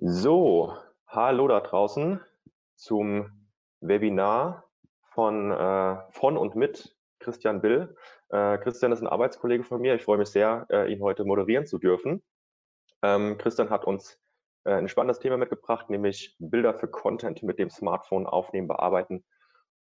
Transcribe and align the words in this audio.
So, 0.00 0.76
hallo 1.08 1.48
da 1.48 1.58
draußen 1.58 2.20
zum 2.76 3.32
Webinar 3.80 4.70
von, 5.10 5.50
äh, 5.50 5.96
von 6.10 6.36
und 6.36 6.54
mit 6.54 6.96
Christian 7.18 7.60
Bill. 7.60 7.96
Äh, 8.28 8.58
Christian 8.58 8.92
ist 8.92 9.00
ein 9.00 9.08
Arbeitskollege 9.08 9.64
von 9.64 9.80
mir. 9.80 9.96
Ich 9.96 10.04
freue 10.04 10.18
mich 10.18 10.28
sehr, 10.28 10.68
äh, 10.70 10.92
ihn 10.92 11.02
heute 11.02 11.24
moderieren 11.24 11.66
zu 11.66 11.78
dürfen. 11.78 12.22
Ähm, 13.02 13.38
Christian 13.38 13.70
hat 13.70 13.86
uns 13.86 14.20
äh, 14.62 14.74
ein 14.74 14.86
spannendes 14.86 15.18
Thema 15.18 15.36
mitgebracht, 15.36 15.90
nämlich 15.90 16.36
Bilder 16.38 16.74
für 16.74 16.86
Content 16.86 17.42
mit 17.42 17.58
dem 17.58 17.68
Smartphone 17.68 18.28
aufnehmen, 18.28 18.68
bearbeiten 18.68 19.24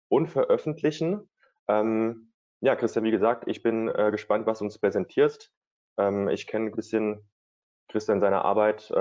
und 0.07 0.27
veröffentlichen. 0.27 1.29
Ähm, 1.67 2.31
ja, 2.61 2.77
Christian, 2.77 3.03
wie 3.03 3.11
gesagt, 3.11 3.49
ich 3.49 3.63
bin 3.63 3.89
äh, 3.89 4.11
gespannt, 4.11 4.45
was 4.45 4.59
du 4.59 4.63
uns 4.63 4.79
präsentierst. 4.79 5.51
Ähm, 5.97 6.29
ich 6.29 6.47
kenne 6.47 6.67
ein 6.67 6.75
bisschen 6.75 7.29
Christian 7.89 8.21
seine 8.21 8.45
Arbeit. 8.45 8.93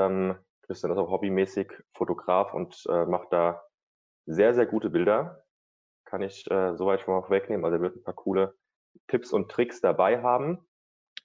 Christian 0.66 0.92
ist 0.92 0.98
auch 0.98 1.10
hobbymäßig 1.10 1.73
Fotograf 1.95 2.54
und 2.54 2.84
äh, 2.88 3.05
macht 3.05 3.32
da 3.32 3.62
sehr, 4.27 4.55
sehr 4.55 4.66
gute 4.66 4.91
Bilder. 4.91 5.45
Kann 6.05 6.22
ich 6.22 6.50
äh, 6.50 6.74
soweit 6.77 7.00
schon 7.00 7.14
mal 7.14 7.22
vorwegnehmen. 7.22 7.64
Also 7.64 7.77
er 7.77 7.82
wird 7.82 7.96
ein 7.96 8.05
paar 8.05 8.14
coole 8.14 8.55
Tipps 9.08 9.32
und 9.32 9.50
Tricks 9.50 9.80
dabei 9.80 10.22
haben. 10.22 10.66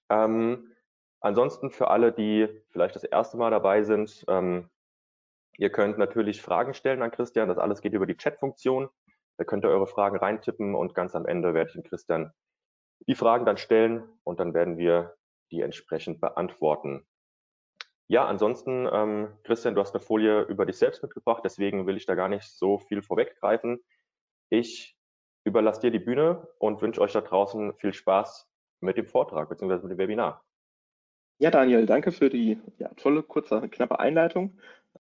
Ähm, 0.10 0.76
ansonsten 1.22 1.72
für 1.72 1.90
alle, 1.90 2.12
die 2.12 2.48
vielleicht 2.72 2.96
das 2.96 3.04
erste 3.04 3.38
Mal 3.38 3.52
dabei 3.52 3.84
sind, 3.84 4.26
ähm, 4.28 4.70
ihr 5.58 5.72
könnt 5.72 5.98
natürlich 5.98 6.42
Fragen 6.42 6.74
stellen 6.74 7.02
an 7.02 7.12
Christian. 7.12 7.50
Das 7.50 7.58
alles 7.58 7.82
geht 7.82 7.94
über 7.94 8.06
die 8.06 8.18
Chat-Funktion. 8.18 8.90
Da 9.38 9.46
könnt 9.46 9.64
ihr 9.64 9.70
eure 9.70 9.88
Fragen 9.88 10.18
reintippen 10.18 10.76
und 10.76 10.96
ganz 10.96 11.16
am 11.16 11.26
Ende 11.26 11.54
werde 11.54 11.70
ich 11.70 11.74
dem 11.74 11.84
Christian 11.84 12.34
die 13.08 13.16
Fragen 13.16 13.46
dann 13.46 13.58
stellen 13.58 14.04
und 14.24 14.40
dann 14.40 14.54
werden 14.54 14.78
wir 14.78 15.16
die 15.52 15.62
entsprechend 15.62 16.20
beantworten. 16.20 17.08
Ja, 18.12 18.26
ansonsten, 18.26 18.90
ähm, 18.92 19.28
Christian, 19.44 19.76
du 19.76 19.82
hast 19.82 19.94
eine 19.94 20.04
Folie 20.04 20.42
über 20.42 20.66
dich 20.66 20.78
selbst 20.78 21.04
mitgebracht, 21.04 21.44
deswegen 21.46 21.86
will 21.86 21.96
ich 21.96 22.08
da 22.08 22.16
gar 22.16 22.28
nicht 22.28 22.50
so 22.50 22.80
viel 22.80 23.04
vorweggreifen. 23.04 23.80
Ich 24.50 24.98
überlasse 25.44 25.82
dir 25.82 25.92
die 25.92 26.00
Bühne 26.00 26.48
und 26.58 26.82
wünsche 26.82 27.02
euch 27.02 27.14
da 27.14 27.22
draußen 27.22 27.76
viel 27.76 27.94
Spaß 27.94 28.50
mit 28.80 28.98
dem 28.98 29.06
Vortrag 29.06 29.48
bzw. 29.48 29.84
mit 29.84 29.92
dem 29.92 29.98
Webinar. 30.00 30.44
Ja, 31.38 31.52
Daniel, 31.52 31.86
danke 31.86 32.12
für 32.12 32.32
die 32.32 32.60
ja, 32.80 32.90
tolle, 32.96 33.22
kurze, 33.22 33.70
knappe 33.70 34.00
Einleitung. 34.00 34.58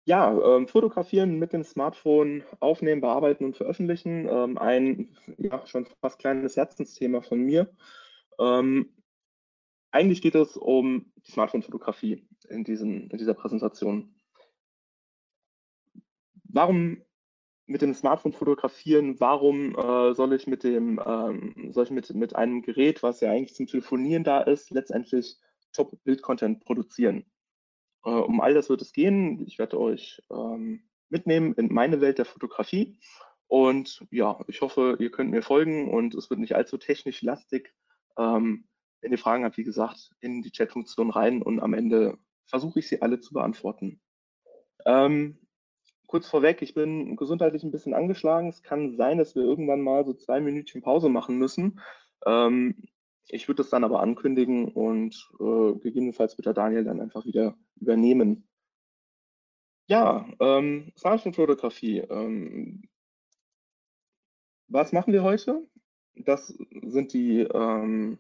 Ja, 0.04 0.36
ähm, 0.56 0.66
fotografieren 0.66 1.38
mit 1.38 1.52
dem 1.52 1.62
Smartphone, 1.62 2.42
aufnehmen, 2.58 3.00
bearbeiten 3.00 3.44
und 3.44 3.56
veröffentlichen. 3.56 4.28
Ähm, 4.28 4.58
ein 4.58 5.16
ja, 5.38 5.64
schon 5.66 5.86
fast 6.00 6.18
kleines 6.18 6.56
Herzensthema 6.56 7.20
von 7.20 7.38
mir. 7.38 7.70
Ähm, 8.40 8.92
eigentlich 9.92 10.22
geht 10.22 10.34
es 10.34 10.56
um 10.56 11.12
die 11.24 11.30
Smartphone-Fotografie 11.30 12.27
in, 12.48 12.64
in 12.64 13.19
dieser 13.19 13.34
Präsentation. 13.34 14.14
Warum 16.44 17.02
mit 17.66 17.83
dem 17.83 17.94
Smartphone 17.94 18.33
fotografieren? 18.33 19.20
Warum 19.20 19.77
äh, 19.77 20.14
soll 20.14 20.33
ich 20.33 20.47
mit 20.47 20.62
dem, 20.64 21.00
ähm, 21.05 21.72
soll 21.72 21.84
ich 21.84 21.91
mit, 21.91 22.14
mit 22.14 22.36
einem 22.36 22.62
Gerät, 22.62 23.02
was 23.02 23.20
ja 23.20 23.30
eigentlich 23.30 23.55
zum 23.55 23.67
Telefonieren 23.67 24.24
da 24.24 24.41
ist, 24.41 24.70
letztendlich 24.70 25.36
Top-Bild-Content 25.72 26.64
produzieren? 26.64 27.24
Äh, 28.05 28.11
um 28.11 28.41
all 28.41 28.55
das 28.55 28.70
wird 28.70 28.83
es 28.83 28.92
gehen. 28.92 29.44
Ich 29.47 29.58
werde 29.58 29.78
euch 29.78 30.22
ähm, 30.30 30.89
mitnehmen 31.08 31.55
in 31.55 31.72
meine 31.72 32.00
Welt 32.00 32.19
der 32.19 32.24
Fotografie. 32.24 32.98
Und 33.48 34.05
ja, 34.11 34.39
ich 34.48 34.61
hoffe, 34.61 34.97
ihr 34.98 35.11
könnt 35.11 35.30
mir 35.30 35.42
folgen 35.42 35.91
und 35.91 36.14
es 36.14 36.30
wird 36.30 36.41
nicht 36.41 36.56
allzu 36.56 36.78
technisch 36.78 37.22
lastig. 37.22 37.74
Ähm, 38.19 38.67
wenn 39.00 39.12
ihr 39.12 39.19
Fragen 39.19 39.44
habt, 39.44 39.56
wie 39.56 39.64
gesagt, 39.64 40.11
in 40.20 40.42
die 40.42 40.50
Chat-Funktion 40.50 41.11
rein 41.11 41.42
und 41.42 41.61
am 41.61 41.74
Ende 41.74 42.19
versuche 42.47 42.78
ich 42.80 42.89
sie 42.89 43.02
alle 43.02 43.20
zu 43.20 43.34
beantworten. 43.34 44.00
Ähm, 44.84 45.39
kurz 46.07 46.29
vorweg, 46.29 46.62
ich 46.62 46.74
bin 46.74 47.17
gesundheitlich 47.17 47.62
ein 47.62 47.73
bisschen 47.73 47.95
angeschlagen. 47.95 48.48
Es 48.48 48.62
kann 48.62 48.96
sein, 48.96 49.18
dass 49.18 49.34
wir 49.34 49.42
irgendwann 49.42 49.80
mal 49.80 50.05
so 50.05 50.14
zwei 50.14 50.40
Minütchen 50.40 50.83
Pause 50.83 51.08
machen 51.08 51.39
müssen. 51.39 51.80
Ähm, 52.24 52.89
ich 53.29 53.48
würde 53.48 53.62
das 53.62 53.70
dann 53.70 53.84
aber 53.84 54.01
ankündigen 54.01 54.68
und 54.68 55.29
äh, 55.40 55.74
gegebenenfalls 55.80 56.39
wird 56.39 56.46
der 56.46 56.55
Daniel 56.55 56.84
dann 56.84 57.01
einfach 57.01 57.24
wieder 57.24 57.57
übernehmen. 57.80 58.48
Ja, 59.89 60.28
ähm, 60.40 60.92
Smartphone-Fotografie. 60.96 61.98
Ähm, 61.98 62.89
was 64.68 64.92
machen 64.92 65.13
wir 65.13 65.23
heute? 65.23 65.67
Das 66.14 66.48
sind 66.83 67.13
die 67.13 67.40
ähm, 67.40 68.18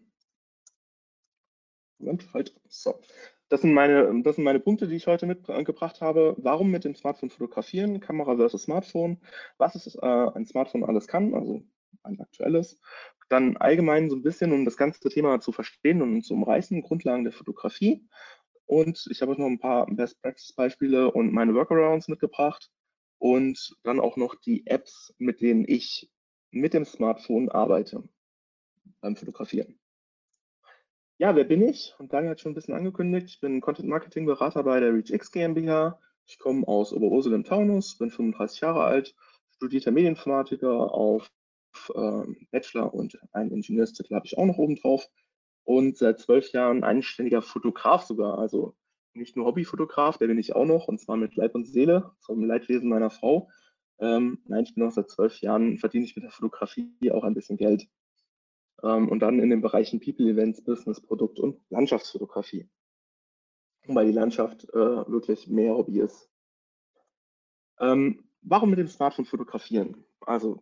Moment, 1.98 2.32
halt, 2.34 2.54
so. 2.68 3.00
Das 3.48 3.60
sind, 3.60 3.74
meine, 3.74 4.22
das 4.22 4.36
sind 4.36 4.44
meine 4.44 4.58
Punkte, 4.58 4.88
die 4.88 4.96
ich 4.96 5.06
heute 5.06 5.26
mitgebracht 5.26 6.00
habe. 6.00 6.34
Warum 6.38 6.70
mit 6.70 6.84
dem 6.84 6.96
Smartphone 6.96 7.30
fotografieren? 7.30 8.00
Kamera 8.00 8.36
versus 8.36 8.64
Smartphone. 8.64 9.18
Was 9.56 9.76
ist, 9.76 9.94
äh, 9.96 10.06
ein 10.06 10.46
Smartphone 10.46 10.84
alles 10.84 11.06
kann, 11.06 11.32
also 11.32 11.62
ein 12.02 12.20
aktuelles. 12.20 12.80
Dann 13.28 13.56
allgemein 13.56 14.10
so 14.10 14.16
ein 14.16 14.22
bisschen, 14.22 14.52
um 14.52 14.64
das 14.64 14.76
ganze 14.76 15.08
Thema 15.08 15.40
zu 15.40 15.52
verstehen 15.52 16.02
und 16.02 16.22
zu 16.22 16.34
umreißen, 16.34 16.82
Grundlagen 16.82 17.24
der 17.24 17.32
Fotografie. 17.32 18.04
Und 18.66 19.06
ich 19.10 19.22
habe 19.22 19.32
euch 19.32 19.38
noch 19.38 19.46
ein 19.46 19.60
paar 19.60 19.86
Best 19.86 20.20
Practice 20.22 20.52
Beispiele 20.52 21.12
und 21.12 21.32
meine 21.32 21.54
Workarounds 21.54 22.08
mitgebracht. 22.08 22.70
Und 23.18 23.76
dann 23.84 24.00
auch 24.00 24.16
noch 24.16 24.34
die 24.34 24.66
Apps, 24.66 25.14
mit 25.18 25.40
denen 25.40 25.64
ich 25.66 26.10
mit 26.50 26.74
dem 26.74 26.84
Smartphone 26.84 27.48
arbeite 27.48 28.02
beim 29.00 29.16
Fotografieren. 29.16 29.78
Ja, 31.18 31.34
wer 31.34 31.44
bin 31.44 31.62
ich? 31.62 31.94
Und 31.98 32.12
Daniel 32.12 32.32
hat 32.32 32.40
schon 32.40 32.52
ein 32.52 32.54
bisschen 32.54 32.74
angekündigt. 32.74 33.28
Ich 33.28 33.40
bin 33.40 33.62
Content 33.62 33.88
Marketing 33.88 34.26
Berater 34.26 34.62
bei 34.64 34.80
der 34.80 34.92
ReachX 34.92 35.32
GmbH. 35.32 35.98
Ich 36.26 36.38
komme 36.38 36.68
aus 36.68 36.92
Oberursel 36.92 37.32
im 37.32 37.44
Taunus, 37.44 37.96
bin 37.96 38.10
35 38.10 38.60
Jahre 38.60 38.84
alt, 38.84 39.14
studierter 39.54 39.92
Medieninformatiker 39.92 40.92
auf 40.92 41.30
ähm, 41.94 42.46
Bachelor 42.50 42.92
und 42.92 43.18
einen 43.32 43.50
Ingenieurstitel 43.50 44.14
habe 44.14 44.26
ich 44.26 44.36
auch 44.36 44.44
noch 44.44 44.58
oben 44.58 44.76
drauf. 44.76 45.08
Und 45.64 45.96
seit 45.96 46.20
zwölf 46.20 46.52
Jahren 46.52 46.84
einständiger 46.84 47.40
Fotograf 47.40 48.02
sogar. 48.02 48.38
Also 48.38 48.76
nicht 49.14 49.36
nur 49.36 49.46
Hobbyfotograf, 49.46 50.18
der 50.18 50.26
bin 50.26 50.38
ich 50.38 50.54
auch 50.54 50.66
noch, 50.66 50.86
und 50.86 51.00
zwar 51.00 51.16
mit 51.16 51.34
Leib 51.34 51.54
und 51.54 51.66
Seele, 51.66 52.10
zum 52.20 52.44
Leidwesen 52.44 52.90
meiner 52.90 53.08
Frau. 53.10 53.48
Ähm, 54.00 54.42
nein, 54.44 54.64
ich 54.64 54.74
bin 54.74 54.84
auch 54.84 54.92
seit 54.92 55.08
zwölf 55.08 55.40
Jahren, 55.40 55.78
verdiene 55.78 56.04
ich 56.04 56.14
mit 56.14 56.24
der 56.24 56.30
Fotografie 56.30 57.10
auch 57.10 57.24
ein 57.24 57.32
bisschen 57.32 57.56
Geld 57.56 57.88
ähm, 58.82 59.08
und 59.08 59.20
dann 59.20 59.40
in 59.40 59.50
den 59.50 59.62
Bereichen 59.62 60.00
People 60.00 60.28
Events, 60.28 60.62
Business, 60.64 61.00
Produkt 61.00 61.38
und 61.38 61.60
Landschaftsfotografie. 61.70 62.68
Weil 63.86 64.06
die 64.06 64.12
Landschaft 64.12 64.64
äh, 64.70 64.76
wirklich 65.08 65.48
mehr 65.48 65.74
Hobby 65.74 66.00
ist. 66.00 66.30
Ähm, 67.78 68.28
warum 68.42 68.70
mit 68.70 68.78
dem 68.78 68.88
Smartphone 68.88 69.26
fotografieren? 69.26 70.04
Also 70.20 70.60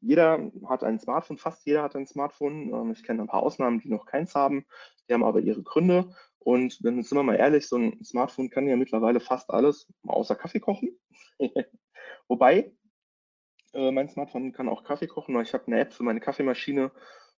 jeder 0.00 0.50
hat 0.68 0.84
ein 0.84 0.98
Smartphone, 0.98 1.38
fast 1.38 1.64
jeder 1.66 1.82
hat 1.82 1.96
ein 1.96 2.06
Smartphone. 2.06 2.72
Ähm, 2.72 2.92
ich 2.92 3.02
kenne 3.02 3.22
ein 3.22 3.28
paar 3.28 3.42
Ausnahmen, 3.42 3.80
die 3.80 3.88
noch 3.88 4.06
keins 4.06 4.34
haben. 4.34 4.66
Die 5.08 5.14
haben 5.14 5.24
aber 5.24 5.40
ihre 5.40 5.62
Gründe. 5.62 6.14
Und 6.38 6.82
wenn 6.82 7.02
sind 7.02 7.16
wir 7.16 7.22
mal 7.22 7.36
ehrlich, 7.36 7.68
so 7.68 7.76
ein 7.76 8.02
Smartphone 8.02 8.50
kann 8.50 8.66
ja 8.66 8.76
mittlerweile 8.76 9.20
fast 9.20 9.50
alles, 9.50 9.92
außer 10.06 10.34
Kaffee 10.34 10.60
kochen. 10.60 10.98
Wobei, 12.28 12.72
äh, 13.74 13.90
mein 13.90 14.08
Smartphone 14.08 14.52
kann 14.52 14.68
auch 14.68 14.84
Kaffee 14.84 15.06
kochen. 15.06 15.38
Ich 15.40 15.52
habe 15.52 15.66
eine 15.66 15.80
App 15.80 15.92
für 15.92 16.02
meine 16.02 16.20
Kaffeemaschine 16.20 16.90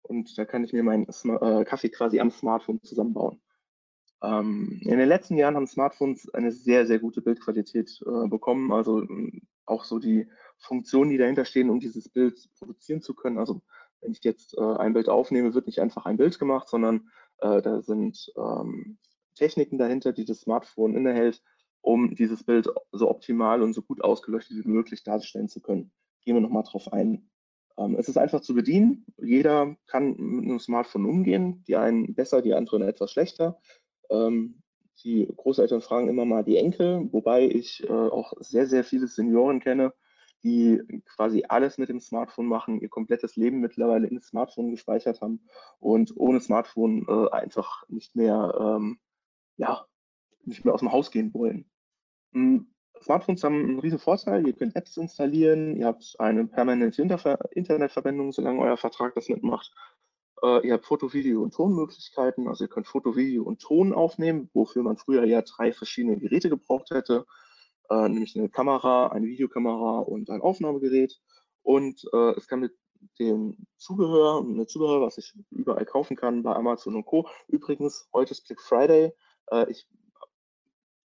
und 0.04 0.38
da 0.38 0.46
kann 0.46 0.64
ich 0.64 0.74
mir 0.74 0.84
meinen 0.84 1.08
äh, 1.08 1.66
Kaffee 1.66 1.90
quasi 1.90 2.20
am 2.20 2.32
Smartphone 2.32 2.82
zusammenbauen. 2.84 3.42
Ähm, 4.24 4.80
in 4.84 4.98
den 5.00 5.08
letzten 5.08 5.36
Jahren 5.38 5.56
haben 5.56 5.68
Smartphones 5.68 6.30
eine 6.34 6.52
sehr, 6.52 6.86
sehr 6.86 7.00
gute 7.00 7.22
Bildqualität 7.22 8.02
äh, 8.06 8.28
bekommen, 8.28 8.72
also 8.72 9.02
äh, 9.02 9.42
auch 9.66 9.84
so 9.84 10.00
die 10.00 10.28
Funktionen, 10.58 11.10
die 11.10 11.18
dahinter 11.18 11.46
stehen, 11.46 11.70
um 11.70 11.80
dieses 11.80 12.10
Bild 12.10 12.50
produzieren 12.58 13.02
zu 13.02 13.16
können. 13.16 13.40
Also 13.40 13.62
wenn 14.02 14.12
ich 14.12 14.24
jetzt 14.24 14.56
äh, 14.58 14.62
ein 14.62 14.94
Bild 14.94 15.10
aufnehme, 15.10 15.54
wird 15.54 15.66
nicht 15.66 15.80
einfach 15.80 16.06
ein 16.06 16.18
Bild 16.18 16.38
gemacht, 16.38 16.70
sondern 16.70 17.10
äh, 17.40 17.62
da 17.62 17.82
sind 17.82 18.32
ähm, 18.38 18.98
Techniken 19.36 19.78
dahinter, 19.78 20.14
die 20.14 20.26
das 20.26 20.42
Smartphone 20.42 20.96
innehält, 20.96 21.42
um 21.82 22.14
dieses 22.14 22.44
Bild 22.44 22.68
so 22.92 23.10
optimal 23.10 23.62
und 23.64 23.74
so 23.74 23.82
gut 23.82 24.04
ausgeleuchtet 24.04 24.58
wie 24.58 24.70
möglich 24.70 25.04
darstellen 25.04 25.50
zu 25.50 25.62
können. 25.62 25.92
Gehen 26.24 26.36
wir 26.36 26.42
nochmal 26.42 26.64
drauf 26.64 26.94
ein. 26.94 27.28
Ähm, 27.78 27.96
es 27.98 28.10
ist 28.10 28.18
einfach 28.18 28.42
zu 28.42 28.54
bedienen. 28.54 29.06
Jeder 29.18 29.76
kann 29.88 30.16
mit 30.18 30.46
einem 30.46 30.60
Smartphone 30.60 31.06
umgehen. 31.06 31.64
Die 31.68 31.76
einen 31.76 32.14
besser, 32.14 32.42
die 32.42 32.54
anderen 32.54 32.82
etwas 32.84 33.12
schlechter. 33.12 33.60
Ähm, 34.10 34.62
die 35.04 35.28
Großeltern 35.36 35.82
fragen 35.82 36.10
immer 36.10 36.26
mal 36.26 36.44
die 36.44 36.58
Enkel, 36.58 37.08
wobei 37.12 37.46
ich 37.46 37.84
äh, 37.84 37.92
auch 37.92 38.34
sehr, 38.40 38.68
sehr 38.68 38.84
viele 38.84 39.08
Senioren 39.08 39.60
kenne, 39.60 39.94
die 40.44 40.82
quasi 41.06 41.44
alles 41.48 41.78
mit 41.78 41.90
dem 41.90 42.00
Smartphone 42.00 42.48
machen, 42.48 42.82
ihr 42.82 42.90
komplettes 42.90 43.36
Leben 43.36 43.62
mittlerweile 43.62 44.08
ins 44.08 44.28
Smartphone 44.28 44.72
gespeichert 44.72 45.22
haben 45.22 45.42
und 45.80 46.14
ohne 46.18 46.40
Smartphone 46.40 47.06
äh, 47.08 47.30
einfach 47.32 47.84
nicht 47.90 48.16
mehr, 48.16 48.54
ähm, 48.60 49.00
ja, 49.58 49.86
nicht 50.44 50.66
mehr 50.66 50.74
aus 50.74 50.82
dem 50.82 50.92
Haus 50.92 51.12
gehen 51.12 51.34
wollen. 51.34 51.70
Smartphones 53.04 53.44
haben 53.44 53.64
einen 53.64 53.80
riesen 53.80 54.00
Vorteil. 54.00 54.46
Ihr 54.48 54.54
könnt 54.54 54.76
Apps 54.76 54.98
installieren, 54.98 55.76
ihr 55.78 55.88
habt 55.88 56.16
eine 56.20 56.46
permanente 56.48 57.02
Internetverbindung, 57.02 58.32
solange 58.32 58.62
euer 58.62 58.78
Vertrag 58.78 59.16
das 59.16 59.30
mitmacht. 59.30 59.74
Äh, 60.44 60.68
ihr 60.68 60.74
habt 60.74 60.86
Foto, 60.86 61.14
Video 61.14 61.42
und 61.44 61.54
Tonmöglichkeiten. 61.54 62.48
Also 62.48 62.66
ihr 62.66 62.70
könnt 62.70 62.88
Foto, 62.88 63.16
Video 63.16 63.44
und 63.44 63.62
Ton 63.62 63.94
aufnehmen, 63.94 64.50
wofür 64.54 64.84
man 64.84 64.98
früher 64.98 65.26
ja 65.26 65.42
drei 65.42 65.74
verschiedene 65.74 66.18
Geräte 66.18 66.50
gebraucht 66.50 66.92
hätte. 66.92 67.26
äh, 67.90 68.10
nämlich 68.10 68.38
eine 68.38 68.50
Kamera, 68.50 69.08
eine 69.08 69.28
Videokamera 69.28 70.00
und 70.00 70.30
ein 70.30 70.42
Aufnahmegerät. 70.42 71.20
Und 71.64 72.04
äh, 72.14 72.32
es 72.38 72.48
kann 72.48 72.62
mit 72.62 72.74
dem 73.20 73.58
Zubehör, 73.78 74.42
eine 74.42 74.68
Zubehör, 74.68 75.02
was 75.02 75.18
ich 75.18 75.34
überall 75.52 75.86
kaufen 75.86 76.16
kann, 76.16 76.44
bei 76.44 76.56
Amazon 76.56 76.96
und 76.96 77.06
Co. 77.06 77.28
Übrigens, 77.48 78.08
heute 78.14 78.32
ist 78.32 78.48
Black 78.48 78.62
Friday. 78.62 79.14
Äh, 79.52 79.70
ich 79.72 79.88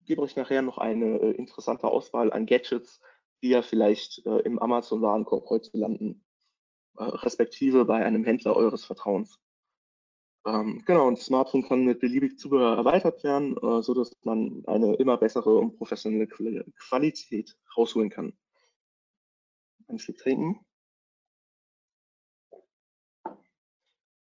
gebe 0.06 0.22
euch 0.22 0.36
nachher 0.36 0.62
noch 0.62 0.78
eine 0.78 1.20
äh, 1.20 1.32
interessante 1.32 1.88
Auswahl 1.88 2.32
an 2.32 2.46
Gadgets, 2.46 3.02
die 3.42 3.50
ja 3.50 3.62
vielleicht 3.62 4.26
äh, 4.26 4.40
im 4.40 4.60
Amazon-Warenkorb 4.60 5.50
heute 5.50 5.78
landen, 5.78 6.24
äh, 6.98 7.04
respektive 7.04 7.86
bei 7.86 8.04
einem 8.06 8.24
Händler 8.24 8.56
eures 8.56 8.86
Vertrauens. 8.86 9.40
Ähm, 10.46 10.84
genau, 10.86 11.08
und 11.08 11.18
das 11.18 11.26
Smartphone 11.26 11.64
kann 11.64 11.86
mit 11.86 12.00
beliebig 12.00 12.38
Zubehör 12.38 12.76
erweitert 12.76 13.24
werden, 13.24 13.56
äh, 13.58 13.82
so 13.82 13.94
dass 13.94 14.12
man 14.24 14.64
eine 14.68 14.96
immer 14.96 15.18
bessere 15.18 15.56
und 15.58 15.78
professionelle 15.78 16.28
Qualität 16.28 17.58
rausholen 17.78 18.10
kann. 18.10 18.34
Ein 19.88 20.00
Stück 20.00 20.18
trinken. 20.18 20.66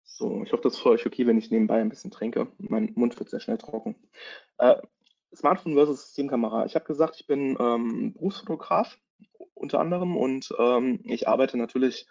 So, 0.04 0.42
ich 0.44 0.52
hoffe, 0.52 0.62
das 0.62 0.74
ist 0.74 0.80
für 0.80 0.90
euch 0.90 1.06
okay, 1.06 1.26
wenn 1.26 1.38
ich 1.38 1.50
nebenbei 1.50 1.80
ein 1.80 1.88
bisschen 1.88 2.10
trinke. 2.10 2.46
Mein 2.58 2.92
Mund 2.94 3.18
wird 3.18 3.30
sehr 3.30 3.40
schnell 3.40 3.58
trocken. 3.58 3.96
Äh, 4.58 4.76
Smartphone 5.34 5.74
versus 5.74 6.02
Systemkamera. 6.02 6.66
Ich 6.66 6.74
habe 6.74 6.84
gesagt, 6.84 7.16
ich 7.20 7.26
bin 7.26 7.56
ähm, 7.60 8.14
Berufsfotograf 8.14 8.98
unter 9.54 9.80
anderem 9.80 10.16
und 10.16 10.52
ähm, 10.58 11.00
ich 11.04 11.28
arbeite 11.28 11.56
natürlich 11.56 12.06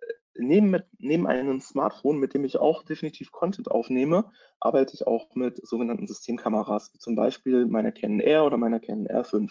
äh, 0.00 0.12
neben, 0.36 0.70
mit, 0.70 0.86
neben 0.98 1.26
einem 1.26 1.60
Smartphone, 1.60 2.18
mit 2.18 2.34
dem 2.34 2.44
ich 2.44 2.58
auch 2.58 2.82
definitiv 2.82 3.32
Content 3.32 3.70
aufnehme, 3.70 4.30
arbeite 4.60 4.94
ich 4.94 5.06
auch 5.06 5.34
mit 5.34 5.64
sogenannten 5.66 6.06
Systemkameras, 6.06 6.92
wie 6.94 6.98
zum 6.98 7.14
Beispiel 7.14 7.66
meiner 7.66 7.92
Canon 7.92 8.20
R 8.20 8.44
oder 8.44 8.56
meiner 8.56 8.80
Canon 8.80 9.08
R5. 9.08 9.50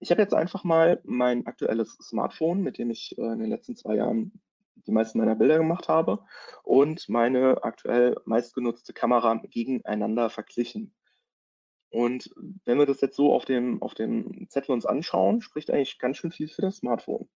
Ich 0.00 0.10
habe 0.10 0.22
jetzt 0.22 0.34
einfach 0.34 0.62
mal 0.62 1.00
mein 1.04 1.46
aktuelles 1.46 1.96
Smartphone, 2.00 2.62
mit 2.62 2.78
dem 2.78 2.90
ich 2.90 3.16
äh, 3.18 3.22
in 3.32 3.40
den 3.40 3.50
letzten 3.50 3.76
zwei 3.76 3.96
Jahren 3.96 4.40
die 4.86 4.92
meisten 4.92 5.18
meiner 5.18 5.34
Bilder 5.34 5.58
gemacht 5.58 5.88
habe, 5.88 6.20
und 6.62 7.08
meine 7.08 7.62
aktuell 7.62 8.16
meistgenutzte 8.24 8.92
Kamera 8.92 9.34
gegeneinander 9.34 10.30
verglichen. 10.30 10.94
Und 11.90 12.30
wenn 12.64 12.78
wir 12.78 12.86
das 12.86 13.00
jetzt 13.00 13.16
so 13.16 13.32
auf 13.32 13.44
dem, 13.44 13.80
auf 13.82 13.94
dem 13.94 14.46
Zettel 14.50 14.72
uns 14.72 14.84
anschauen, 14.84 15.40
spricht 15.40 15.70
eigentlich 15.70 15.98
ganz 15.98 16.18
schön 16.18 16.32
viel 16.32 16.48
für 16.48 16.62
das 16.62 16.76
Smartphone. 16.76 17.28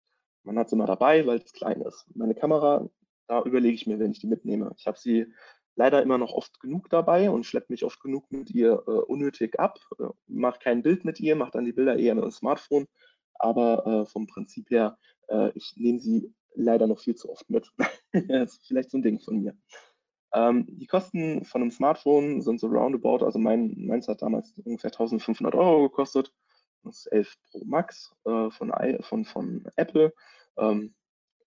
Man 0.44 0.58
hat 0.58 0.66
es 0.66 0.72
immer 0.72 0.86
dabei, 0.86 1.26
weil 1.26 1.38
es 1.38 1.52
klein 1.52 1.80
ist. 1.82 2.06
Meine 2.14 2.34
Kamera, 2.34 2.88
da 3.28 3.42
überlege 3.42 3.74
ich 3.74 3.86
mir, 3.86 3.98
wenn 3.98 4.10
ich 4.10 4.18
die 4.18 4.26
mitnehme. 4.26 4.72
Ich 4.76 4.86
habe 4.86 4.98
sie 4.98 5.26
leider 5.74 6.02
immer 6.02 6.18
noch 6.18 6.32
oft 6.32 6.60
genug 6.60 6.90
dabei 6.90 7.30
und 7.30 7.46
schleppe 7.46 7.72
mich 7.72 7.84
oft 7.84 8.00
genug 8.00 8.30
mit 8.30 8.50
ihr 8.50 8.82
äh, 8.86 8.90
unnötig 8.90 9.58
ab. 9.58 9.78
Äh, 9.98 10.08
mache 10.26 10.58
kein 10.58 10.82
Bild 10.82 11.04
mit 11.04 11.20
ihr, 11.20 11.36
mache 11.36 11.52
dann 11.52 11.64
die 11.64 11.72
Bilder 11.72 11.98
eher 11.98 12.14
mit 12.14 12.24
dem 12.24 12.30
Smartphone. 12.30 12.86
Aber 13.34 13.86
äh, 13.86 14.06
vom 14.06 14.26
Prinzip 14.26 14.70
her, 14.70 14.98
äh, 15.28 15.50
ich 15.54 15.74
nehme 15.76 16.00
sie 16.00 16.34
leider 16.54 16.86
noch 16.86 17.00
viel 17.00 17.14
zu 17.14 17.30
oft 17.30 17.48
mit. 17.48 17.70
das 18.12 18.52
ist 18.52 18.66
vielleicht 18.66 18.90
so 18.90 18.98
ein 18.98 19.02
Ding 19.02 19.20
von 19.20 19.40
mir. 19.40 19.56
Ähm, 20.34 20.66
die 20.68 20.86
Kosten 20.86 21.44
von 21.44 21.62
einem 21.62 21.70
Smartphone 21.70 22.40
sind 22.40 22.58
so 22.60 22.68
roundabout, 22.68 23.24
also 23.24 23.38
mein, 23.38 23.74
meins 23.76 24.08
hat 24.08 24.22
damals 24.22 24.54
ungefähr 24.64 24.90
1500 24.90 25.54
Euro 25.54 25.88
gekostet. 25.88 26.32
Das 26.84 26.98
ist 26.98 27.06
11 27.12 27.36
Pro 27.50 27.64
Max 27.64 28.14
äh, 28.24 28.50
von, 28.50 28.72
von, 29.02 29.24
von 29.24 29.64
Apple. 29.76 30.12
Ähm, 30.56 30.94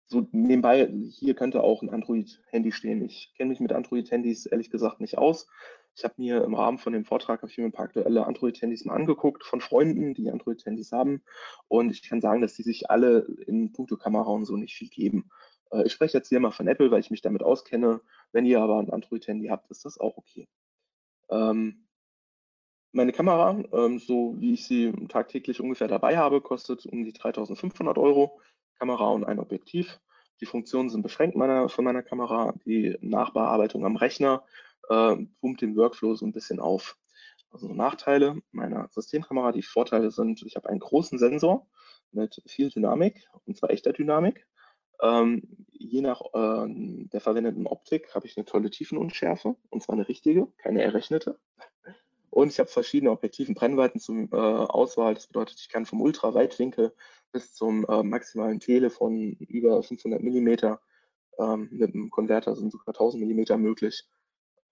so 0.07 0.27
nebenbei, 0.31 0.87
hier 1.09 1.33
könnte 1.33 1.63
auch 1.63 1.81
ein 1.81 1.89
Android-Handy 1.89 2.71
stehen. 2.71 3.03
Ich 3.03 3.33
kenne 3.35 3.49
mich 3.49 3.59
mit 3.59 3.71
Android-Handys 3.71 4.45
ehrlich 4.45 4.69
gesagt 4.69 4.99
nicht 4.99 5.17
aus. 5.17 5.47
Ich 5.95 6.03
habe 6.03 6.15
mir 6.17 6.43
im 6.43 6.53
Rahmen 6.53 6.77
von 6.77 6.93
dem 6.93 7.05
Vortrag 7.05 7.41
ich 7.43 7.57
mir 7.57 7.65
ein 7.65 7.71
paar 7.71 7.85
aktuelle 7.85 8.25
Android-Handys 8.27 8.85
mal 8.85 8.95
angeguckt 8.95 9.43
von 9.45 9.61
Freunden, 9.61 10.13
die 10.13 10.29
Android-Handys 10.29 10.91
haben. 10.91 11.23
Und 11.69 11.89
ich 11.89 12.07
kann 12.07 12.21
sagen, 12.21 12.41
dass 12.41 12.53
die 12.53 12.63
sich 12.63 12.91
alle 12.91 13.19
in 13.47 13.71
puncto 13.71 13.95
Kamera 13.97 14.29
und 14.29 14.45
so 14.45 14.57
nicht 14.57 14.75
viel 14.75 14.89
geben. 14.89 15.29
Äh, 15.71 15.85
ich 15.85 15.93
spreche 15.93 16.17
jetzt 16.17 16.29
hier 16.29 16.39
mal 16.39 16.51
von 16.51 16.67
Apple, 16.67 16.91
weil 16.91 16.99
ich 16.99 17.11
mich 17.11 17.21
damit 17.21 17.43
auskenne. 17.43 18.01
Wenn 18.31 18.45
ihr 18.45 18.61
aber 18.61 18.79
ein 18.79 18.89
Android-Handy 18.89 19.47
habt, 19.47 19.69
ist 19.71 19.85
das 19.85 19.99
auch 19.99 20.17
okay. 20.17 20.47
Ähm, 21.29 21.87
meine 22.91 23.11
Kamera, 23.11 23.61
ähm, 23.73 23.99
so 23.99 24.35
wie 24.39 24.53
ich 24.53 24.65
sie 24.65 24.93
tagtäglich 25.09 25.59
ungefähr 25.59 25.87
dabei 25.87 26.17
habe, 26.17 26.41
kostet 26.41 26.85
um 26.85 27.03
die 27.03 27.13
3500 27.13 27.97
Euro. 27.97 28.39
Kamera 28.79 29.07
und 29.09 29.23
ein 29.23 29.39
Objektiv. 29.39 29.99
Die 30.41 30.45
Funktionen 30.45 30.89
sind 30.89 31.01
beschränkt 31.01 31.35
meiner, 31.35 31.69
von 31.69 31.85
meiner 31.85 32.03
Kamera. 32.03 32.53
Die 32.65 32.97
Nachbearbeitung 33.01 33.85
am 33.85 33.95
Rechner 33.95 34.43
äh, 34.89 35.15
pumpt 35.39 35.61
den 35.61 35.75
Workflow 35.75 36.15
so 36.15 36.25
ein 36.25 36.33
bisschen 36.33 36.59
auf. 36.59 36.97
Also 37.51 37.73
Nachteile 37.73 38.41
meiner 38.51 38.89
Systemkamera, 38.91 39.53
die 39.53 39.61
Vorteile 39.61 40.11
sind, 40.11 40.41
ich 40.43 40.57
habe 40.57 40.69
einen 40.69 40.79
großen 40.79 41.17
Sensor 41.17 41.67
mit 42.11 42.41
viel 42.45 42.69
Dynamik, 42.69 43.27
und 43.45 43.57
zwar 43.57 43.69
echter 43.69 43.93
Dynamik. 43.93 44.45
Ähm, 45.01 45.65
je 45.71 46.01
nach 46.01 46.21
äh, 46.33 46.65
der 46.67 47.21
verwendeten 47.21 47.67
Optik 47.67 48.13
habe 48.15 48.27
ich 48.27 48.37
eine 48.37 48.45
tolle 48.45 48.69
Tiefenunschärfe, 48.69 49.55
und 49.69 49.83
zwar 49.83 49.95
eine 49.95 50.07
richtige, 50.07 50.47
keine 50.57 50.81
errechnete. 50.81 51.39
Und 52.29 52.49
ich 52.51 52.59
habe 52.59 52.69
verschiedene 52.69 53.11
objektiven 53.11 53.55
Brennweiten 53.55 53.99
zur 53.99 54.15
äh, 54.31 54.35
Auswahl. 54.35 55.13
Das 55.13 55.27
bedeutet, 55.27 55.57
ich 55.59 55.69
kann 55.69 55.85
vom 55.85 56.01
Ultraweitwinkel 56.01 56.93
bis 57.31 57.53
zum 57.53 57.85
äh, 57.87 58.03
maximalen 58.03 58.59
Tele 58.59 58.89
von 58.89 59.33
über 59.39 59.81
500 59.81 60.21
Millimeter 60.21 60.81
ähm, 61.39 61.69
mit 61.71 61.93
einem 61.93 62.09
Konverter 62.09 62.55
sind 62.55 62.71
sogar 62.71 62.89
1000 62.89 63.21
Millimeter 63.21 63.57
möglich, 63.57 64.07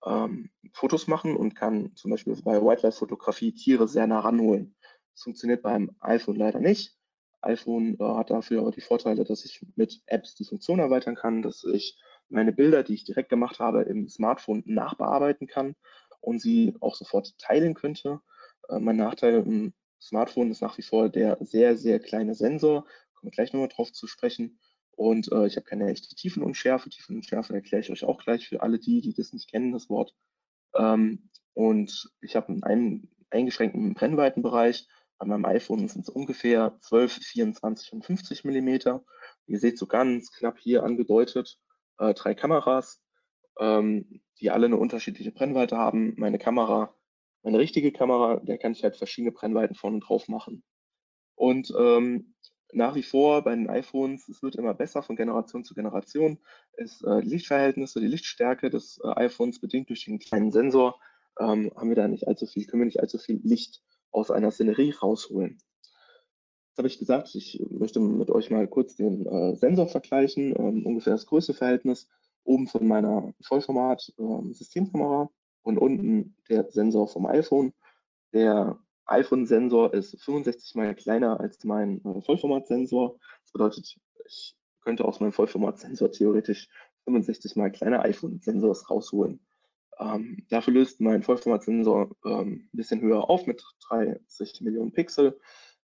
ähm, 0.05 0.49
Fotos 0.73 1.07
machen 1.07 1.35
und 1.35 1.55
kann 1.55 1.95
zum 1.95 2.11
Beispiel 2.11 2.35
bei 2.43 2.61
Wildlife-Fotografie 2.61 3.53
Tiere 3.53 3.87
sehr 3.87 4.07
nah 4.07 4.19
ranholen. 4.19 4.75
Das 5.13 5.23
funktioniert 5.23 5.61
beim 5.61 5.95
iPhone 5.99 6.35
leider 6.35 6.59
nicht 6.59 6.97
iPhone 7.43 7.97
äh, 7.99 8.03
hat 8.03 8.29
dafür 8.29 8.61
aber 8.61 8.71
die 8.71 8.81
Vorteile, 8.81 9.23
dass 9.23 9.45
ich 9.45 9.65
mit 9.75 10.01
Apps 10.05 10.35
die 10.35 10.45
Funktion 10.45 10.79
erweitern 10.79 11.15
kann, 11.15 11.41
dass 11.41 11.63
ich 11.63 11.97
meine 12.29 12.53
Bilder, 12.53 12.83
die 12.83 12.95
ich 12.95 13.03
direkt 13.03 13.29
gemacht 13.29 13.59
habe, 13.59 13.83
im 13.83 14.09
Smartphone 14.09 14.63
nachbearbeiten 14.65 15.47
kann 15.47 15.75
und 16.21 16.39
sie 16.39 16.75
auch 16.79 16.95
sofort 16.95 17.37
teilen 17.37 17.73
könnte. 17.73 18.21
Äh, 18.69 18.79
mein 18.79 18.97
Nachteil 18.97 19.35
im 19.45 19.73
Smartphone 20.01 20.51
ist 20.51 20.61
nach 20.61 20.77
wie 20.77 20.83
vor 20.83 21.09
der 21.09 21.37
sehr, 21.41 21.77
sehr 21.77 21.99
kleine 21.99 22.35
Sensor. 22.35 22.85
Kommen 23.13 23.31
wir 23.31 23.31
gleich 23.31 23.53
nochmal 23.53 23.69
drauf 23.69 23.91
zu 23.91 24.07
sprechen. 24.07 24.59
Und 24.95 25.31
äh, 25.31 25.47
ich 25.47 25.55
habe 25.55 25.65
keine 25.65 25.89
echte 25.89 26.13
Tiefenunschärfe. 26.15 26.89
Tiefenunschärfe 26.89 27.53
erkläre 27.53 27.81
ich 27.81 27.89
euch 27.89 28.03
auch 28.03 28.23
gleich 28.23 28.47
für 28.47 28.61
alle 28.61 28.79
die, 28.79 29.01
die 29.01 29.13
das 29.13 29.33
nicht 29.33 29.49
kennen, 29.49 29.71
das 29.71 29.89
Wort. 29.89 30.13
Ähm, 30.75 31.29
und 31.53 32.11
ich 32.21 32.35
habe 32.35 32.55
einen 32.63 33.09
eingeschränkten 33.29 33.93
Brennweitenbereich. 33.93 34.87
Bei 35.17 35.25
meinem 35.25 35.45
iPhone 35.45 35.87
sind 35.87 36.01
es 36.01 36.09
ungefähr 36.09 36.77
12, 36.81 37.13
24 37.13 37.93
und 37.93 38.05
50 38.05 38.43
Millimeter. 38.43 39.03
Ihr 39.45 39.59
seht 39.59 39.77
so 39.77 39.87
ganz 39.87 40.31
knapp 40.31 40.59
hier 40.59 40.83
angedeutet 40.83 41.59
äh, 41.99 42.13
drei 42.13 42.33
Kameras, 42.33 43.01
ähm, 43.59 44.21
die 44.39 44.51
alle 44.51 44.65
eine 44.65 44.77
unterschiedliche 44.77 45.31
Brennweite 45.31 45.77
haben. 45.77 46.13
Meine 46.17 46.39
Kamera, 46.39 46.93
meine 47.43 47.59
richtige 47.59 47.91
Kamera, 47.91 48.37
der 48.37 48.57
kann 48.57 48.71
ich 48.71 48.83
halt 48.83 48.97
verschiedene 48.97 49.31
Brennweiten 49.31 49.75
von 49.75 49.95
und 49.95 50.01
drauf 50.01 50.27
machen. 50.27 50.63
Und 51.35 51.73
ähm, 51.77 52.35
nach 52.71 52.95
wie 52.95 53.03
vor 53.03 53.43
bei 53.43 53.55
den 53.55 53.69
iPhones, 53.69 54.27
es 54.29 54.41
wird 54.41 54.55
immer 54.55 54.73
besser 54.73 55.03
von 55.03 55.15
Generation 55.15 55.63
zu 55.63 55.75
Generation, 55.75 56.39
ist 56.73 57.03
äh, 57.03 57.21
die 57.21 57.29
Lichtverhältnisse, 57.29 57.99
die 57.99 58.07
Lichtstärke 58.07 58.69
des 58.69 58.99
äh, 59.03 59.09
iPhones 59.15 59.59
bedingt 59.59 59.89
durch 59.89 60.05
den 60.05 60.19
kleinen 60.19 60.51
Sensor, 60.51 60.99
ähm, 61.39 61.71
haben 61.75 61.89
wir 61.89 61.95
da 61.95 62.07
nicht 62.07 62.27
allzu 62.27 62.45
viel, 62.45 62.65
können 62.65 62.81
wir 62.81 62.85
nicht 62.85 62.99
allzu 62.99 63.17
viel 63.17 63.39
Licht 63.43 63.83
aus 64.13 64.31
einer 64.31 64.51
Szenerie 64.51 64.91
rausholen. 64.91 65.59
Jetzt 66.69 66.77
habe 66.77 66.87
ich 66.87 66.99
gesagt, 66.99 67.35
ich 67.35 67.63
möchte 67.69 67.99
mit 67.99 68.31
euch 68.31 68.49
mal 68.49 68.67
kurz 68.67 68.95
den 68.95 69.25
äh, 69.27 69.55
Sensor 69.55 69.87
vergleichen, 69.87 70.55
ähm, 70.57 70.85
ungefähr 70.85 71.13
das 71.13 71.25
Größeverhältnis. 71.25 72.07
Oben 72.45 72.67
von 72.67 72.87
meiner 72.87 73.33
Vollformat-Systemkamera 73.41 75.21
ähm, 75.21 75.29
und 75.61 75.77
unten 75.77 76.35
der 76.49 76.69
Sensor 76.71 77.07
vom 77.07 77.25
iPhone. 77.25 77.73
Der 78.33 78.79
iPhone-Sensor 79.05 79.93
ist 79.93 80.19
65 80.23 80.75
mal 80.75 80.95
kleiner 80.95 81.39
als 81.39 81.63
mein 81.63 82.03
äh, 82.03 82.21
Vollformat-Sensor. 82.21 83.19
Das 83.43 83.51
bedeutet, 83.51 83.95
ich 84.25 84.55
könnte 84.81 85.05
aus 85.05 85.19
meinem 85.19 85.31
Vollformat-Sensor 85.31 86.11
theoretisch 86.11 86.69
65 87.05 87.55
mal 87.55 87.71
kleine 87.71 88.01
iPhone-Sensors 88.01 88.89
rausholen. 88.89 89.45
Ähm, 89.99 90.45
dafür 90.49 90.73
löst 90.73 91.01
mein 91.01 91.23
Vollformatsensor 91.23 92.15
ähm, 92.25 92.69
ein 92.73 92.77
bisschen 92.77 93.01
höher 93.01 93.29
auf 93.29 93.45
mit 93.47 93.63
30 93.87 94.61
Millionen 94.61 94.91
Pixel. 94.91 95.39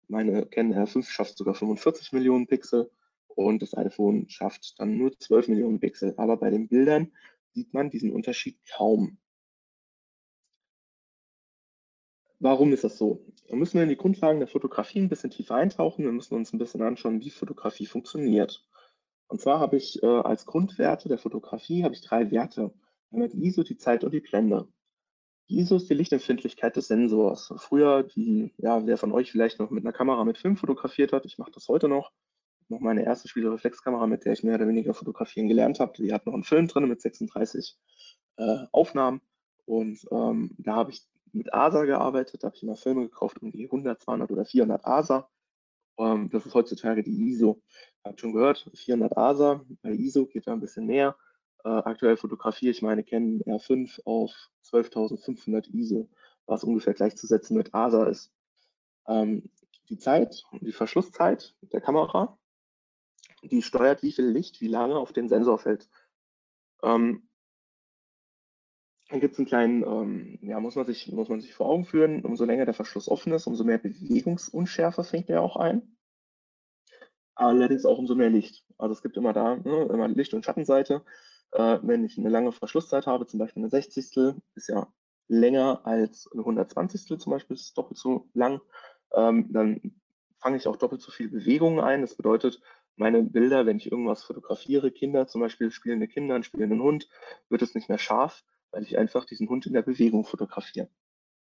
Meine 0.07 0.45
Canon 0.47 0.77
R5 0.77 1.09
schafft 1.09 1.37
sogar 1.37 1.53
45 1.53 2.13
Millionen 2.13 2.47
Pixel 2.47 2.89
und 3.27 3.61
das 3.61 3.77
iPhone 3.77 4.29
schafft 4.29 4.79
dann 4.79 4.97
nur 4.97 5.17
12 5.17 5.49
Millionen 5.49 5.79
Pixel. 5.79 6.13
Aber 6.17 6.37
bei 6.37 6.49
den 6.49 6.67
Bildern 6.67 7.11
sieht 7.53 7.73
man 7.73 7.89
diesen 7.89 8.11
Unterschied 8.11 8.59
kaum. 8.69 9.17
Warum 12.39 12.71
ist 12.71 12.85
das 12.85 12.97
so? 12.97 13.25
Da 13.49 13.55
müssen 13.55 13.75
wir 13.75 13.83
in 13.83 13.89
die 13.89 13.97
Grundlagen 13.97 14.39
der 14.39 14.47
Fotografie 14.47 14.99
ein 14.99 15.09
bisschen 15.09 15.29
tiefer 15.29 15.55
eintauchen. 15.55 16.05
Wir 16.05 16.11
müssen 16.11 16.35
uns 16.35 16.53
ein 16.53 16.57
bisschen 16.57 16.81
anschauen, 16.81 17.19
wie 17.21 17.29
Fotografie 17.29 17.85
funktioniert. 17.85 18.65
Und 19.27 19.41
zwar 19.41 19.59
habe 19.59 19.77
ich 19.77 20.01
äh, 20.01 20.07
als 20.07 20.45
Grundwerte 20.45 21.09
der 21.09 21.17
Fotografie 21.17 21.83
habe 21.83 21.93
ich 21.93 22.01
drei 22.01 22.31
Werte. 22.31 22.73
Einmal 23.11 23.29
die 23.29 23.45
ISO, 23.45 23.63
die 23.63 23.77
Zeit 23.77 24.03
und 24.03 24.13
die 24.13 24.19
Blende. 24.19 24.67
ISO 25.47 25.77
ist 25.77 25.89
die 25.89 25.95
Lichtempfindlichkeit 25.95 26.75
des 26.75 26.87
Sensors. 26.87 27.51
Früher, 27.57 28.03
die, 28.03 28.53
ja, 28.57 28.85
wer 28.85 28.97
von 28.97 29.11
euch 29.11 29.31
vielleicht 29.31 29.59
noch 29.59 29.71
mit 29.71 29.83
einer 29.83 29.93
Kamera 29.93 30.23
mit 30.23 30.37
Film 30.37 30.57
fotografiert 30.57 31.11
hat, 31.11 31.25
ich 31.25 31.39
mache 31.39 31.51
das 31.51 31.67
heute 31.67 31.87
noch, 31.87 32.11
noch 32.67 32.79
meine 32.79 33.03
erste 33.03 33.27
Spiegelreflexkamera, 33.27 34.05
mit 34.05 34.25
der 34.25 34.33
ich 34.33 34.43
mehr 34.43 34.55
oder 34.55 34.67
weniger 34.67 34.93
fotografieren 34.93 35.47
gelernt 35.47 35.79
habe. 35.79 35.93
Die 35.97 36.13
hat 36.13 36.27
noch 36.27 36.35
einen 36.35 36.43
Film 36.43 36.67
drin 36.67 36.87
mit 36.87 37.01
36 37.01 37.77
äh, 38.37 38.65
Aufnahmen. 38.71 39.21
Und 39.65 40.05
ähm, 40.11 40.55
da 40.59 40.75
habe 40.75 40.91
ich 40.91 41.01
mit 41.31 41.53
ASA 41.53 41.85
gearbeitet, 41.85 42.43
da 42.43 42.47
habe 42.47 42.55
ich 42.55 42.63
immer 42.63 42.75
Filme 42.75 43.01
gekauft 43.01 43.41
um 43.41 43.51
die 43.51 43.65
100, 43.65 44.01
200 44.01 44.31
oder 44.31 44.45
400 44.45 44.85
ASA. 44.85 45.29
Ähm, 45.97 46.29
das 46.31 46.45
ist 46.45 46.53
heutzutage 46.53 47.03
die 47.03 47.29
ISO. 47.29 47.61
Habt 48.03 48.19
schon 48.19 48.33
gehört, 48.33 48.69
400 48.73 49.17
ASA, 49.17 49.65
bei 49.81 49.91
ISO 49.91 50.25
geht 50.25 50.47
da 50.47 50.53
ein 50.53 50.59
bisschen 50.59 50.85
mehr. 50.85 51.15
Äh, 51.63 51.69
aktuell 51.69 52.17
fotografiere 52.17 52.71
ich 52.71 52.81
meine 52.81 53.03
Canon 53.03 53.41
R5 53.41 54.01
auf 54.05 54.31
12.500 54.65 55.69
ISO, 55.73 56.09
was 56.45 56.63
ungefähr 56.63 56.93
gleichzusetzen 56.93 57.57
mit 57.57 57.73
ASA 57.73 58.05
ist. 58.07 58.31
Ähm, 59.07 59.49
die 59.89 59.97
Zeit, 59.97 60.43
die 60.61 60.71
Verschlusszeit 60.71 61.55
der 61.61 61.81
Kamera, 61.81 62.37
die 63.41 63.61
steuert, 63.61 64.03
wie 64.03 64.11
viel 64.11 64.27
Licht 64.27 64.61
wie 64.61 64.67
lange 64.67 64.95
auf 64.95 65.13
den 65.13 65.27
Sensor 65.29 65.59
fällt. 65.59 65.89
Ähm, 66.83 67.29
dann 69.09 69.19
gibt 69.19 69.33
es 69.33 69.39
einen 69.39 69.47
kleinen, 69.47 69.83
ähm, 69.83 70.39
ja, 70.43 70.59
muss 70.59 70.75
man, 70.75 70.85
sich, 70.85 71.11
muss 71.11 71.29
man 71.29 71.41
sich 71.41 71.55
vor 71.55 71.67
Augen 71.67 71.85
führen, 71.85 72.23
umso 72.23 72.45
länger 72.45 72.65
der 72.65 72.75
Verschluss 72.75 73.09
offen 73.09 73.33
ist, 73.33 73.47
umso 73.47 73.63
mehr 73.63 73.79
Bewegungsunschärfe 73.79 75.03
fängt 75.03 75.29
er 75.29 75.41
auch 75.41 75.55
ein. 75.55 75.97
Allerdings 77.33 77.85
auch 77.85 77.97
umso 77.97 78.15
mehr 78.15 78.29
Licht. 78.29 78.65
Also 78.77 78.93
es 78.93 79.01
gibt 79.01 79.17
immer 79.17 79.33
da 79.33 79.55
ne, 79.55 79.89
immer 79.91 80.07
Licht- 80.09 80.33
und 80.33 80.45
Schattenseite. 80.45 81.03
Äh, 81.51 81.79
wenn 81.81 82.05
ich 82.05 82.17
eine 82.17 82.29
lange 82.29 82.51
Verschlusszeit 82.51 83.07
habe, 83.07 83.25
zum 83.25 83.39
Beispiel 83.39 83.63
eine 83.63 83.69
60. 83.69 84.35
ist 84.55 84.67
ja 84.67 84.87
länger 85.27 85.85
als 85.85 86.29
eine 86.31 86.41
120. 86.41 87.19
zum 87.19 87.31
Beispiel, 87.31 87.55
ist 87.55 87.77
doppelt 87.77 87.97
so 87.97 88.29
lang, 88.33 88.61
ähm, 89.13 89.51
dann 89.51 89.99
fange 90.39 90.57
ich 90.57 90.67
auch 90.67 90.75
doppelt 90.75 91.01
so 91.01 91.11
viel 91.11 91.29
Bewegungen 91.29 91.79
ein. 91.79 92.01
Das 92.01 92.15
bedeutet, 92.15 92.61
meine 92.95 93.23
Bilder, 93.23 93.65
wenn 93.65 93.77
ich 93.77 93.91
irgendwas 93.91 94.23
fotografiere, 94.23 94.91
Kinder 94.91 95.27
zum 95.27 95.41
Beispiel, 95.41 95.71
spielende 95.71 96.07
Kinder, 96.07 96.35
einen 96.35 96.43
spielenden 96.43 96.81
Hund, 96.81 97.07
wird 97.49 97.61
es 97.61 97.75
nicht 97.75 97.89
mehr 97.89 97.97
scharf, 97.97 98.43
weil 98.71 98.83
ich 98.83 98.97
einfach 98.97 99.25
diesen 99.25 99.49
Hund 99.49 99.65
in 99.65 99.73
der 99.73 99.81
Bewegung 99.81 100.25
fotografiere. 100.25 100.89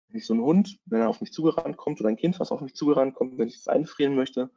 Wenn 0.08 0.18
ich 0.18 0.26
so 0.26 0.34
einen 0.34 0.44
Hund, 0.44 0.80
wenn 0.86 1.02
er 1.02 1.10
auf 1.10 1.22
mich 1.22 1.34
zugerannt 1.34 1.78
kommt 1.78 2.00
oder 2.00 2.10
ein 2.10 2.18
Kind, 2.18 2.40
was 2.40 2.52
auf 2.52 2.62
mich 2.62 2.76
zugerannt 2.76 3.16
kommt, 3.16 3.38
wenn 3.38 3.48
ich 3.48 3.58
es 3.58 3.68
einfrieren 3.68 4.16
möchte, 4.16 4.50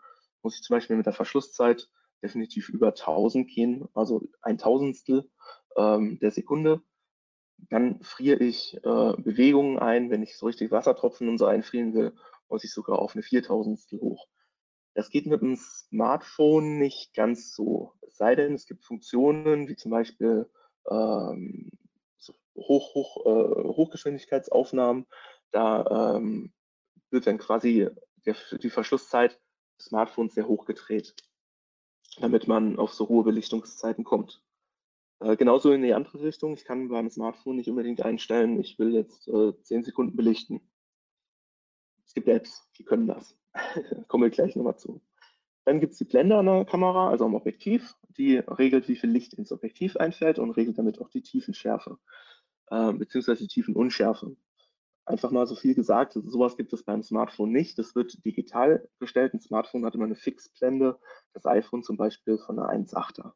muss 0.43 0.57
ich 0.57 0.63
zum 0.63 0.75
Beispiel 0.75 0.97
mit 0.97 1.07
der 1.07 1.13
Verschlusszeit 1.13 1.89
definitiv 2.25 2.71
über 2.71 2.89
1000 2.89 3.49
gehen, 3.49 3.87
also 3.95 4.23
ein 4.41 4.59
Tausendstel 4.59 5.31
ähm, 5.77 6.19
der 6.21 6.31
Sekunde. 6.31 6.81
Dann 7.71 8.03
friere 8.03 8.43
ich 8.43 8.77
äh, 8.79 9.13
Bewegungen 9.19 9.79
ein. 9.79 10.11
Wenn 10.11 10.23
ich 10.23 10.37
so 10.37 10.47
richtig 10.47 10.71
Wassertropfen 10.71 11.29
und 11.29 11.39
so 11.39 11.47
einfrieren 11.47 11.95
will, 11.95 12.13
muss 12.49 12.65
ich 12.65 12.73
sogar 12.73 12.99
auf 12.99 13.15
eine 13.15 13.23
Viertausendstel 13.23 14.01
hoch. 14.01 14.27
Das 14.95 15.11
geht 15.11 15.27
mit 15.27 15.43
dem 15.43 15.57
Smartphone 15.57 16.79
nicht 16.79 17.15
ganz 17.15 17.55
so. 17.55 17.93
Es 18.03 18.17
sei 18.17 18.35
denn, 18.35 18.55
es 18.55 18.67
gibt 18.67 18.85
Funktionen 18.85 19.69
wie 19.69 19.77
zum 19.77 19.91
Beispiel 19.91 20.51
ähm, 20.91 21.71
so 22.17 22.33
Hoch, 22.57 22.95
Hoch, 22.95 23.27
äh, 23.27 23.69
Hochgeschwindigkeitsaufnahmen. 23.69 25.07
Da 25.51 26.17
ähm, 26.17 26.53
wird 27.11 27.27
dann 27.27 27.39
quasi 27.39 27.89
der, 28.25 28.37
die 28.63 28.71
Verschlusszeit 28.71 29.41
des 29.79 29.87
Smartphones 29.87 30.35
sehr 30.35 30.49
hoch 30.49 30.65
gedreht 30.65 31.15
damit 32.21 32.49
man 32.49 32.79
auf 32.79 32.93
so 32.93 33.09
hohe 33.09 33.25
Belichtungszeiten 33.25 34.05
kommt. 34.05 34.43
Äh, 35.21 35.37
genauso 35.37 35.73
in 35.73 35.83
die 35.83 35.95
andere 35.95 36.21
Richtung. 36.23 36.55
Ich 36.55 36.65
kann 36.65 36.89
beim 36.89 37.11
Smartphone 37.11 37.57
nicht 37.57 37.69
unbedingt 37.69 38.03
einstellen, 38.03 38.61
ich 38.61 38.79
will 38.79 38.93
jetzt 38.95 39.29
äh, 39.29 39.53
10 39.63 39.85
Sekunden 39.85 40.17
belichten. 40.17 40.61
Es 42.07 42.15
gibt 42.15 42.29
Apps, 42.29 42.69
die 42.79 42.85
können 42.85 43.07
das. 43.07 43.37
Kommen 44.09 44.25
wir 44.25 44.31
gleich 44.31 44.57
nochmal 44.57 44.79
zu. 44.79 45.01
Dann 45.65 45.81
gibt 45.81 45.93
es 45.93 45.99
die 45.99 46.05
Blende 46.05 46.37
an 46.37 46.47
der 46.47 46.65
Kamera, 46.67 47.09
also 47.09 47.25
am 47.25 47.35
Objektiv. 47.35 47.95
Die 48.19 48.37
regelt, 48.37 48.89
wie 48.89 48.97
viel 48.97 49.11
Licht 49.11 49.35
ins 49.35 49.51
Objektiv 49.51 49.97
einfällt 49.97 50.39
und 50.39 50.51
regelt 50.51 50.79
damit 50.79 51.01
auch 51.01 51.09
die 51.09 51.23
Tiefenschärfe, 51.23 51.99
äh, 52.67 52.93
beziehungsweise 52.93 53.45
die 53.45 53.49
Tiefenunschärfe 53.49 54.37
einfach 55.07 55.31
mal 55.31 55.47
so 55.47 55.55
viel 55.55 55.75
gesagt, 55.75 56.15
sowas 56.15 56.57
gibt 56.57 56.73
es 56.73 56.83
beim 56.83 57.03
Smartphone 57.03 57.53
nicht. 57.53 57.79
Das 57.79 57.95
wird 57.95 58.25
digital 58.25 58.89
gestellt. 58.99 59.35
Ein 59.35 59.41
Smartphone 59.41 59.85
hat 59.85 59.95
immer 59.95 60.05
eine 60.05 60.17
Fixblende, 60.17 60.99
das 61.33 61.47
iPhone 61.47 61.83
zum 61.83 61.97
Beispiel 61.97 62.39
von 62.39 62.59
einer 62.59 62.71
1,8er. 62.71 63.33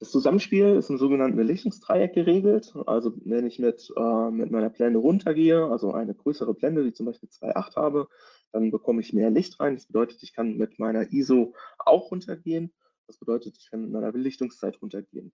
Das 0.00 0.10
Zusammenspiel 0.10 0.76
ist 0.76 0.88
im 0.88 0.96
sogenannten 0.96 1.36
Belichtungsdreieck 1.36 2.14
geregelt. 2.14 2.74
Also 2.86 3.12
wenn 3.24 3.46
ich 3.46 3.58
mit, 3.58 3.92
äh, 3.96 4.30
mit 4.30 4.50
meiner 4.50 4.70
Blende 4.70 4.98
runtergehe, 4.98 5.66
also 5.66 5.92
eine 5.92 6.14
größere 6.14 6.54
Blende, 6.54 6.86
wie 6.86 6.94
zum 6.94 7.04
Beispiel 7.04 7.28
2.8 7.28 7.76
habe, 7.76 8.08
dann 8.50 8.70
bekomme 8.70 9.02
ich 9.02 9.12
mehr 9.12 9.30
Licht 9.30 9.60
rein. 9.60 9.74
Das 9.74 9.86
bedeutet, 9.86 10.22
ich 10.22 10.32
kann 10.32 10.56
mit 10.56 10.78
meiner 10.78 11.12
ISO 11.12 11.54
auch 11.78 12.10
runtergehen. 12.10 12.72
Das 13.06 13.18
bedeutet, 13.18 13.58
ich 13.58 13.70
kann 13.70 13.82
mit 13.82 13.90
meiner 13.90 14.10
Belichtungszeit 14.10 14.80
runtergehen. 14.80 15.32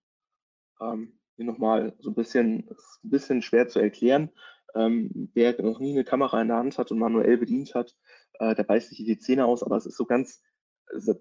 Ähm, 0.81 1.21
hier 1.37 1.45
nochmal 1.45 1.95
so 2.01 2.11
ein 2.11 2.15
bisschen, 2.15 2.69
ein 2.69 3.11
bisschen 3.11 3.43
schwer 3.43 3.69
zu 3.69 3.79
erklären. 3.79 4.31
Ähm, 4.77 5.31
wer 5.35 5.61
noch 5.63 5.81
nie 5.81 5.93
eine 5.93 6.05
Kamera 6.05 6.41
in 6.41 6.49
der 6.49 6.59
Hand 6.59 6.79
hat 6.79 6.91
und 6.91 6.99
manuell 6.99 7.39
bedient 7.39 7.75
hat, 7.75 7.97
äh, 8.35 8.55
der 8.55 8.65
beißt 8.65 8.91
sich 8.91 8.99
die 8.99 9.19
Zähne 9.19 9.47
aus, 9.47 9.63
aber 9.63 9.77
es 9.77 9.87
ist 9.87 9.97
so 9.97 10.05
ganz, 10.05 10.43
also 10.87 11.15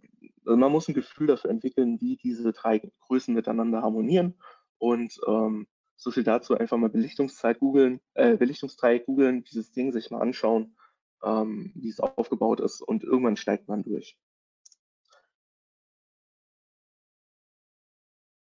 man 0.43 0.71
muss 0.71 0.87
ein 0.87 0.93
Gefühl 0.93 1.27
dafür 1.27 1.49
entwickeln, 1.49 1.99
wie 2.01 2.17
diese 2.17 2.51
drei 2.53 2.91
Größen 3.07 3.33
miteinander 3.33 3.81
harmonieren. 3.81 4.37
Und 4.77 5.19
ähm, 5.27 5.67
so 5.95 6.11
viel 6.11 6.23
dazu, 6.23 6.55
einfach 6.55 6.77
mal 6.77 6.89
Belichtungszeit 6.89 7.59
googeln, 7.59 8.01
äh, 8.13 8.37
Belichtungsdreieck 8.37 9.05
googeln, 9.05 9.43
dieses 9.43 9.71
Ding 9.71 9.91
sich 9.91 10.11
mal 10.11 10.21
anschauen, 10.21 10.75
ähm, 11.23 11.71
wie 11.75 11.89
es 11.89 11.99
aufgebaut 11.99 12.59
ist 12.59 12.81
und 12.81 13.03
irgendwann 13.03 13.37
steigt 13.37 13.67
man 13.67 13.83
durch. 13.83 14.17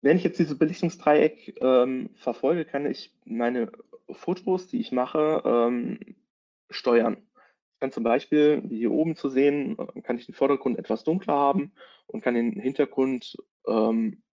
Wenn 0.01 0.17
ich 0.17 0.23
jetzt 0.23 0.39
dieses 0.39 0.57
Belichtungsdreieck 0.57 1.57
ähm, 1.61 2.11
verfolge, 2.15 2.65
kann 2.65 2.85
ich 2.85 3.13
meine 3.25 3.71
Fotos, 4.11 4.67
die 4.67 4.79
ich 4.79 4.91
mache, 4.91 5.41
ähm, 5.45 5.99
steuern. 6.69 7.17
Ich 7.73 7.79
kann 7.79 7.91
zum 7.91 8.03
Beispiel, 8.03 8.63
wie 8.65 8.77
hier 8.77 8.91
oben 8.91 9.15
zu 9.15 9.29
sehen, 9.29 9.77
kann 10.03 10.17
ich 10.17 10.25
den 10.25 10.35
Vordergrund 10.35 10.79
etwas 10.79 11.03
dunkler 11.03 11.35
haben 11.35 11.73
und 12.07 12.21
kann 12.21 12.33
den 12.33 12.59
Hintergrund 12.59 13.37
ähm, 13.67 14.23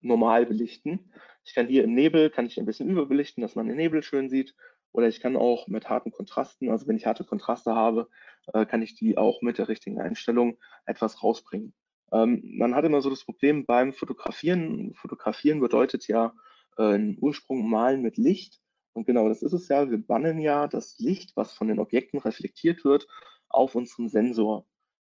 normal 0.00 0.46
belichten. 0.46 1.12
Ich 1.44 1.54
kann 1.54 1.66
hier 1.66 1.84
im 1.84 1.94
Nebel, 1.94 2.30
kann 2.30 2.46
ich 2.46 2.58
ein 2.58 2.66
bisschen 2.66 2.88
überbelichten, 2.88 3.42
dass 3.42 3.54
man 3.54 3.66
den 3.66 3.76
Nebel 3.76 4.02
schön 4.02 4.28
sieht. 4.28 4.54
Oder 4.92 5.08
ich 5.08 5.20
kann 5.20 5.36
auch 5.36 5.68
mit 5.68 5.88
harten 5.88 6.12
Kontrasten, 6.12 6.70
also 6.70 6.86
wenn 6.86 6.96
ich 6.96 7.06
harte 7.06 7.24
Kontraste 7.24 7.74
habe, 7.74 8.08
äh, 8.54 8.64
kann 8.64 8.82
ich 8.82 8.94
die 8.94 9.18
auch 9.18 9.42
mit 9.42 9.58
der 9.58 9.68
richtigen 9.68 10.00
Einstellung 10.00 10.58
etwas 10.86 11.22
rausbringen. 11.22 11.74
Ähm, 12.12 12.42
man 12.58 12.74
hat 12.74 12.84
immer 12.84 13.00
so 13.00 13.10
das 13.10 13.24
Problem 13.24 13.66
beim 13.66 13.92
Fotografieren. 13.92 14.94
Fotografieren 14.94 15.60
bedeutet 15.60 16.08
ja 16.08 16.34
äh, 16.76 16.82
einen 16.82 17.18
Ursprung 17.20 17.68
malen 17.68 18.02
mit 18.02 18.16
Licht. 18.16 18.60
Und 18.92 19.06
genau 19.06 19.28
das 19.28 19.42
ist 19.42 19.52
es 19.52 19.68
ja. 19.68 19.90
Wir 19.90 19.98
bannen 19.98 20.38
ja 20.38 20.66
das 20.66 20.98
Licht, 20.98 21.36
was 21.36 21.52
von 21.52 21.68
den 21.68 21.78
Objekten 21.78 22.18
reflektiert 22.18 22.84
wird, 22.84 23.06
auf 23.48 23.74
unseren 23.74 24.08
Sensor. 24.08 24.66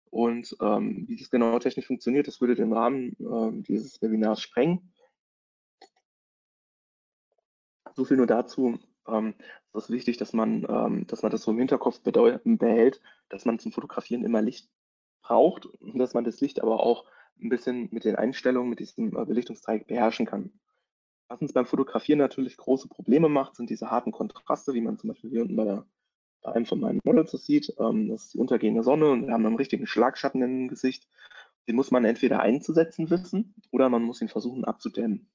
Und 0.09 0.55
ähm, 0.61 1.05
wie 1.07 1.17
das 1.17 1.29
genau 1.29 1.59
technisch 1.59 1.87
funktioniert, 1.87 2.27
das 2.27 2.39
würde 2.39 2.55
den 2.55 2.71
Rahmen 2.71 3.17
äh, 3.19 3.63
dieses 3.63 4.01
Webinars 4.01 4.41
sprengen. 4.41 4.93
So 7.95 8.05
viel 8.05 8.17
nur 8.17 8.27
dazu. 8.27 8.79
Ähm, 9.07 9.35
es 9.73 9.85
ist 9.85 9.89
wichtig, 9.89 10.17
dass 10.17 10.33
man, 10.33 10.65
ähm, 10.69 11.07
dass 11.07 11.21
man 11.21 11.31
das 11.31 11.43
so 11.43 11.51
im 11.51 11.59
Hinterkopf 11.59 12.01
behält, 12.01 13.01
dass 13.29 13.45
man 13.45 13.59
zum 13.59 13.71
Fotografieren 13.71 14.23
immer 14.23 14.41
Licht 14.41 14.69
braucht 15.25 15.67
dass 15.81 16.13
man 16.13 16.23
das 16.23 16.39
Licht 16.39 16.61
aber 16.61 16.81
auch 16.81 17.05
ein 17.41 17.49
bisschen 17.49 17.89
mit 17.91 18.05
den 18.05 18.15
Einstellungen, 18.15 18.69
mit 18.69 18.79
diesem 18.79 19.17
äh, 19.17 19.25
Belichtungsdreieck 19.25 19.87
beherrschen 19.87 20.25
kann. 20.25 20.51
Was 21.27 21.41
uns 21.41 21.53
beim 21.53 21.65
Fotografieren 21.65 22.19
natürlich 22.19 22.57
große 22.57 22.87
Probleme 22.87 23.27
macht, 23.27 23.55
sind 23.55 23.69
diese 23.69 23.89
harten 23.89 24.11
Kontraste, 24.11 24.73
wie 24.73 24.81
man 24.81 24.99
zum 24.99 25.09
Beispiel 25.09 25.31
hier 25.31 25.41
unten 25.41 25.55
bei, 25.55 25.65
der, 25.65 25.85
bei 26.41 26.53
einem 26.53 26.65
von 26.65 26.79
meinen 26.79 27.01
Models 27.03 27.31
das 27.31 27.45
sieht. 27.45 27.73
Ähm, 27.79 28.09
das 28.09 28.25
ist 28.25 28.33
die 28.35 28.37
untergehende 28.37 28.83
Sonne 28.83 29.09
und 29.09 29.25
wir 29.25 29.33
haben 29.33 29.45
einen 29.45 29.55
richtigen 29.55 29.87
Schlagschatten 29.87 30.41
im 30.41 30.67
Gesicht. 30.67 31.09
Den 31.67 31.75
muss 31.75 31.89
man 31.89 32.05
entweder 32.05 32.41
einzusetzen 32.41 33.09
wissen 33.09 33.55
oder 33.71 33.89
man 33.89 34.03
muss 34.03 34.21
ihn 34.21 34.29
versuchen 34.29 34.63
abzudämmen. 34.63 35.27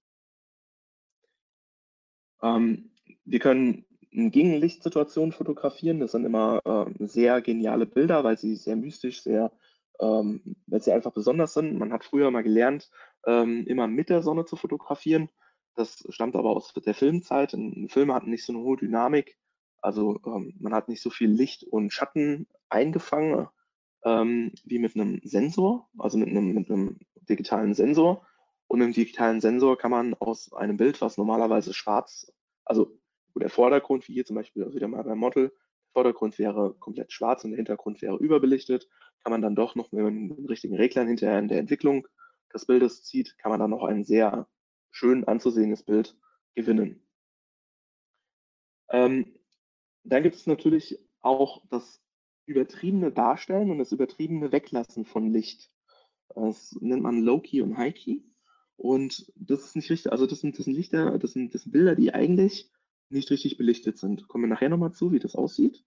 Ähm, 2.42 2.92
wir 3.24 3.40
können 3.40 3.84
Gegenlichtsituationen 4.12 5.32
fotografieren. 5.32 6.00
Das 6.00 6.12
sind 6.12 6.24
immer 6.24 6.60
äh, 6.64 7.06
sehr 7.06 7.40
geniale 7.42 7.86
Bilder, 7.86 8.24
weil 8.24 8.38
sie 8.38 8.56
sehr 8.56 8.76
mystisch, 8.76 9.22
sehr, 9.22 9.52
ähm, 10.00 10.56
weil 10.66 10.82
sie 10.82 10.92
einfach 10.92 11.12
besonders 11.12 11.54
sind. 11.54 11.78
Man 11.78 11.92
hat 11.92 12.04
früher 12.04 12.30
mal 12.30 12.42
gelernt, 12.42 12.90
ähm, 13.26 13.64
immer 13.66 13.86
mit 13.86 14.08
der 14.08 14.22
Sonne 14.22 14.44
zu 14.44 14.56
fotografieren. 14.56 15.28
Das 15.74 16.04
stammt 16.08 16.36
aber 16.36 16.50
aus 16.50 16.72
der 16.74 16.94
Filmzeit. 16.94 17.56
Filme 17.88 18.14
hatten 18.14 18.30
nicht 18.30 18.44
so 18.44 18.52
eine 18.52 18.62
hohe 18.62 18.76
Dynamik. 18.76 19.38
Also 19.80 20.20
ähm, 20.26 20.54
man 20.58 20.74
hat 20.74 20.88
nicht 20.88 21.02
so 21.02 21.10
viel 21.10 21.30
Licht 21.30 21.64
und 21.64 21.92
Schatten 21.92 22.48
eingefangen 22.68 23.48
ähm, 24.04 24.52
wie 24.64 24.78
mit 24.78 24.94
einem 24.94 25.20
Sensor, 25.24 25.88
also 25.98 26.18
mit 26.18 26.28
einem, 26.28 26.52
mit 26.52 26.70
einem 26.70 26.98
digitalen 27.28 27.74
Sensor. 27.74 28.26
Und 28.66 28.78
mit 28.78 28.86
einem 28.86 28.94
digitalen 28.94 29.40
Sensor 29.40 29.76
kann 29.78 29.90
man 29.90 30.14
aus 30.14 30.52
einem 30.52 30.76
Bild, 30.76 31.00
was 31.00 31.18
normalerweise 31.18 31.74
schwarz, 31.74 32.32
also 32.64 32.98
wo 33.34 33.40
der 33.40 33.50
Vordergrund, 33.50 34.08
wie 34.08 34.14
hier 34.14 34.24
zum 34.24 34.36
Beispiel 34.36 34.62
also 34.64 34.74
wieder 34.74 34.88
mal 34.88 35.02
beim 35.02 35.18
Model, 35.18 35.52
Vordergrund 35.92 36.38
wäre 36.38 36.74
komplett 36.78 37.12
schwarz 37.12 37.44
und 37.44 37.50
der 37.50 37.58
Hintergrund 37.58 38.02
wäre 38.02 38.16
überbelichtet, 38.16 38.88
kann 39.22 39.32
man 39.32 39.42
dann 39.42 39.54
doch 39.54 39.74
noch 39.74 39.92
mit 39.92 40.04
den 40.04 40.46
richtigen 40.46 40.76
Reglern 40.76 41.08
hinterher 41.08 41.38
in 41.38 41.48
der 41.48 41.58
Entwicklung 41.58 42.06
des 42.52 42.66
Bildes 42.66 43.04
zieht, 43.04 43.36
kann 43.38 43.50
man 43.50 43.60
dann 43.60 43.70
noch 43.70 43.84
ein 43.84 44.04
sehr 44.04 44.48
schön 44.90 45.24
anzusehendes 45.24 45.82
Bild 45.82 46.16
gewinnen. 46.54 47.02
Ähm, 48.90 49.34
dann 50.02 50.22
gibt 50.22 50.36
es 50.36 50.46
natürlich 50.46 50.98
auch 51.20 51.62
das 51.70 52.02
übertriebene 52.46 53.12
Darstellen 53.12 53.70
und 53.70 53.78
das 53.78 53.92
übertriebene 53.92 54.50
Weglassen 54.50 55.04
von 55.04 55.32
Licht. 55.32 55.70
Das 56.34 56.76
nennt 56.80 57.02
man 57.02 57.22
Low-Key 57.22 57.62
und 57.62 57.76
High-Key. 57.76 58.22
Und 58.76 59.30
das 59.36 59.64
ist 59.66 59.76
nicht 59.76 59.90
richtig, 59.90 60.10
also 60.10 60.26
das 60.26 60.40
sind, 60.40 60.58
das 60.58 60.64
sind 60.64 60.74
Lichter, 60.74 61.18
das 61.18 61.32
sind, 61.32 61.54
das 61.54 61.62
sind 61.62 61.72
Bilder, 61.72 61.94
die 61.94 62.14
eigentlich 62.14 62.70
nicht 63.10 63.30
richtig 63.30 63.56
belichtet 63.56 63.98
sind. 63.98 64.28
Kommen 64.28 64.44
wir 64.44 64.48
nachher 64.48 64.68
nochmal 64.68 64.92
zu, 64.92 65.12
wie 65.12 65.18
das 65.18 65.34
aussieht. 65.34 65.84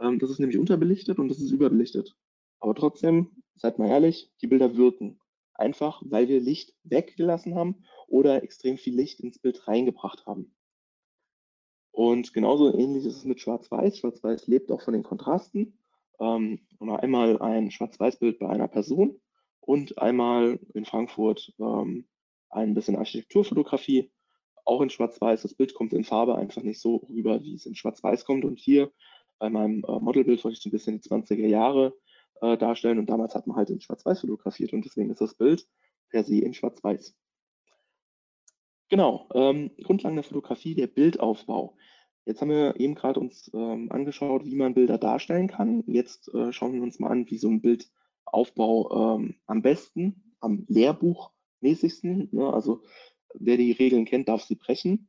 Ähm, 0.00 0.18
das 0.18 0.30
ist 0.30 0.38
nämlich 0.38 0.58
unterbelichtet 0.58 1.18
und 1.18 1.28
das 1.28 1.38
ist 1.38 1.50
überbelichtet. 1.50 2.16
Aber 2.60 2.74
trotzdem, 2.74 3.42
seid 3.56 3.78
mal 3.78 3.88
ehrlich, 3.88 4.30
die 4.40 4.46
Bilder 4.46 4.76
wirken. 4.76 5.20
Einfach, 5.54 6.02
weil 6.04 6.28
wir 6.28 6.40
Licht 6.40 6.74
weggelassen 6.82 7.54
haben 7.54 7.84
oder 8.08 8.42
extrem 8.42 8.78
viel 8.78 8.94
Licht 8.94 9.20
ins 9.20 9.38
Bild 9.38 9.68
reingebracht 9.68 10.26
haben. 10.26 10.54
Und 11.92 12.32
genauso 12.32 12.74
ähnlich 12.74 13.04
ist 13.04 13.18
es 13.18 13.24
mit 13.24 13.40
Schwarz-Weiß. 13.40 13.98
Schwarz-Weiß 13.98 14.46
lebt 14.46 14.72
auch 14.72 14.80
von 14.80 14.94
den 14.94 15.02
Kontrasten. 15.02 15.78
Ähm, 16.20 16.60
einmal 16.80 17.40
ein 17.40 17.70
Schwarz-Weiß-Bild 17.70 18.38
bei 18.38 18.48
einer 18.48 18.68
Person 18.68 19.20
und 19.60 19.98
einmal 19.98 20.58
in 20.74 20.84
Frankfurt 20.84 21.52
ähm, 21.58 22.06
ein 22.48 22.74
bisschen 22.74 22.96
Architekturfotografie, 22.96 24.10
auch 24.64 24.80
in 24.80 24.90
Schwarz-Weiß. 24.90 25.42
Das 25.42 25.54
Bild 25.54 25.74
kommt 25.74 25.92
in 25.92 26.04
Farbe 26.04 26.36
einfach 26.36 26.62
nicht 26.62 26.80
so 26.80 26.96
rüber, 27.08 27.42
wie 27.42 27.54
es 27.54 27.66
in 27.66 27.74
Schwarz-Weiß 27.74 28.24
kommt. 28.24 28.44
Und 28.44 28.58
hier 28.58 28.90
bei 29.38 29.50
meinem 29.50 29.84
äh, 29.86 29.98
Modelbild 29.98 30.44
wollte 30.44 30.56
ich 30.56 30.62
so 30.62 30.68
ein 30.68 30.72
bisschen 30.72 31.00
die 31.00 31.08
20er 31.08 31.46
Jahre 31.46 31.94
äh, 32.42 32.56
darstellen 32.56 32.98
und 32.98 33.08
damals 33.08 33.34
hat 33.34 33.46
man 33.46 33.56
halt 33.56 33.70
in 33.70 33.80
Schwarz-Weiß 33.80 34.20
fotografiert 34.20 34.72
und 34.72 34.84
deswegen 34.84 35.10
ist 35.10 35.20
das 35.20 35.34
Bild 35.34 35.66
per 36.10 36.24
se 36.24 36.38
in 36.38 36.54
Schwarz-Weiß. 36.54 37.16
Genau, 38.88 39.28
ähm, 39.34 39.70
Grundlagen 39.82 40.16
der 40.16 40.24
Fotografie, 40.24 40.74
der 40.74 40.86
Bildaufbau. 40.86 41.76
Jetzt 42.24 42.40
haben 42.40 42.50
wir 42.50 42.78
eben 42.78 42.94
gerade 42.94 43.18
uns 43.18 43.50
ähm, 43.54 43.90
angeschaut, 43.90 44.44
wie 44.44 44.54
man 44.54 44.74
Bilder 44.74 44.98
darstellen 44.98 45.48
kann. 45.48 45.82
Jetzt 45.86 46.32
äh, 46.34 46.52
schauen 46.52 46.74
wir 46.74 46.82
uns 46.82 47.00
mal 47.00 47.10
an, 47.10 47.28
wie 47.30 47.38
so 47.38 47.48
ein 47.48 47.62
Bildaufbau 47.62 49.16
ähm, 49.16 49.36
am 49.46 49.62
besten, 49.62 50.36
am 50.40 50.66
Lehrbuchmäßigsten, 50.68 52.28
ne, 52.32 52.52
also 52.52 52.82
wer 53.34 53.56
die 53.56 53.72
Regeln 53.72 54.04
kennt, 54.04 54.28
darf 54.28 54.42
sie 54.44 54.56
brechen, 54.56 55.08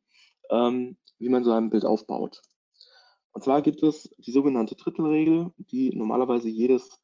ähm, 0.50 0.96
wie 1.18 1.28
man 1.28 1.44
so 1.44 1.52
ein 1.52 1.70
Bild 1.70 1.84
aufbaut. 1.84 2.42
Und 3.32 3.42
zwar 3.42 3.62
gibt 3.62 3.82
es 3.82 4.14
die 4.18 4.30
sogenannte 4.30 4.76
Drittelregel, 4.76 5.52
die 5.58 5.94
normalerweise 5.94 6.48
jedes, 6.48 7.00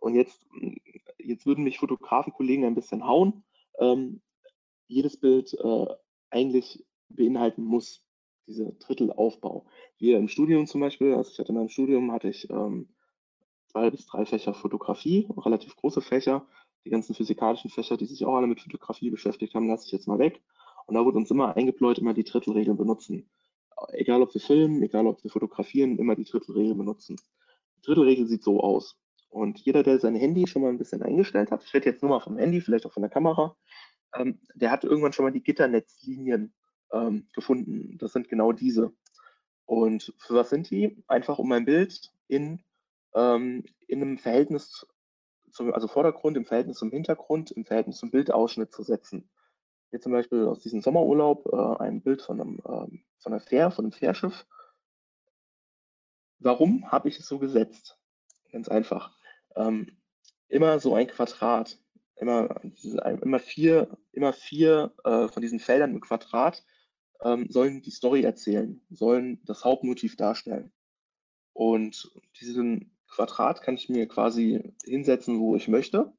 und 0.00 0.14
jetzt, 0.14 0.46
jetzt 1.18 1.46
würden 1.46 1.64
mich 1.64 1.78
Fotografenkollegen 1.78 2.64
ein 2.64 2.74
bisschen 2.74 3.06
hauen, 3.06 3.44
ähm, 3.78 4.22
jedes 4.86 5.18
Bild 5.20 5.52
äh, 5.54 5.86
eigentlich 6.30 6.84
beinhalten 7.08 7.62
muss, 7.64 8.02
diese 8.46 8.72
Drittelaufbau. 8.72 9.66
Wir 9.98 10.18
im 10.18 10.28
Studium 10.28 10.66
zum 10.66 10.80
Beispiel, 10.80 11.14
also 11.14 11.30
ich 11.30 11.38
hatte 11.38 11.50
in 11.50 11.56
meinem 11.56 11.68
Studium, 11.68 12.12
hatte 12.12 12.28
ich 12.28 12.48
ähm, 12.50 12.88
zwei 13.66 13.90
bis 13.90 14.06
drei 14.06 14.24
Fächer 14.24 14.54
Fotografie, 14.54 15.28
relativ 15.36 15.76
große 15.76 16.00
Fächer. 16.00 16.46
Die 16.84 16.90
ganzen 16.90 17.14
physikalischen 17.14 17.70
Fächer, 17.70 17.96
die 17.96 18.06
sich 18.06 18.24
auch 18.24 18.34
alle 18.34 18.46
mit 18.46 18.60
Fotografie 18.60 19.10
beschäftigt 19.10 19.54
haben, 19.54 19.68
lasse 19.68 19.86
ich 19.86 19.92
jetzt 19.92 20.08
mal 20.08 20.18
weg. 20.18 20.42
Und 20.86 20.94
da 20.94 21.04
wurde 21.04 21.18
uns 21.18 21.30
immer 21.30 21.56
eingepläut, 21.56 21.98
immer 21.98 22.14
die 22.14 22.24
Drittelregeln 22.24 22.76
benutzen. 22.76 23.30
Egal 23.92 24.22
ob 24.22 24.34
wir 24.34 24.40
filmen, 24.40 24.82
egal 24.82 25.06
ob 25.06 25.22
wir 25.22 25.30
fotografieren, 25.30 25.98
immer 25.98 26.14
die 26.14 26.24
Drittelregel 26.24 26.74
benutzen. 26.74 27.16
Die 27.76 27.82
Drittelregel 27.82 28.26
sieht 28.26 28.42
so 28.42 28.60
aus. 28.60 28.96
Und 29.28 29.60
jeder, 29.60 29.82
der 29.82 29.98
sein 29.98 30.14
Handy 30.14 30.46
schon 30.46 30.62
mal 30.62 30.68
ein 30.68 30.78
bisschen 30.78 31.02
eingestellt 31.02 31.50
hat, 31.50 31.64
ich 31.64 31.72
rede 31.72 31.86
jetzt 31.86 32.02
nur 32.02 32.10
mal 32.10 32.20
vom 32.20 32.36
Handy, 32.36 32.60
vielleicht 32.60 32.84
auch 32.84 32.92
von 32.92 33.02
der 33.02 33.10
Kamera, 33.10 33.56
ähm, 34.14 34.38
der 34.54 34.70
hat 34.70 34.84
irgendwann 34.84 35.12
schon 35.12 35.24
mal 35.24 35.32
die 35.32 35.42
Gitternetzlinien 35.42 36.52
ähm, 36.92 37.26
gefunden. 37.32 37.96
Das 37.98 38.12
sind 38.12 38.28
genau 38.28 38.52
diese. 38.52 38.92
Und 39.64 40.12
für 40.18 40.34
was 40.34 40.50
sind 40.50 40.70
die? 40.70 41.02
Einfach 41.06 41.38
um 41.38 41.50
ein 41.52 41.64
Bild 41.64 42.12
in, 42.28 42.62
ähm, 43.14 43.64
in 43.86 44.02
einem 44.02 44.18
Verhältnis 44.18 44.86
zum, 45.52 45.72
also 45.72 45.88
Vordergrund 45.88 46.36
im 46.36 46.44
Verhältnis 46.44 46.78
zum 46.78 46.90
Hintergrund, 46.90 47.50
im 47.50 47.64
Verhältnis 47.64 47.98
zum 47.98 48.10
Bildausschnitt 48.10 48.72
zu 48.72 48.82
setzen. 48.82 49.30
Hier 49.90 50.00
zum 50.00 50.12
Beispiel 50.12 50.46
aus 50.46 50.60
diesem 50.60 50.80
Sommerurlaub 50.80 51.46
äh, 51.52 51.82
ein 51.82 52.02
Bild 52.02 52.22
von 52.22 52.40
einem, 52.40 52.58
äh, 52.58 52.98
von 53.18 53.32
einer 53.32 53.40
Fähr, 53.40 53.70
von 53.70 53.84
einem 53.84 53.92
Fährschiff. 53.92 54.46
Warum 56.38 56.90
habe 56.90 57.08
ich 57.08 57.18
es 57.18 57.26
so 57.26 57.38
gesetzt? 57.38 57.98
Ganz 58.50 58.68
einfach. 58.68 59.16
Ähm, 59.54 59.96
immer 60.48 60.80
so 60.80 60.94
ein 60.94 61.06
Quadrat 61.06 61.78
immer, 62.22 62.60
immer 63.20 63.38
vier, 63.38 63.98
immer 64.12 64.32
vier 64.32 64.94
äh, 65.04 65.28
von 65.28 65.42
diesen 65.42 65.58
Feldern 65.58 65.90
im 65.90 66.00
Quadrat 66.00 66.64
ähm, 67.20 67.46
sollen 67.50 67.82
die 67.82 67.90
Story 67.90 68.22
erzählen, 68.22 68.80
sollen 68.90 69.40
das 69.44 69.64
Hauptmotiv 69.64 70.16
darstellen. 70.16 70.72
Und 71.52 72.10
diesen 72.40 72.91
Quadrat 73.14 73.62
kann 73.62 73.74
ich 73.74 73.88
mir 73.88 74.08
quasi 74.08 74.74
hinsetzen, 74.84 75.38
wo 75.38 75.54
ich 75.54 75.68
möchte. 75.68 76.12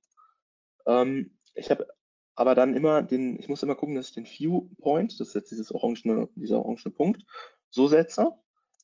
Ähm, 0.86 1.38
ich 1.56 1.72
habe 1.72 1.88
aber 2.36 2.56
dann 2.56 2.76
immer 2.76 3.04
den, 3.04 3.40
ich 3.40 3.48
muss 3.48 3.64
immer 3.64 3.76
gucken, 3.76 3.96
dass 3.96 4.10
ich 4.10 4.16
den 4.16 4.26
Viewpoint, 4.26 5.20
das 5.20 5.30
ist 5.30 5.34
jetzt 5.36 5.52
dieses 5.52 5.72
orangene, 5.72 6.30
dieser 6.36 6.60
orangene 6.60 6.92
Punkt, 6.92 7.24
so 7.70 7.88
setze, 7.88 8.32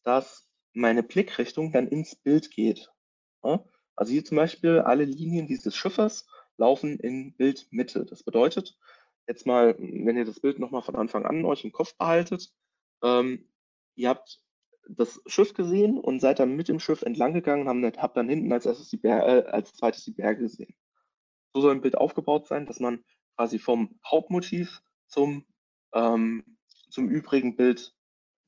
dass 0.04 0.50
meine 0.74 1.04
Blickrichtung 1.04 1.72
dann 1.72 1.88
ins 1.88 2.15
Bild 2.15 2.52
geht. 2.52 2.91
Ja? 3.43 3.63
Also 3.95 4.12
hier 4.12 4.26
zum 4.26 4.38
Beispiel 4.38 4.80
alle 4.80 5.06
Linien 5.06 5.48
dieses 5.48 5.76
Schiffes 5.76 6.28
laufen 6.58 7.00
in 7.00 7.36
Bildmitte. 7.36 8.06
Das 8.06 8.24
bedeutet, 8.24 8.78
jetzt 9.28 9.45
mal, 9.45 9.76
wenn 9.78 10.17
ihr 10.17 10.26
das 10.26 10.39
Bild 10.39 10.60
nochmal 10.60 10.82
von 10.82 10.95
Anfang 10.95 11.26
an 11.26 11.45
euch 11.45 11.63
im 11.63 11.72
Kopf 11.72 11.95
behaltet, 11.98 12.52
ähm, 13.04 13.50
ihr 13.95 14.10
habt 14.10 14.41
das 14.97 15.21
Schiff 15.28 15.54
gesehen 15.54 15.97
und 15.99 16.19
seid 16.19 16.39
dann 16.39 16.56
mit 16.56 16.67
dem 16.67 16.80
Schiff 16.80 17.02
entlang 17.04 17.34
gegangen 17.34 17.67
und 17.67 17.97
habt 17.97 18.17
dann 18.17 18.30
hinten 18.30 18.52
als, 18.52 18.65
erstes 18.65 18.89
die 18.89 18.97
Ber 18.97 19.28
äh, 19.28 19.49
als 19.49 19.73
zweites 19.73 20.04
die 20.04 20.12
Berge 20.12 20.41
gesehen. 20.41 20.73
So 21.54 21.62
soll 21.62 21.73
ein 21.73 21.82
Bild 21.82 21.97
aufgebaut 21.97 22.47
sein, 22.47 22.65
dass 22.65 22.80
man 22.80 23.04
quasi 23.36 23.60
vom 23.60 23.99
Hauptmotiv 24.06 24.82
zum, 25.08 25.45
ähm, 25.93 26.58
zum 26.89 27.10
übrigen 27.10 27.56
Bild 27.56 27.95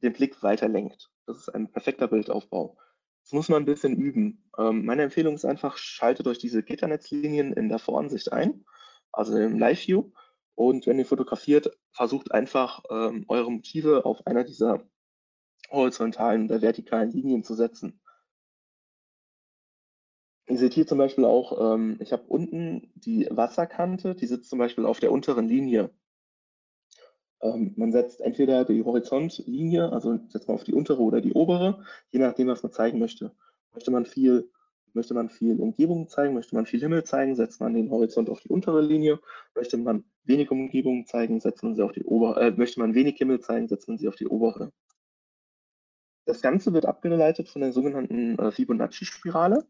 den 0.02 0.14
Blick 0.14 0.42
weiter 0.44 0.68
lenkt. 0.68 1.10
Das 1.26 1.38
ist 1.38 1.50
ein 1.50 1.72
perfekter 1.72 2.08
Bildaufbau. 2.08 2.78
Das 3.24 3.34
muss 3.34 3.50
man 3.50 3.62
ein 3.62 3.66
bisschen 3.66 3.96
üben. 3.96 4.50
Ähm, 4.58 4.86
meine 4.86 5.04
Empfehlung 5.04 5.36
ist 5.36 5.46
einfach, 5.46 5.78
schaltet 5.78 6.28
euch 6.28 6.40
diese 6.40 6.64
Gitternetzlinien 6.64 7.54
in 7.54 7.70
der 7.70 7.80
Voransicht 7.80 8.32
ein, 8.34 8.66
also 9.12 9.38
im 9.38 9.60
Live-View. 9.60 10.12
Und 10.56 10.88
wenn 10.88 11.00
ihr 11.00 11.06
fotografiert, 11.06 11.72
versucht 11.92 12.32
einfach 12.32 12.84
ähm, 12.90 13.26
eure 13.28 13.52
Motive 13.52 14.06
auf 14.06 14.26
einer 14.26 14.44
dieser 14.44 14.84
horizontalen 15.72 16.46
oder 16.46 16.62
vertikalen 16.62 17.12
Linien 17.12 17.44
zu 17.44 17.56
setzen. 17.56 18.00
Ihr 20.48 20.58
seht 20.58 20.74
hier 20.74 20.86
zum 20.86 20.98
Beispiel 20.98 21.26
auch, 21.26 21.76
ähm, 21.76 21.98
ich 22.02 22.12
habe 22.12 22.24
unten 22.28 22.92
die 22.96 23.28
Wasserkante, 23.30 24.16
die 24.16 24.28
sitzt 24.28 24.50
zum 24.50 24.60
Beispiel 24.60 24.86
auf 24.86 25.00
der 25.00 25.12
unteren 25.12 25.48
Linie. 25.48 25.92
Ähm, 27.42 27.74
man 27.78 27.92
setzt 27.92 28.22
entweder 28.22 28.66
die 28.66 28.84
Horizontlinie, 28.84 29.92
also 29.92 30.20
setzt 30.28 30.48
man 30.48 30.56
auf 30.56 30.64
die 30.64 30.74
untere 30.74 31.02
oder 31.02 31.22
die 31.22 31.34
obere, 31.34 31.84
je 32.12 32.20
nachdem, 32.20 32.48
was 32.48 32.64
man 32.64 32.72
zeigen 32.72 33.00
möchte. 33.00 33.32
Möchte 33.74 33.92
man 33.92 34.06
viel, 34.06 34.50
möchte 34.94 35.14
man 35.14 35.30
viel 35.30 35.60
Umgebung 35.60 36.10
zeigen, 36.10 36.34
möchte 36.34 36.56
man 36.56 36.66
viel 36.66 36.82
Himmel 36.82 37.04
zeigen, 37.06 37.36
setzt 37.36 37.62
man 37.62 37.74
den 37.74 37.90
Horizont 37.90 38.30
auf 38.30 38.42
die 38.42 38.50
untere 38.50 38.82
Linie. 38.82 39.20
Möchte 39.56 39.78
man 39.78 40.04
wenig 40.24 40.52
Umgebung 40.52 41.06
zeigen, 41.06 41.40
setzt 41.40 41.64
man 41.64 41.76
sie 41.76 41.82
auf 41.82 41.94
die 41.94 42.04
obere, 42.04 42.42
äh, 42.42 42.52
möchte 42.52 42.80
man 42.80 42.94
wenig 42.94 43.18
Himmel 43.18 43.40
zeigen, 43.40 43.68
setzt 43.68 43.88
man 43.88 43.98
sie 43.98 44.08
auf 44.08 44.16
die 44.16 44.28
obere. 44.28 44.72
Das 46.32 46.42
Ganze 46.42 46.72
wird 46.72 46.86
abgeleitet 46.86 47.50
von 47.50 47.62
der 47.62 47.74
sogenannten 47.74 48.40
äh, 48.40 48.52
Fibonacci-Spirale 48.54 49.68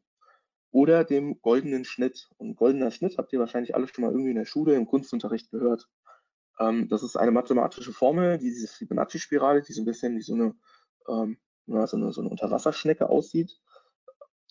oder 0.70 1.04
dem 1.04 1.42
goldenen 1.42 1.86
Schnitt. 1.86 2.30
Und 2.38 2.56
goldener 2.56 2.92
Schnitt 2.92 3.18
habt 3.18 3.34
ihr 3.34 3.40
wahrscheinlich 3.40 3.74
alle 3.74 3.88
schon 3.88 4.04
mal 4.04 4.12
irgendwie 4.12 4.30
in 4.30 4.36
der 4.36 4.46
Schule 4.46 4.76
im 4.76 4.86
Kunstunterricht 4.86 5.50
gehört. 5.50 5.90
Ähm, 6.60 6.88
das 6.88 7.02
ist 7.02 7.16
eine 7.16 7.32
mathematische 7.32 7.92
Formel, 7.92 8.38
die 8.38 8.52
diese 8.52 8.68
Fibonacci-Spirale, 8.68 9.64
die 9.64 9.74
so 9.74 9.82
ein 9.82 9.86
bisschen 9.86 10.16
wie 10.16 10.22
so 10.22 10.36
eine, 10.36 10.56
ähm, 11.10 11.40
ja, 11.66 11.88
so 11.88 11.98
eine, 11.98 12.14
so 12.14 12.22
eine 12.22 12.30
Unterwasserschnecke 12.30 13.10
aussieht. 13.10 13.60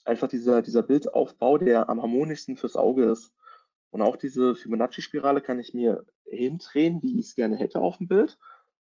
Einfach 0.05 0.27
dieser, 0.27 0.63
dieser 0.63 0.83
Bildaufbau, 0.83 1.59
der 1.59 1.89
am 1.89 2.03
harmonischsten 2.03 2.57
fürs 2.57 2.75
Auge 2.75 3.05
ist. 3.05 3.33
Und 3.91 4.03
auch 4.03 4.17
diese 4.17 4.57
Fibonacci-Spirale 4.57 5.43
kann 5.43 5.61
ich 5.61 5.75
mir 5.75 6.05
hindrehen, 6.25 7.03
wie 7.03 7.21
ich 7.21 7.27
es 7.27 7.37
gerne 7.37 7.55
hätte 7.55 7.79
auf 7.79 7.99
dem 7.99 8.09
Bild. 8.09 8.37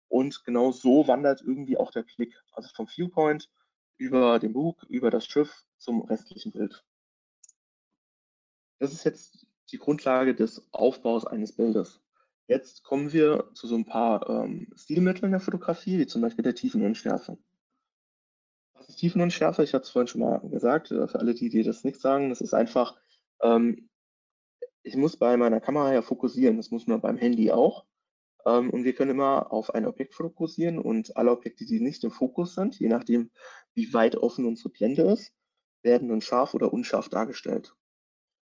Und 0.09 0.45
genau 0.45 0.73
so 0.73 1.09
wandert 1.09 1.43
irgendwie 1.43 1.77
auch 1.77 1.91
der 1.91 2.05
Klick. 2.05 2.35
Also 2.53 2.69
vom 2.75 2.87
Viewpoint 2.87 3.51
über 3.99 4.39
den 4.39 4.53
Bug, 4.53 4.85
über 4.89 5.11
das 5.11 5.27
Schiff 5.27 5.65
zum 5.79 6.03
restlichen 6.03 6.53
Bild. 6.53 6.85
Das 8.79 8.93
ist 8.93 9.05
jetzt 9.05 9.47
die 9.71 9.79
Grundlage 9.79 10.35
des 10.35 10.69
Aufbaus 10.73 11.27
eines 11.27 11.53
Bildes. 11.53 12.01
Jetzt 12.47 12.85
kommen 12.85 13.13
wir 13.13 13.51
zu 13.55 13.67
so 13.67 13.75
ein 13.75 13.87
paar 13.87 14.29
ähm, 14.29 14.69
Stilmitteln 14.77 15.33
der 15.33 15.41
Fotografie, 15.41 15.99
wie 15.99 16.07
zum 16.07 16.23
Beispiel 16.23 16.45
der 16.45 16.55
Tiefenunschärfe. 16.55 17.39
Was 18.75 18.89
ist 18.89 18.97
Tiefenunschärfe? 18.97 19.65
Ich 19.65 19.75
hatte 19.75 19.85
es 19.85 19.91
vorhin 19.91 20.07
schon 20.07 20.21
mal 20.21 20.39
gesagt, 20.49 20.91
äh, 20.93 21.09
für 21.09 21.19
alle 21.19 21.35
die, 21.35 21.49
die 21.49 21.65
das 21.65 21.83
nicht 21.83 22.01
sagen, 22.01 22.29
das 22.29 22.41
ist 22.41 22.55
einfach, 22.55 22.97
ähm, 23.41 23.89
ich 24.83 24.95
muss 24.95 25.17
bei 25.17 25.37
meiner 25.37 25.61
Kamera 25.61 25.93
ja 25.93 26.03
fokussieren, 26.03 26.57
das 26.57 26.71
muss 26.71 26.87
man 26.87 27.01
beim 27.01 27.17
Handy 27.17 27.51
auch. 27.51 27.86
Ähm, 28.47 28.71
und 28.71 28.85
wir 28.85 28.95
können 28.95 29.11
immer 29.11 29.53
auf 29.53 29.75
ein 29.75 29.85
Objekt 29.85 30.15
fokussieren 30.15 30.79
und 30.79 31.17
alle 31.17 31.33
Objekte, 31.33 31.67
die 31.67 31.81
nicht 31.81 32.05
im 32.05 32.13
Fokus 32.13 32.55
sind, 32.55 32.79
je 32.79 32.89
nachdem, 32.89 33.31
wie 33.75 33.93
weit 33.93 34.17
offen 34.17 34.47
unsere 34.47 34.71
Blende 34.71 35.03
ist, 35.03 35.33
werden 35.83 36.09
dann 36.09 36.21
scharf 36.21 36.55
oder 36.55 36.73
unscharf 36.73 37.09
dargestellt. 37.09 37.75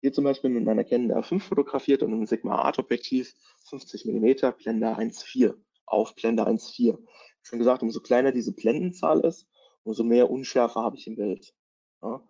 Hier 0.01 0.13
zum 0.13 0.25
Beispiel 0.25 0.51
mit 0.51 0.65
meiner 0.65 0.85
Canon 0.85 1.13
R5 1.13 1.41
fotografiert 1.41 2.03
und 2.03 2.13
einem 2.13 2.27
Sigma 2.27 2.57
Art 2.57 2.79
Objektiv 2.81 3.33
50 3.69 4.05
mm 4.05 4.53
Blende 4.59 4.89
1.4 4.89 5.55
auf 5.87 6.15
Blende 6.17 6.47
1.4. 6.47 6.99
Schon 7.43 7.59
gesagt, 7.59 7.83
umso 7.83 8.01
kleiner 8.01 8.33
diese 8.33 8.53
Blendenzahl 8.53 9.21
ist, 9.21 9.47
umso 9.85 10.03
mehr 10.03 10.31
Unschärfe 10.31 10.81
habe 10.81 10.97
ich 10.97 11.07
im 11.07 11.17
Bild. 11.17 11.55
Ja. 12.03 12.21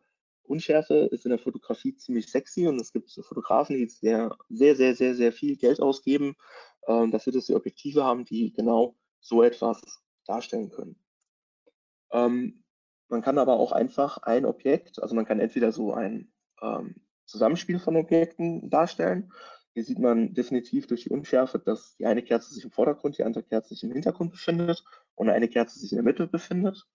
Unschärfe 0.45 1.09
ist 1.13 1.25
in 1.25 1.31
der 1.31 1.39
Fotografie 1.39 1.97
ziemlich 1.97 2.31
sexy 2.31 2.67
und 2.67 2.79
es 2.81 2.93
gibt 2.93 3.11
Fotografen, 3.11 3.77
die 3.77 3.89
sehr, 3.89 4.37
sehr, 4.51 4.77
sehr, 4.77 4.95
sehr, 4.95 5.15
sehr 5.15 5.33
viel 5.33 5.57
Geld 5.57 5.81
ausgeben, 5.81 6.35
äh, 6.87 7.09
dafür, 7.09 7.33
dass 7.33 7.47
sie 7.47 7.55
Objektive 7.55 8.05
haben, 8.05 8.25
die 8.25 8.53
genau 8.53 8.97
so 9.21 9.43
etwas 9.43 9.81
darstellen 10.27 10.71
können. 10.71 10.97
Ähm, 12.11 12.65
man 13.09 13.23
kann 13.23 13.39
aber 13.39 13.55
auch 13.55 13.73
einfach 13.73 14.19
ein 14.19 14.45
Objekt, 14.47 15.03
also 15.03 15.15
man 15.15 15.27
kann 15.27 15.41
entweder 15.41 15.73
so 15.73 15.93
ein 15.93 16.33
ähm, 16.63 16.95
Zusammenspiel 17.27 17.79
von 17.79 17.97
Objekten 17.97 18.71
darstellen. 18.71 19.33
Hier 19.75 19.85
sieht 19.85 19.99
man 19.99 20.35
definitiv 20.35 20.87
durch 20.87 21.05
die 21.05 21.11
Unschärfe, 21.11 21.59
dass 21.59 21.97
die 21.97 22.07
eine 22.07 22.23
Kerze 22.23 22.53
sich 22.53 22.65
im 22.65 22.71
Vordergrund, 22.71 23.19
die 23.19 23.25
andere 23.25 23.43
Kerze 23.43 23.75
sich 23.75 23.83
im 23.85 23.93
Hintergrund 23.93 24.33
befindet 24.33 24.85
und 25.15 25.31
eine 25.31 25.49
Kerze 25.49 25.79
sich 25.79 25.93
in 25.93 25.97
der 25.97 26.05
Mitte 26.05 26.27
befindet. 26.27 26.87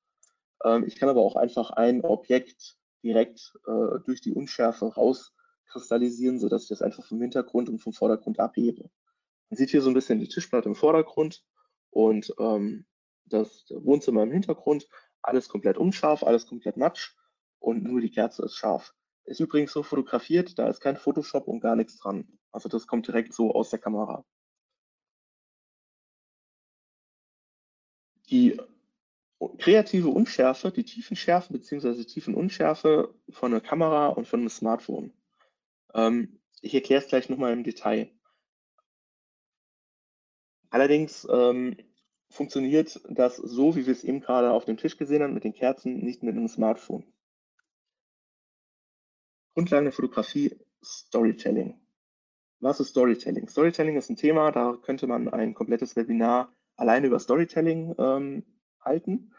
Ähm, 0.64 0.86
ich 0.86 0.96
kann 0.96 1.10
aber 1.10 1.22
auch 1.22 1.36
einfach 1.36 1.72
ein 1.72 2.02
Objekt 2.02 2.78
direkt 3.04 3.54
äh, 3.68 4.00
durch 4.06 4.22
die 4.22 4.34
Unschärfe 4.34 4.94
rauskristallisieren, 4.94 6.40
sodass 6.40 6.64
ich 6.64 6.70
das 6.70 6.82
einfach 6.82 7.06
vom 7.06 7.22
Hintergrund 7.22 7.70
und 7.70 7.80
vom 7.80 7.94
Vordergrund 7.94 8.40
abhebe. 8.40 8.90
Man 9.50 9.58
sieht 9.58 9.70
hier 9.70 9.82
so 9.82 9.90
ein 9.90 9.94
bisschen 9.94 10.20
die 10.20 10.28
Tischplatte 10.28 10.70
im 10.70 10.76
Vordergrund 10.76 11.44
und 11.90 12.34
ähm, 12.40 12.86
das 13.26 13.66
Wohnzimmer 13.70 14.24
im 14.24 14.32
Hintergrund. 14.32 14.88
Alles 15.22 15.50
komplett 15.50 15.78
unscharf, 15.78 16.24
alles 16.24 16.48
komplett 16.48 16.78
matsch 16.78 17.16
und 17.60 17.84
nur 17.84 18.02
die 18.02 18.12
Kerze 18.12 18.44
ist 18.46 18.56
scharf. 18.56 18.94
Ist 19.26 19.40
übrigens 19.40 19.74
so 19.74 19.84
fotografiert, 19.84 20.58
da 20.58 20.70
ist 20.70 20.80
kein 20.80 20.96
Photoshop 20.96 21.48
und 21.48 21.60
gar 21.60 21.76
nichts 21.76 21.98
dran. 21.98 22.40
Also 22.52 22.70
das 22.70 22.88
kommt 22.88 23.08
direkt 23.08 23.34
so 23.34 23.54
aus 23.54 23.70
der 23.70 23.80
Kamera. 23.80 24.26
Die 28.30 28.60
kreative 29.58 30.10
Unschärfe, 30.10 30.72
die 30.72 30.84
Tiefenschärfe 30.84 31.54
bzw. 31.54 32.04
Tiefenunschärfe 32.04 33.14
von 33.30 33.54
einer 33.54 33.62
Kamera 33.62 34.08
und 34.08 34.28
von 34.28 34.40
einem 34.42 34.50
Smartphone. 34.50 35.14
Ähm, 35.94 36.40
ich 36.62 36.74
erkläre 36.74 37.04
es 37.04 37.10
gleich 37.10 37.30
nochmal 37.30 37.54
im 37.54 37.64
Detail. 37.64 38.12
Allerdings 40.70 41.28
ähm, 41.32 41.78
funktioniert 42.30 43.02
das 43.10 43.38
so, 43.38 43.76
wie 43.76 43.86
wir 43.86 43.94
es 43.94 44.04
eben 44.04 44.20
gerade 44.20 44.52
auf 44.52 44.66
dem 44.66 44.78
Tisch 44.78 44.98
gesehen 44.98 45.24
haben, 45.24 45.34
mit 45.34 45.44
den 45.44 45.54
Kerzen, 45.54 45.98
nicht 46.00 46.24
mit 46.24 46.36
einem 46.36 46.48
Smartphone. 46.48 47.06
Grundlagen 49.54 49.86
der 49.86 49.94
Fotografie, 49.94 50.56
Storytelling. 50.84 51.80
Was 52.60 52.80
ist 52.80 52.90
Storytelling? 52.90 53.48
Storytelling 53.48 53.98
ist 53.98 54.10
ein 54.10 54.16
Thema, 54.16 54.52
da 54.52 54.78
könnte 54.82 55.08
man 55.08 55.30
ein 55.30 55.54
komplettes 55.54 55.96
Webinar 55.96 56.54
alleine 56.76 57.08
über 57.08 57.20
Storytelling 57.20 57.96
ähm, 57.98 58.44
halten. 58.82 59.34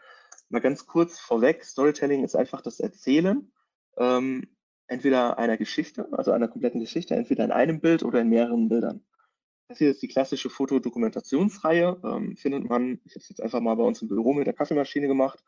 Mal 0.49 0.59
ganz 0.59 0.85
kurz 0.85 1.19
vorweg, 1.19 1.63
Storytelling 1.63 2.23
ist 2.23 2.35
einfach 2.35 2.61
das 2.61 2.79
Erzählen 2.79 3.51
ähm, 3.97 4.47
entweder 4.87 5.37
einer 5.37 5.57
Geschichte, 5.57 6.07
also 6.11 6.31
einer 6.31 6.47
kompletten 6.47 6.79
Geschichte, 6.79 7.15
entweder 7.15 7.43
in 7.43 7.51
einem 7.51 7.79
Bild 7.79 8.03
oder 8.03 8.21
in 8.21 8.29
mehreren 8.29 8.69
Bildern. 8.69 9.03
Das 9.69 9.77
hier 9.77 9.91
ist 9.91 10.01
die 10.01 10.07
klassische 10.07 10.49
Fotodokumentationsreihe. 10.49 12.01
Ähm, 12.03 12.35
findet 12.35 12.67
man, 12.67 12.99
ich 13.05 13.13
habe 13.13 13.19
es 13.19 13.29
jetzt 13.29 13.41
einfach 13.41 13.61
mal 13.61 13.75
bei 13.75 13.83
uns 13.83 14.01
im 14.01 14.07
Büro 14.07 14.33
mit 14.33 14.47
der 14.47 14.55
Kaffeemaschine 14.55 15.07
gemacht, 15.07 15.43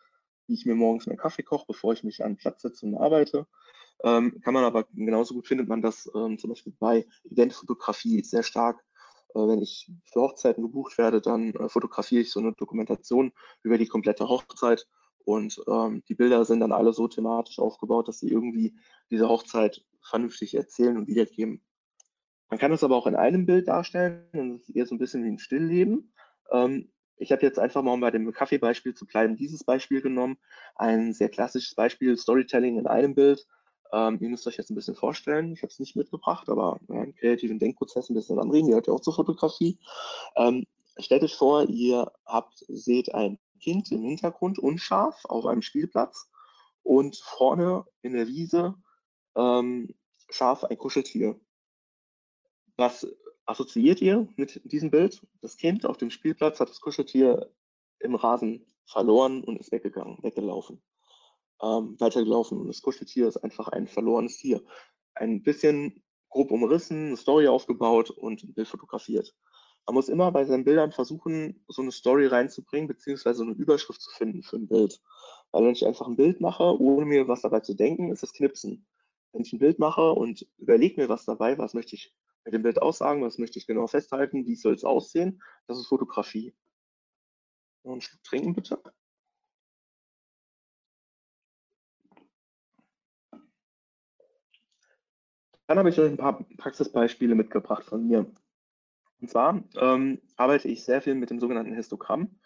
wie 0.45 0.53
ich 0.53 0.67
mir 0.67 0.75
morgens 0.75 1.07
meinen 1.07 1.17
Kaffee 1.17 1.41
koche, 1.41 1.65
bevor 1.67 1.93
ich 1.93 2.03
mich 2.03 2.23
an 2.23 2.33
den 2.33 2.37
Platz 2.37 2.61
setze 2.61 2.85
und 2.85 2.95
arbeite. 2.95 3.47
Ähm, 4.03 4.39
kann 4.41 4.53
man 4.53 4.63
aber 4.63 4.85
genauso 4.93 5.33
gut 5.33 5.47
findet 5.47 5.67
man 5.67 5.81
das 5.81 6.07
ähm, 6.15 6.37
zum 6.37 6.51
Beispiel 6.51 6.73
bei 6.79 7.07
Eventfotografie 7.31 8.23
sehr 8.23 8.43
stark. 8.43 8.83
Äh, 9.33 9.39
wenn 9.39 9.59
ich 9.59 9.91
für 10.05 10.21
Hochzeiten 10.21 10.61
gebucht 10.61 10.99
werde, 10.99 11.19
dann 11.19 11.55
äh, 11.55 11.67
fotografiere 11.67 12.21
ich 12.21 12.31
so 12.31 12.39
eine 12.39 12.53
Dokumentation 12.53 13.31
über 13.63 13.79
die 13.79 13.87
komplette 13.87 14.29
Hochzeit 14.29 14.87
und 15.25 15.59
ähm, 15.67 16.03
die 16.07 16.15
Bilder 16.15 16.45
sind 16.45 16.59
dann 16.59 16.71
alle 16.71 16.93
so 16.93 17.07
thematisch 17.07 17.57
aufgebaut, 17.57 18.07
dass 18.07 18.19
sie 18.19 18.29
irgendwie 18.29 18.75
diese 19.09 19.27
Hochzeit 19.29 19.83
vernünftig 20.01 20.53
erzählen 20.53 20.97
und 20.97 21.07
wiedergeben. 21.07 21.63
Man 22.51 22.59
kann 22.59 22.71
das 22.71 22.83
aber 22.83 22.97
auch 22.97 23.07
in 23.07 23.15
einem 23.15 23.45
Bild 23.45 23.69
darstellen, 23.69 24.27
das 24.33 24.67
ist 24.67 24.75
eher 24.75 24.85
so 24.85 24.93
ein 24.93 24.99
bisschen 24.99 25.23
wie 25.23 25.29
ein 25.29 25.39
Stillleben. 25.39 26.13
Ähm, 26.51 26.91
ich 27.15 27.31
habe 27.31 27.43
jetzt 27.43 27.57
einfach 27.57 27.81
mal, 27.81 27.93
um 27.93 28.01
bei 28.01 28.11
dem 28.11 28.29
Kaffeebeispiel 28.33 28.93
zu 28.93 29.05
bleiben, 29.05 29.37
dieses 29.37 29.63
Beispiel 29.63 30.01
genommen. 30.01 30.37
Ein 30.75 31.13
sehr 31.13 31.29
klassisches 31.29 31.75
Beispiel, 31.75 32.17
Storytelling 32.17 32.77
in 32.77 32.87
einem 32.87 33.15
Bild. 33.15 33.47
Ähm, 33.93 34.17
ihr 34.19 34.27
müsst 34.27 34.45
euch 34.47 34.57
jetzt 34.57 34.69
ein 34.69 34.75
bisschen 34.75 34.95
vorstellen, 34.95 35.53
ich 35.53 35.61
habe 35.61 35.71
es 35.71 35.79
nicht 35.79 35.95
mitgebracht, 35.95 36.49
aber 36.49 36.81
ja, 36.89 36.95
einen 36.95 37.15
kreativen 37.15 37.57
Denkprozess 37.57 38.09
ein 38.09 38.15
bisschen 38.15 38.37
anregen, 38.37 38.67
gehört 38.67 38.87
ja 38.87 38.93
auch 38.93 38.99
zur 38.99 39.15
Fotografie. 39.15 39.79
Ähm, 40.35 40.65
stellt 40.97 41.23
euch 41.23 41.35
vor, 41.35 41.69
ihr 41.69 42.11
habt, 42.25 42.65
seht 42.67 43.13
ein 43.15 43.39
Kind 43.61 43.93
im 43.93 44.01
Hintergrund 44.01 44.59
unscharf 44.59 45.23
auf 45.23 45.45
einem 45.45 45.61
Spielplatz 45.61 46.29
und 46.83 47.15
vorne 47.15 47.85
in 48.01 48.11
der 48.11 48.27
Wiese 48.27 48.75
ähm, 49.37 49.95
scharf 50.29 50.65
ein 50.65 50.77
Kuscheltier. 50.77 51.39
Was 52.81 53.07
assoziiert 53.45 54.01
ihr 54.01 54.27
mit 54.37 54.59
diesem 54.63 54.89
Bild? 54.89 55.21
Das 55.41 55.55
Kind 55.55 55.85
auf 55.85 55.97
dem 55.97 56.09
Spielplatz 56.09 56.59
hat 56.59 56.69
das 56.69 56.81
Kuscheltier 56.81 57.51
im 57.99 58.15
Rasen 58.15 58.65
verloren 58.85 59.43
und 59.43 59.59
ist 59.59 59.71
weggegangen, 59.71 60.17
weggelaufen 60.23 60.81
ähm, 61.61 61.95
weitergelaufen 61.99 62.59
und 62.59 62.67
das 62.67 62.81
Kuscheltier 62.81 63.27
ist 63.27 63.37
einfach 63.37 63.67
ein 63.67 63.87
verlorenes 63.87 64.37
Tier. 64.37 64.63
Ein 65.13 65.43
bisschen 65.43 66.03
grob 66.29 66.51
umrissen, 66.51 67.07
eine 67.07 67.17
Story 67.17 67.47
aufgebaut 67.47 68.09
und 68.09 68.43
ein 68.43 68.53
Bild 68.53 68.67
fotografiert. 68.67 69.35
Man 69.85 69.95
muss 69.95 70.09
immer 70.09 70.31
bei 70.31 70.45
seinen 70.45 70.63
Bildern 70.63 70.91
versuchen, 70.91 71.63
so 71.67 71.81
eine 71.81 71.91
Story 71.91 72.27
reinzubringen, 72.27 72.87
beziehungsweise 72.87 73.43
eine 73.43 73.53
Überschrift 73.53 74.01
zu 74.01 74.09
finden 74.11 74.43
für 74.43 74.55
ein 74.55 74.67
Bild. 74.67 75.01
Weil 75.51 75.65
wenn 75.65 75.73
ich 75.73 75.85
einfach 75.85 76.07
ein 76.07 76.15
Bild 76.15 76.39
mache, 76.39 76.79
ohne 76.79 77.05
mir 77.05 77.27
was 77.27 77.41
dabei 77.41 77.59
zu 77.59 77.73
denken, 77.75 78.11
ist 78.11 78.23
das 78.23 78.33
Knipsen. 78.33 78.87
Wenn 79.33 79.41
ich 79.41 79.53
ein 79.53 79.59
Bild 79.59 79.79
mache 79.79 80.13
und 80.13 80.47
überlege 80.57 80.99
mir 80.99 81.09
was 81.09 81.25
dabei, 81.25 81.57
was 81.57 81.73
möchte 81.73 81.95
ich 81.95 82.13
mit 82.45 82.53
dem 82.53 82.63
Bild 82.63 82.81
aussagen, 82.81 83.21
was 83.21 83.37
möchte 83.37 83.59
ich 83.59 83.67
genau 83.67 83.87
festhalten, 83.87 84.45
wie 84.45 84.55
soll 84.55 84.73
es 84.73 84.83
aussehen, 84.83 85.41
das 85.67 85.77
ist 85.77 85.87
Fotografie. 85.87 86.55
Noch 87.83 87.93
einen 87.93 88.01
Schluck 88.01 88.23
trinken 88.23 88.53
bitte. 88.53 88.81
Dann 95.67 95.79
habe 95.79 95.89
ich 95.89 95.97
euch 95.99 96.11
ein 96.11 96.17
paar 96.17 96.43
Praxisbeispiele 96.57 97.33
mitgebracht 97.33 97.85
von 97.85 98.05
mir. 98.05 98.29
Und 99.21 99.29
zwar 99.29 99.63
ähm, 99.77 100.21
arbeite 100.35 100.67
ich 100.67 100.83
sehr 100.83 101.01
viel 101.01 101.15
mit 101.15 101.29
dem 101.29 101.39
sogenannten 101.39 101.73
Histogramm. 101.73 102.39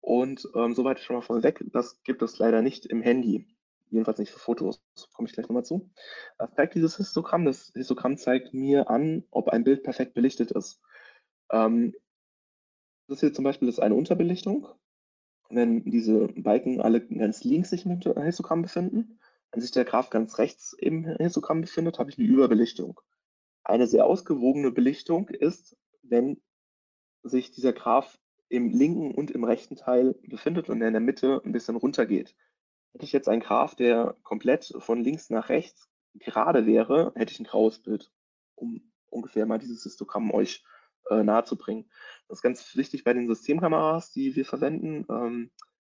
Und 0.00 0.48
ähm, 0.54 0.72
soweit 0.74 1.00
schon 1.00 1.16
mal 1.16 1.22
vorweg, 1.22 1.62
das 1.72 2.02
gibt 2.04 2.22
es 2.22 2.38
leider 2.38 2.62
nicht 2.62 2.86
im 2.86 3.02
Handy. 3.02 3.46
Jedenfalls 3.90 4.18
nicht 4.18 4.30
für 4.30 4.38
Fotos. 4.38 4.80
Komme 5.12 5.28
ich 5.28 5.34
gleich 5.34 5.48
nochmal 5.48 5.64
zu. 5.64 5.90
Was 6.38 6.54
zeigt 6.54 6.74
dieses 6.74 6.96
Histogramm? 6.96 7.44
Das 7.44 7.72
Histogramm 7.74 8.16
zeigt 8.16 8.54
mir 8.54 8.88
an, 8.88 9.24
ob 9.30 9.48
ein 9.48 9.64
Bild 9.64 9.82
perfekt 9.82 10.14
belichtet 10.14 10.52
ist. 10.52 10.80
Ähm, 11.50 11.94
das 13.08 13.20
hier 13.20 13.32
zum 13.32 13.44
Beispiel 13.44 13.68
ist 13.68 13.80
eine 13.80 13.96
Unterbelichtung. 13.96 14.68
Wenn 15.48 15.84
diese 15.84 16.28
Balken 16.28 16.80
alle 16.80 17.04
ganz 17.04 17.42
links 17.42 17.70
sich 17.70 17.84
im 17.84 18.00
Histogramm 18.00 18.62
befinden, 18.62 19.18
wenn 19.50 19.60
sich 19.60 19.72
der 19.72 19.84
Graph 19.84 20.10
ganz 20.10 20.38
rechts 20.38 20.72
im 20.72 21.04
Histogramm 21.04 21.60
befindet, 21.60 21.98
habe 21.98 22.10
ich 22.10 22.18
eine 22.18 22.28
Überbelichtung. 22.28 23.00
Eine 23.64 23.88
sehr 23.88 24.06
ausgewogene 24.06 24.70
Belichtung 24.70 25.28
ist, 25.28 25.76
wenn 26.02 26.40
sich 27.24 27.50
dieser 27.50 27.72
Graph 27.72 28.18
im 28.48 28.70
linken 28.70 29.12
und 29.12 29.32
im 29.32 29.44
rechten 29.44 29.76
Teil 29.76 30.14
befindet 30.22 30.68
und 30.68 30.80
er 30.80 30.88
in 30.88 30.94
der 30.94 31.00
Mitte 31.00 31.42
ein 31.44 31.52
bisschen 31.52 31.76
runter 31.76 32.06
geht. 32.06 32.36
Hätte 32.92 33.04
ich 33.04 33.12
jetzt 33.12 33.28
einen 33.28 33.42
Graph, 33.42 33.74
der 33.74 34.16
komplett 34.22 34.72
von 34.78 35.02
links 35.02 35.30
nach 35.30 35.48
rechts 35.48 35.88
gerade 36.14 36.66
wäre, 36.66 37.12
hätte 37.14 37.32
ich 37.32 37.40
ein 37.40 37.44
graues 37.44 37.78
Bild, 37.80 38.10
um 38.54 38.92
ungefähr 39.08 39.46
mal 39.46 39.58
dieses 39.58 39.82
Histogramm 39.82 40.30
euch 40.32 40.64
äh, 41.08 41.22
nahe 41.22 41.44
zu 41.44 41.56
bringen. 41.56 41.90
Das 42.28 42.38
ist 42.38 42.42
ganz 42.42 42.76
wichtig 42.76 43.04
bei 43.04 43.12
den 43.12 43.28
Systemkameras, 43.28 44.12
die 44.12 44.34
wir 44.36 44.44
verwenden. 44.44 45.06
Ähm, 45.08 45.50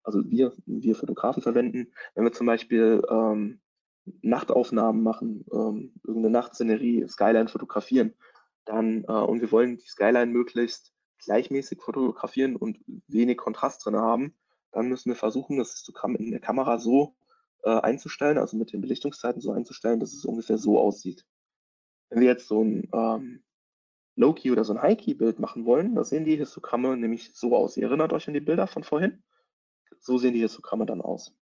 also 0.03 0.23
wir, 0.25 0.53
wir 0.67 0.97
Fotografen 0.97 1.43
verwenden, 1.43 1.93
wenn 2.15 2.25
wir 2.25 2.33
zum 2.33 2.47
Beispiel 2.47 3.03
ähm, 3.09 3.61
Nachtaufnahmen 4.21 5.03
machen, 5.03 5.45
ähm, 5.53 5.95
irgendeine 6.03 6.33
Nachtszenerie, 6.33 7.07
Skyline 7.09 7.49
fotografieren, 7.49 8.15
dann 8.65 9.05
äh, 9.05 9.13
und 9.13 9.41
wir 9.41 9.53
wollen 9.53 9.79
die 9.79 9.87
Skyline 9.87 10.27
möglichst 10.27 10.93
gleichmäßig 11.25 11.81
fotografieren 11.81 12.57
und 12.57 12.81
wenig 13.07 13.37
Kontrast 13.37 13.85
drin 13.85 13.97
haben, 13.97 14.35
dann 14.73 14.89
müssen 14.89 15.11
wir 15.11 15.17
versuchen, 15.17 15.59
das 15.59 15.73
Histogramm 15.73 16.17
in 16.17 16.31
der 16.31 16.41
Kamera 16.41 16.79
so 16.79 17.15
äh, 17.63 17.71
einzustellen, 17.71 18.39
also 18.39 18.57
mit 18.57 18.73
den 18.73 18.81
Belichtungszeiten 18.81 19.41
so 19.41 19.53
einzustellen, 19.53 20.01
dass 20.01 20.13
es 20.13 20.25
ungefähr 20.25 20.59
so 20.59 20.79
aussieht. 20.79 21.25
Wenn 22.09 22.21
wir 22.21 22.29
jetzt 22.29 22.49
so 22.49 22.63
ein 22.63 22.89
ähm, 22.93 23.43
Low-Key 24.17 24.51
oder 24.51 24.65
so 24.65 24.75
ein 24.75 24.83
High-Key-Bild 24.83 25.39
machen 25.39 25.65
wollen, 25.65 25.95
da 25.95 26.05
sehen 26.05 26.25
die 26.25 26.37
Histogramme 26.37 26.97
nämlich 26.97 27.31
so 27.35 27.57
aus. 27.57 27.77
Ihr 27.77 27.87
erinnert 27.87 28.13
euch 28.13 28.29
an 28.29 28.35
die 28.35 28.41
Bilder 28.41 28.67
von 28.67 28.85
vorhin? 28.85 29.23
So 29.99 30.19
sehen 30.19 30.35
die 30.35 30.41
Histogramme 30.41 30.87
dann 30.87 31.01
aus. 31.01 31.35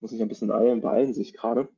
Muss 0.00 0.12
ich 0.12 0.22
ein 0.22 0.28
bisschen 0.28 0.50
eilen, 0.50 0.80
beeilen 0.80 1.14
sich 1.14 1.32
gerade. 1.32 1.68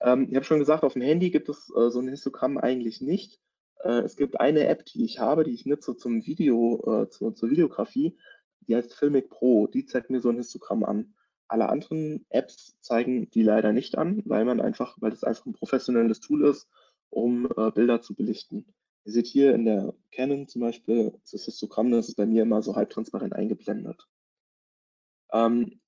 Ähm, 0.00 0.28
ich 0.30 0.36
habe 0.36 0.44
schon 0.44 0.58
gesagt, 0.58 0.84
auf 0.84 0.94
dem 0.94 1.02
Handy 1.02 1.30
gibt 1.30 1.48
es 1.48 1.70
äh, 1.76 1.90
so 1.90 2.00
ein 2.00 2.08
Histogramm 2.08 2.58
eigentlich 2.58 3.00
nicht. 3.00 3.40
Äh, 3.82 4.00
es 4.00 4.16
gibt 4.16 4.40
eine 4.40 4.66
App, 4.66 4.84
die 4.86 5.04
ich 5.04 5.18
habe, 5.18 5.44
die 5.44 5.52
ich 5.52 5.66
nutze 5.66 5.96
zum 5.96 6.24
Video, 6.24 7.02
äh, 7.02 7.08
zur, 7.10 7.34
zur 7.34 7.50
Videografie. 7.50 8.16
Die 8.66 8.76
heißt 8.76 8.94
Filmic 8.94 9.30
Pro. 9.30 9.66
Die 9.66 9.86
zeigt 9.86 10.10
mir 10.10 10.20
so 10.20 10.30
ein 10.30 10.36
Histogramm 10.36 10.84
an. 10.84 11.14
Alle 11.48 11.68
anderen 11.68 12.24
Apps 12.30 12.76
zeigen 12.80 13.30
die 13.30 13.42
leider 13.42 13.72
nicht 13.72 13.98
an, 13.98 14.22
weil 14.24 14.44
man 14.44 14.60
einfach, 14.60 14.96
weil 15.00 15.10
das 15.10 15.24
einfach 15.24 15.46
ein 15.46 15.52
professionelles 15.52 16.20
Tool 16.20 16.46
ist, 16.46 16.68
um 17.10 17.46
äh, 17.56 17.70
Bilder 17.70 18.00
zu 18.00 18.14
belichten. 18.14 18.66
Ihr 19.04 19.12
seht 19.12 19.26
hier 19.26 19.54
in 19.54 19.64
der 19.64 19.94
Canon 20.12 20.48
zum 20.48 20.62
Beispiel 20.62 21.12
das 21.30 21.44
Histogramm, 21.44 21.90
das 21.90 22.08
ist 22.08 22.14
bei 22.14 22.26
mir 22.26 22.42
immer 22.42 22.62
so 22.62 22.76
halbtransparent 22.76 23.34
eingeblendet. 23.34 24.08
Ähm, 25.32 25.80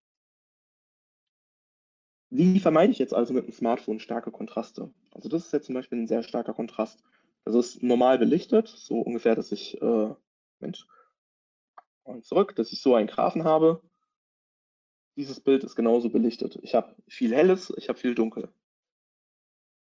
wie 2.30 2.58
vermeide 2.58 2.90
ich 2.90 2.98
jetzt 2.98 3.14
also 3.14 3.32
mit 3.32 3.46
dem 3.46 3.52
Smartphone 3.52 4.00
starke 4.00 4.32
Kontraste? 4.32 4.92
Also 5.12 5.28
das 5.28 5.46
ist 5.46 5.52
jetzt 5.52 5.66
zum 5.66 5.76
Beispiel 5.76 5.98
ein 5.98 6.08
sehr 6.08 6.24
starker 6.24 6.52
Kontrast. 6.52 7.02
Das 7.44 7.54
ist 7.54 7.82
normal 7.82 8.18
belichtet, 8.18 8.68
so 8.68 8.98
ungefähr, 8.98 9.36
dass 9.36 9.52
ich, 9.52 9.80
äh, 9.80 10.14
Mensch, 10.58 10.86
zurück, 12.22 12.54
dass 12.56 12.72
ich 12.72 12.80
so 12.80 12.94
einen 12.94 13.08
Graphen 13.08 13.44
habe. 13.44 13.82
Dieses 15.16 15.40
Bild 15.40 15.64
ist 15.64 15.76
genauso 15.76 16.10
belichtet. 16.10 16.58
Ich 16.62 16.74
habe 16.74 16.94
viel 17.08 17.34
Helles, 17.34 17.72
ich 17.76 17.88
habe 17.88 17.98
viel 17.98 18.14
Dunkel. 18.14 18.52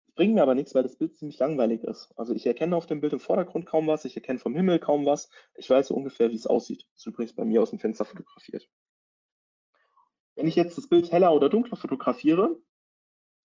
Das 0.07 0.15
bringt 0.15 0.35
mir 0.35 0.43
aber 0.43 0.55
nichts, 0.55 0.75
weil 0.75 0.83
das 0.83 0.97
Bild 0.97 1.17
ziemlich 1.17 1.39
langweilig 1.39 1.85
ist. 1.85 2.13
Also 2.17 2.35
ich 2.35 2.47
erkenne 2.47 2.77
auf 2.77 2.87
dem 2.87 3.01
Bild 3.01 3.15
im 3.15 3.21
Vordergrund 3.21 3.67
kaum 3.67 3.87
was, 3.87 4.05
ich 4.05 4.15
erkenne 4.15 4.39
vom 4.39 4.55
Himmel 4.55 4.79
kaum 4.79 5.07
was. 5.07 5.31
Ich 5.55 5.71
weiß 5.71 5.89
so 5.89 5.95
ungefähr, 5.95 6.31
wie 6.31 6.37
es 6.37 6.47
aussieht. 6.47 6.87
Das 6.93 7.01
ist 7.01 7.07
übrigens 7.07 7.35
bei 7.35 7.45
mir 7.45 7.63
aus 7.63 7.71
dem 7.71 7.79
Fenster 7.79 8.05
fotografiert. 8.05 8.69
Wenn 10.35 10.47
ich 10.47 10.57
jetzt 10.57 10.77
das 10.77 10.89
Bild 10.89 11.11
heller 11.13 11.33
oder 11.33 11.49
dunkler 11.49 11.77
fotografiere, 11.77 12.61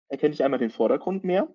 erkenne 0.09 0.33
ich 0.33 0.43
einmal 0.43 0.59
den 0.59 0.69
Vordergrund 0.69 1.23
mehr 1.23 1.53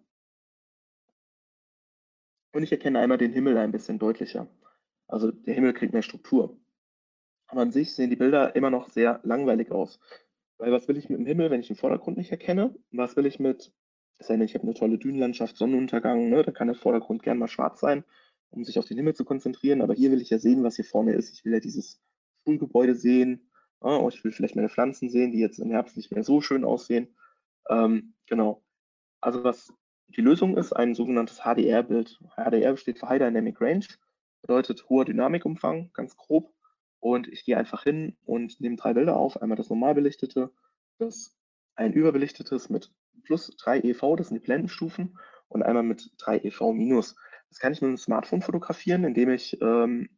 und 2.53 2.63
ich 2.63 2.73
erkenne 2.73 2.99
einmal 2.99 3.19
den 3.19 3.33
Himmel 3.33 3.57
ein 3.57 3.73
bisschen 3.73 3.99
deutlicher. 3.99 4.47
Also 5.09 5.31
der 5.31 5.55
Himmel 5.55 5.73
kriegt 5.73 5.93
mehr 5.93 6.03
Struktur. 6.03 6.59
Aber 7.53 7.61
an 7.61 7.71
sich 7.71 7.93
sehen 7.93 8.09
die 8.09 8.17
Bilder 8.17 8.57
immer 8.57 8.71
noch 8.71 8.89
sehr 8.89 9.21
langweilig 9.25 9.73
aus. 9.73 10.01
Weil 10.57 10.73
was 10.73 10.89
will 10.89 10.97
ich 10.97 11.11
mit 11.11 11.19
dem 11.19 11.27
Himmel, 11.27 11.51
wenn 11.51 11.61
ich 11.61 11.67
den 11.67 11.77
Vordergrund 11.77 12.17
nicht 12.17 12.31
erkenne? 12.31 12.75
Was 12.93 13.15
will 13.15 13.27
ich 13.27 13.39
mit, 13.39 13.75
ich 14.19 14.31
habe 14.31 14.63
eine 14.63 14.73
tolle 14.73 14.97
Dünenlandschaft, 14.97 15.59
Sonnenuntergang, 15.59 16.31
ne? 16.31 16.43
da 16.43 16.51
kann 16.51 16.69
der 16.69 16.77
Vordergrund 16.77 17.23
gern 17.23 17.37
mal 17.37 17.49
schwarz 17.49 17.79
sein, 17.79 18.05
um 18.49 18.65
sich 18.65 18.79
auf 18.79 18.87
den 18.87 18.97
Himmel 18.97 19.15
zu 19.15 19.27
konzentrieren. 19.27 19.83
Aber 19.83 19.93
hier 19.93 20.11
will 20.11 20.23
ich 20.23 20.31
ja 20.31 20.39
sehen, 20.39 20.65
was 20.65 20.77
hier 20.77 20.87
vorne 20.87 21.13
ist. 21.13 21.31
Ich 21.35 21.45
will 21.45 21.53
ja 21.53 21.61
dieses 21.61 22.01
Schulgebäude 22.43 22.95
sehen. 22.95 23.51
Ja, 23.85 24.09
ich 24.09 24.25
will 24.25 24.33
vielleicht 24.33 24.57
meine 24.57 24.71
Pflanzen 24.71 25.11
sehen, 25.11 25.33
die 25.33 25.39
jetzt 25.41 25.59
im 25.59 25.73
Herbst 25.73 25.99
nicht 25.99 26.11
mehr 26.11 26.25
so 26.25 26.41
schön 26.41 26.65
aussehen. 26.65 27.15
Ähm, 27.69 28.15
genau. 28.27 28.63
Also 29.21 29.45
was 29.45 29.75
die 30.09 30.23
Lösung 30.23 30.57
ist 30.57 30.73
ein 30.73 30.95
sogenanntes 30.95 31.41
HDR-Bild. 31.41 32.19
HDR 32.35 32.79
steht 32.79 32.99
für 32.99 33.11
High 33.11 33.19
Dynamic 33.19 33.61
Range, 33.61 33.85
bedeutet 34.41 34.89
hoher 34.89 35.05
Dynamikumfang, 35.05 35.91
ganz 35.93 36.17
grob. 36.17 36.51
Und 37.03 37.27
ich 37.27 37.45
gehe 37.45 37.59
einfach 37.59 37.83
hin 37.83 38.17
und 38.25 38.61
nehme 38.61 38.77
drei 38.77 38.93
Bilder 38.95 39.17
auf. 39.17 39.43
Einmal 39.43 39.57
das 39.57 39.69
normal 39.69 39.93
belichtete, 39.93 40.53
das 40.99 41.37
ein 41.75 41.93
überbelichtetes 41.95 42.71
mit 42.71 42.93
plus 43.25 43.57
3 43.57 43.81
EV, 43.81 44.15
das 44.15 44.29
sind 44.29 44.37
die 44.37 44.45
Blendenstufen, 44.45 45.19
und 45.49 45.65
einmal 45.65 45.83
mit 45.83 46.13
3 46.19 46.39
EV 46.45 46.73
minus. 46.73 47.17
Das 47.49 47.59
kann 47.59 47.73
ich 47.73 47.83
mit 47.83 47.89
einem 47.89 47.97
Smartphone 47.97 48.41
fotografieren, 48.41 49.03
indem 49.03 49.31
ich 49.31 49.61
ähm, 49.61 50.11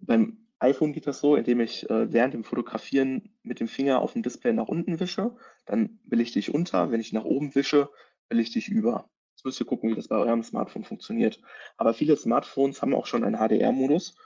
beim 0.00 0.48
iPhone 0.58 0.92
geht 0.92 1.06
das 1.06 1.20
so, 1.20 1.36
indem 1.36 1.60
ich 1.60 1.88
äh, 1.88 2.12
während 2.12 2.34
dem 2.34 2.42
Fotografieren 2.42 3.32
mit 3.44 3.60
dem 3.60 3.68
Finger 3.68 4.00
auf 4.00 4.14
dem 4.14 4.24
Display 4.24 4.52
nach 4.52 4.66
unten 4.66 4.98
wische. 4.98 5.36
Dann 5.66 6.00
belichte 6.02 6.40
ich 6.40 6.52
unter. 6.52 6.90
Wenn 6.90 7.00
ich 7.00 7.12
nach 7.12 7.24
oben 7.24 7.54
wische, 7.54 7.90
belichte 8.28 8.58
ich 8.58 8.68
über. 8.68 9.08
Jetzt 9.36 9.44
müsst 9.44 9.60
ihr 9.60 9.66
gucken, 9.66 9.88
wie 9.88 9.94
das 9.94 10.08
bei 10.08 10.16
eurem 10.16 10.42
Smartphone 10.42 10.82
funktioniert. 10.82 11.40
Aber 11.76 11.94
viele 11.94 12.16
Smartphones 12.16 12.82
haben 12.82 12.92
auch 12.92 13.06
schon 13.06 13.22
einen 13.22 13.36
HDR-Modus. 13.36 14.16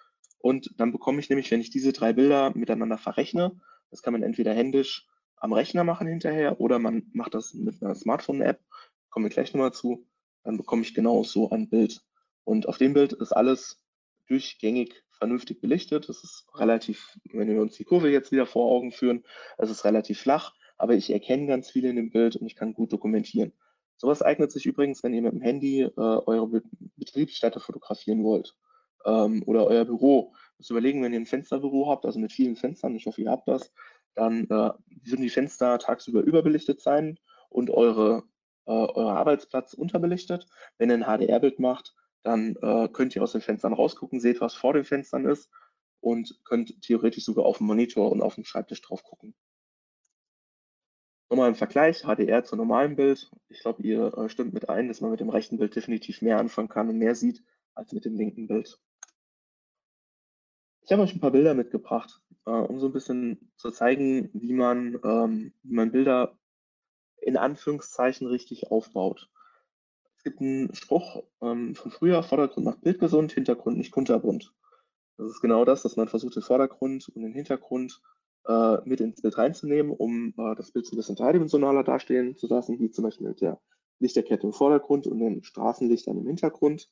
Und 0.45 0.79
dann 0.79 0.93
bekomme 0.93 1.21
ich 1.21 1.31
nämlich, 1.31 1.51
wenn 1.51 1.63
ich 1.63 1.71
diese 1.71 1.95
drei 1.95 2.13
Bilder 2.13 2.53
miteinander 2.55 2.99
verrechne, 2.99 3.59
das 3.91 4.03
kann 4.03 4.13
man 4.13 4.23
entweder 4.23 4.53
händisch 4.53 5.09
am 5.37 5.55
Rechner 5.55 5.85
machen 5.85 6.07
hinterher 6.07 6.61
oder 6.61 6.79
man 6.79 7.09
macht 7.15 7.33
das 7.33 7.55
mit 7.55 7.83
einer 7.83 7.95
Smartphone-App, 7.95 8.61
kommen 9.09 9.25
wir 9.25 9.31
gleich 9.31 9.55
nochmal 9.55 9.73
zu, 9.73 10.07
dann 10.43 10.59
bekomme 10.59 10.83
ich 10.83 10.93
genau 10.93 11.23
so 11.23 11.49
ein 11.49 11.71
Bild. 11.71 12.03
Und 12.45 12.69
auf 12.69 12.77
dem 12.77 12.93
Bild 12.93 13.15
ist 13.15 13.33
alles 13.33 13.83
durchgängig 14.27 15.03
vernünftig 15.13 15.63
belichtet. 15.63 16.11
Das 16.11 16.23
ist 16.23 16.45
relativ, 16.55 17.19
wenn 17.33 17.49
wir 17.49 17.63
uns 17.63 17.77
die 17.77 17.85
Kurve 17.85 18.11
jetzt 18.11 18.31
wieder 18.31 18.45
vor 18.45 18.71
Augen 18.71 18.93
führen, 18.93 19.25
es 19.57 19.71
ist 19.71 19.87
relativ 19.87 20.21
flach, 20.21 20.53
aber 20.77 20.93
ich 20.93 21.11
erkenne 21.11 21.47
ganz 21.47 21.71
viel 21.71 21.87
in 21.87 21.97
dem 21.97 22.11
Bild 22.11 22.37
und 22.37 22.47
ich 22.47 22.55
kann 22.55 22.75
gut 22.75 22.93
dokumentieren. 22.93 23.55
Sowas 23.97 24.21
eignet 24.21 24.53
sich 24.53 24.67
übrigens, 24.67 25.03
wenn 25.03 25.15
ihr 25.15 25.23
mit 25.23 25.33
dem 25.33 25.41
Handy 25.41 25.81
äh, 25.85 25.91
eure 25.97 26.61
Betriebsstätte 26.99 27.61
fotografieren 27.61 28.23
wollt 28.25 28.55
ähm, 29.05 29.43
oder 29.47 29.67
euer 29.67 29.85
Büro. 29.85 30.35
Muss 30.59 30.71
überlegen, 30.71 31.03
wenn 31.03 31.13
ihr 31.13 31.21
ein 31.21 31.27
Fensterbüro 31.27 31.91
habt, 31.91 32.05
also 32.05 32.19
mit 32.19 32.33
vielen 32.33 32.57
Fenstern, 32.57 32.95
ich 32.95 33.07
hoffe, 33.07 33.23
ihr 33.23 33.31
habt 33.31 33.49
das, 33.49 33.73
dann 34.15 34.45
äh, 34.45 34.71
würden 35.03 35.23
die 35.23 35.31
Fenster 35.31 35.79
tagsüber 35.79 36.23
überbelichtet 36.23 36.81
sein 36.81 37.19
und 37.49 37.71
eure, 37.71 38.25
äh, 38.67 38.73
euer 38.73 39.13
Arbeitsplatz 39.13 39.75
unterbelichtet. 39.75 40.47
Wenn 40.79 40.91
ihr 40.91 40.97
ein 40.97 41.19
HDR-Bild 41.19 41.59
macht, 41.59 41.95
dann 42.23 42.57
äh, 42.63 42.89
könnt 42.89 43.15
ihr 43.15 43.23
aus 43.23 43.33
den 43.33 43.41
Fenstern 43.41 43.73
rausgucken, 43.73 44.21
seht, 44.21 44.41
was 44.41 44.55
vor 44.55 44.73
den 44.73 44.85
Fenstern 44.85 45.27
ist 45.27 45.51
und 46.01 46.41
könnt 46.45 46.81
theoretisch 46.83 47.25
sogar 47.25 47.45
auf 47.45 47.59
dem 47.59 47.67
Monitor 47.67 48.11
und 48.13 48.23
auf 48.23 48.37
dem 48.37 48.45
Schreibtisch 48.45 48.83
drauf 48.83 49.03
gucken. 49.03 49.35
Nochmal 51.31 51.49
im 51.49 51.55
Vergleich, 51.55 52.03
HDR 52.03 52.45
zu 52.45 52.55
normalem 52.55 52.97
Bild. 52.97 53.31
Ich 53.49 53.61
glaube, 53.61 53.83
ihr 53.83 54.17
äh, 54.17 54.29
stimmt 54.29 54.55
mit 54.55 54.69
ein, 54.69 54.89
dass 54.89 55.01
man 55.01 55.11
mit 55.11 55.21
dem 55.21 55.31
rechten 55.31 55.59
Bild 55.59 55.75
definitiv 55.75 56.23
mehr 56.23 56.39
anfangen 56.39 56.69
kann 56.69 56.89
und 56.89 56.99
mehr 56.99 57.15
sieht 57.15 57.43
als 57.75 57.93
mit 57.93 58.05
dem 58.05 58.15
linken 58.15 58.47
Bild. 58.47 58.79
Ich 60.85 60.93
habe 60.93 61.03
euch 61.03 61.15
ein 61.15 61.21
paar 61.21 61.31
Bilder 61.31 61.55
mitgebracht, 61.55 62.21
äh, 62.45 62.51
um 62.51 62.79
so 62.79 62.87
ein 62.87 62.93
bisschen 62.93 63.51
zu 63.57 63.71
zeigen, 63.71 64.29
wie 64.35 64.53
man, 64.53 64.99
ähm, 65.03 65.55
wie 65.63 65.75
man 65.75 65.91
Bilder 65.91 66.37
in 67.23 67.39
Anführungszeichen 67.39 68.27
richtig 68.27 68.71
aufbaut. 68.71 69.31
Es 70.19 70.25
gibt 70.25 70.41
einen 70.41 70.75
Spruch 70.75 71.25
ähm, 71.41 71.75
von 71.75 71.91
früher, 71.91 72.23
Vordergrund 72.23 72.67
macht 72.67 72.83
Bild 72.83 72.99
gesund, 72.99 73.33
Hintergrund 73.33 73.79
nicht 73.79 73.93
kunterbunt. 73.93 74.53
Das 75.17 75.31
ist 75.31 75.41
genau 75.41 75.65
das, 75.65 75.83
dass 75.83 75.97
man 75.97 76.09
versucht, 76.09 76.37
den 76.37 76.43
Vordergrund 76.43 77.09
und 77.09 77.23
den 77.23 77.33
Hintergrund 77.33 78.03
äh, 78.47 78.77
mit 78.85 79.01
ins 79.01 79.23
Bild 79.23 79.39
reinzunehmen, 79.39 79.91
um 79.91 80.35
äh, 80.37 80.55
das 80.55 80.71
Bild 80.71 80.85
so 80.85 80.95
ein 80.95 80.99
bisschen 80.99 81.17
dreidimensionaler 81.17 81.83
dastehen 81.83 82.37
zu 82.37 82.47
lassen, 82.47 82.79
wie 82.79 82.91
zum 82.91 83.05
Beispiel 83.05 83.29
mit 83.29 83.41
der 83.41 83.59
Lichterkette 84.01 84.47
im 84.47 84.53
Vordergrund 84.53 85.07
und 85.07 85.19
den 85.19 85.43
Straßenlichtern 85.45 86.19
im 86.19 86.27
Hintergrund. 86.27 86.91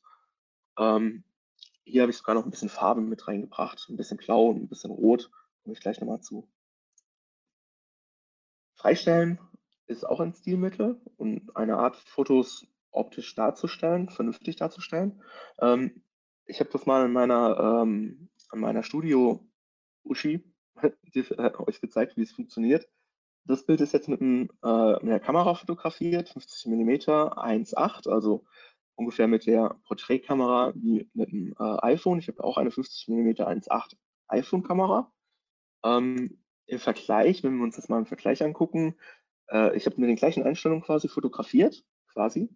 Ähm, 0.79 1.23
hier 1.85 2.01
habe 2.01 2.11
ich 2.11 2.17
sogar 2.17 2.35
noch 2.35 2.45
ein 2.45 2.51
bisschen 2.51 2.69
Farbe 2.69 3.01
mit 3.01 3.27
reingebracht, 3.27 3.87
ein 3.89 3.97
bisschen 3.97 4.17
blau 4.17 4.47
und 4.47 4.63
ein 4.63 4.67
bisschen 4.67 4.91
rot, 4.91 5.29
komme 5.63 5.73
ich 5.73 5.81
gleich 5.81 5.99
nochmal 5.99 6.21
zu. 6.21 6.47
Freistellen 8.75 9.39
ist 9.87 10.05
auch 10.05 10.19
ein 10.19 10.33
Stilmittel 10.33 11.01
und 11.17 11.55
eine 11.55 11.77
Art, 11.77 11.95
Fotos 11.95 12.67
optisch 12.91 13.35
darzustellen, 13.35 14.09
vernünftig 14.09 14.55
darzustellen. 14.55 15.21
Ähm, 15.59 16.03
ich 16.45 16.59
habe 16.59 16.69
das 16.71 16.85
mal 16.85 17.05
in 17.05 17.11
meiner, 17.11 17.81
ähm, 17.83 18.29
in 18.51 18.59
meiner 18.59 18.83
Studio 18.83 19.45
Uschi 20.03 20.43
äh, 20.81 21.51
euch 21.57 21.81
gezeigt, 21.81 22.17
wie 22.17 22.23
es 22.23 22.31
funktioniert. 22.31 22.87
Das 23.45 23.65
Bild 23.65 23.81
ist 23.81 23.93
jetzt 23.93 24.07
mit, 24.07 24.21
einem, 24.21 24.49
äh, 24.63 24.93
mit 24.93 25.03
einer 25.03 25.19
Kamera 25.19 25.55
fotografiert, 25.55 26.29
50 26.29 26.65
mm 26.67 26.89
1.8, 26.89 28.09
also 28.09 28.45
ungefähr 28.95 29.27
mit 29.27 29.45
der 29.45 29.75
Porträtkamera 29.85 30.73
wie 30.75 31.09
mit 31.13 31.31
dem 31.31 31.53
äh, 31.59 31.77
iPhone. 31.81 32.19
Ich 32.19 32.27
habe 32.27 32.43
auch 32.43 32.57
eine 32.57 32.71
50 32.71 33.07
mm 33.07 33.29
1.8 33.29 33.95
iPhone-Kamera. 34.27 35.11
Ähm, 35.83 36.37
Im 36.65 36.79
Vergleich, 36.79 37.43
wenn 37.43 37.57
wir 37.57 37.63
uns 37.63 37.75
das 37.75 37.89
mal 37.89 37.99
im 37.99 38.05
Vergleich 38.05 38.43
angucken, 38.43 38.95
äh, 39.49 39.75
ich 39.75 39.85
habe 39.85 39.99
mit 39.99 40.09
den 40.09 40.15
gleichen 40.15 40.43
Einstellungen 40.43 40.83
quasi 40.83 41.07
fotografiert, 41.07 41.83
quasi. 42.11 42.49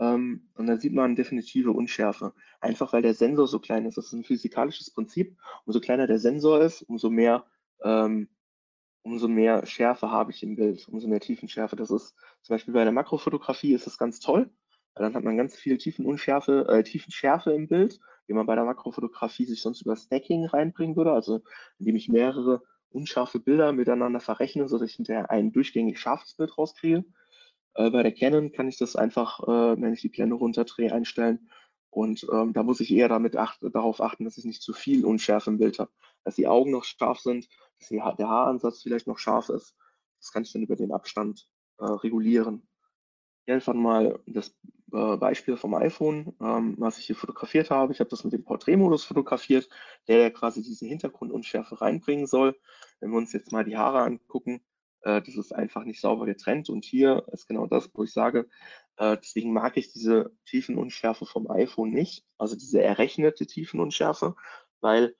Ähm, 0.00 0.50
und 0.54 0.66
da 0.66 0.76
sieht 0.76 0.92
man 0.92 1.16
definitive 1.16 1.72
Unschärfe. 1.72 2.34
Einfach 2.60 2.92
weil 2.92 3.02
der 3.02 3.14
Sensor 3.14 3.46
so 3.46 3.58
klein 3.58 3.86
ist. 3.86 3.96
Das 3.96 4.06
ist 4.06 4.12
ein 4.12 4.24
physikalisches 4.24 4.90
Prinzip. 4.90 5.36
Umso 5.64 5.80
kleiner 5.80 6.06
der 6.06 6.18
Sensor 6.18 6.60
ist, 6.60 6.82
umso 6.82 7.10
mehr, 7.10 7.44
ähm, 7.82 8.28
umso 9.02 9.28
mehr 9.28 9.66
Schärfe 9.66 10.10
habe 10.10 10.32
ich 10.32 10.42
im 10.42 10.56
Bild, 10.56 10.88
umso 10.88 11.08
mehr 11.08 11.20
Tiefenschärfe. 11.20 11.76
Das 11.76 11.90
ist 11.90 12.14
zum 12.42 12.54
Beispiel 12.54 12.74
bei 12.74 12.84
der 12.84 12.92
Makrofotografie 12.92 13.74
ist 13.74 13.86
das 13.86 13.98
ganz 13.98 14.20
toll 14.20 14.50
Dann 14.94 15.14
hat 15.14 15.24
man 15.24 15.36
ganz 15.36 15.56
viel 15.56 15.78
Tiefenunschärfe, 15.78 16.66
äh, 16.68 16.82
Tiefenschärfe 16.82 17.52
im 17.52 17.68
Bild, 17.68 17.98
wie 18.26 18.32
man 18.32 18.46
bei 18.46 18.54
der 18.54 18.64
Makrofotografie 18.64 19.44
sich 19.44 19.60
sonst 19.60 19.82
über 19.82 19.96
Stacking 19.96 20.46
reinbringen 20.46 20.96
würde, 20.96 21.12
also 21.12 21.40
indem 21.78 21.96
ich 21.96 22.08
mehrere 22.08 22.62
unscharfe 22.90 23.40
Bilder 23.40 23.72
miteinander 23.72 24.20
verrechne, 24.20 24.68
sodass 24.68 24.90
ich 24.90 24.96
hinterher 24.96 25.30
ein 25.30 25.52
durchgängig 25.52 25.98
scharfes 25.98 26.34
Bild 26.34 26.56
rauskriege. 26.56 27.04
Äh, 27.74 27.90
bei 27.90 28.02
der 28.02 28.12
Canon 28.12 28.52
kann 28.52 28.68
ich 28.68 28.78
das 28.78 28.96
einfach, 28.96 29.40
äh, 29.40 29.80
wenn 29.80 29.92
ich 29.92 30.00
die 30.00 30.08
Blende 30.08 30.36
runterdrehe, 30.36 30.92
einstellen. 30.92 31.50
Und 31.90 32.26
ähm, 32.32 32.52
da 32.52 32.62
muss 32.62 32.80
ich 32.80 32.92
eher 32.92 33.08
damit 33.08 33.36
acht, 33.36 33.60
darauf 33.62 34.00
achten, 34.00 34.24
dass 34.24 34.38
ich 34.38 34.44
nicht 34.44 34.62
zu 34.62 34.72
viel 34.72 35.04
Unschärfe 35.04 35.50
im 35.50 35.58
Bild 35.58 35.78
habe. 35.78 35.90
Dass 36.24 36.36
die 36.36 36.48
Augen 36.48 36.70
noch 36.70 36.84
scharf 36.84 37.20
sind, 37.20 37.48
dass 37.78 37.88
die, 37.88 37.96
der 37.96 38.28
Haaransatz 38.28 38.82
vielleicht 38.82 39.06
noch 39.06 39.18
scharf 39.18 39.48
ist. 39.48 39.76
Das 40.20 40.32
kann 40.32 40.42
ich 40.42 40.52
dann 40.52 40.62
über 40.62 40.76
den 40.76 40.92
Abstand 40.92 41.48
äh, 41.78 41.84
regulieren. 41.84 42.66
Hier 43.44 43.54
einfach 43.54 43.74
mal 43.74 44.18
das 44.26 44.54
äh, 44.92 45.16
Beispiel 45.16 45.56
vom 45.56 45.74
iPhone, 45.74 46.34
ähm, 46.40 46.76
was 46.78 46.98
ich 46.98 47.06
hier 47.06 47.16
fotografiert 47.16 47.70
habe. 47.70 47.92
Ich 47.92 48.00
habe 48.00 48.10
das 48.10 48.24
mit 48.24 48.32
dem 48.32 48.44
Porträtmodus 48.44 49.04
fotografiert, 49.04 49.68
der 50.08 50.30
quasi 50.30 50.62
diese 50.62 50.86
Hintergrundunschärfe 50.86 51.80
reinbringen 51.80 52.26
soll. 52.26 52.58
Wenn 53.00 53.10
wir 53.10 53.18
uns 53.18 53.32
jetzt 53.32 53.52
mal 53.52 53.64
die 53.64 53.76
Haare 53.76 54.00
angucken, 54.02 54.62
äh, 55.02 55.20
das 55.20 55.36
ist 55.36 55.54
einfach 55.54 55.84
nicht 55.84 56.00
sauber 56.00 56.26
getrennt. 56.26 56.70
Und 56.70 56.84
hier 56.84 57.24
ist 57.32 57.46
genau 57.46 57.66
das, 57.66 57.90
wo 57.92 58.04
ich 58.04 58.12
sage, 58.12 58.48
äh, 58.96 59.16
deswegen 59.16 59.52
mag 59.52 59.76
ich 59.76 59.92
diese 59.92 60.32
Tiefenunschärfe 60.46 61.26
vom 61.26 61.50
iPhone 61.50 61.90
nicht, 61.90 62.24
also 62.38 62.56
diese 62.56 62.82
errechnete 62.82 63.46
Tiefenunschärfe, 63.46 64.36
weil 64.80 65.14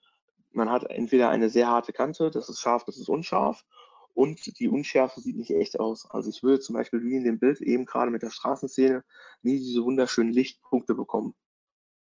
man 0.51 0.69
hat 0.69 0.89
entweder 0.89 1.29
eine 1.29 1.49
sehr 1.49 1.67
harte 1.67 1.91
Kante, 1.91 2.31
das 2.31 2.49
ist 2.49 2.61
scharf, 2.61 2.85
das 2.85 2.97
ist 2.97 3.09
unscharf, 3.09 3.65
und 4.15 4.59
die 4.59 4.69
Unschärfe 4.69 5.21
sieht 5.21 5.35
nicht 5.35 5.51
echt 5.51 5.79
aus. 5.79 6.09
Also 6.09 6.29
ich 6.29 6.41
würde 6.41 6.61
zum 6.61 6.73
Beispiel 6.73 7.03
wie 7.03 7.15
in 7.15 7.25
dem 7.25 7.37
Bild 7.37 7.61
eben 7.61 7.85
gerade 7.85 8.09
mit 8.09 8.23
der 8.23 8.31
Straßenszene 8.31 9.03
nie 9.43 9.59
diese 9.59 9.83
wunderschönen 9.83 10.33
Lichtpunkte 10.33 10.95
bekommen. 10.95 11.35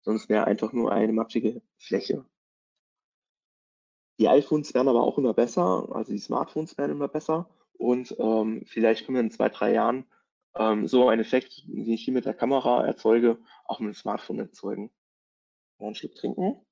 Sonst 0.03 0.29
wäre 0.29 0.45
einfach 0.45 0.71
nur 0.73 0.91
eine 0.91 1.11
matschige 1.11 1.61
Fläche. 1.77 2.23
Die 4.19 4.29
iPhones 4.29 4.73
werden 4.73 4.87
aber 4.87 5.01
auch 5.01 5.17
immer 5.17 5.33
besser, 5.33 5.89
also 5.91 6.11
die 6.11 6.19
Smartphones 6.19 6.77
werden 6.77 6.91
immer 6.91 7.07
besser 7.07 7.49
und 7.73 8.15
ähm, 8.19 8.63
vielleicht 8.67 9.05
können 9.05 9.15
wir 9.15 9.23
in 9.23 9.31
zwei, 9.31 9.49
drei 9.49 9.73
Jahren 9.73 10.05
ähm, 10.55 10.87
so 10.87 11.09
einen 11.09 11.21
Effekt, 11.21 11.63
den 11.65 11.89
ich 11.89 12.05
hier 12.05 12.13
mit 12.13 12.25
der 12.25 12.35
Kamera 12.35 12.85
erzeuge, 12.85 13.39
auch 13.65 13.79
mit 13.79 13.87
dem 13.87 13.95
Smartphone 13.95 14.39
erzeugen. 14.39 14.91
Mal 15.79 15.87
einen 15.87 15.95
Schluck 15.95 16.13
trinken. 16.13 16.63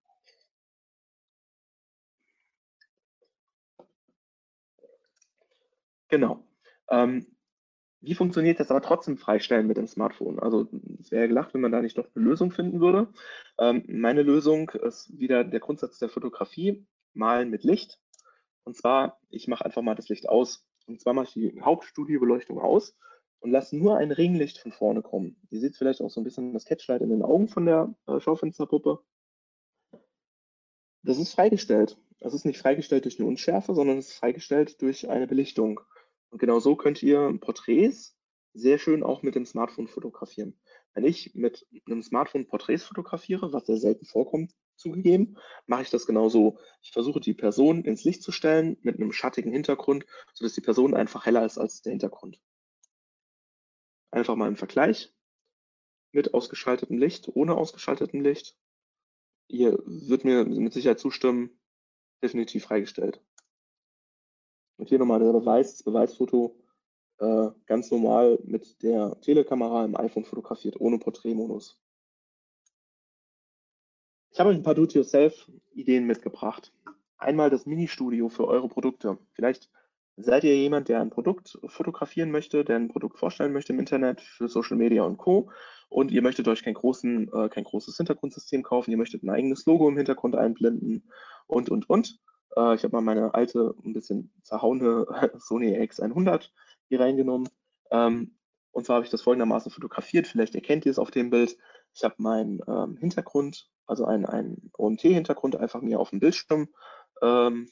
Genau. 6.12 6.44
Ähm, 6.90 7.26
wie 8.02 8.16
funktioniert 8.16 8.60
das 8.60 8.70
aber 8.70 8.82
trotzdem 8.82 9.18
freistellen 9.18 9.68
mit 9.68 9.78
dem 9.78 9.88
Smartphone? 9.88 10.40
Also 10.40 10.68
es 11.00 11.12
wäre 11.12 11.28
gelacht, 11.28 11.54
wenn 11.54 11.62
man 11.62 11.72
da 11.72 11.82
nicht 11.82 11.98
doch 11.98 12.08
eine 12.14 12.26
Lösung 12.26 12.52
finden 12.52 12.82
würde. 12.82 13.14
Ähm, 13.58 13.84
meine 13.88 14.24
Lösung 14.24 14.70
ist 14.72 15.18
wieder 15.18 15.44
der 15.44 15.60
Grundsatz 15.60 16.00
der 16.00 16.10
Fotografie, 16.10 16.86
malen 17.14 17.50
mit 17.50 17.64
Licht. 17.64 18.00
Und 18.64 18.76
zwar, 18.76 19.20
ich 19.30 19.48
mache 19.48 19.64
einfach 19.64 19.82
mal 19.82 19.96
das 19.96 20.10
Licht 20.10 20.28
aus. 20.28 20.66
Und 20.88 21.00
zwar 21.00 21.14
mache 21.14 21.28
ich 21.28 21.34
die 21.34 21.62
Hauptstudiobeleuchtung 21.62 22.60
aus 22.60 22.98
und 23.40 23.52
lasse 23.52 23.78
nur 23.78 23.98
ein 23.98 24.12
Ringlicht 24.12 24.58
von 24.58 24.72
vorne 24.72 25.02
kommen. 25.02 25.38
Ihr 25.50 25.60
seht 25.60 25.78
vielleicht 25.78 26.02
auch 26.02 26.10
so 26.10 26.20
ein 26.20 26.24
bisschen 26.26 26.54
das 26.54 26.66
Catchlight 26.66 27.02
in 27.02 27.10
den 27.10 27.24
Augen 27.24 27.48
von 27.48 27.66
der 27.66 27.94
äh, 28.08 28.20
Schaufensterpuppe. 28.20 29.00
Das 31.04 31.18
ist 31.18 31.34
freigestellt. 31.34 31.98
Das 32.20 32.34
ist 32.34 32.46
nicht 32.46 32.60
freigestellt 32.60 33.06
durch 33.06 33.20
eine 33.20 33.28
Unschärfe, 33.28 33.74
sondern 33.74 34.00
es 34.00 34.10
ist 34.10 34.18
freigestellt 34.18 34.82
durch 34.82 35.10
eine 35.10 35.28
Belichtung. 35.28 35.82
Und 36.32 36.40
genau 36.40 36.60
so 36.60 36.76
könnt 36.76 37.04
ihr 37.04 37.38
Porträts 37.40 38.18
sehr 38.54 38.80
schön 38.80 39.04
auch 39.04 39.22
mit 39.22 39.36
dem 39.36 39.46
Smartphone 39.46 39.88
fotografieren. 39.88 40.60
Wenn 40.94 41.06
ich 41.06 41.36
mit 41.36 41.68
einem 41.86 42.02
Smartphone 42.02 42.48
Porträts 42.48 42.84
fotografiere, 42.84 43.54
was 43.54 43.66
sehr 43.66 43.78
selten 43.78 44.06
vorkommt, 44.06 44.54
zugegeben, 44.76 45.38
mache 45.68 45.84
ich 45.84 45.90
das 45.90 46.06
genau 46.06 46.28
so. 46.30 46.58
Ich 46.82 46.92
versuche 46.92 47.20
die 47.20 47.34
Person 47.34 47.86
ins 47.86 48.04
Licht 48.04 48.24
zu 48.24 48.32
stellen 48.32 48.78
mit 48.82 48.96
einem 48.96 49.12
schattigen 49.12 49.52
Hintergrund, 49.52 50.06
sodass 50.34 50.54
die 50.54 50.62
Person 50.62 50.94
einfach 50.94 51.26
heller 51.26 51.46
ist 51.46 51.58
als 51.58 51.82
der 51.82 51.92
Hintergrund. 51.92 52.42
Einfach 54.12 54.36
mal 54.36 54.48
im 54.48 54.58
Vergleich 54.58 55.14
mit 56.12 56.34
ausgeschaltetem 56.34 56.98
Licht, 56.98 57.30
ohne 57.34 57.56
ausgeschaltetem 57.56 58.22
Licht. 58.22 58.58
Ihr 59.48 59.80
wird 59.86 60.26
mir 60.26 60.44
mit 60.46 60.74
Sicherheit 60.74 61.00
zustimmen, 61.00 61.62
definitiv 62.22 62.64
freigestellt. 62.64 63.22
Und 64.82 64.88
hier 64.88 64.98
nochmal 64.98 65.20
der 65.20 65.32
Beweis, 65.32 65.74
das 65.74 65.84
Beweisfoto 65.84 66.56
äh, 67.20 67.50
ganz 67.68 67.92
normal 67.92 68.40
mit 68.44 68.82
der 68.82 69.16
Telekamera 69.22 69.86
im 69.86 69.96
iPhone 69.96 70.26
fotografiert, 70.26 70.82
ohne 70.82 70.98
Porträtmodus. 70.98 71.80
Ich 74.32 74.40
habe 74.40 74.50
euch 74.50 74.56
ein 74.56 74.64
paar 74.64 74.74
Do-it-yourself-Ideen 74.74 76.08
mitgebracht. 76.08 76.74
Einmal 77.20 77.52
das 77.52 77.68
Mini-Studio 77.68 78.30
für 78.30 78.48
eure 78.48 78.70
Produkte. 78.70 79.20
Vielleicht 79.34 79.70
seid 80.18 80.46
ihr 80.46 80.56
jemand, 80.56 80.90
der 80.90 81.00
ein 81.00 81.12
Produkt 81.12 81.60
fotografieren 81.68 82.32
möchte, 82.32 82.66
der 82.66 82.78
ein 82.78 82.88
Produkt 82.88 83.20
vorstellen 83.20 83.54
möchte 83.54 83.74
im 83.74 83.80
Internet 83.80 84.22
für 84.22 84.50
Social 84.50 84.78
Media 84.78 85.04
und 85.04 85.18
Co. 85.18 85.52
Und 85.90 86.10
ihr 86.10 86.24
möchtet 86.24 86.48
euch 86.48 86.64
kein, 86.64 86.74
großen, 86.74 87.32
äh, 87.32 87.50
kein 87.50 87.66
großes 87.66 87.98
Hintergrundsystem 87.98 88.64
kaufen, 88.64 88.90
ihr 88.90 88.98
möchtet 88.98 89.22
ein 89.22 89.30
eigenes 89.30 89.64
Logo 89.68 89.88
im 89.88 89.98
Hintergrund 89.98 90.36
einblenden 90.36 91.08
und, 91.46 91.70
und, 91.70 91.88
und. 91.88 92.20
Äh, 92.56 92.76
ich 92.76 92.84
habe 92.84 92.96
mal 92.96 93.02
meine 93.02 93.34
alte, 93.34 93.76
ein 93.84 93.94
bisschen 93.94 94.34
zerhauene 94.44 95.06
Sony 95.40 95.76
X100 95.78 96.50
hier 96.90 97.00
reingenommen. 97.00 97.50
Ähm, 97.92 98.38
und 98.72 98.86
zwar 98.86 98.96
habe 98.96 99.06
ich 99.06 99.12
das 99.12 99.22
folgendermaßen 99.22 99.72
fotografiert. 99.72 100.28
Vielleicht 100.28 100.56
erkennt 100.56 100.86
ihr 100.86 100.92
es 100.92 101.00
auf 101.00 101.12
dem 101.12 101.30
Bild. 101.30 101.58
Ich 101.94 102.04
habe 102.04 102.16
meinen 102.18 102.62
ähm, 102.68 102.98
Hintergrund, 102.98 103.70
also 103.86 104.06
einen, 104.06 104.26
einen 104.26 104.72
OMT-Hintergrund, 104.78 105.58
einfach 105.58 105.82
mir 105.82 106.00
auf 106.00 106.12
dem 106.12 106.20
Bildschirm 106.20 106.70
ähm, 107.22 107.70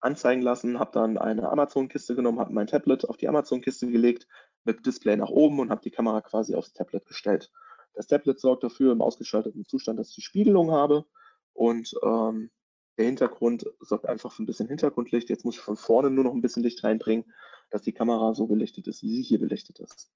anzeigen 0.00 0.42
lassen, 0.42 0.78
habe 0.78 0.92
dann 0.92 1.18
eine 1.18 1.48
Amazon-Kiste 1.48 2.14
genommen, 2.14 2.38
habe 2.38 2.52
mein 2.52 2.68
Tablet 2.68 3.08
auf 3.08 3.16
die 3.16 3.28
Amazon-Kiste 3.28 3.88
gelegt, 3.88 4.28
mit 4.64 4.86
Display 4.86 5.16
nach 5.16 5.30
oben 5.30 5.58
und 5.58 5.70
habe 5.70 5.80
die 5.82 5.90
Kamera 5.90 6.20
quasi 6.20 6.54
aufs 6.54 6.72
Tablet 6.72 7.06
gestellt. 7.06 7.50
Das 7.94 8.06
Tablet 8.06 8.38
sorgt 8.38 8.62
dafür 8.62 8.92
im 8.92 9.02
ausgeschalteten 9.02 9.64
Zustand, 9.64 9.98
dass 9.98 10.10
ich 10.10 10.16
die 10.16 10.22
Spiegelung 10.22 10.70
habe 10.70 11.06
und 11.54 11.94
ähm, 12.04 12.50
der 12.98 13.06
Hintergrund 13.06 13.66
sorgt 13.80 14.06
einfach 14.06 14.32
für 14.32 14.42
ein 14.42 14.46
bisschen 14.46 14.68
Hintergrundlicht. 14.68 15.28
Jetzt 15.28 15.44
muss 15.44 15.56
ich 15.56 15.60
von 15.60 15.76
vorne 15.76 16.10
nur 16.10 16.24
noch 16.24 16.34
ein 16.34 16.40
bisschen 16.40 16.62
Licht 16.62 16.82
reinbringen, 16.84 17.24
dass 17.70 17.82
die 17.82 17.92
Kamera 17.92 18.34
so 18.34 18.46
belichtet 18.46 18.86
ist, 18.86 19.02
wie 19.02 19.14
sie 19.14 19.22
hier 19.22 19.38
belichtet 19.38 19.80
ist. 19.80 20.10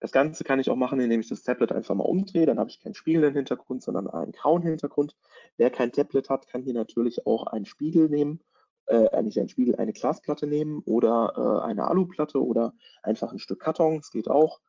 Das 0.00 0.12
Ganze 0.12 0.44
kann 0.44 0.60
ich 0.60 0.68
auch 0.68 0.76
machen, 0.76 1.00
indem 1.00 1.20
ich 1.20 1.28
das 1.28 1.44
Tablet 1.44 1.72
einfach 1.72 1.94
mal 1.94 2.04
umdrehe. 2.04 2.44
Dann 2.44 2.58
habe 2.58 2.68
ich 2.68 2.80
keinen 2.80 2.94
spiegelnden 2.94 3.34
Hintergrund, 3.34 3.82
sondern 3.82 4.08
einen 4.08 4.32
grauen 4.32 4.62
Hintergrund. 4.62 5.16
Wer 5.56 5.70
kein 5.70 5.92
Tablet 5.92 6.28
hat, 6.28 6.46
kann 6.46 6.62
hier 6.62 6.74
natürlich 6.74 7.26
auch 7.26 7.46
einen 7.46 7.64
Spiegel 7.64 8.08
nehmen, 8.08 8.40
äh, 8.86 9.22
nicht 9.22 9.38
einen 9.38 9.48
Spiegel, 9.48 9.76
eine 9.76 9.92
Glasplatte 9.92 10.46
nehmen 10.46 10.82
oder 10.84 11.32
äh, 11.36 11.66
eine 11.66 11.88
Aluplatte 11.88 12.44
oder 12.44 12.74
einfach 13.02 13.32
ein 13.32 13.38
Stück 13.38 13.60
Karton. 13.60 13.96
Das 13.96 14.10
geht 14.10 14.28
auch. 14.28 14.60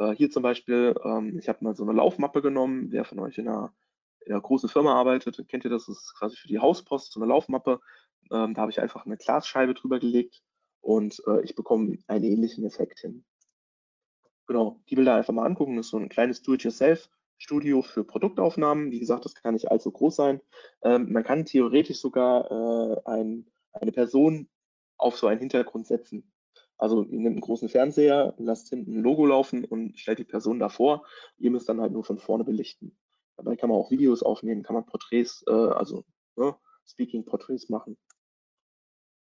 Äh, 0.00 0.12
hier 0.16 0.30
zum 0.30 0.42
Beispiel, 0.42 0.94
ähm, 1.04 1.38
ich 1.38 1.48
habe 1.48 1.62
mal 1.62 1.76
so 1.76 1.84
eine 1.84 1.92
Laufmappe 1.92 2.42
genommen. 2.42 2.90
Wer 2.90 3.04
von 3.04 3.20
euch 3.20 3.38
in 3.38 3.46
einer 3.46 3.72
in 4.24 4.32
einer 4.32 4.40
großen 4.40 4.68
Firma 4.68 4.94
arbeitet, 4.94 5.44
kennt 5.48 5.64
ihr 5.64 5.70
das, 5.70 5.86
das 5.86 5.96
ist 5.96 6.14
quasi 6.18 6.36
für 6.36 6.48
die 6.48 6.58
Hauspost, 6.58 7.12
so 7.12 7.20
eine 7.20 7.28
Laufmappe. 7.28 7.80
Ähm, 8.30 8.54
da 8.54 8.62
habe 8.62 8.70
ich 8.70 8.80
einfach 8.80 9.06
eine 9.06 9.16
Glasscheibe 9.16 9.74
drüber 9.74 9.98
gelegt 9.98 10.42
und 10.80 11.22
äh, 11.26 11.42
ich 11.42 11.54
bekomme 11.54 11.98
einen 12.06 12.24
ähnlichen 12.24 12.64
Effekt 12.64 13.00
hin. 13.00 13.24
Genau, 14.46 14.80
die 14.88 14.96
Bilder 14.96 15.14
einfach 15.14 15.32
mal 15.32 15.46
angucken. 15.46 15.76
Das 15.76 15.86
ist 15.86 15.90
so 15.90 15.98
ein 15.98 16.08
kleines 16.08 16.42
Do-it-yourself-Studio 16.42 17.82
für 17.82 18.04
Produktaufnahmen. 18.04 18.90
Wie 18.90 18.98
gesagt, 18.98 19.24
das 19.24 19.34
kann 19.34 19.54
nicht 19.54 19.70
allzu 19.70 19.90
groß 19.90 20.16
sein. 20.16 20.40
Ähm, 20.82 21.12
man 21.12 21.22
kann 21.22 21.44
theoretisch 21.44 22.00
sogar 22.00 22.50
äh, 22.50 23.00
ein, 23.04 23.46
eine 23.72 23.92
Person 23.92 24.48
auf 24.96 25.16
so 25.16 25.26
einen 25.28 25.40
Hintergrund 25.40 25.86
setzen. 25.86 26.32
Also 26.78 27.04
ihr 27.04 27.18
nehmt 27.18 27.34
einen 27.34 27.40
großen 27.40 27.68
Fernseher, 27.68 28.34
lasst 28.38 28.70
hinten 28.70 28.98
ein 28.98 29.02
Logo 29.02 29.26
laufen 29.26 29.64
und 29.64 29.98
stellt 29.98 30.18
die 30.18 30.24
Person 30.24 30.58
davor. 30.58 31.04
Ihr 31.36 31.50
müsst 31.50 31.68
dann 31.68 31.80
halt 31.80 31.92
nur 31.92 32.04
von 32.04 32.18
vorne 32.18 32.42
belichten. 32.42 32.96
Dabei 33.40 33.56
kann 33.56 33.70
man 33.70 33.78
auch 33.78 33.90
Videos 33.90 34.22
aufnehmen, 34.22 34.62
kann 34.62 34.74
man 34.74 34.84
Porträts, 34.84 35.42
äh, 35.48 35.50
also 35.50 36.04
ne, 36.36 36.54
Speaking 36.86 37.24
Porträts 37.24 37.70
machen. 37.70 37.96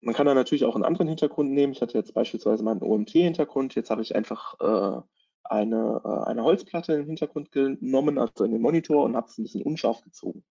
Man 0.02 0.14
kann 0.14 0.26
da 0.26 0.34
natürlich 0.34 0.66
auch 0.66 0.74
einen 0.74 0.84
anderen 0.84 1.08
Hintergrund 1.08 1.52
nehmen. 1.52 1.72
Ich 1.72 1.80
hatte 1.80 1.96
jetzt 1.96 2.12
beispielsweise 2.12 2.62
meinen 2.62 2.82
OMT-Hintergrund. 2.82 3.74
Jetzt 3.74 3.88
habe 3.88 4.02
ich 4.02 4.14
einfach 4.14 4.60
äh, 4.60 5.00
eine, 5.44 6.02
äh, 6.04 6.28
eine 6.28 6.44
Holzplatte 6.44 6.92
im 6.92 7.06
Hintergrund 7.06 7.50
genommen, 7.50 8.18
also 8.18 8.44
in 8.44 8.52
den 8.52 8.60
Monitor 8.60 9.04
und 9.04 9.16
habe 9.16 9.26
es 9.26 9.38
ein 9.38 9.44
bisschen 9.44 9.62
unscharf 9.62 10.02
gezogen. 10.02 10.44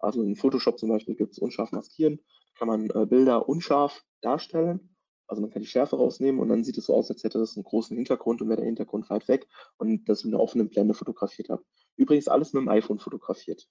Also 0.00 0.24
in 0.24 0.34
Photoshop 0.34 0.80
zum 0.80 0.88
Beispiel 0.88 1.14
gibt 1.14 1.34
es 1.34 1.38
unscharf 1.38 1.70
maskieren, 1.70 2.18
kann 2.56 2.66
man 2.66 2.90
äh, 2.90 3.06
Bilder 3.06 3.48
unscharf 3.48 4.04
darstellen. 4.22 4.96
Also 5.28 5.40
man 5.40 5.52
kann 5.52 5.62
die 5.62 5.68
Schärfe 5.68 5.94
rausnehmen 5.94 6.40
und 6.40 6.48
dann 6.48 6.64
sieht 6.64 6.78
es 6.78 6.86
so 6.86 6.94
aus, 6.94 7.08
als 7.12 7.22
hätte 7.22 7.38
das 7.38 7.56
einen 7.56 7.62
großen 7.62 7.96
Hintergrund 7.96 8.42
und 8.42 8.48
wäre 8.48 8.56
der 8.56 8.66
Hintergrund 8.66 9.08
weit 9.08 9.28
weg 9.28 9.46
und 9.76 10.08
das 10.08 10.24
in 10.24 10.34
einer 10.34 10.42
offenen 10.42 10.68
Blende 10.68 10.94
fotografiert 10.94 11.48
habe. 11.48 11.62
Übrigens 11.98 12.28
alles 12.28 12.52
mit 12.54 12.62
dem 12.62 12.68
iPhone 12.68 12.98
fotografiert. 12.98 13.68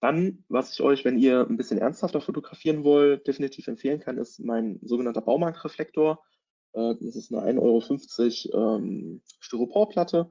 Dann, 0.00 0.44
was 0.48 0.72
ich 0.72 0.80
euch, 0.80 1.04
wenn 1.04 1.18
ihr 1.18 1.46
ein 1.48 1.56
bisschen 1.56 1.78
ernsthafter 1.78 2.20
fotografieren 2.20 2.82
wollt, 2.82 3.26
definitiv 3.26 3.68
empfehlen 3.68 4.00
kann, 4.00 4.18
ist 4.18 4.40
mein 4.40 4.80
sogenannter 4.82 5.20
Baumarktreflektor. 5.20 6.24
Äh, 6.72 6.94
das 7.00 7.14
ist 7.14 7.32
eine 7.32 7.60
1,50 7.60 8.52
Euro 8.52 8.76
ähm, 8.76 9.22
Styroporplatte. 9.38 10.30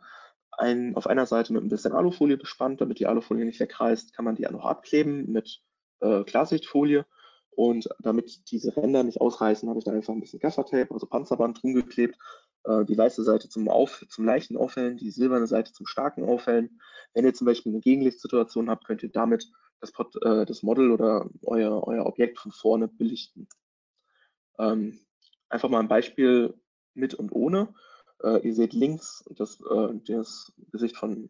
ein, 0.51 0.95
auf 0.95 1.07
einer 1.07 1.25
Seite 1.25 1.53
mit 1.53 1.63
ein 1.63 1.69
bisschen 1.69 1.93
Alufolie 1.93 2.37
bespannt, 2.37 2.81
damit 2.81 2.99
die 2.99 3.07
Alufolie 3.07 3.45
nicht 3.45 3.59
wegreißt, 3.59 4.13
kann 4.13 4.25
man 4.25 4.35
die 4.35 4.47
auch 4.47 4.51
noch 4.51 4.65
abkleben 4.65 5.31
mit 5.31 5.61
äh, 6.01 6.23
Klarsichtfolie. 6.23 7.05
Und 7.51 7.89
damit 7.99 8.51
diese 8.51 8.75
Ränder 8.75 9.03
nicht 9.03 9.21
ausreißen, 9.21 9.69
habe 9.69 9.79
ich 9.79 9.85
da 9.85 9.91
einfach 9.91 10.13
ein 10.13 10.21
bisschen 10.21 10.39
Gaffertape, 10.39 10.91
also 10.91 11.05
Panzerband 11.05 11.63
rumgeklebt. 11.63 12.17
Äh, 12.63 12.85
die 12.85 12.97
weiße 12.97 13.23
Seite 13.23 13.49
zum, 13.49 13.67
Auf, 13.69 14.05
zum 14.09 14.25
leichten 14.25 14.57
Aufhellen, 14.57 14.97
die 14.97 15.11
silberne 15.11 15.47
Seite 15.47 15.73
zum 15.73 15.85
starken 15.85 16.23
Aufhellen. 16.23 16.79
Wenn 17.13 17.25
ihr 17.25 17.33
zum 17.33 17.45
Beispiel 17.45 17.71
eine 17.71 17.81
Gegenlichtsituation 17.81 18.69
habt, 18.69 18.85
könnt 18.85 19.03
ihr 19.03 19.11
damit 19.11 19.51
das, 19.79 19.91
äh, 20.21 20.45
das 20.45 20.63
Model 20.63 20.91
oder 20.91 21.29
euer, 21.43 21.85
euer 21.87 22.05
Objekt 22.05 22.39
von 22.39 22.51
vorne 22.51 22.87
belichten. 22.87 23.47
Ähm, 24.59 24.99
einfach 25.49 25.69
mal 25.69 25.79
ein 25.79 25.87
Beispiel 25.87 26.53
mit 26.93 27.13
und 27.13 27.31
ohne. 27.31 27.73
Äh, 28.23 28.47
ihr 28.47 28.53
seht 28.53 28.73
links 28.73 29.23
das, 29.29 29.59
äh, 29.61 29.99
das 30.05 30.53
Gesicht 30.71 30.97
von 30.97 31.29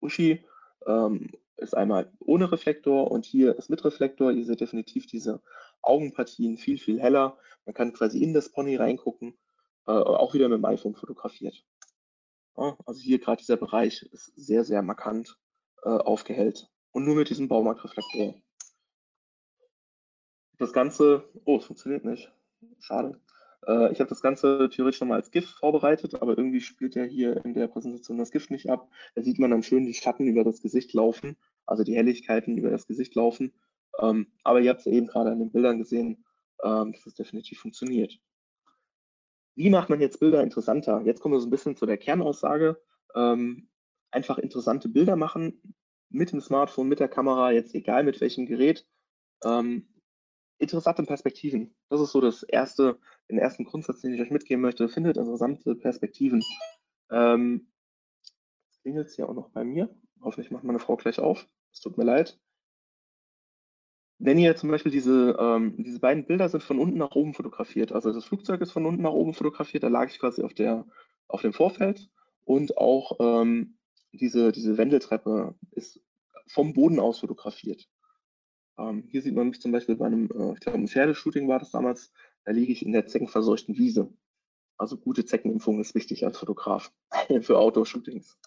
Uschi 0.00 0.44
ähm, 0.86 1.30
ist 1.56 1.74
einmal 1.74 2.12
ohne 2.20 2.52
Reflektor 2.52 3.10
und 3.10 3.24
hier 3.24 3.56
ist 3.56 3.70
mit 3.70 3.84
Reflektor. 3.84 4.30
Ihr 4.30 4.44
seht 4.44 4.60
definitiv 4.60 5.06
diese 5.06 5.40
Augenpartien 5.80 6.58
viel, 6.58 6.78
viel 6.78 7.00
heller. 7.00 7.38
Man 7.64 7.74
kann 7.74 7.94
quasi 7.94 8.22
in 8.22 8.34
das 8.34 8.50
Pony 8.50 8.76
reingucken, 8.76 9.38
äh, 9.86 9.92
auch 9.92 10.34
wieder 10.34 10.48
mit 10.48 10.58
dem 10.58 10.64
iPhone 10.64 10.94
fotografiert. 10.94 11.64
Ja, 12.56 12.76
also 12.86 13.00
hier 13.00 13.18
gerade 13.18 13.38
dieser 13.38 13.56
Bereich 13.56 14.02
ist 14.12 14.32
sehr, 14.36 14.64
sehr 14.64 14.82
markant 14.82 15.38
äh, 15.82 15.90
aufgehellt 15.90 16.70
und 16.92 17.04
nur 17.04 17.16
mit 17.16 17.30
diesem 17.30 17.48
Baumarktreflektor. 17.48 18.34
Das 20.58 20.72
Ganze, 20.72 21.28
oh, 21.44 21.58
es 21.58 21.66
funktioniert 21.66 22.04
nicht. 22.04 22.32
Schade. 22.78 23.20
Äh, 23.66 23.92
ich 23.92 24.00
habe 24.00 24.08
das 24.08 24.22
Ganze 24.22 24.70
theoretisch 24.70 25.00
nochmal 25.00 25.18
als 25.18 25.30
GIF 25.30 25.50
vorbereitet, 25.50 26.14
aber 26.22 26.38
irgendwie 26.38 26.60
spielt 26.60 26.96
er 26.96 27.04
hier 27.04 27.44
in 27.44 27.54
der 27.54 27.68
Präsentation 27.68 28.18
das 28.18 28.30
GIF 28.30 28.48
nicht 28.50 28.70
ab. 28.70 28.88
Da 29.14 29.22
sieht 29.22 29.38
man 29.38 29.50
dann 29.50 29.62
schön 29.62 29.84
die 29.84 29.94
Schatten 29.94 30.26
über 30.26 30.44
das 30.44 30.62
Gesicht 30.62 30.94
laufen, 30.94 31.36
also 31.66 31.84
die 31.84 31.94
Helligkeiten 31.94 32.56
über 32.56 32.70
das 32.70 32.86
Gesicht 32.86 33.14
laufen. 33.14 33.52
Ähm, 33.98 34.28
aber 34.44 34.60
ihr 34.60 34.70
habt 34.70 34.80
es 34.80 34.86
ja 34.86 34.92
eben 34.92 35.06
gerade 35.06 35.30
an 35.30 35.38
den 35.38 35.52
Bildern 35.52 35.78
gesehen, 35.78 36.24
ähm, 36.62 36.92
dass 36.92 37.06
es 37.06 37.14
definitiv 37.14 37.60
funktioniert. 37.60 38.18
Wie 39.56 39.70
macht 39.70 39.88
man 39.88 40.00
jetzt 40.00 40.20
Bilder 40.20 40.42
interessanter? 40.42 41.02
Jetzt 41.04 41.20
kommen 41.20 41.34
wir 41.34 41.40
so 41.40 41.46
ein 41.46 41.50
bisschen 41.50 41.76
zu 41.76 41.86
der 41.86 41.96
Kernaussage. 41.96 42.80
Ähm, 43.14 43.68
einfach 44.10 44.38
interessante 44.38 44.88
Bilder 44.88 45.16
machen 45.16 45.60
mit 46.10 46.30
dem 46.32 46.40
Smartphone, 46.40 46.88
mit 46.88 47.00
der 47.00 47.08
Kamera, 47.08 47.52
jetzt 47.52 47.74
egal 47.74 48.04
mit 48.04 48.20
welchem 48.20 48.46
Gerät. 48.46 48.86
Ähm, 49.44 49.88
interessante 50.58 51.02
Perspektiven. 51.04 51.74
Das 51.88 52.00
ist 52.00 52.12
so 52.12 52.20
das 52.20 52.42
erste, 52.42 52.98
den 53.30 53.38
ersten 53.38 53.64
Grundsatz, 53.64 54.02
den 54.02 54.14
ich 54.14 54.20
euch 54.20 54.30
mitgeben 54.30 54.62
möchte. 54.62 54.88
Findet 54.88 55.16
interessante 55.16 55.74
Perspektiven. 55.74 56.42
Ähm, 57.10 57.72
klingelt 58.82 59.08
es 59.08 59.16
ja 59.16 59.26
auch 59.26 59.34
noch 59.34 59.50
bei 59.50 59.64
mir. 59.64 59.94
Hoffentlich 60.20 60.50
macht 60.50 60.64
meine 60.64 60.78
Frau 60.78 60.96
gleich 60.96 61.18
auf. 61.18 61.48
Es 61.72 61.80
tut 61.80 61.98
mir 61.98 62.04
leid. 62.04 62.38
Wenn 64.18 64.38
ihr 64.38 64.56
zum 64.56 64.70
Beispiel 64.70 64.92
diese, 64.92 65.36
ähm, 65.38 65.74
diese 65.76 66.00
beiden 66.00 66.26
Bilder 66.26 66.48
sind 66.48 66.62
von 66.62 66.78
unten 66.78 66.96
nach 66.96 67.14
oben 67.14 67.34
fotografiert, 67.34 67.92
also 67.92 68.12
das 68.12 68.24
Flugzeug 68.24 68.60
ist 68.62 68.72
von 68.72 68.86
unten 68.86 69.02
nach 69.02 69.12
oben 69.12 69.34
fotografiert, 69.34 69.82
da 69.82 69.88
lag 69.88 70.08
ich 70.10 70.18
quasi 70.18 70.42
auf, 70.42 70.54
der, 70.54 70.86
auf 71.28 71.42
dem 71.42 71.52
Vorfeld 71.52 72.08
und 72.44 72.78
auch 72.78 73.16
ähm, 73.20 73.76
diese, 74.12 74.52
diese 74.52 74.78
Wendeltreppe 74.78 75.54
ist 75.72 76.00
vom 76.46 76.72
Boden 76.72 76.98
aus 76.98 77.20
fotografiert. 77.20 77.88
Ähm, 78.78 79.04
hier 79.08 79.22
sieht 79.22 79.34
man 79.34 79.48
mich 79.48 79.60
zum 79.60 79.72
Beispiel 79.72 79.96
bei 79.96 80.06
einem, 80.06 80.30
äh, 80.30 80.52
ich 80.54 80.60
glaube, 80.60 80.78
ein 80.78 80.88
Pferdeshooting 80.88 81.48
war 81.48 81.58
das 81.58 81.70
damals, 81.70 82.12
da 82.44 82.52
liege 82.52 82.72
ich 82.72 82.84
in 82.84 82.92
der 82.92 83.06
zeckenverseuchten 83.06 83.76
Wiese. 83.76 84.12
Also 84.78 84.98
gute 84.98 85.24
Zeckenimpfung 85.24 85.80
ist 85.80 85.94
wichtig 85.94 86.24
als 86.24 86.38
Fotograf 86.38 86.92
für 87.40 87.58
Outdoor-Shootings. 87.58 88.38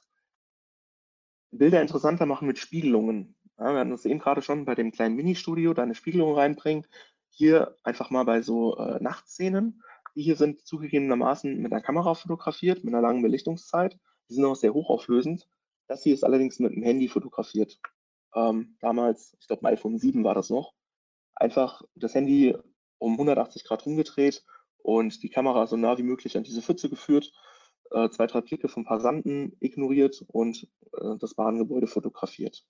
Bilder 1.51 1.81
interessanter 1.81 2.25
machen 2.25 2.47
mit 2.47 2.59
Spiegelungen. 2.59 3.35
Ja, 3.59 3.73
wir 3.73 3.79
hatten 3.79 3.91
das 3.91 4.05
eben 4.05 4.19
gerade 4.19 4.41
schon 4.41 4.65
bei 4.65 4.75
dem 4.75 4.91
kleinen 4.91 5.15
Ministudio, 5.15 5.73
da 5.73 5.83
eine 5.83 5.95
Spiegelung 5.95 6.33
reinbringen. 6.33 6.87
Hier 7.29 7.75
einfach 7.83 8.09
mal 8.09 8.23
bei 8.23 8.41
so 8.41 8.77
äh, 8.77 9.01
Nachtszenen. 9.01 9.83
Die 10.15 10.23
hier 10.23 10.35
sind 10.35 10.65
zugegebenermaßen 10.65 11.57
mit 11.61 11.71
einer 11.71 11.81
Kamera 11.81 12.13
fotografiert, 12.15 12.83
mit 12.83 12.93
einer 12.93 13.01
langen 13.01 13.21
Belichtungszeit. 13.21 13.99
Die 14.29 14.33
sind 14.33 14.45
auch 14.45 14.55
sehr 14.55 14.73
hochauflösend. 14.73 15.47
Das 15.87 16.03
hier 16.03 16.13
ist 16.13 16.23
allerdings 16.23 16.59
mit 16.59 16.73
dem 16.73 16.83
Handy 16.83 17.07
fotografiert 17.07 17.79
ähm, 18.35 18.75
damals, 18.79 19.35
ich 19.39 19.47
glaube, 19.47 19.67
iPhone 19.67 19.97
7 19.97 20.23
war 20.23 20.35
das 20.35 20.49
noch, 20.49 20.73
einfach 21.35 21.81
das 21.95 22.15
Handy 22.15 22.55
um 22.97 23.13
180 23.13 23.63
Grad 23.63 23.85
rumgedreht 23.85 24.43
und 24.77 25.23
die 25.23 25.29
Kamera 25.29 25.67
so 25.67 25.77
nah 25.77 25.97
wie 25.97 26.03
möglich 26.03 26.37
an 26.37 26.43
diese 26.43 26.61
Pfütze 26.61 26.89
geführt, 26.89 27.31
äh, 27.91 28.09
zwei, 28.09 28.27
drei 28.27 28.41
Blicke 28.41 28.67
von 28.67 28.85
Passanten 28.85 29.55
ignoriert 29.59 30.23
und 30.27 30.67
äh, 30.93 31.17
das 31.19 31.33
Bahngebäude 31.33 31.87
fotografiert. 31.87 32.65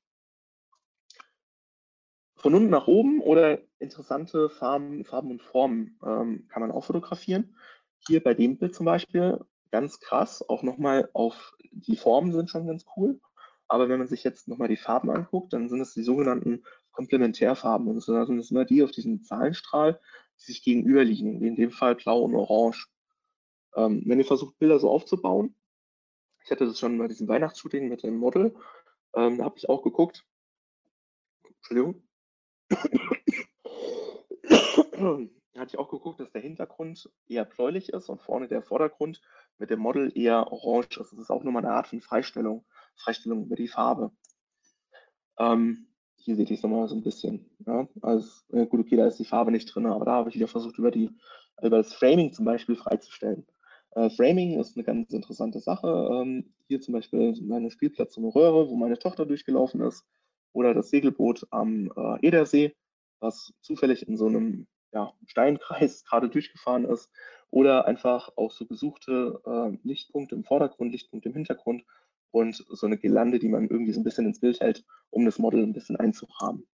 Von 2.39 2.55
unten 2.55 2.69
nach 2.69 2.87
oben 2.87 3.19
oder 3.19 3.59
interessante 3.79 4.49
Farben, 4.49 5.03
Farben 5.03 5.31
und 5.31 5.41
Formen 5.41 5.99
ähm, 6.05 6.47
kann 6.47 6.61
man 6.61 6.71
auch 6.71 6.85
fotografieren. 6.85 7.57
Hier 8.07 8.23
bei 8.23 8.33
dem 8.33 8.57
Bild 8.57 8.73
zum 8.73 8.85
Beispiel 8.85 9.39
ganz 9.71 9.99
krass, 9.99 10.47
auch 10.47 10.63
nochmal 10.63 11.09
auf 11.13 11.53
die 11.71 11.97
Formen 11.97 12.31
sind 12.31 12.49
schon 12.49 12.65
ganz 12.65 12.85
cool. 12.95 13.19
Aber 13.67 13.89
wenn 13.89 13.99
man 13.99 14.07
sich 14.07 14.23
jetzt 14.23 14.47
nochmal 14.47 14.69
die 14.69 14.77
Farben 14.77 15.09
anguckt, 15.09 15.51
dann 15.51 15.67
sind 15.67 15.81
es 15.81 15.93
die 15.93 16.01
sogenannten 16.01 16.63
Komplementärfarben. 16.93 17.87
Und 17.87 17.95
das 17.97 18.05
sind 18.05 18.51
immer 18.51 18.65
die 18.65 18.83
auf 18.83 18.91
diesem 18.91 19.21
Zahlenstrahl, 19.21 19.99
die 20.39 20.45
sich 20.45 20.63
gegenüberliegen, 20.63 21.41
wie 21.41 21.47
in 21.47 21.55
dem 21.57 21.71
Fall 21.71 21.95
blau 21.95 22.21
und 22.21 22.35
orange. 22.35 22.87
Ähm, 23.75 24.03
wenn 24.05 24.17
ihr 24.17 24.25
versucht, 24.25 24.57
Bilder 24.59 24.79
so 24.79 24.89
aufzubauen, 24.89 25.55
ich 26.45 26.51
hatte 26.51 26.65
das 26.65 26.79
schon 26.79 26.97
bei 26.97 27.09
diesem 27.09 27.27
Weihnachtsshooting 27.27 27.89
mit 27.89 28.01
dem 28.01 28.15
Model, 28.15 28.55
ähm, 29.13 29.37
da 29.37 29.43
habe 29.43 29.57
ich 29.57 29.67
auch 29.67 29.83
geguckt, 29.83 30.25
Entschuldigung, 31.45 32.01
hatte 35.59 35.71
ich 35.73 35.79
auch 35.79 35.89
geguckt, 35.89 36.19
dass 36.19 36.31
der 36.31 36.41
Hintergrund 36.41 37.09
eher 37.27 37.45
bläulich 37.45 37.89
ist 37.89 38.09
und 38.09 38.21
vorne 38.21 38.47
der 38.47 38.61
Vordergrund 38.61 39.21
mit 39.57 39.69
dem 39.69 39.79
Model 39.79 40.11
eher 40.15 40.51
orange 40.51 40.99
ist. 40.99 41.11
Das 41.11 41.19
ist 41.19 41.29
auch 41.29 41.43
nochmal 41.43 41.65
eine 41.65 41.73
Art 41.73 41.87
von 41.87 42.01
Freistellung. 42.01 42.65
Freistellung 42.95 43.45
über 43.45 43.55
die 43.55 43.67
Farbe. 43.67 44.11
Ähm, 45.37 45.87
hier 46.17 46.35
seht 46.35 46.49
ihr 46.49 46.55
es 46.55 46.63
nochmal 46.63 46.87
so 46.87 46.95
ein 46.95 47.03
bisschen. 47.03 47.49
Ja? 47.65 47.87
Also, 48.01 48.29
äh, 48.51 48.65
gut, 48.65 48.81
okay, 48.81 48.97
da 48.97 49.07
ist 49.07 49.19
die 49.19 49.25
Farbe 49.25 49.51
nicht 49.51 49.73
drin, 49.73 49.85
aber 49.85 50.05
da 50.05 50.11
habe 50.13 50.29
ich 50.29 50.35
wieder 50.35 50.47
versucht, 50.47 50.77
über, 50.77 50.91
die, 50.91 51.09
über 51.61 51.77
das 51.77 51.93
Framing 51.93 52.33
zum 52.33 52.45
Beispiel 52.45 52.75
freizustellen. 52.75 53.45
Äh, 53.91 54.09
Framing 54.09 54.59
ist 54.59 54.75
eine 54.75 54.83
ganz 54.83 55.11
interessante 55.13 55.59
Sache. 55.59 56.09
Ähm, 56.11 56.53
hier 56.67 56.81
zum 56.81 56.93
Beispiel 56.93 57.35
meine 57.41 57.71
Spielplatz 57.71 58.17
eine 58.17 58.27
Röhre, 58.27 58.69
wo 58.69 58.75
meine 58.75 58.99
Tochter 58.99 59.25
durchgelaufen 59.25 59.81
ist, 59.81 60.05
oder 60.53 60.73
das 60.73 60.89
Segelboot 60.89 61.47
am 61.51 61.91
äh, 61.95 62.25
Edersee, 62.25 62.75
was 63.19 63.53
zufällig 63.61 64.07
in 64.07 64.17
so 64.17 64.27
einem 64.27 64.67
ja, 64.91 65.13
Steinkreis 65.25 66.03
gerade 66.09 66.29
durchgefahren 66.29 66.85
ist, 66.85 67.09
oder 67.51 67.85
einfach 67.85 68.31
auch 68.35 68.51
so 68.51 68.65
gesuchte 68.65 69.41
äh, 69.45 69.77
Lichtpunkte 69.83 70.35
im 70.35 70.43
Vordergrund, 70.43 70.91
Lichtpunkte 70.91 71.29
im 71.29 71.35
Hintergrund, 71.35 71.83
und 72.31 72.63
so 72.69 72.85
eine 72.85 72.97
Gelande, 72.97 73.39
die 73.39 73.49
man 73.49 73.67
irgendwie 73.67 73.91
so 73.91 73.99
ein 73.99 74.03
bisschen 74.03 74.25
ins 74.25 74.39
Bild 74.39 74.59
hält, 74.59 74.85
um 75.09 75.25
das 75.25 75.39
Model 75.39 75.63
ein 75.63 75.73
bisschen 75.73 75.95
einzurahmen. 75.95 76.67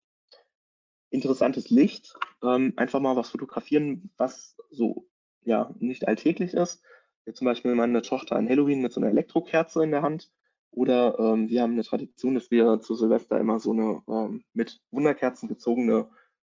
Interessantes 1.10 1.70
Licht, 1.70 2.14
ähm, 2.44 2.74
einfach 2.76 3.00
mal 3.00 3.16
was 3.16 3.30
fotografieren, 3.30 4.12
was 4.18 4.58
so 4.70 5.08
ja 5.44 5.74
nicht 5.80 6.08
alltäglich 6.08 6.54
ist. 6.54 6.84
Hier 7.24 7.34
zum 7.34 7.46
Beispiel 7.46 7.74
meine 7.76 8.02
Tochter 8.02 8.36
an 8.36 8.50
Halloween 8.50 8.82
mit 8.82 8.92
so 8.92 9.00
einer 9.00 9.10
Elektrokerze 9.10 9.84
in 9.84 9.92
der 9.92 10.02
Hand. 10.02 10.32
Oder 10.76 11.18
ähm, 11.20 11.50
wir 11.50 11.62
haben 11.62 11.74
eine 11.74 11.84
Tradition, 11.84 12.36
dass 12.36 12.52
wir 12.52 12.82
zu 12.82 12.96
Silvester 12.96 13.40
immer 13.40 13.60
so 13.60 13.72
eine 13.72 14.02
ähm, 14.08 14.44
mit 14.54 14.82
Wunderkerzen 14.92 15.48
gezogene 15.48 16.10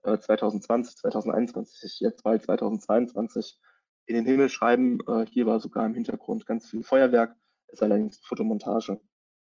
äh, 0.04 0.18
2020, 0.18 0.98
2021, 0.98 2.00
jetzt 2.00 2.24
bald 2.24 2.44
2022 2.44 3.60
in 4.08 4.16
den 4.16 4.26
Himmel 4.26 4.50
schreiben. 4.50 5.00
Äh, 5.08 5.26
hier 5.28 5.46
war 5.46 5.60
sogar 5.60 5.86
im 5.86 5.94
Hintergrund 5.94 6.46
ganz 6.46 6.70
viel 6.70 6.84
Feuerwerk 6.84 7.36
ist 7.70 7.84
allerdings 7.84 8.20
Fotomontage. 8.20 9.00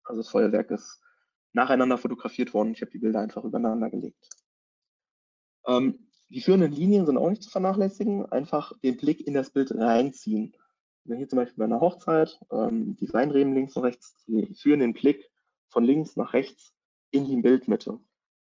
Also 0.04 0.22
das 0.22 0.30
Feuerwerk 0.30 0.72
ist 0.72 1.02
nacheinander 1.54 1.98
fotografiert 1.98 2.54
worden. 2.54 2.74
Ich 2.74 2.82
habe 2.82 2.92
die 2.92 3.00
Bilder 3.00 3.20
einfach 3.20 3.44
übereinander 3.44 3.90
gelegt. 3.90 4.30
Ähm, 5.68 6.08
die 6.30 6.42
führenden 6.42 6.72
Linien 6.72 7.06
sind 7.06 7.18
auch 7.18 7.30
nicht 7.30 7.44
zu 7.44 7.50
vernachlässigen. 7.50 8.26
Einfach 8.32 8.78
den 8.80 8.98
Blick 8.98 9.26
in 9.26 9.34
das 9.34 9.52
Bild 9.52 9.72
reinziehen. 9.72 10.56
Wenn 11.06 11.18
hier 11.18 11.28
zum 11.28 11.38
Beispiel 11.38 11.58
bei 11.58 11.66
einer 11.66 11.82
Hochzeit, 11.82 12.40
ähm, 12.52 12.96
die 12.96 13.12
Weinreben 13.12 13.54
links 13.54 13.76
und 13.76 13.84
rechts, 13.84 14.26
führen 14.56 14.80
den 14.80 14.94
Blick 14.94 15.30
von 15.68 15.84
links 15.84 16.16
nach 16.16 16.34
rechts 16.34 16.74
in 17.12 17.26
die 17.26 17.42
Bildmitte. 17.42 18.00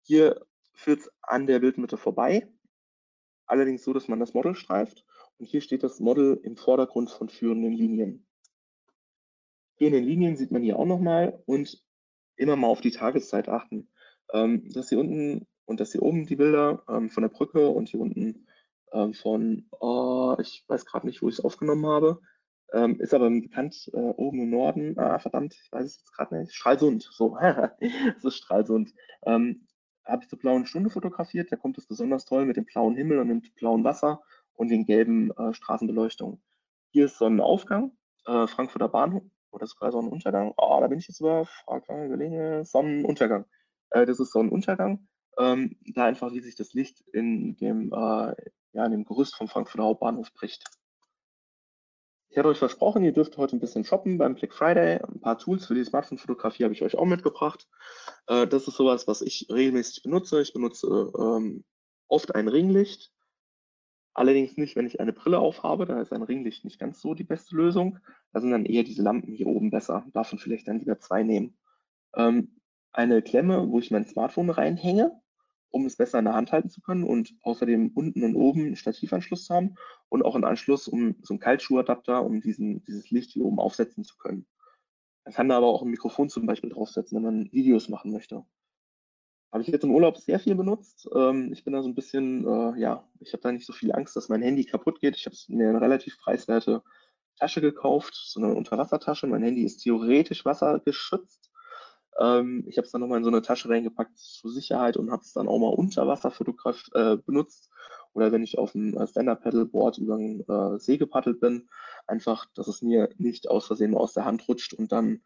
Hier 0.02 0.46
führt 0.72 1.00
es 1.00 1.10
an 1.22 1.46
der 1.46 1.58
Bildmitte 1.58 1.96
vorbei, 1.96 2.48
allerdings 3.46 3.84
so, 3.84 3.92
dass 3.92 4.08
man 4.08 4.20
das 4.20 4.34
Model 4.34 4.54
streift. 4.54 5.04
Und 5.38 5.46
hier 5.46 5.60
steht 5.60 5.82
das 5.82 6.00
Model 6.00 6.40
im 6.42 6.56
Vordergrund 6.56 7.10
von 7.10 7.28
führenden 7.28 7.72
Linien. 7.72 8.26
Hier 9.74 9.88
in 9.88 9.92
den 9.92 10.04
Linien 10.04 10.36
sieht 10.36 10.50
man 10.50 10.62
hier 10.62 10.78
auch 10.78 10.86
nochmal 10.86 11.42
und 11.44 11.84
immer 12.36 12.56
mal 12.56 12.68
auf 12.68 12.80
die 12.80 12.90
Tageszeit 12.90 13.48
achten. 13.48 13.90
Ähm, 14.32 14.72
dass 14.72 14.88
hier 14.88 14.98
unten 14.98 15.46
und 15.66 15.80
dass 15.80 15.92
hier 15.92 16.02
oben 16.02 16.26
die 16.26 16.36
Bilder 16.36 16.82
ähm, 16.88 17.10
von 17.10 17.22
der 17.22 17.28
Brücke 17.28 17.68
und 17.68 17.88
hier 17.88 18.00
unten 18.00 18.46
ähm, 18.92 19.12
von, 19.12 19.66
oh, 19.78 20.36
ich 20.40 20.64
weiß 20.68 20.86
gerade 20.86 21.06
nicht, 21.06 21.22
wo 21.22 21.28
ich 21.28 21.38
es 21.38 21.44
aufgenommen 21.44 21.86
habe. 21.86 22.20
Ähm, 22.72 23.00
ist 23.00 23.14
aber 23.14 23.30
bekannt 23.30 23.90
äh, 23.92 23.96
oben 23.96 24.40
im 24.40 24.50
Norden, 24.50 24.98
ah, 24.98 25.18
verdammt, 25.18 25.54
ich 25.54 25.70
weiß 25.70 25.84
es 25.84 25.98
jetzt 25.98 26.12
gerade 26.12 26.36
nicht, 26.36 26.52
Stralsund, 26.52 27.08
so, 27.12 27.38
es 27.80 28.24
ist 28.24 28.36
Stralsund. 28.36 28.92
Ähm, 29.24 29.66
habe 30.04 30.22
ich 30.22 30.28
zur 30.28 30.38
blauen 30.38 30.66
Stunde 30.66 30.90
fotografiert, 30.90 31.50
da 31.50 31.56
kommt 31.56 31.78
es 31.78 31.86
besonders 31.86 32.24
toll 32.24 32.44
mit 32.44 32.56
dem 32.56 32.64
blauen 32.64 32.96
Himmel 32.96 33.18
und 33.18 33.28
dem 33.28 33.42
blauen 33.54 33.84
Wasser 33.84 34.22
und 34.54 34.68
den 34.68 34.84
gelben 34.84 35.30
äh, 35.32 35.54
Straßenbeleuchtungen. 35.54 36.42
Hier 36.90 37.06
ist 37.06 37.18
Sonnenaufgang, 37.18 37.92
äh, 38.26 38.46
Frankfurter 38.46 38.88
Bahnhof, 38.88 39.22
oder 39.56 39.66
sogar 39.66 39.90
Sonnenuntergang. 39.90 40.52
Oh, 40.56 40.78
da 40.80 40.86
bin 40.86 40.98
ich 40.98 41.08
jetzt 41.08 41.20
über, 41.20 41.46
Frage, 41.46 42.06
überlege, 42.06 42.62
Sonnenuntergang. 42.64 43.46
Äh, 43.90 44.06
das 44.06 44.20
ist 44.20 44.32
Sonnenuntergang. 44.32 45.08
Ähm, 45.38 45.76
da 45.94 46.04
einfach, 46.04 46.32
wie 46.32 46.40
sich 46.40 46.54
das 46.54 46.72
Licht 46.74 47.00
in 47.12 47.56
dem, 47.56 47.92
äh, 47.92 48.34
ja, 48.72 48.84
in 48.84 48.92
dem 48.92 49.04
Gerüst 49.04 49.36
vom 49.36 49.48
Frankfurter 49.48 49.84
Hauptbahnhof 49.84 50.32
bricht. 50.32 50.64
Ich 52.36 52.38
hatte 52.38 52.50
euch 52.50 52.58
versprochen, 52.58 53.02
ihr 53.02 53.14
dürft 53.14 53.38
heute 53.38 53.56
ein 53.56 53.60
bisschen 53.60 53.82
shoppen 53.82 54.18
beim 54.18 54.34
Black 54.34 54.52
Friday. 54.52 55.00
Ein 55.02 55.20
paar 55.20 55.38
Tools 55.38 55.64
für 55.64 55.74
die 55.74 55.82
Smartphone-Fotografie 55.84 56.64
habe 56.64 56.74
ich 56.74 56.82
euch 56.82 56.94
auch 56.94 57.06
mitgebracht. 57.06 57.66
Äh, 58.26 58.46
das 58.46 58.68
ist 58.68 58.76
sowas, 58.76 59.08
was 59.08 59.22
ich 59.22 59.46
regelmäßig 59.50 60.02
benutze. 60.02 60.42
Ich 60.42 60.52
benutze 60.52 60.86
ähm, 61.18 61.64
oft 62.08 62.34
ein 62.34 62.48
Ringlicht. 62.48 63.10
Allerdings 64.12 64.58
nicht, 64.58 64.76
wenn 64.76 64.86
ich 64.86 65.00
eine 65.00 65.14
Brille 65.14 65.38
aufhabe, 65.38 65.86
da 65.86 65.98
ist 65.98 66.12
ein 66.12 66.22
Ringlicht 66.22 66.66
nicht 66.66 66.78
ganz 66.78 67.00
so 67.00 67.14
die 67.14 67.24
beste 67.24 67.56
Lösung. 67.56 68.00
Da 68.34 68.42
sind 68.42 68.50
dann 68.50 68.66
eher 68.66 68.82
diese 68.82 69.02
Lampen 69.02 69.32
hier 69.32 69.46
oben 69.46 69.70
besser. 69.70 70.04
Davon 70.12 70.38
vielleicht 70.38 70.68
dann 70.68 70.80
lieber 70.80 71.00
zwei 71.00 71.22
nehmen. 71.22 71.56
Ähm, 72.16 72.60
eine 72.92 73.22
Klemme, 73.22 73.70
wo 73.70 73.78
ich 73.78 73.90
mein 73.90 74.04
Smartphone 74.04 74.50
reinhänge, 74.50 75.18
um 75.70 75.86
es 75.86 75.96
besser 75.96 76.18
in 76.18 76.24
der 76.24 76.34
Hand 76.34 76.52
halten 76.52 76.70
zu 76.70 76.80
können 76.80 77.04
und 77.04 77.34
außerdem 77.42 77.92
unten 77.94 78.22
und 78.24 78.36
oben 78.36 78.66
einen 78.66 78.76
Stativanschluss 78.76 79.46
zu 79.46 79.54
haben 79.54 79.74
und 80.08 80.24
auch 80.24 80.34
einen 80.34 80.44
Anschluss, 80.44 80.88
um 80.88 81.16
so 81.22 81.34
einen 81.34 81.40
Kaltschuhadapter, 81.40 82.24
um 82.24 82.40
diesen, 82.40 82.84
dieses 82.84 83.10
Licht 83.10 83.30
hier 83.32 83.44
oben 83.44 83.58
aufsetzen 83.58 84.04
zu 84.04 84.16
können. 84.16 84.46
Man 85.24 85.34
kann 85.34 85.48
da 85.48 85.56
aber 85.56 85.66
auch 85.66 85.82
ein 85.82 85.90
Mikrofon 85.90 86.28
zum 86.28 86.46
Beispiel 86.46 86.70
draufsetzen, 86.70 87.16
wenn 87.16 87.24
man 87.24 87.52
Videos 87.52 87.88
machen 87.88 88.12
möchte. 88.12 88.44
Habe 89.52 89.62
ich 89.62 89.68
jetzt 89.68 89.84
im 89.84 89.94
Urlaub 89.94 90.18
sehr 90.18 90.38
viel 90.38 90.54
benutzt. 90.54 91.08
Ähm, 91.14 91.52
ich 91.52 91.64
bin 91.64 91.72
da 91.72 91.82
so 91.82 91.88
ein 91.88 91.94
bisschen, 91.94 92.46
äh, 92.46 92.78
ja, 92.80 93.08
ich 93.20 93.32
habe 93.32 93.42
da 93.42 93.52
nicht 93.52 93.66
so 93.66 93.72
viel 93.72 93.92
Angst, 93.92 94.14
dass 94.14 94.28
mein 94.28 94.42
Handy 94.42 94.64
kaputt 94.64 95.00
geht. 95.00 95.16
Ich 95.16 95.26
habe 95.26 95.36
mir 95.48 95.68
eine 95.68 95.80
relativ 95.80 96.18
preiswerte 96.18 96.82
Tasche 97.38 97.60
gekauft, 97.60 98.14
so 98.14 98.40
eine 98.40 98.54
Unterwassertasche. 98.54 99.26
Mein 99.26 99.42
Handy 99.42 99.62
ist 99.62 99.78
theoretisch 99.78 100.44
wassergeschützt. 100.44 101.50
Ähm, 102.20 102.64
ich 102.66 102.78
habe 102.78 102.86
es 102.86 102.92
dann 102.92 103.00
nochmal 103.00 103.18
in 103.18 103.24
so 103.24 103.30
eine 103.30 103.42
Tasche 103.42 103.68
reingepackt 103.68 104.18
zur 104.18 104.50
Sicherheit 104.50 104.96
und 104.96 105.10
habe 105.10 105.22
es 105.22 105.32
dann 105.32 105.48
auch 105.48 105.58
mal 105.58 105.68
unter 105.68 106.06
Wasser 106.06 106.32
äh, 106.94 107.16
benutzt. 107.16 107.70
Oder 108.14 108.32
wenn 108.32 108.42
ich 108.42 108.56
auf 108.56 108.72
dem 108.72 108.96
äh, 108.96 109.06
Stand-Up-Paddleboard 109.06 109.98
über 109.98 110.16
den 110.16 110.40
äh, 110.48 110.78
See 110.78 110.96
gepaddelt 110.96 111.40
bin, 111.40 111.68
einfach, 112.06 112.46
dass 112.54 112.68
es 112.68 112.80
mir 112.80 113.10
nicht 113.18 113.50
aus 113.50 113.66
Versehen 113.66 113.94
aus 113.94 114.14
der 114.14 114.24
Hand 114.24 114.48
rutscht 114.48 114.72
und 114.72 114.90
dann 114.92 115.20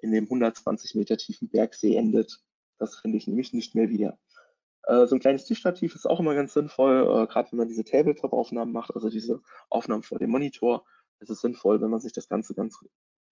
in 0.00 0.12
dem 0.12 0.24
120 0.24 0.94
Meter 0.94 1.18
tiefen 1.18 1.50
Bergsee 1.50 1.96
endet. 1.96 2.40
Das 2.78 2.96
finde 2.96 3.18
ich 3.18 3.26
nämlich 3.26 3.52
nicht 3.52 3.74
mehr 3.74 3.90
wieder. 3.90 4.18
Äh, 4.84 5.06
so 5.06 5.16
ein 5.16 5.20
kleines 5.20 5.44
Tischstativ 5.44 5.94
ist 5.94 6.06
auch 6.06 6.20
immer 6.20 6.34
ganz 6.34 6.54
sinnvoll, 6.54 7.02
äh, 7.02 7.26
gerade 7.26 7.52
wenn 7.52 7.58
man 7.58 7.68
diese 7.68 7.84
Tabletop-Aufnahmen 7.84 8.72
macht, 8.72 8.94
also 8.94 9.10
diese 9.10 9.42
Aufnahmen 9.68 10.02
vor 10.02 10.18
dem 10.18 10.30
Monitor. 10.30 10.86
Es 11.18 11.28
ist 11.28 11.42
sinnvoll, 11.42 11.82
wenn 11.82 11.90
man 11.90 12.00
sich 12.00 12.14
das 12.14 12.28
Ganze 12.28 12.54
ganz 12.54 12.78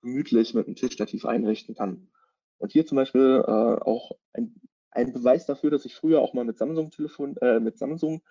gemütlich 0.02 0.52
mit 0.52 0.66
einem 0.66 0.76
Tischstativ 0.76 1.24
einrichten 1.24 1.74
kann. 1.74 2.10
Und 2.58 2.72
hier 2.72 2.86
zum 2.86 2.96
Beispiel 2.96 3.42
äh, 3.46 3.50
auch 3.50 4.12
ein, 4.32 4.54
ein, 4.90 5.12
Beweis 5.12 5.46
dafür, 5.46 5.70
dass 5.70 5.84
ich 5.84 5.94
früher 5.94 6.20
auch 6.20 6.34
mal 6.34 6.44
mit 6.44 6.58
Samsung 6.58 6.90
Telefon, 6.90 7.36
äh, 7.38 7.60
mit 7.60 7.78
Samsung 7.78 8.22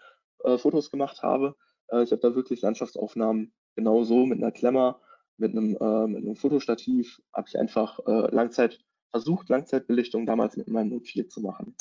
äh, 0.44 0.58
Fotos 0.58 0.92
gemacht 0.92 1.24
habe. 1.24 1.56
Äh, 1.90 2.04
ich 2.04 2.12
habe 2.12 2.22
da 2.22 2.36
wirklich 2.36 2.62
Landschaftsaufnahmen 2.62 3.54
genau 3.76 4.04
so 4.04 4.26
mit 4.26 4.40
einer 4.40 4.52
Klemmer, 4.52 5.00
mit 5.38 5.52
einem, 5.52 5.78
äh, 5.80 6.08
mit 6.08 6.24
einem 6.24 6.36
Fotostativ, 6.36 7.22
habe 7.34 7.48
ich 7.48 7.58
einfach 7.58 8.00
äh, 8.06 8.36
Langzeit 8.36 8.80
versucht, 9.12 9.50
Langzeitbelichtung 9.50 10.26
damals 10.26 10.58
mit 10.58 10.68
meinem 10.68 10.90
Note 10.90 11.06
4 11.06 11.30
zu 11.30 11.42
machen. 11.42 11.76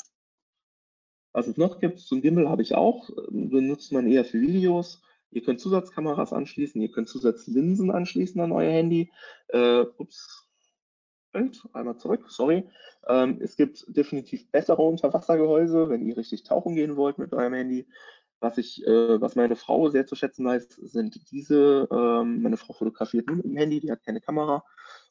Was 1.33 1.47
es 1.47 1.57
noch 1.57 1.79
gibt, 1.79 1.99
zum 1.99 2.21
Gimbal 2.21 2.49
habe 2.49 2.61
ich 2.61 2.73
auch, 2.73 3.09
benutzt 3.29 3.91
man 3.91 4.07
eher 4.07 4.25
für 4.25 4.41
Videos. 4.41 5.01
Ihr 5.29 5.43
könnt 5.43 5.59
Zusatzkameras 5.59 6.33
anschließen, 6.33 6.81
ihr 6.81 6.89
könnt 6.89 7.09
Zusatzlinsen 7.09 7.91
anschließen 7.91 8.39
an 8.41 8.51
euer 8.51 8.71
Handy. 8.71 9.11
Äh, 9.49 9.85
ups, 9.97 10.46
einmal 11.73 11.97
zurück, 11.97 12.25
sorry. 12.29 12.69
Ähm, 13.07 13.39
es 13.41 13.55
gibt 13.55 13.85
definitiv 13.87 14.49
bessere 14.51 14.81
Unterwassergehäuse, 14.81 15.89
wenn 15.89 16.05
ihr 16.05 16.17
richtig 16.17 16.43
tauchen 16.43 16.75
gehen 16.75 16.95
wollt 16.95 17.17
mit 17.17 17.33
eurem 17.33 17.53
Handy. 17.53 17.87
Was 18.39 18.57
ich, 18.57 18.85
äh, 18.85 19.19
was 19.19 19.35
meine 19.35 19.55
Frau 19.55 19.89
sehr 19.89 20.05
zu 20.05 20.15
schätzen 20.15 20.45
weiß, 20.45 20.67
sind 20.81 21.31
diese, 21.31 21.87
ähm, 21.91 22.41
meine 22.41 22.57
Frau 22.57 22.73
fotografiert 22.73 23.27
nur 23.27 23.37
mit 23.37 23.45
dem 23.45 23.57
Handy, 23.57 23.79
die 23.79 23.91
hat 23.91 24.03
keine 24.03 24.21
Kamera 24.21 24.63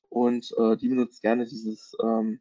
und 0.08 0.54
äh, 0.58 0.76
die 0.76 0.88
benutzt 0.88 1.22
gerne 1.22 1.44
dieses, 1.44 1.96
ähm, 2.02 2.40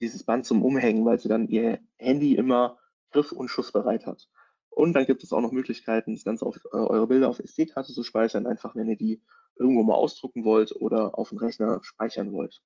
dieses 0.00 0.24
Band 0.24 0.46
zum 0.46 0.64
Umhängen, 0.64 1.04
weil 1.04 1.18
sie 1.18 1.28
dann 1.28 1.48
ihr 1.48 1.80
Handy 1.98 2.34
immer 2.34 2.78
griff- 3.10 3.32
und 3.32 3.48
schussbereit 3.48 4.06
hat. 4.06 4.28
Und 4.70 4.94
dann 4.94 5.04
gibt 5.04 5.22
es 5.22 5.32
auch 5.34 5.42
noch 5.42 5.52
Möglichkeiten, 5.52 6.14
das 6.14 6.24
Ganze 6.24 6.46
auf 6.46 6.56
äh, 6.72 6.76
eure 6.76 7.06
Bilder 7.06 7.28
auf 7.28 7.38
SD-Karte 7.38 7.92
zu 7.92 8.02
speichern, 8.02 8.46
einfach 8.46 8.74
wenn 8.74 8.88
ihr 8.88 8.96
die 8.96 9.22
irgendwo 9.56 9.82
mal 9.82 9.94
ausdrucken 9.94 10.44
wollt 10.44 10.74
oder 10.74 11.18
auf 11.18 11.28
dem 11.28 11.38
Rechner 11.38 11.80
speichern 11.82 12.32
wollt. 12.32 12.62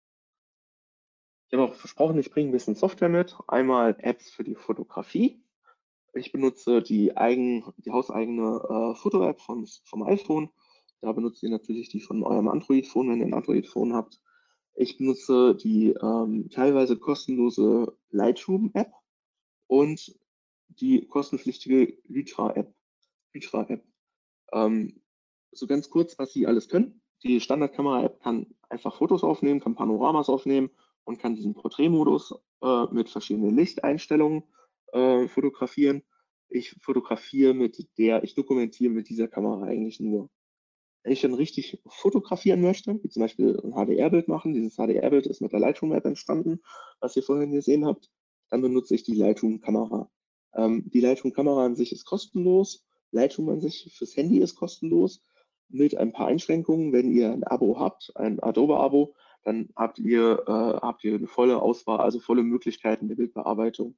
Ich 1.48 1.52
habe 1.52 1.70
auch 1.70 1.74
versprochen, 1.74 2.18
ich 2.18 2.30
bringe 2.30 2.48
ein 2.48 2.52
bisschen 2.52 2.74
Software 2.74 3.08
mit. 3.08 3.36
Einmal 3.46 3.96
Apps 4.00 4.30
für 4.30 4.42
die 4.42 4.56
Fotografie. 4.56 5.40
Ich 6.12 6.32
benutze 6.32 6.82
die, 6.82 7.16
eigen, 7.16 7.72
die 7.78 7.92
hauseigene 7.92 8.62
äh, 8.68 8.94
Foto-App 8.96 9.40
vom, 9.40 9.64
vom 9.84 10.02
iPhone. 10.02 10.50
Da 11.02 11.12
benutzt 11.12 11.42
ihr 11.44 11.50
natürlich 11.50 11.88
die 11.88 12.00
von 12.00 12.24
eurem 12.24 12.48
Android-Phone, 12.48 13.10
wenn 13.10 13.20
ihr 13.20 13.26
ein 13.26 13.34
Android-Phone 13.34 13.94
habt. 13.94 14.20
Ich 14.74 14.98
benutze 14.98 15.54
die 15.54 15.90
ähm, 15.90 16.48
teilweise 16.50 16.96
kostenlose 16.96 17.96
Lightroom-App 18.10 18.92
und 19.68 20.18
die 20.68 21.06
kostenpflichtige 21.06 21.96
Lytra-App. 22.08 22.74
Lytra-App. 23.34 23.84
Ähm, 24.52 25.00
so 25.52 25.68
ganz 25.68 25.90
kurz, 25.90 26.18
was 26.18 26.32
sie 26.32 26.48
alles 26.48 26.68
können. 26.68 27.02
Die 27.22 27.40
Standardkamera-App 27.40 28.20
kann 28.20 28.46
einfach 28.68 28.96
Fotos 28.96 29.22
aufnehmen, 29.22 29.60
kann 29.60 29.76
Panoramas 29.76 30.28
aufnehmen 30.28 30.70
und 31.06 31.18
kann 31.18 31.34
diesen 31.34 31.54
Porträtmodus 31.54 32.34
äh, 32.62 32.84
mit 32.92 33.08
verschiedenen 33.08 33.56
Lichteinstellungen 33.56 34.42
äh, 34.92 35.26
fotografieren. 35.28 36.02
Ich 36.48 36.76
fotografiere 36.82 37.54
mit 37.54 37.88
der, 37.96 38.22
ich 38.22 38.34
dokumentiere 38.34 38.92
mit 38.92 39.08
dieser 39.08 39.28
Kamera 39.28 39.64
eigentlich 39.64 40.00
nur 40.00 40.28
wenn 41.06 41.12
ich 41.12 41.20
dann 41.20 41.34
richtig 41.34 41.80
fotografieren 41.86 42.60
möchte, 42.60 43.00
wie 43.00 43.08
zum 43.08 43.22
Beispiel 43.22 43.60
ein 43.62 43.74
HDR-Bild 43.74 44.26
machen, 44.26 44.54
dieses 44.54 44.74
HDR-Bild 44.74 45.28
ist 45.28 45.40
mit 45.40 45.52
der 45.52 45.60
Lightroom-App 45.60 46.04
entstanden, 46.04 46.60
was 46.98 47.14
ihr 47.14 47.22
vorhin 47.22 47.52
gesehen 47.52 47.86
habt, 47.86 48.10
dann 48.50 48.60
benutze 48.60 48.96
ich 48.96 49.04
die 49.04 49.14
Lightroom-Kamera. 49.14 50.10
Ähm, 50.56 50.90
die 50.92 50.98
Lightroom-Kamera 50.98 51.64
an 51.64 51.76
sich 51.76 51.92
ist 51.92 52.06
kostenlos, 52.06 52.84
Lightroom 53.12 53.50
an 53.50 53.60
sich 53.60 53.94
fürs 53.96 54.16
Handy 54.16 54.40
ist 54.40 54.56
kostenlos, 54.56 55.22
mit 55.68 55.96
ein 55.96 56.12
paar 56.12 56.26
Einschränkungen. 56.26 56.92
Wenn 56.92 57.12
ihr 57.12 57.30
ein 57.30 57.44
Abo 57.44 57.78
habt, 57.78 58.10
ein 58.16 58.40
Adobe-Abo, 58.40 59.14
dann 59.46 59.70
habt 59.76 59.98
ihr, 59.98 60.42
äh, 60.46 60.50
habt 60.50 61.04
ihr 61.04 61.14
eine 61.14 61.28
volle 61.28 61.62
Auswahl, 61.62 62.00
also 62.00 62.20
volle 62.20 62.42
Möglichkeiten 62.42 63.08
der 63.08 63.16
Bildbearbeitung. 63.16 63.96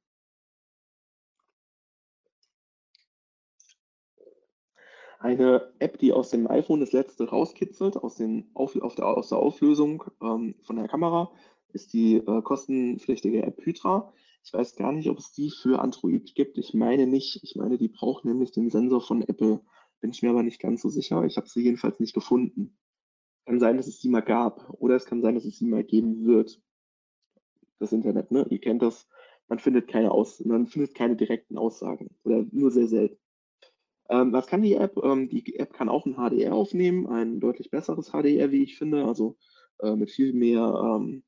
eine 5.21 5.73
App, 5.81 5.99
die 5.99 6.13
aus 6.13 6.31
dem 6.31 6.49
iPhone 6.49 6.81
das 6.81 6.93
letzte 6.93 7.29
rauskitzelt, 7.29 7.97
aus, 7.97 8.17
den 8.17 8.51
Auf, 8.55 8.75
der, 8.75 9.07
aus 9.07 9.29
der 9.29 9.39
Auflösung 9.39 10.05
ähm, 10.23 10.55
von 10.63 10.77
der 10.77 10.89
Kamera, 10.89 11.33
ist 11.73 11.93
die 11.93 12.17
äh, 12.17 12.43
kostenpflichtige 12.43 13.43
App 13.43 13.61
Hydra. 13.65 14.13
Ich 14.45 14.53
weiß 14.53 14.77
gar 14.77 14.93
nicht, 14.93 15.11
ob 15.11 15.19
es 15.19 15.33
die 15.33 15.51
für 15.51 15.81
Android 15.81 16.35
gibt. 16.35 16.57
Ich 16.57 16.73
meine 16.73 17.07
nicht. 17.07 17.41
Ich 17.43 17.57
meine, 17.57 17.77
die 17.79 17.89
braucht 17.89 18.25
nämlich 18.25 18.53
den 18.53 18.71
Sensor 18.71 19.01
von 19.01 19.23
Apple. 19.23 19.61
Bin 20.01 20.11
ich 20.11 20.23
mir 20.23 20.31
aber 20.31 20.43
nicht 20.43 20.61
ganz 20.61 20.81
so 20.83 20.89
sicher. 20.89 21.25
Ich 21.25 21.37
habe 21.37 21.49
sie 21.49 21.63
jedenfalls 21.63 21.99
nicht 22.01 22.15
gefunden. 22.15 22.79
Kann 23.49 23.61
sein, 23.61 23.79
dass 23.79 23.87
es 23.87 23.99
die 23.99 24.11
mal 24.11 24.21
gab. 24.21 24.69
Oder 24.79 24.97
es 24.97 25.07
kann 25.07 25.23
sein, 25.23 25.35
dass 25.35 25.47
es 25.47 25.57
sie 25.57 25.65
mal 25.65 25.83
geben 25.83 26.27
wird. 26.27 26.61
Das 27.79 27.93
Internet, 27.93 28.31
ne? 28.31 28.47
Ihr 28.51 28.61
kennt 28.61 28.83
das. 28.83 29.09
Man 29.49 29.59
findet 29.59 29.89
keine 29.89 30.11
Aus 30.11 30.45
man 30.45 30.67
findet 30.67 30.95
keine 30.95 31.17
direkten 31.17 31.57
Aussagen. 31.57 32.11
Oder 32.25 32.45
nur 32.53 32.71
sehr 32.71 32.89
selten. 32.89 33.17
Ähm, 34.11 34.35
was 34.35 34.49
kann 34.49 34.61
die 34.61 34.75
App? 34.75 34.99
Ähm, 35.03 35.31
die 35.31 35.59
App 35.59 35.73
kann 35.73 35.89
auch 35.89 36.05
ein 36.05 36.17
HDR 36.17 36.53
aufnehmen, 36.55 37.07
ein 37.07 37.41
deutlich 37.41 37.71
besseres 37.71 38.11
HDR, 38.11 38.51
wie 38.51 38.65
ich 38.65 38.77
finde, 38.77 39.07
also 39.07 39.39
äh, 39.79 39.97
mit 39.97 40.11
viel 40.11 40.35
mehr 40.35 40.99
ähm, 41.01 41.23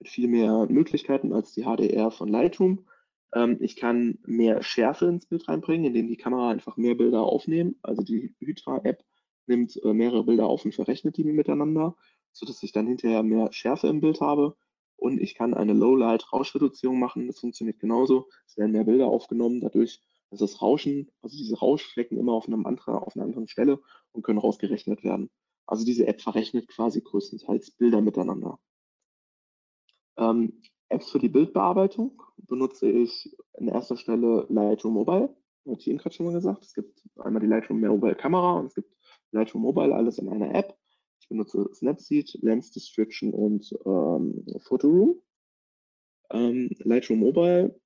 mit 0.00 0.08
viel 0.08 0.26
mehr 0.26 0.66
Möglichkeiten 0.68 1.32
als 1.32 1.52
die 1.52 1.62
HDR 1.62 2.10
von 2.10 2.28
Lightroom. 2.28 2.84
Ähm, 3.32 3.58
ich 3.60 3.76
kann 3.76 4.18
mehr 4.26 4.64
Schärfe 4.64 5.06
ins 5.06 5.26
Bild 5.26 5.46
reinbringen, 5.46 5.86
indem 5.86 6.08
die 6.08 6.16
Kamera 6.16 6.50
einfach 6.50 6.76
mehr 6.76 6.96
Bilder 6.96 7.22
aufnehmen. 7.22 7.76
Also 7.82 8.02
die 8.02 8.34
Hydra-App 8.40 9.04
nimmt 9.50 9.78
äh, 9.84 9.92
mehrere 9.92 10.24
Bilder 10.24 10.46
auf 10.46 10.64
und 10.64 10.74
verrechnet 10.74 11.18
die 11.18 11.24
miteinander, 11.24 11.96
sodass 12.32 12.62
ich 12.62 12.72
dann 12.72 12.86
hinterher 12.86 13.22
mehr 13.22 13.52
Schärfe 13.52 13.88
im 13.88 14.00
Bild 14.00 14.22
habe. 14.22 14.56
Und 14.96 15.20
ich 15.20 15.34
kann 15.34 15.54
eine 15.54 15.74
Low-Light-Rauschreduzierung 15.74 16.98
machen. 16.98 17.26
Das 17.26 17.40
funktioniert 17.40 17.78
genauso. 17.78 18.28
Es 18.46 18.56
werden 18.56 18.72
mehr 18.72 18.84
Bilder 18.84 19.06
aufgenommen. 19.06 19.60
Dadurch 19.60 20.02
also 20.30 20.44
das 20.44 20.62
Rauschen, 20.62 21.10
also 21.22 21.36
diese 21.36 21.58
Rauschflecken 21.58 22.18
immer 22.18 22.32
auf, 22.32 22.46
einem 22.46 22.64
anderen, 22.66 22.94
auf 22.94 23.16
einer 23.16 23.24
anderen 23.24 23.48
Stelle 23.48 23.80
und 24.12 24.22
können 24.22 24.38
rausgerechnet 24.38 25.02
werden. 25.02 25.30
Also 25.66 25.84
diese 25.84 26.06
App 26.06 26.20
verrechnet 26.20 26.68
quasi 26.68 27.00
größtenteils 27.00 27.72
Bilder 27.72 28.00
miteinander. 28.00 28.58
Ähm, 30.16 30.62
Apps 30.88 31.10
für 31.10 31.18
die 31.18 31.28
Bildbearbeitung 31.28 32.22
benutze 32.36 32.90
ich 32.90 33.36
an 33.54 33.68
erster 33.68 33.96
Stelle 33.96 34.46
Lightroom 34.48 34.94
Mobile. 34.94 35.34
Hatte 35.66 35.80
ich 35.80 35.88
eben 35.88 35.98
gerade 35.98 36.14
schon 36.14 36.26
mal 36.26 36.32
gesagt. 36.32 36.64
Es 36.64 36.74
gibt 36.74 37.02
einmal 37.16 37.40
die 37.40 37.46
Lightroom 37.46 37.80
Mobile 37.80 38.14
Kamera 38.14 38.58
und 38.58 38.66
es 38.66 38.74
gibt 38.74 38.94
Lightroom 39.32 39.62
Mobile, 39.62 39.94
alles 39.94 40.18
in 40.18 40.28
einer 40.28 40.54
App. 40.54 40.76
Ich 41.20 41.28
benutze 41.28 41.68
Snapseed, 41.74 42.38
Lens 42.42 42.72
Description 42.72 43.32
und 43.32 43.72
ähm, 43.84 44.44
Photoroom. 44.60 45.20
Ähm, 46.30 46.70
Lightroom 46.78 47.20
Mobile 47.20 47.80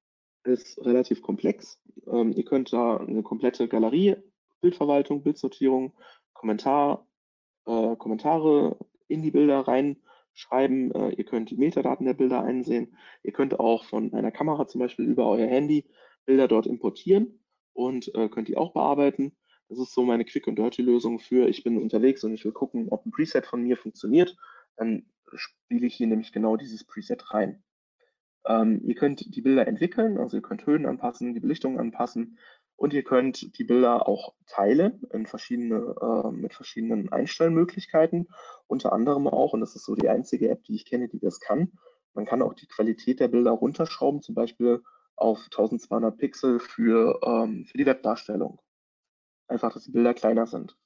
ist 0.45 0.79
relativ 0.85 1.23
komplex. 1.23 1.81
Ähm, 2.07 2.33
ihr 2.33 2.45
könnt 2.45 2.73
da 2.73 2.99
eine 2.99 3.23
komplette 3.23 3.69
Galerie, 3.69 4.17
Bildverwaltung, 4.61 5.23
Bildsortierung, 5.23 5.93
Kommentar, 6.33 7.07
äh, 7.67 7.97
Kommentare 7.97 8.79
in 9.09 9.23
die 9.23 9.31
Bilder 9.31 9.61
reinschreiben. 9.61 10.93
Äh, 10.93 11.11
ihr 11.11 11.25
könnt 11.25 11.51
die 11.51 11.57
Metadaten 11.57 12.07
der 12.07 12.15
Bilder 12.15 12.43
einsehen. 12.43 12.97
Ihr 13.23 13.33
könnt 13.33 13.59
auch 13.59 13.85
von 13.85 14.13
einer 14.13 14.31
Kamera 14.31 14.67
zum 14.67 14.81
Beispiel 14.81 15.07
über 15.07 15.29
euer 15.29 15.47
Handy 15.47 15.85
Bilder 16.27 16.49
dort 16.49 16.67
importieren 16.67 17.41
und 17.73 18.15
äh, 18.15 18.29
könnt 18.29 18.49
die 18.49 18.57
auch 18.57 18.73
bearbeiten. 18.73 19.37
Das 19.75 19.89
ist 19.89 19.95
so 19.95 20.05
meine 20.05 20.25
Quick- 20.25 20.47
und 20.47 20.57
Dirty-Lösung 20.57 21.19
für, 21.19 21.49
ich 21.49 21.65
bin 21.65 21.83
unterwegs 21.83 22.23
und 22.23 22.33
ich 22.33 22.45
will 22.45 22.53
gucken, 22.53 22.89
ob 22.91 23.05
ein 23.05 23.11
Preset 23.11 23.45
von 23.45 23.61
mir 23.61 23.77
funktioniert. 23.77 24.37
Dann 24.77 25.07
spiele 25.35 25.87
ich 25.89 25.97
hier 25.97 26.07
nämlich 26.07 26.31
genau 26.31 26.57
dieses 26.57 26.85
Preset 26.85 27.35
rein. 27.35 27.65
Ähm, 28.47 28.83
ihr 28.85 28.95
könnt 28.95 29.35
die 29.35 29.41
Bilder 29.41 29.67
entwickeln, 29.67 30.19
also 30.19 30.37
ihr 30.37 30.43
könnt 30.43 30.65
Höhen 30.65 30.87
anpassen, 30.87 31.35
die 31.35 31.41
Belichtung 31.41 31.81
anpassen 31.81 32.39
und 32.77 32.93
ihr 32.93 33.03
könnt 33.03 33.59
die 33.59 33.65
Bilder 33.65 34.07
auch 34.07 34.35
teilen 34.47 35.03
in 35.13 35.27
verschiedene, 35.27 35.97
äh, 36.01 36.31
mit 36.31 36.55
verschiedenen 36.55 37.11
Einstellmöglichkeiten. 37.11 38.29
Unter 38.69 38.93
anderem 38.93 39.27
auch, 39.27 39.55
und 39.55 39.61
das 39.61 39.75
ist 39.75 39.87
so 39.87 39.97
die 39.97 40.09
einzige 40.09 40.51
App, 40.51 40.63
die 40.63 40.77
ich 40.77 40.85
kenne, 40.85 41.09
die 41.09 41.19
das 41.19 41.41
kann, 41.41 41.73
man 42.13 42.27
kann 42.27 42.43
auch 42.43 42.55
die 42.55 42.69
Qualität 42.69 43.19
der 43.19 43.27
Bilder 43.27 43.51
runterschrauben, 43.51 44.23
zum 44.23 44.37
Beispiel 44.37 44.83
auf 45.17 45.41
1200 45.51 46.17
Pixel 46.17 46.61
für, 46.61 47.19
ähm, 47.25 47.65
für 47.67 47.77
die 47.77 47.87
Webdarstellung. 47.87 48.61
Einfach, 49.49 49.73
dass 49.73 49.85
die 49.85 49.91
Bilder 49.91 50.15
kleiner 50.15 50.47
sind. 50.47 50.77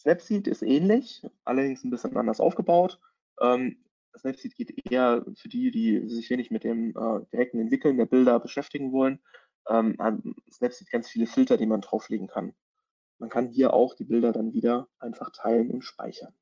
Snapseed 0.00 0.46
ist 0.46 0.62
ähnlich, 0.62 1.22
allerdings 1.44 1.84
ein 1.84 1.90
bisschen 1.90 2.16
anders 2.16 2.40
aufgebaut. 2.40 3.00
Ähm, 3.40 3.84
Snapseed 4.16 4.54
geht 4.54 4.90
eher 4.90 5.24
für 5.36 5.48
die, 5.48 5.70
die 5.70 6.08
sich 6.08 6.30
wenig 6.30 6.50
mit 6.50 6.64
dem 6.64 6.90
äh, 6.90 7.24
direkten 7.32 7.60
Entwickeln 7.60 7.96
der 7.96 8.06
Bilder 8.06 8.38
beschäftigen 8.40 8.92
wollen. 8.92 9.20
Ähm, 9.68 9.96
Snapseed 10.50 10.90
ganz 10.90 11.08
viele 11.08 11.26
Filter, 11.26 11.56
die 11.56 11.66
man 11.66 11.80
drauflegen 11.80 12.26
kann. 12.26 12.54
Man 13.18 13.30
kann 13.30 13.48
hier 13.48 13.74
auch 13.74 13.94
die 13.94 14.04
Bilder 14.04 14.32
dann 14.32 14.52
wieder 14.52 14.88
einfach 14.98 15.30
teilen 15.32 15.70
und 15.70 15.82
speichern. 15.82 16.32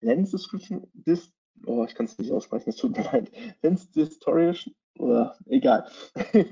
Lens 0.00 0.32
Description, 0.32 0.90
Dis 0.92 1.32
oh, 1.66 1.84
ich 1.84 1.94
kann 1.94 2.06
es 2.06 2.18
nicht 2.18 2.32
aussprechen, 2.32 2.70
es 2.70 2.76
tut 2.76 2.96
mir 2.96 3.04
leid. 3.12 3.30
Lens 3.62 3.90
Distortion, 3.90 4.74
oh, 4.98 5.28
egal. 5.46 5.88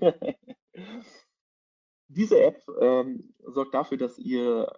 Diese 2.14 2.40
App 2.40 2.62
ähm, 2.80 3.34
sorgt 3.46 3.74
dafür, 3.74 3.96
dass 3.96 4.18
ihr 4.18 4.70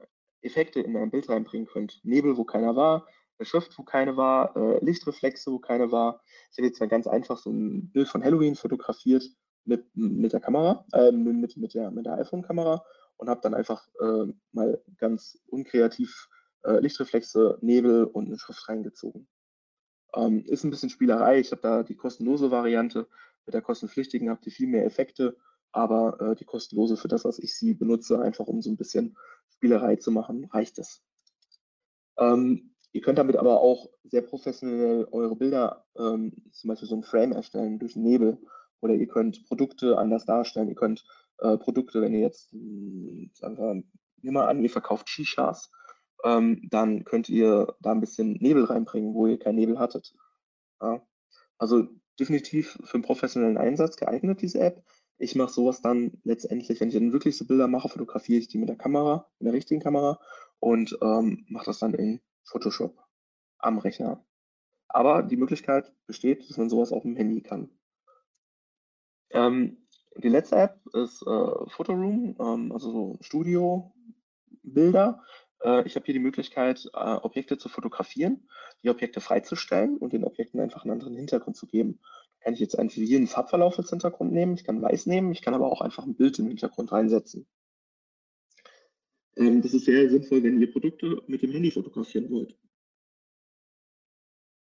Effekte 0.42 0.80
in 0.80 0.96
ein 0.96 1.10
Bild 1.10 1.28
reinbringen 1.28 1.66
könnt. 1.66 2.00
Nebel, 2.04 2.36
wo 2.36 2.44
keiner 2.44 2.76
war, 2.76 3.06
Schrift, 3.40 3.76
wo 3.78 3.82
keine 3.82 4.16
war, 4.16 4.56
äh, 4.56 4.84
Lichtreflexe, 4.84 5.50
wo 5.50 5.58
keine 5.58 5.90
war. 5.90 6.22
Ich 6.52 6.58
habe 6.58 6.68
jetzt 6.68 6.80
mal 6.80 6.88
ganz 6.88 7.06
einfach 7.06 7.38
so 7.38 7.50
ein 7.50 7.90
Bild 7.90 8.08
von 8.08 8.22
Halloween 8.22 8.54
fotografiert 8.54 9.24
mit, 9.64 9.84
mit 9.94 10.32
der 10.32 10.40
Kamera, 10.40 10.86
äh, 10.92 11.10
mit, 11.10 11.56
mit 11.56 11.74
der, 11.74 11.90
mit 11.90 12.06
der 12.06 12.14
iPhone-Kamera 12.18 12.84
und 13.16 13.28
habe 13.28 13.40
dann 13.42 13.54
einfach 13.54 13.86
äh, 14.00 14.32
mal 14.52 14.80
ganz 14.98 15.38
unkreativ 15.46 16.28
äh, 16.64 16.78
Lichtreflexe, 16.78 17.58
Nebel 17.60 18.04
und 18.04 18.26
eine 18.26 18.38
Schrift 18.38 18.68
reingezogen. 18.68 19.26
Ähm, 20.14 20.44
ist 20.46 20.64
ein 20.64 20.70
bisschen 20.70 20.90
Spielerei. 20.90 21.40
Ich 21.40 21.50
habe 21.50 21.62
da 21.62 21.82
die 21.82 21.96
kostenlose 21.96 22.50
Variante. 22.50 23.08
Mit 23.46 23.54
der 23.54 23.62
kostenpflichtigen 23.62 24.30
habt 24.30 24.46
ihr 24.46 24.52
viel 24.52 24.68
mehr 24.68 24.86
Effekte, 24.86 25.36
aber 25.74 26.20
äh, 26.20 26.34
die 26.36 26.44
kostenlose 26.44 26.96
für 26.96 27.08
das, 27.08 27.24
was 27.24 27.38
ich 27.38 27.56
sie 27.56 27.74
benutze, 27.74 28.20
einfach 28.20 28.46
um 28.46 28.62
so 28.62 28.70
ein 28.70 28.76
bisschen 28.76 29.16
Spielerei 29.48 29.96
zu 29.96 30.10
machen, 30.10 30.46
reicht 30.46 30.78
es. 30.78 31.02
Ähm, 32.18 32.74
Ihr 32.94 33.00
könnt 33.00 33.18
damit 33.18 33.36
aber 33.36 33.60
auch 33.60 33.90
sehr 34.04 34.22
professionell 34.22 35.08
eure 35.10 35.34
Bilder, 35.34 35.84
ähm, 35.98 36.32
zum 36.52 36.68
Beispiel 36.68 36.88
so 36.88 36.94
ein 36.94 37.02
Frame 37.02 37.32
erstellen 37.32 37.80
durch 37.80 37.96
Nebel. 37.96 38.38
Oder 38.80 38.94
ihr 38.94 39.08
könnt 39.08 39.44
Produkte 39.48 39.98
anders 39.98 40.26
darstellen. 40.26 40.68
Ihr 40.68 40.76
könnt 40.76 41.04
äh, 41.38 41.56
Produkte, 41.56 42.00
wenn 42.00 42.14
ihr 42.14 42.20
jetzt, 42.20 42.52
hm, 42.52 43.32
wir, 43.40 43.82
nehmen 44.22 44.36
wir 44.36 44.46
an, 44.46 44.62
ihr 44.62 44.70
verkauft 44.70 45.08
Shishas, 45.08 45.72
ähm, 46.22 46.68
dann 46.70 47.04
könnt 47.04 47.28
ihr 47.28 47.74
da 47.80 47.90
ein 47.90 48.00
bisschen 48.00 48.34
Nebel 48.34 48.64
reinbringen, 48.64 49.12
wo 49.12 49.26
ihr 49.26 49.40
keinen 49.40 49.56
Nebel 49.56 49.80
hattet. 49.80 50.14
Ja. 50.80 51.04
Also 51.58 51.88
definitiv 52.20 52.78
für 52.84 52.94
einen 52.94 53.02
professionellen 53.02 53.58
Einsatz 53.58 53.96
geeignet, 53.96 54.40
diese 54.40 54.60
App. 54.60 54.84
Ich 55.18 55.36
mache 55.36 55.52
sowas 55.52 55.80
dann 55.80 56.18
letztendlich, 56.24 56.80
wenn 56.80 56.88
ich 56.88 56.94
dann 56.94 57.12
wirklich 57.12 57.36
so 57.36 57.46
Bilder 57.46 57.68
mache, 57.68 57.88
fotografiere 57.88 58.40
ich 58.40 58.48
die 58.48 58.58
mit 58.58 58.68
der 58.68 58.76
Kamera, 58.76 59.30
mit 59.38 59.46
der 59.46 59.54
richtigen 59.54 59.80
Kamera 59.80 60.18
und 60.58 60.98
ähm, 61.02 61.44
mache 61.48 61.66
das 61.66 61.78
dann 61.78 61.94
in 61.94 62.20
Photoshop 62.44 62.98
am 63.58 63.78
Rechner. 63.78 64.24
Aber 64.88 65.22
die 65.22 65.36
Möglichkeit 65.36 65.92
besteht, 66.06 66.48
dass 66.48 66.56
man 66.56 66.70
sowas 66.70 66.92
auf 66.92 67.02
dem 67.02 67.16
Handy 67.16 67.42
kann. 67.42 67.70
Ähm, 69.30 69.84
die 70.16 70.28
letzte 70.28 70.56
App 70.56 70.80
ist 70.92 71.22
äh, 71.22 71.68
Photoroom, 71.68 72.36
ähm, 72.38 72.72
also 72.72 72.92
so 72.92 73.18
Studio-Bilder. 73.20 75.22
Äh, 75.62 75.86
ich 75.86 75.96
habe 75.96 76.04
hier 76.04 76.14
die 76.14 76.20
Möglichkeit, 76.20 76.88
äh, 76.94 76.98
Objekte 76.98 77.58
zu 77.58 77.68
fotografieren, 77.68 78.48
die 78.82 78.90
Objekte 78.90 79.20
freizustellen 79.20 79.96
und 79.96 80.12
den 80.12 80.24
Objekten 80.24 80.60
einfach 80.60 80.84
einen 80.84 80.92
anderen 80.92 81.16
Hintergrund 81.16 81.56
zu 81.56 81.66
geben. 81.66 81.98
Kann 82.44 82.52
ich 82.52 82.60
jetzt 82.60 82.78
einfach 82.78 82.98
jeden 82.98 83.26
Farbverlauf 83.26 83.78
als 83.78 83.88
Hintergrund 83.88 84.30
nehmen, 84.30 84.52
ich 84.52 84.64
kann 84.64 84.82
weiß 84.82 85.06
nehmen, 85.06 85.32
ich 85.32 85.40
kann 85.40 85.54
aber 85.54 85.72
auch 85.72 85.80
einfach 85.80 86.04
ein 86.04 86.14
Bild 86.14 86.38
im 86.38 86.48
Hintergrund 86.48 86.92
reinsetzen. 86.92 87.46
Ähm, 89.36 89.62
das 89.62 89.72
ist 89.72 89.86
sehr 89.86 90.10
sinnvoll, 90.10 90.42
wenn 90.42 90.60
ihr 90.60 90.70
Produkte 90.70 91.22
mit 91.26 91.40
dem 91.40 91.52
Handy 91.52 91.70
fotografieren 91.70 92.30
wollt. 92.30 92.54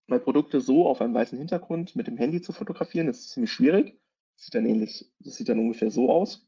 Weil 0.06 0.20
Produkte 0.20 0.62
so 0.62 0.86
auf 0.86 1.02
einem 1.02 1.16
weißen 1.16 1.40
Hintergrund 1.40 1.96
mit 1.96 2.06
dem 2.06 2.18
Handy 2.18 2.40
zu 2.40 2.54
fotografieren, 2.54 3.08
ist 3.08 3.32
ziemlich 3.32 3.52
schwierig. 3.52 4.00
Das 4.36 4.46
sieht 4.46 4.54
dann 4.54 4.68
ähnlich, 4.68 5.12
das 5.18 5.38
sieht 5.38 5.50
dann 5.50 5.58
ungefähr 5.58 5.90
so 5.90 6.12
aus. 6.12 6.48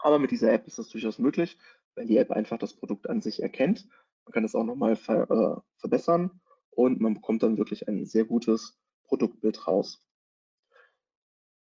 Aber 0.00 0.18
mit 0.18 0.32
dieser 0.32 0.52
App 0.52 0.66
ist 0.66 0.78
das 0.78 0.90
durchaus 0.90 1.18
möglich, 1.18 1.56
weil 1.94 2.04
die 2.04 2.18
App 2.18 2.30
einfach 2.30 2.58
das 2.58 2.74
Produkt 2.74 3.08
an 3.08 3.22
sich 3.22 3.42
erkennt. 3.42 3.88
Man 4.26 4.32
kann 4.34 4.44
es 4.44 4.54
auch 4.54 4.64
nochmal 4.64 4.96
ver, 4.96 5.30
äh, 5.30 5.60
verbessern 5.80 6.42
und 6.68 7.00
man 7.00 7.14
bekommt 7.14 7.42
dann 7.42 7.56
wirklich 7.56 7.88
ein 7.88 8.04
sehr 8.04 8.26
gutes 8.26 8.78
Produktbild 9.04 9.66
raus. 9.66 10.04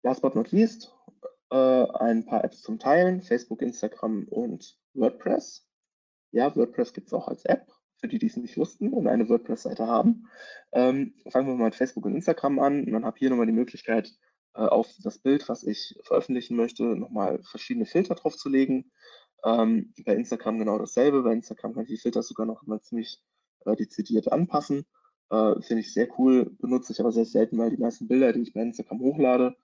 Last 0.03 0.23
but 0.23 0.35
not 0.35 0.53
least, 0.53 0.95
äh, 1.51 1.57
ein 1.57 2.25
paar 2.27 2.45
Apps 2.45 2.63
zum 2.63 2.79
Teilen, 2.79 3.23
Facebook, 3.23 3.63
Instagram 3.63 4.27
und 4.29 4.79
WordPress. 4.95 5.67
Ja, 6.33 6.55
WordPress 6.55 6.93
gibt 6.93 7.09
es 7.09 7.15
auch 7.15 7.29
als 7.29 7.45
App, 7.45 7.67
für 7.99 8.09
die, 8.09 8.19
die 8.19 8.27
es 8.27 8.37
nicht 8.37 8.57
wussten 8.57 8.93
und 8.93 9.07
eine 9.07 9.29
WordPress-Seite 9.29 9.87
haben. 9.87 10.29
Ähm, 10.73 11.15
fangen 11.31 11.49
wir 11.49 11.55
mal 11.55 11.65
mit 11.67 11.75
Facebook 11.75 12.05
und 12.05 12.15
Instagram 12.15 12.59
an. 12.59 12.85
Und 12.85 12.93
dann 12.93 13.05
habe 13.05 13.19
hier 13.19 13.31
nochmal 13.31 13.47
die 13.47 13.53
Möglichkeit, 13.53 14.13
äh, 14.55 14.63
auf 14.63 14.89
das 15.03 15.19
Bild, 15.19 15.49
was 15.49 15.63
ich 15.65 15.99
veröffentlichen 16.05 16.57
möchte, 16.57 16.85
nochmal 16.85 17.43
verschiedene 17.43 17.87
Filter 17.87 18.15
drauf 18.15 18.37
zu 18.37 18.49
legen. 18.49 18.91
Ähm, 19.45 19.93
bei 20.05 20.15
Instagram 20.15 20.59
genau 20.59 20.79
dasselbe. 20.79 21.23
Bei 21.23 21.33
Instagram 21.33 21.75
kann 21.75 21.85
ich 21.85 21.91
die 21.91 21.99
Filter 21.99 22.23
sogar 22.23 22.47
noch 22.47 22.63
mal 22.67 22.81
ziemlich 22.81 23.23
äh, 23.67 23.77
dezidiert 23.77 24.33
anpassen. 24.33 24.87
Äh, 25.31 25.61
Finde 25.61 25.81
ich 25.81 25.93
sehr 25.93 26.09
cool, 26.19 26.57
benutze 26.59 26.93
ich 26.93 27.01
aber 27.01 27.13
sehr 27.13 27.27
selten, 27.27 27.59
weil 27.59 27.71
die 27.71 27.77
meisten 27.77 28.09
Bilder, 28.09 28.33
die 28.33 28.43
ich 28.43 28.53
bei 28.55 28.63
Instagram 28.63 29.01
hochlade, 29.01 29.57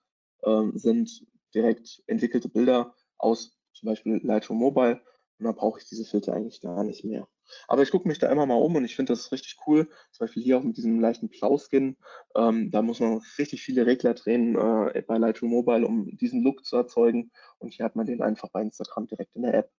sind 0.75 1.25
direkt 1.53 2.03
entwickelte 2.07 2.49
Bilder 2.49 2.95
aus 3.17 3.57
zum 3.73 3.87
Beispiel 3.87 4.19
Lightroom 4.23 4.59
Mobile 4.59 5.01
und 5.39 5.45
dann 5.45 5.55
brauche 5.55 5.79
ich 5.79 5.85
diese 5.85 6.05
Filter 6.05 6.33
eigentlich 6.33 6.61
gar 6.61 6.83
nicht 6.83 7.03
mehr. 7.03 7.27
Aber 7.67 7.83
ich 7.83 7.91
gucke 7.91 8.07
mich 8.07 8.19
da 8.19 8.31
immer 8.31 8.45
mal 8.45 8.55
um 8.55 8.75
und 8.75 8.85
ich 8.85 8.95
finde 8.95 9.13
das 9.13 9.31
richtig 9.31 9.57
cool. 9.67 9.87
Zum 10.11 10.25
Beispiel 10.25 10.43
hier 10.43 10.57
auch 10.57 10.63
mit 10.63 10.77
diesem 10.77 10.99
leichten 10.99 11.29
Blau-Skin. 11.29 11.97
Ähm, 12.35 12.71
da 12.71 12.81
muss 12.81 12.99
man 12.99 13.21
richtig 13.37 13.61
viele 13.61 13.85
Regler 13.85 14.13
drehen 14.13 14.55
äh, 14.55 15.01
bei 15.05 15.17
Lightroom 15.17 15.51
Mobile, 15.51 15.85
um 15.85 16.15
diesen 16.17 16.41
Look 16.43 16.65
zu 16.65 16.77
erzeugen. 16.77 17.31
Und 17.59 17.73
hier 17.73 17.85
hat 17.85 17.95
man 17.95 18.05
den 18.05 18.21
einfach 18.21 18.49
bei 18.49 18.61
Instagram 18.61 19.07
direkt 19.07 19.35
in 19.35 19.43
der 19.43 19.53
App. 19.55 19.71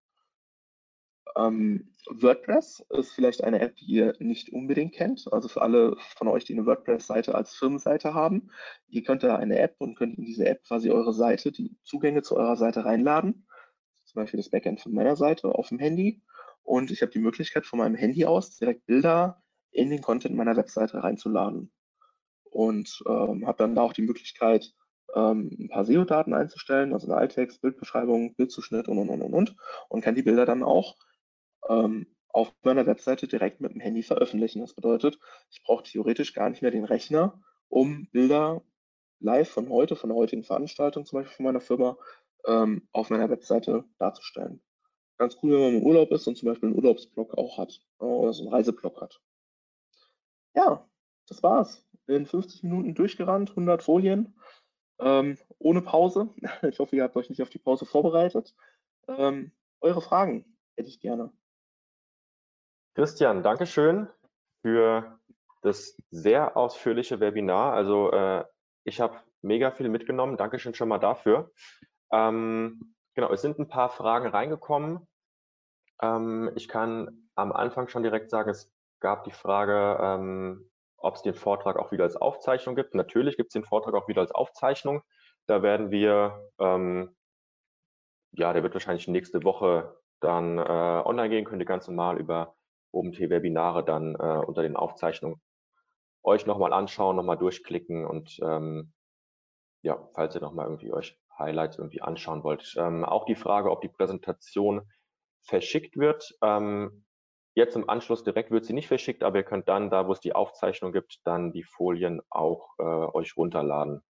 Ähm, 1.36 1.90
WordPress 2.08 2.86
ist 2.90 3.14
vielleicht 3.14 3.44
eine 3.44 3.60
App, 3.60 3.76
die 3.78 3.86
ihr 3.86 4.14
nicht 4.20 4.52
unbedingt 4.52 4.94
kennt. 4.94 5.32
Also 5.32 5.48
für 5.48 5.62
alle 5.62 5.96
von 6.18 6.28
euch, 6.28 6.46
die 6.46 6.54
eine 6.54 6.66
WordPress-Seite 6.66 7.34
als 7.34 7.54
Firmenseite 7.54 8.14
haben. 8.14 8.50
Ihr 8.88 9.04
könnt 9.04 9.24
da 9.24 9.38
eine 9.38 9.60
App 9.60 9.76
und 9.80 9.96
könnt 9.96 10.18
in 10.18 10.26
diese 10.26 10.46
App 10.46 10.64
quasi 10.64 10.92
eure 10.92 11.14
Seite, 11.14 11.52
die 11.52 11.78
Zugänge 11.84 12.22
zu 12.22 12.36
eurer 12.36 12.58
Seite 12.58 12.86
reinladen. 12.86 13.48
Zum 14.06 14.22
Beispiel 14.22 14.38
das 14.38 14.50
Backend 14.50 14.82
von 14.82 14.94
meiner 14.94 15.16
Seite 15.16 15.56
auf 15.56 15.70
dem 15.70 15.80
Handy. 15.80 16.22
Und 16.62 16.92
ich 16.92 17.02
habe 17.02 17.12
die 17.12 17.20
Möglichkeit 17.20 17.66
von 17.66 17.80
meinem 17.80 17.96
Handy 17.96 18.26
aus 18.26 18.58
direkt 18.58 18.86
Bilder 18.86 19.42
in 19.72 19.90
den 19.90 20.02
Content 20.02 20.36
meiner 20.36 20.56
Webseite 20.56 21.04
reinzuladen. 21.04 21.72
Und 22.44 23.04
ähm, 23.08 23.48
habe 23.48 23.58
dann 23.58 23.76
da 23.76 23.82
auch 23.82 23.94
die 23.94 24.04
Möglichkeit, 24.04 24.74
ähm, 25.16 25.50
ein 25.60 25.70
paar 25.70 25.86
SEO-Daten 25.86 26.34
einzustellen, 26.34 26.94
also 26.94 27.08
eine 27.08 27.18
Alttext, 27.18 27.62
Bildbeschreibung, 27.62 28.36
Bildzuschnitt 28.36 28.88
und 28.88 28.98
und 28.98 29.10
und 29.10 29.22
und 29.22 29.34
und 29.34 29.56
und 29.90 30.02
kann 30.02 30.16
die 30.16 30.24
Bilder 30.24 30.46
dann 30.46 30.64
auch 30.64 30.96
ähm, 31.70 32.08
auf 32.30 32.52
meiner 32.64 32.86
Webseite 32.86 33.28
direkt 33.28 33.62
mit 33.62 33.74
dem 33.74 33.80
Handy 33.80 34.04
veröffentlichen. 34.04 34.62
Das 34.62 34.74
bedeutet, 34.74 35.20
ich 35.52 35.64
brauche 35.64 35.84
theoretisch 35.84 36.34
gar 36.34 36.50
nicht 36.50 36.62
mehr 36.62 36.72
den 36.72 36.86
Rechner, 36.86 37.42
um 37.70 38.08
Bilder 38.12 38.64
live 39.20 39.50
von 39.50 39.70
heute, 39.70 39.96
von 39.96 40.10
der 40.10 40.18
heutigen 40.18 40.44
Veranstaltung 40.44 41.06
zum 41.06 41.20
Beispiel 41.20 41.36
von 41.36 41.46
meiner 41.46 41.62
Firma, 41.62 41.98
ähm, 42.46 42.88
auf 42.92 43.10
meiner 43.10 43.30
Webseite 43.30 43.86
darzustellen. 44.00 44.62
Ganz 45.18 45.38
cool, 45.42 45.54
wenn 45.54 45.62
man 45.62 45.76
im 45.76 45.84
Urlaub 45.84 46.12
ist 46.12 46.28
und 46.28 46.36
zum 46.36 46.50
Beispiel 46.50 46.70
einen 46.70 46.78
Urlaubsblog 46.78 47.38
auch 47.38 47.58
hat 47.58 47.82
äh, 48.00 48.04
oder 48.04 48.34
so 48.34 48.44
einen 48.44 48.54
Reiseblog 48.54 49.00
hat. 49.00 49.22
Ja, 50.56 50.88
das 51.28 51.42
war's. 51.44 51.86
In 52.08 52.26
50 52.26 52.64
Minuten 52.64 52.96
durchgerannt, 52.96 53.52
100 53.52 53.82
Folien, 53.82 54.36
ähm, 55.00 55.38
ohne 55.60 55.82
Pause. 55.82 56.30
Ich 56.70 56.80
hoffe, 56.80 56.96
ihr 56.96 57.04
habt 57.04 57.16
euch 57.16 57.30
nicht 57.30 57.42
auf 57.42 57.50
die 57.50 57.60
Pause 57.60 57.86
vorbereitet. 57.86 58.54
Ähm, 59.08 59.52
eure 59.80 60.02
Fragen 60.02 60.58
hätte 60.76 60.90
ich 60.90 61.00
gerne. 61.00 61.32
Christian, 62.96 63.42
danke 63.42 63.66
schön 63.66 64.08
für 64.62 65.20
das 65.62 65.98
sehr 66.12 66.56
ausführliche 66.56 67.20
Webinar. 67.20 67.74
Also 67.74 68.12
äh, 68.12 68.46
ich 68.84 69.02
habe 69.02 69.18
mega 69.42 69.72
viel 69.72 69.90
mitgenommen. 69.90 70.38
Dankeschön 70.38 70.76
schon 70.76 70.90
mal 70.90 71.00
dafür. 71.00 71.52
Ähm, 72.12 72.94
genau, 73.16 73.32
es 73.32 73.42
sind 73.42 73.58
ein 73.58 73.68
paar 73.68 73.90
Fragen 73.90 74.28
reingekommen. 74.28 75.08
Ähm, 76.04 76.52
ich 76.56 76.68
kann 76.68 77.30
am 77.34 77.52
Anfang 77.52 77.88
schon 77.88 78.04
direkt 78.04 78.30
sagen, 78.30 78.52
es 78.52 78.72
gab 79.00 79.24
die 79.24 79.32
Frage, 79.32 79.98
ähm, 80.00 80.70
ob 80.98 81.16
es 81.16 81.24
den 81.24 81.34
Vortrag 81.34 81.78
auch 81.78 81.92
wieder 81.92 82.04
als 82.04 82.16
Aufzeichnung 82.16 82.76
gibt. 82.76 82.94
Natürlich 82.94 83.38
gibt 83.38 83.48
es 83.48 83.54
den 83.54 83.66
Vortrag 83.66 83.96
auch 83.96 84.08
wieder 84.08 84.22
als 84.22 84.32
Aufzeichnung. 84.32 85.02
Da 85.48 85.64
werden 85.64 85.90
wir, 85.90 86.52
ähm, 86.60 87.16
ja, 88.34 88.54
der 88.54 88.62
wird 88.62 88.76
wahrscheinlich 88.76 89.08
nächste 89.08 89.44
Woche 89.44 89.98
dann 90.20 90.60
äh, 90.60 90.62
online 90.62 91.30
gehen, 91.30 91.46
könnt 91.46 91.62
ihr 91.62 91.66
ganz 91.66 91.88
normal 91.88 92.20
über 92.20 92.56
OpenT-Webinare 92.94 93.84
dann 93.84 94.16
äh, 94.16 94.46
unter 94.46 94.62
den 94.62 94.76
Aufzeichnungen 94.76 95.42
euch 96.24 96.46
nochmal 96.46 96.74
anschauen, 96.74 97.16
nochmal 97.16 97.38
durchklicken 97.38 98.06
und 98.06 98.40
ähm, 98.42 98.94
ja, 99.82 100.08
falls 100.14 100.36
ihr 100.36 100.42
nochmal 100.42 100.66
irgendwie 100.68 100.94
euch 100.94 101.20
Highlights 101.38 101.78
irgendwie 101.78 102.02
anschauen 102.02 102.44
wollt. 102.44 102.74
Ähm, 102.78 103.04
auch 103.04 103.26
die 103.26 103.36
Frage, 103.36 103.72
ob 103.72 103.82
die 103.82 103.90
Präsentation 103.90 104.90
verschickt 105.44 105.98
wird. 105.98 106.38
Ähm, 106.42 107.06
jetzt 107.56 107.76
im 107.76 107.90
Anschluss 107.90 108.24
direkt 108.24 108.52
wird 108.52 108.66
sie 108.66 108.74
nicht 108.74 108.88
verschickt, 108.88 109.24
aber 109.24 109.38
ihr 109.38 109.44
könnt 109.44 109.68
dann, 109.68 109.90
da 109.90 110.08
wo 110.08 110.14
es 110.14 110.20
die 110.20 110.36
Aufzeichnung 110.36 110.94
gibt, 110.94 111.20
dann 111.26 111.52
die 111.52 111.64
Folien 111.64 112.22
auch 112.30 112.70
äh, 112.80 112.84
euch 112.84 113.36
runterladen. 113.36 114.02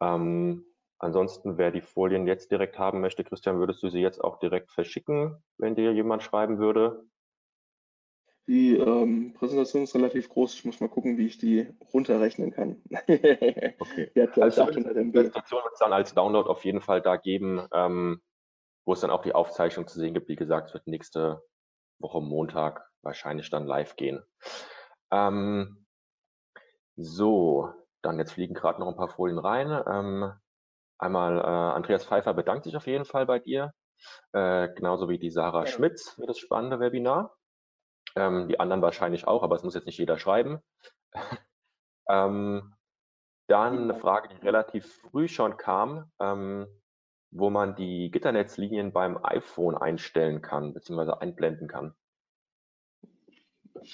Ähm, 0.00 0.64
ansonsten, 0.98 1.56
wer 1.56 1.70
die 1.70 1.80
Folien 1.80 2.26
jetzt 2.26 2.50
direkt 2.50 2.78
haben 2.78 3.00
möchte, 3.00 3.24
Christian, 3.24 3.58
würdest 3.58 3.82
du 3.82 3.88
sie 3.88 4.00
jetzt 4.00 4.22
auch 4.22 4.38
direkt 4.38 4.70
verschicken, 4.70 5.42
wenn 5.56 5.74
dir 5.74 5.92
jemand 5.92 6.22
schreiben 6.22 6.58
würde? 6.58 7.06
Die 8.48 8.76
ähm, 8.76 9.34
Präsentation 9.34 9.82
ist 9.82 9.94
relativ 9.94 10.28
groß. 10.28 10.54
Ich 10.54 10.64
muss 10.64 10.80
mal 10.80 10.88
gucken, 10.88 11.18
wie 11.18 11.26
ich 11.26 11.38
die 11.38 11.68
runterrechnen 11.92 12.52
kann. 12.52 12.80
okay. 12.90 14.12
Die 14.14 14.22
hat, 14.22 14.38
also 14.38 14.66
die 14.66 14.82
Präsentation 14.82 15.64
wird 15.64 15.72
es 15.72 15.80
dann 15.80 15.92
als 15.92 16.14
Download 16.14 16.48
auf 16.48 16.64
jeden 16.64 16.80
Fall 16.80 17.02
da 17.02 17.16
geben, 17.16 17.66
ähm, 17.72 18.22
wo 18.84 18.92
es 18.92 19.00
dann 19.00 19.10
auch 19.10 19.22
die 19.22 19.34
Aufzeichnung 19.34 19.88
zu 19.88 19.98
sehen 19.98 20.14
gibt. 20.14 20.28
Wie 20.28 20.36
gesagt, 20.36 20.68
es 20.68 20.74
wird 20.74 20.86
nächste 20.86 21.42
Woche 21.98 22.20
Montag 22.20 22.88
wahrscheinlich 23.02 23.50
dann 23.50 23.66
live 23.66 23.96
gehen. 23.96 24.22
Ähm, 25.10 25.84
so, 26.96 27.68
dann 28.02 28.18
jetzt 28.18 28.32
fliegen 28.32 28.54
gerade 28.54 28.78
noch 28.80 28.88
ein 28.88 28.96
paar 28.96 29.08
Folien 29.08 29.38
rein. 29.38 29.70
Ähm, 29.88 30.32
einmal 30.98 31.38
äh, 31.38 31.74
Andreas 31.74 32.04
Pfeiffer 32.04 32.32
bedankt 32.32 32.64
sich 32.64 32.76
auf 32.76 32.86
jeden 32.86 33.04
Fall 33.04 33.26
bei 33.26 33.40
dir, 33.40 33.74
äh, 34.32 34.68
genauso 34.74 35.08
wie 35.08 35.18
die 35.18 35.30
Sarah 35.30 35.64
ja. 35.64 35.66
Schmitz 35.66 36.10
für 36.10 36.26
das 36.26 36.38
spannende 36.38 36.78
Webinar. 36.78 37.36
Ähm, 38.16 38.48
die 38.48 38.58
anderen 38.58 38.82
wahrscheinlich 38.82 39.26
auch, 39.26 39.42
aber 39.42 39.56
es 39.56 39.62
muss 39.62 39.74
jetzt 39.74 39.86
nicht 39.86 39.98
jeder 39.98 40.18
schreiben. 40.18 40.60
ähm, 42.08 42.74
dann 43.48 43.90
eine 43.90 43.94
Frage, 43.94 44.28
die 44.28 44.44
relativ 44.44 45.00
früh 45.02 45.28
schon 45.28 45.56
kam, 45.56 46.10
ähm, 46.18 46.66
wo 47.30 47.50
man 47.50 47.76
die 47.76 48.10
Gitternetzlinien 48.10 48.92
beim 48.92 49.22
iPhone 49.22 49.76
einstellen 49.76 50.42
kann, 50.42 50.72
beziehungsweise 50.72 51.20
einblenden 51.20 51.68
kann. 51.68 51.94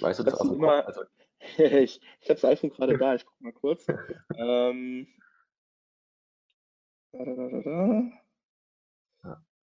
Weißt 0.01 0.21
du 0.21 0.23
das, 0.23 0.39
das 0.39 0.49
immer, 0.49 0.87
also, 0.87 1.03
Ich, 1.59 2.01
ich 2.21 2.31
habe 2.31 2.41
das 2.41 2.45
iPhone 2.45 2.71
gerade 2.71 2.99
da, 2.99 3.15
ich 3.15 3.27
gucke 3.27 3.43
mal 3.43 3.53
kurz. 3.53 3.87
ähm, 4.37 5.07
da, 7.13 7.25
da, 7.25 7.35
da, 7.35 8.22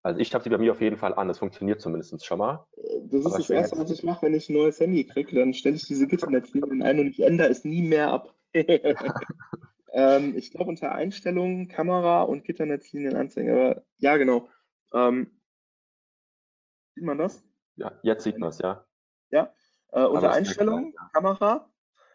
also 0.07 0.21
ich 0.21 0.33
habe 0.33 0.45
sie 0.45 0.51
bei 0.51 0.59
mir 0.59 0.71
auf 0.71 0.81
jeden 0.81 0.97
Fall 0.97 1.15
an. 1.15 1.27
Das 1.27 1.41
funktioniert 1.41 1.81
zumindest 1.81 2.25
schon 2.25 2.39
mal. 2.39 2.65
Das 3.11 3.21
ist 3.21 3.27
Aber 3.27 3.39
das 3.39 3.51
Erste, 3.51 3.77
was 3.77 3.91
ich 3.91 4.05
mache, 4.05 4.25
wenn 4.25 4.35
ich 4.35 4.49
ein 4.49 4.53
neues 4.53 4.79
Handy 4.79 5.05
kriege. 5.05 5.35
Dann 5.35 5.53
stelle 5.53 5.75
ich 5.75 5.85
diese 5.85 6.07
Gitternetznummer 6.07 6.85
ein 6.85 7.01
und 7.01 7.09
ich 7.09 7.21
ändere 7.21 7.49
es 7.49 7.65
nie 7.65 7.83
mehr 7.83 8.13
ab. 8.13 8.33
ähm, 9.93 10.37
ich 10.37 10.53
glaube 10.53 10.71
unter 10.71 10.93
Einstellungen, 10.93 11.67
Kamera 11.67 12.23
und 12.23 12.45
Gitternetzlinien 12.45 13.17
anzeigen. 13.17 13.51
Aber 13.51 13.83
ja, 13.99 14.17
genau. 14.17 14.49
Ähm, 14.95 15.41
sieht 16.95 17.05
man 17.05 17.19
das? 17.19 17.43
Ja, 17.75 17.99
jetzt 18.05 18.23
sieht 18.23 18.39
man 18.39 18.51
es, 18.51 18.59
ja. 18.59 18.87
Ja. 19.31 19.53
Äh, 19.91 20.05
unter 20.05 20.31
Einstellungen, 20.31 20.93
ja. 20.95 21.11
Kamera, 21.15 21.69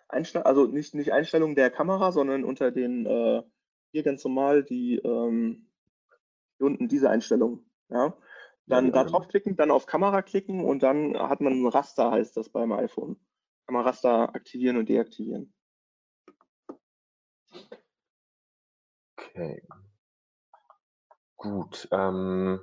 Einstell 0.08 0.44
also 0.44 0.66
nicht, 0.66 0.96
nicht 0.96 1.12
Einstellungen 1.12 1.58
der 1.58 1.70
Kamera, 1.70 2.14
sondern 2.14 2.46
unter 2.46 2.72
den 2.72 3.06
äh, 3.06 3.44
hier 3.92 4.04
ganz 4.04 4.24
normal 4.24 4.64
die 4.64 4.96
ähm, 4.96 5.68
hier 6.58 6.68
unten 6.68 6.88
diese 6.88 7.10
Einstellung. 7.10 7.66
Ja? 7.92 8.18
Dann 8.68 8.86
ja, 8.88 8.92
da 8.92 9.04
draufklicken, 9.04 9.56
dann 9.56 9.72
auf 9.72 9.86
Kamera 9.86 10.22
klicken 10.22 10.64
und 10.64 10.84
dann 10.84 11.18
hat 11.18 11.42
man 11.42 11.54
ein 11.54 11.68
Raster, 11.68 12.12
heißt 12.12 12.38
das 12.38 12.50
beim 12.50 12.72
iPhone. 12.72 13.20
Kann 13.66 13.74
man 13.74 13.84
Raster 13.84 14.34
aktivieren 14.34 14.78
und 14.78 14.89
deaktivieren. 14.89 15.54
Okay. 19.18 19.62
Gut. 21.38 21.88
Ähm, 21.92 22.60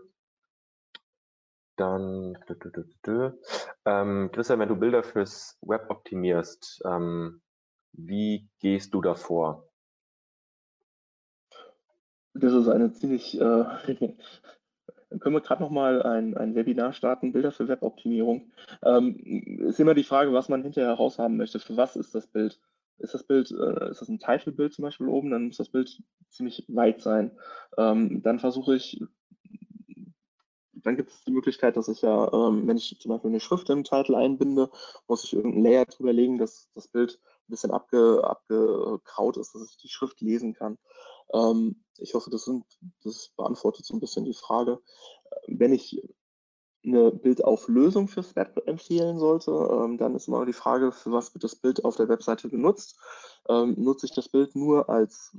dann, 1.77 2.37
ähm, 3.85 4.31
Christian, 4.33 4.59
wenn 4.59 4.69
du 4.69 4.77
Bilder 4.77 5.03
fürs 5.03 5.59
Web 5.63 5.91
optimierst, 5.91 6.83
ähm, 6.85 7.41
wie 7.93 8.49
gehst 8.59 8.95
du 8.95 9.01
davor? 9.01 9.69
Das 12.35 12.53
ist 12.53 12.69
eine 12.69 12.93
ziemlich 12.93 13.41
äh, 13.41 14.17
Dann 15.11 15.21
können 15.21 15.35
wir 15.35 15.41
gerade 15.41 15.63
noch 15.63 15.71
mal 15.71 16.03
ein, 16.03 16.37
ein 16.37 16.55
Webinar 16.55 16.93
starten, 16.93 17.33
Bilder 17.33 17.53
für 17.53 17.69
Weboptimierung. 17.69 18.51
Ähm, 18.83 19.17
ist 19.67 19.81
immer 19.81 19.95
die 19.95 20.05
Frage, 20.05 20.33
was 20.33 20.49
man 20.49 20.63
hinterher 20.63 20.93
raushaben 20.93 21.37
möchte. 21.37 21.59
Für 21.61 21.77
was 21.77 21.97
ist 21.97 22.15
das 22.15 22.27
Bild? 22.27 22.61
Ist 22.99 23.15
das 23.15 23.25
Bild, 23.25 23.51
äh, 23.51 23.91
ist 23.91 24.01
das 24.01 24.09
ein 24.09 24.19
Titelbild 24.19 24.75
zum 24.75 24.83
Beispiel 24.83 25.09
oben, 25.09 25.31
dann 25.31 25.47
muss 25.47 25.57
das 25.57 25.69
Bild 25.69 26.03
ziemlich 26.31 26.65
weit 26.69 27.01
sein. 27.01 27.31
Ähm, 27.77 28.23
dann 28.23 28.39
versuche 28.41 28.75
ich, 28.75 29.01
dann 30.73 30.97
gibt 30.97 31.11
es 31.11 31.25
die 31.25 31.31
Möglichkeit, 31.31 31.77
dass 31.77 31.89
ich 31.89 32.03
ja, 32.03 32.33
ähm, 32.33 32.67
wenn 32.67 32.77
ich 32.77 32.99
zum 33.01 33.11
Beispiel 33.11 33.31
eine 33.31 33.41
Schrift 33.41 33.71
im 33.71 33.85
Titel 33.85 34.15
einbinde, 34.15 34.71
muss 35.07 35.25
ich 35.25 35.35
irgendein 35.35 35.63
Layer 35.63 35.85
drüber 35.87 36.13
legen, 36.13 36.39
dass 36.39 36.71
das 36.75 36.89
Bild 36.89 37.21
bisschen 37.51 37.71
abge, 37.71 38.23
abgekraut 38.25 39.37
ist, 39.37 39.55
dass 39.55 39.69
ich 39.71 39.77
die 39.79 39.89
Schrift 39.89 40.21
lesen 40.21 40.55
kann. 40.55 40.79
Ähm, 41.33 41.85
ich 41.99 42.15
hoffe, 42.15 42.31
das, 42.31 42.45
sind, 42.45 42.65
das 43.03 43.33
beantwortet 43.37 43.85
so 43.85 43.95
ein 43.95 44.01
bisschen 44.01 44.25
die 44.25 44.35
Frage. 44.35 44.81
Wenn 45.47 45.73
ich 45.73 46.01
eine 46.85 47.11
Bildauflösung 47.11 48.09
fürs 48.09 48.37
Web 48.37 48.63
empfehlen 48.67 49.19
sollte, 49.19 49.51
ähm, 49.51 49.99
dann 49.99 50.15
ist 50.15 50.29
immer 50.29 50.47
die 50.47 50.53
Frage, 50.53 50.93
für 50.93 51.11
was 51.11 51.35
wird 51.35 51.45
das 51.45 51.57
Bild 51.57 51.85
auf 51.85 51.97
der 51.97 52.09
Webseite 52.09 52.49
genutzt? 52.49 52.99
Ähm, 53.49 53.75
nutze 53.77 54.07
ich 54.07 54.15
das 54.15 54.29
Bild 54.29 54.55
nur 54.55 54.89
als, 54.89 55.37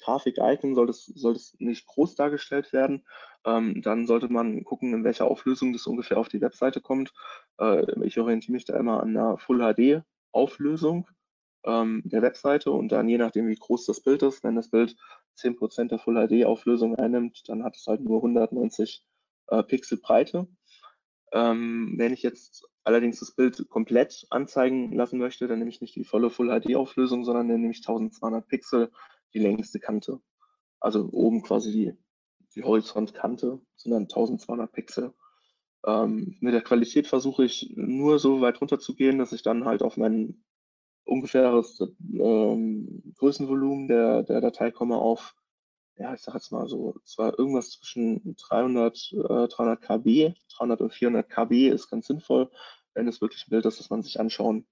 Grafik-Icon, 0.00 0.74
soll 0.74 0.86
das, 0.86 1.04
soll 1.06 1.34
das 1.34 1.54
nicht 1.58 1.86
groß 1.86 2.14
dargestellt 2.14 2.72
werden? 2.72 3.04
Ähm, 3.44 3.82
dann 3.82 4.06
sollte 4.06 4.28
man 4.28 4.64
gucken, 4.64 4.94
in 4.94 5.04
welcher 5.04 5.26
Auflösung 5.26 5.72
das 5.72 5.86
ungefähr 5.86 6.18
auf 6.18 6.28
die 6.28 6.40
Webseite 6.40 6.80
kommt. 6.80 7.12
Äh, 7.58 7.84
ich 8.04 8.18
orientiere 8.18 8.52
mich 8.52 8.64
da 8.64 8.76
immer 8.76 9.02
an 9.02 9.10
einer 9.10 9.38
Full 9.38 9.58
HD 9.58 10.04
Auflösung 10.32 11.08
ähm, 11.64 12.02
der 12.04 12.22
Webseite 12.22 12.70
und 12.70 12.90
dann 12.90 13.08
je 13.08 13.18
nachdem, 13.18 13.48
wie 13.48 13.56
groß 13.56 13.86
das 13.86 14.00
Bild 14.00 14.22
ist, 14.22 14.42
wenn 14.44 14.56
das 14.56 14.70
Bild 14.70 14.96
10% 15.38 15.88
der 15.88 15.98
Full 15.98 16.14
HD 16.14 16.44
Auflösung 16.44 16.96
einnimmt, 16.96 17.42
dann 17.48 17.64
hat 17.64 17.76
es 17.76 17.86
halt 17.86 18.00
nur 18.00 18.18
190 18.18 19.04
äh, 19.48 19.62
Pixel 19.62 19.98
Breite. 19.98 20.48
Ähm, 21.32 21.94
wenn 21.96 22.12
ich 22.12 22.22
jetzt 22.22 22.66
allerdings 22.84 23.20
das 23.20 23.34
Bild 23.34 23.68
komplett 23.68 24.26
anzeigen 24.30 24.92
lassen 24.92 25.18
möchte, 25.18 25.46
dann 25.46 25.58
nehme 25.58 25.70
ich 25.70 25.80
nicht 25.80 25.94
die 25.94 26.04
volle 26.04 26.30
Full 26.30 26.48
HD 26.48 26.76
Auflösung, 26.76 27.24
sondern 27.24 27.48
dann 27.48 27.60
nehme 27.60 27.72
ich 27.72 27.78
1200 27.78 28.46
Pixel, 28.46 28.90
die 29.34 29.38
längste 29.38 29.78
Kante. 29.78 30.20
Also 30.80 31.08
oben 31.12 31.42
quasi 31.42 31.72
die, 31.72 31.92
die 32.54 32.64
Horizontkante 32.64 33.60
sind 33.76 33.92
dann 33.92 34.04
1200 34.04 34.72
Pixel. 34.72 35.12
Ähm, 35.86 36.36
mit 36.40 36.54
der 36.54 36.62
Qualität 36.62 37.06
versuche 37.06 37.44
ich 37.44 37.72
nur 37.74 38.18
so 38.18 38.40
weit 38.40 38.60
runter 38.60 38.78
zu 38.78 38.94
gehen, 38.94 39.18
dass 39.18 39.32
ich 39.32 39.42
dann 39.42 39.64
halt 39.64 39.82
auf 39.82 39.96
meinen 39.96 40.44
ungefähres 41.04 41.80
ähm, 42.12 43.14
Größenvolumen 43.16 43.88
der, 43.88 44.22
der 44.22 44.40
Datei 44.40 44.70
komme 44.70 44.96
auf 44.96 45.34
ja, 46.00 46.14
ich 46.14 46.22
sag 46.22 46.34
jetzt 46.34 46.50
mal 46.50 46.66
so, 46.66 46.94
zwar 47.04 47.38
irgendwas 47.38 47.72
zwischen 47.72 48.34
300, 48.36 49.12
äh, 49.12 49.48
300 49.48 49.82
KB, 49.82 50.34
300 50.48 50.80
und 50.80 50.94
400 50.94 51.28
KB 51.28 51.68
ist 51.68 51.90
ganz 51.90 52.06
sinnvoll, 52.06 52.50
wenn 52.94 53.06
es 53.06 53.20
wirklich 53.20 53.46
ein 53.46 53.50
Bild 53.50 53.66
ist, 53.66 53.80
das 53.80 53.90
man 53.90 54.02
sich 54.02 54.18
anschauen 54.18 54.66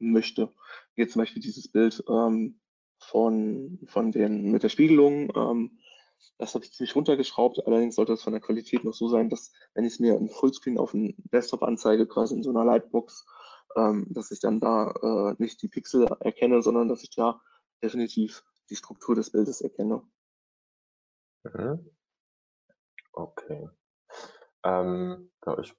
möchte. 0.00 0.52
Hier 0.96 1.08
zum 1.08 1.20
Beispiel 1.20 1.42
dieses 1.42 1.68
Bild 1.68 2.02
ähm, 2.08 2.60
von, 2.98 3.78
von 3.86 4.10
den, 4.10 4.50
mit 4.50 4.64
der 4.64 4.68
Spiegelung, 4.68 5.32
ähm, 5.36 5.78
das 6.38 6.54
habe 6.54 6.64
ich 6.64 6.72
ziemlich 6.72 6.94
runtergeschraubt. 6.94 7.66
Allerdings 7.66 7.96
sollte 7.96 8.12
es 8.12 8.22
von 8.22 8.32
der 8.32 8.42
Qualität 8.42 8.84
noch 8.84 8.94
so 8.94 9.08
sein, 9.08 9.28
dass 9.28 9.52
wenn 9.74 9.84
ich 9.84 9.94
es 9.94 10.00
mir 10.00 10.16
im 10.16 10.28
Fullscreen 10.28 10.78
auf 10.78 10.92
dem 10.92 11.14
Desktop 11.32 11.62
anzeige, 11.62 12.06
quasi 12.06 12.34
in 12.34 12.42
so 12.42 12.50
einer 12.50 12.64
Lightbox, 12.64 13.26
ähm, 13.76 14.06
dass 14.10 14.30
ich 14.30 14.40
dann 14.40 14.60
da 14.60 14.90
äh, 15.02 15.34
nicht 15.38 15.60
die 15.62 15.68
Pixel 15.68 16.06
erkenne, 16.20 16.62
sondern 16.62 16.88
dass 16.88 17.02
ich 17.02 17.10
da 17.10 17.40
definitiv 17.82 18.44
die 18.70 18.76
Struktur 18.76 19.14
des 19.14 19.30
Bildes 19.30 19.60
erkenne. 19.60 20.02
Mhm. 21.44 21.90
Okay. 23.12 23.68
Ähm, 24.64 25.30
ich 25.60 25.74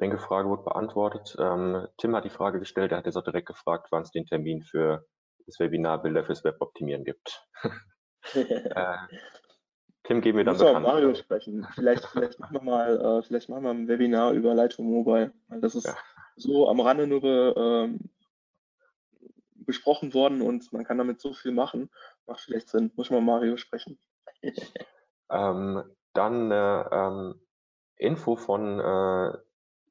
denke, 0.00 0.18
Frage 0.18 0.48
wurde 0.48 0.64
beantwortet. 0.64 1.36
Ähm, 1.38 1.86
Tim 1.98 2.16
hat 2.16 2.24
die 2.24 2.30
Frage 2.30 2.58
gestellt, 2.58 2.92
er 2.92 2.98
hat 2.98 3.06
jetzt 3.06 3.16
auch 3.16 3.24
direkt 3.24 3.48
gefragt, 3.48 3.88
wann 3.90 4.02
es 4.02 4.10
den 4.10 4.26
Termin 4.26 4.62
für 4.62 5.06
das 5.46 5.58
Webinar 5.58 6.02
Bilder 6.02 6.24
fürs 6.24 6.44
Web 6.44 6.56
optimieren 6.60 7.04
gibt. 7.04 7.46
äh, 8.34 8.96
Tim, 10.04 10.20
geben 10.20 10.38
wir 10.38 10.44
dann 10.44 10.58
bekannt. 10.58 10.84
Mario 10.84 11.14
sprechen. 11.14 11.66
Vielleicht, 11.74 12.04
vielleicht, 12.06 12.40
machen 12.40 12.54
wir 12.54 12.62
mal, 12.62 13.00
äh, 13.00 13.22
vielleicht 13.22 13.48
machen 13.48 13.62
wir 13.62 13.70
ein 13.70 13.88
Webinar 13.88 14.32
über 14.32 14.54
Lightroom 14.54 14.90
Mobile. 14.90 15.32
Das 15.48 15.74
ist 15.74 15.86
ja. 15.86 15.96
so 16.36 16.68
am 16.68 16.80
Rande 16.80 17.06
nur 17.06 17.20
be, 17.20 17.54
ähm, 17.56 18.10
besprochen 19.54 20.12
worden 20.12 20.42
und 20.42 20.72
man 20.72 20.84
kann 20.84 20.98
damit 20.98 21.20
so 21.20 21.32
viel 21.32 21.52
machen. 21.52 21.88
Macht 22.26 22.40
vielleicht 22.40 22.68
Sinn. 22.68 22.90
Muss 22.96 23.10
mal 23.10 23.20
Mario 23.20 23.56
sprechen. 23.56 23.98
ähm, 25.30 25.82
dann 26.14 26.52
eine 26.52 26.88
ähm, 26.90 27.40
Info 27.96 28.34
von 28.34 28.80
äh, 28.80 29.38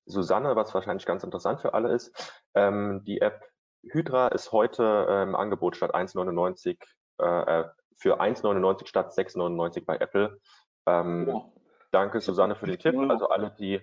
Susanne, 0.05 0.55
was 0.57 0.73
wahrscheinlich 0.73 1.05
ganz 1.05 1.23
interessant 1.23 1.61
für 1.61 1.73
alle 1.73 1.93
ist. 1.93 2.11
Ähm, 2.53 3.03
die 3.05 3.21
App 3.21 3.41
Hydra 3.83 4.27
ist 4.27 4.51
heute 4.51 4.83
äh, 5.09 5.23
im 5.23 5.35
Angebot 5.35 5.77
statt 5.77 5.95
1,99 5.95 6.77
äh, 7.19 7.63
für 8.01 8.19
1,99 8.19 8.87
statt 8.87 9.11
6,99 9.11 9.85
bei 9.85 9.97
Apple. 9.97 10.39
Ähm, 10.87 11.27
ja. 11.27 11.51
Danke, 11.91 12.19
Susanne, 12.19 12.55
für 12.55 12.65
den 12.65 12.79
Tipp. 12.79 12.95
Also 13.09 13.29
alle, 13.29 13.51
die 13.59 13.79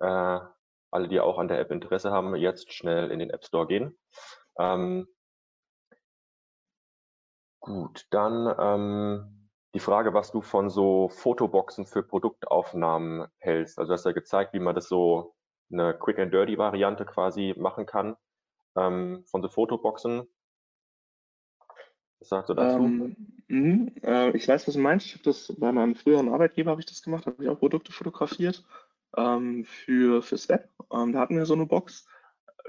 äh, 0.00 0.40
alle, 0.90 1.08
die 1.08 1.20
auch 1.20 1.38
an 1.38 1.48
der 1.48 1.60
App 1.60 1.70
Interesse 1.70 2.10
haben, 2.10 2.34
jetzt 2.36 2.72
schnell 2.72 3.10
in 3.10 3.18
den 3.18 3.30
App 3.30 3.44
Store 3.44 3.66
gehen. 3.66 3.98
Ähm, 4.58 5.06
gut, 7.60 8.06
dann 8.10 8.54
ähm, 8.58 9.50
die 9.74 9.80
Frage, 9.80 10.14
was 10.14 10.30
du 10.30 10.40
von 10.40 10.70
so 10.70 11.08
Fotoboxen 11.08 11.86
für 11.86 12.02
Produktaufnahmen 12.02 13.28
hältst. 13.38 13.78
Also 13.78 13.90
du 13.90 13.94
hast 13.94 14.06
ja 14.06 14.12
gezeigt, 14.12 14.52
wie 14.54 14.60
man 14.60 14.74
das 14.74 14.88
so 14.88 15.34
eine 15.70 15.96
Quick 15.96 16.18
and 16.18 16.32
Dirty 16.32 16.56
Variante 16.58 17.04
quasi 17.04 17.54
machen 17.56 17.86
kann 17.86 18.16
ähm, 18.76 19.24
von 19.30 19.42
so 19.42 19.48
Fotoboxen. 19.48 20.26
Was 22.20 22.28
sagst 22.28 22.50
du 22.50 22.54
dazu? 22.54 22.78
Ähm, 22.78 23.16
mh, 23.48 23.92
äh, 24.02 24.36
ich 24.36 24.48
weiß, 24.48 24.66
was 24.66 24.74
du 24.74 24.80
meinst. 24.80 25.06
Ich 25.06 25.14
habe 25.14 25.24
das 25.24 25.52
bei 25.58 25.72
meinem 25.72 25.94
früheren 25.94 26.28
Arbeitgeber 26.28 26.70
habe 26.70 26.80
ich 26.80 26.86
das 26.86 27.02
gemacht, 27.02 27.26
habe 27.26 27.42
ich 27.42 27.48
auch 27.48 27.58
Produkte 27.58 27.92
fotografiert 27.92 28.64
ähm, 29.16 29.64
für 29.64 30.22
fürs 30.22 30.48
Web. 30.48 30.68
Ähm, 30.92 31.12
da 31.12 31.20
hatten 31.20 31.36
wir 31.36 31.46
so 31.46 31.54
eine 31.54 31.66
Box. 31.66 32.06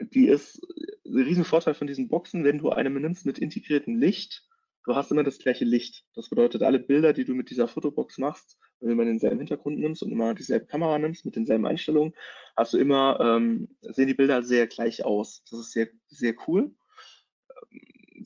Die 0.02 0.28
ist 0.28 0.62
ein 1.06 1.24
Riesenvorteil 1.24 1.74
von 1.74 1.88
diesen 1.88 2.08
Boxen, 2.08 2.44
wenn 2.44 2.60
du 2.60 2.70
eine 2.70 2.90
nimmst 2.90 3.26
mit 3.26 3.40
integriertem 3.40 3.98
Licht. 3.98 4.46
Du 4.86 4.96
hast 4.96 5.12
immer 5.12 5.24
das 5.24 5.40
gleiche 5.40 5.66
Licht. 5.66 6.06
Das 6.16 6.30
bedeutet, 6.30 6.64
alle 6.64 6.80
Bilder, 6.80 7.14
die 7.14 7.26
du 7.26 7.34
mit 7.34 7.50
dieser 7.50 7.68
Fotobox 7.68 8.18
machst, 8.18 8.58
wenn 8.80 8.98
du 8.98 9.04
denselben 9.04 9.40
Hintergrund 9.40 9.78
nimmst 9.78 10.02
und 10.04 10.12
immer 10.12 10.34
dieselbe 10.34 10.66
Kamera 10.68 10.98
nimmst 10.98 11.26
mit 11.26 11.36
denselben 11.36 11.66
Einstellungen, 11.66 12.14
hast 12.56 12.74
du 12.74 12.78
immer, 12.78 13.20
ähm, 13.20 13.68
sehen 13.82 14.08
die 14.08 14.14
Bilder 14.14 14.42
sehr 14.42 14.68
gleich 14.68 15.04
aus. 15.04 15.44
Das 15.50 15.60
ist 15.60 15.72
sehr, 15.74 15.90
sehr 16.08 16.34
cool. 16.48 16.74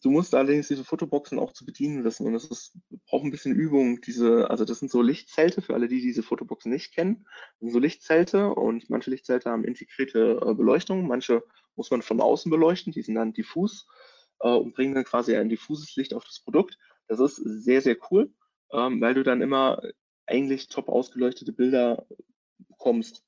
Du 0.04 0.12
musst 0.12 0.36
allerdings 0.36 0.68
diese 0.68 0.84
Fotoboxen 0.84 1.39
auch 1.39 1.54
zu 1.54 1.66
bedienen 1.66 2.04
wissen 2.04 2.28
und 2.28 2.36
ist, 2.36 2.78
braucht 3.08 3.24
ein 3.24 3.32
bisschen 3.32 3.56
Übung. 3.56 4.01
Diese, 4.01 4.49
also 4.49 4.66
das 4.66 4.80
sind 4.80 4.91
so 4.91 5.01
Lichtzelte 5.01 5.62
für 5.62 5.74
alle, 5.74 5.88
die 5.88 6.01
diese 6.01 6.24
Fotoboxen 6.24 6.70
nicht 6.70 6.93
kennen. 6.93 7.26
Das 7.26 7.60
sind 7.62 7.72
so 7.72 7.80
Lichtzelte 7.80 8.49
und 8.49 8.89
manche 8.89 9.12
Lichtzelte 9.12 9.49
haben 9.49 9.64
integrierte 9.64 10.41
äh, 10.45 10.54
Beleuchtung, 10.54 11.08
manche 11.08 11.41
muss 11.76 11.89
man 11.89 12.01
von 12.01 12.20
außen 12.20 12.51
beleuchten, 12.51 12.91
die 12.91 13.01
sind 13.01 13.16
dann 13.16 13.32
diffus 13.32 13.88
äh, 14.41 14.49
und 14.49 14.76
bringen 14.76 14.93
dann 14.93 15.06
quasi 15.06 15.38
ein 15.38 15.47
diffuses 15.47 15.95
Licht 15.95 16.14
auf 16.14 16.26
das 16.26 16.41
Produkt. 16.41 16.78
Das 17.08 17.22
ist 17.22 17.38
sehr, 17.38 17.82
sehr 17.82 17.95
cool, 18.12 18.30
ähm, 18.74 18.99
weil 18.99 19.14
du 19.14 19.24
dann 19.24 19.41
immer 19.41 19.82
eigentlich 20.26 20.68
top 20.68 20.89
ausgeleuchtete 20.89 21.54
Bilder 21.54 22.06
bekommst. 22.58 23.24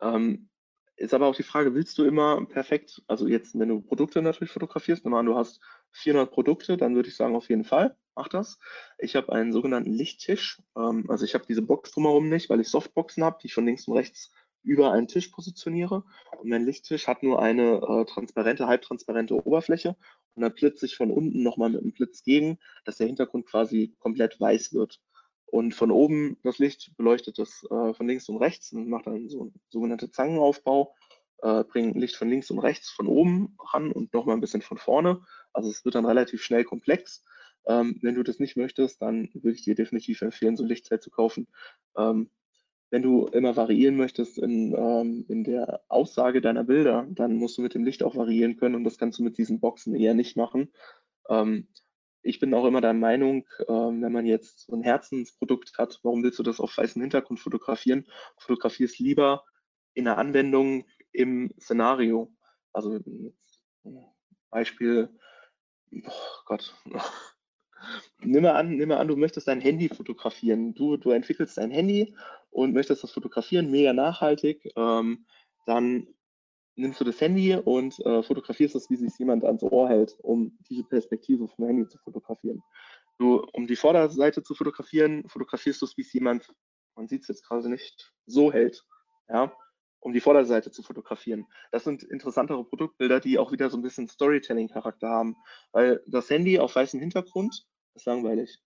Ähm, 0.00 0.48
ist 0.94 1.14
aber 1.14 1.26
auch 1.26 1.34
die 1.34 1.42
Frage, 1.42 1.74
willst 1.74 1.98
du 1.98 2.04
immer 2.04 2.44
perfekt, 2.46 3.02
also 3.06 3.26
jetzt, 3.26 3.58
wenn 3.58 3.70
du 3.70 3.80
Produkte 3.80 4.20
natürlich 4.22 4.52
fotografierst, 4.52 5.04
nehmen 5.04 5.26
du 5.26 5.34
hast 5.34 5.60
400 5.92 6.30
Produkte, 6.30 6.76
dann 6.76 6.94
würde 6.94 7.08
ich 7.08 7.16
sagen, 7.16 7.36
auf 7.36 7.48
jeden 7.48 7.64
Fall, 7.64 7.96
mach 8.14 8.28
das. 8.28 8.58
Ich 8.98 9.16
habe 9.16 9.32
einen 9.32 9.52
sogenannten 9.52 9.92
Lichttisch, 9.92 10.62
ähm, 10.76 11.06
also 11.08 11.24
ich 11.24 11.34
habe 11.34 11.44
diese 11.48 11.62
Box 11.62 11.92
drumherum 11.92 12.28
nicht, 12.28 12.50
weil 12.50 12.60
ich 12.60 12.68
Softboxen 12.68 13.24
habe, 13.24 13.38
die 13.40 13.48
ich 13.48 13.54
von 13.54 13.66
links 13.66 13.86
und 13.88 13.96
rechts 13.96 14.32
über 14.62 14.92
einen 14.92 15.08
Tisch 15.08 15.28
positioniere. 15.28 16.04
Und 16.38 16.48
mein 16.48 16.64
Lichttisch 16.64 17.06
hat 17.06 17.22
nur 17.22 17.40
eine 17.40 17.76
äh, 17.76 18.04
transparente, 18.04 18.66
halbtransparente 18.66 19.34
Oberfläche 19.34 19.96
und 20.34 20.42
dann 20.42 20.54
blitze 20.54 20.86
ich 20.86 20.96
von 20.96 21.10
unten 21.10 21.42
nochmal 21.42 21.70
mit 21.70 21.82
einem 21.82 21.92
Blitz 21.92 22.22
gegen, 22.22 22.58
dass 22.84 22.96
der 22.96 23.06
Hintergrund 23.06 23.46
quasi 23.46 23.94
komplett 23.98 24.40
weiß 24.40 24.72
wird. 24.72 25.00
Und 25.46 25.74
von 25.74 25.90
oben 25.90 26.38
das 26.44 26.58
Licht 26.58 26.92
beleuchtet 26.96 27.38
das 27.38 27.64
äh, 27.70 27.92
von 27.94 28.06
links 28.06 28.28
und 28.28 28.36
rechts 28.36 28.72
und 28.72 28.88
macht 28.88 29.06
dann 29.06 29.28
so 29.28 29.42
einen 29.42 29.60
sogenannten 29.68 30.12
Zangenaufbau, 30.12 30.94
äh, 31.42 31.64
bringt 31.64 31.96
Licht 31.96 32.16
von 32.16 32.28
links 32.28 32.50
und 32.50 32.58
rechts 32.58 32.90
von 32.90 33.06
oben 33.06 33.56
ran 33.72 33.92
und 33.92 34.12
nochmal 34.12 34.36
ein 34.36 34.40
bisschen 34.40 34.62
von 34.62 34.78
vorne. 34.78 35.22
Also 35.52 35.70
es 35.70 35.84
wird 35.84 35.94
dann 35.94 36.06
relativ 36.06 36.42
schnell 36.42 36.64
komplex. 36.64 37.24
Ähm, 37.66 37.98
wenn 38.02 38.14
du 38.14 38.22
das 38.22 38.38
nicht 38.38 38.56
möchtest, 38.56 39.02
dann 39.02 39.30
würde 39.34 39.56
ich 39.56 39.62
dir 39.62 39.74
definitiv 39.74 40.22
empfehlen, 40.22 40.56
so 40.56 40.64
ein 40.64 40.68
Lichtzeit 40.68 41.02
zu 41.02 41.10
kaufen. 41.10 41.48
Ähm, 41.96 42.30
wenn 42.90 43.02
du 43.02 43.26
immer 43.26 43.56
variieren 43.56 43.96
möchtest 43.96 44.38
in, 44.38 44.74
ähm, 44.74 45.24
in 45.28 45.44
der 45.44 45.80
Aussage 45.88 46.40
deiner 46.40 46.64
Bilder, 46.64 47.06
dann 47.10 47.36
musst 47.36 47.56
du 47.56 47.62
mit 47.62 47.74
dem 47.74 47.84
Licht 47.84 48.02
auch 48.02 48.16
variieren 48.16 48.56
können 48.56 48.74
und 48.74 48.84
das 48.84 48.98
kannst 48.98 49.18
du 49.18 49.22
mit 49.22 49.38
diesen 49.38 49.60
Boxen 49.60 49.94
eher 49.94 50.14
nicht 50.14 50.36
machen. 50.36 50.72
Ähm, 51.28 51.68
ich 52.22 52.40
bin 52.40 52.52
auch 52.52 52.66
immer 52.66 52.80
der 52.80 52.92
Meinung, 52.92 53.46
ähm, 53.68 54.02
wenn 54.02 54.12
man 54.12 54.26
jetzt 54.26 54.66
so 54.66 54.74
ein 54.74 54.82
Herzensprodukt 54.82 55.78
hat, 55.78 56.00
warum 56.02 56.22
willst 56.22 56.38
du 56.38 56.42
das 56.42 56.60
auf 56.60 56.76
weißem 56.76 57.00
Hintergrund 57.00 57.40
fotografieren? 57.40 58.06
Fotografier 58.36 58.86
es 58.86 58.98
lieber 58.98 59.44
in 59.94 60.04
der 60.04 60.18
Anwendung 60.18 60.84
im 61.12 61.52
Szenario. 61.60 62.32
Also 62.72 63.00
Beispiel, 64.50 65.08
oh 65.92 66.10
Gott, 66.46 66.74
nimm 68.20 68.42
mal 68.42 68.52
an, 68.52 68.76
nimm 68.76 68.88
mal 68.88 68.98
an, 68.98 69.08
du 69.08 69.16
möchtest 69.16 69.48
dein 69.48 69.60
Handy 69.60 69.88
fotografieren. 69.88 70.74
Du, 70.74 70.96
du 70.96 71.10
entwickelst 71.10 71.58
dein 71.58 71.70
Handy 71.70 72.14
und 72.50 72.74
möchtest 72.74 73.04
das 73.04 73.12
fotografieren, 73.12 73.70
mega 73.70 73.92
nachhaltig. 73.92 74.72
Ähm, 74.76 75.26
dann 75.66 76.06
nimmst 76.76 77.00
du 77.00 77.04
das 77.04 77.20
Handy 77.20 77.54
und 77.54 77.98
äh, 78.00 78.22
fotografierst 78.22 78.74
es, 78.74 78.90
wie 78.90 78.96
sich 78.96 79.16
jemand 79.18 79.44
ans 79.44 79.62
Ohr 79.62 79.88
hält, 79.88 80.16
um 80.22 80.58
diese 80.68 80.84
Perspektive 80.84 81.46
vom 81.48 81.66
Handy 81.66 81.86
zu 81.86 81.98
fotografieren. 81.98 82.62
Du, 83.18 83.44
um 83.52 83.66
die 83.66 83.76
Vorderseite 83.76 84.42
zu 84.42 84.54
fotografieren, 84.54 85.28
fotografierst 85.28 85.82
du 85.82 85.86
es, 85.86 85.96
wie 85.96 86.02
es 86.02 86.12
jemand, 86.12 86.48
man 86.96 87.06
sieht 87.06 87.22
es 87.22 87.28
jetzt 87.28 87.46
gerade 87.46 87.68
nicht, 87.68 88.14
so 88.26 88.52
hält. 88.52 88.82
Ja, 89.28 89.52
um 90.00 90.12
die 90.12 90.20
Vorderseite 90.20 90.70
zu 90.70 90.82
fotografieren. 90.82 91.46
Das 91.70 91.84
sind 91.84 92.02
interessantere 92.02 92.64
Produktbilder, 92.64 93.20
die 93.20 93.38
auch 93.38 93.52
wieder 93.52 93.70
so 93.70 93.76
ein 93.76 93.82
bisschen 93.82 94.08
Storytelling-Charakter 94.08 95.08
haben, 95.08 95.36
weil 95.72 96.02
das 96.06 96.30
Handy 96.30 96.58
auf 96.58 96.74
weißem 96.74 97.00
Hintergrund 97.00 97.66
ist 97.94 98.06
langweilig. 98.06 98.58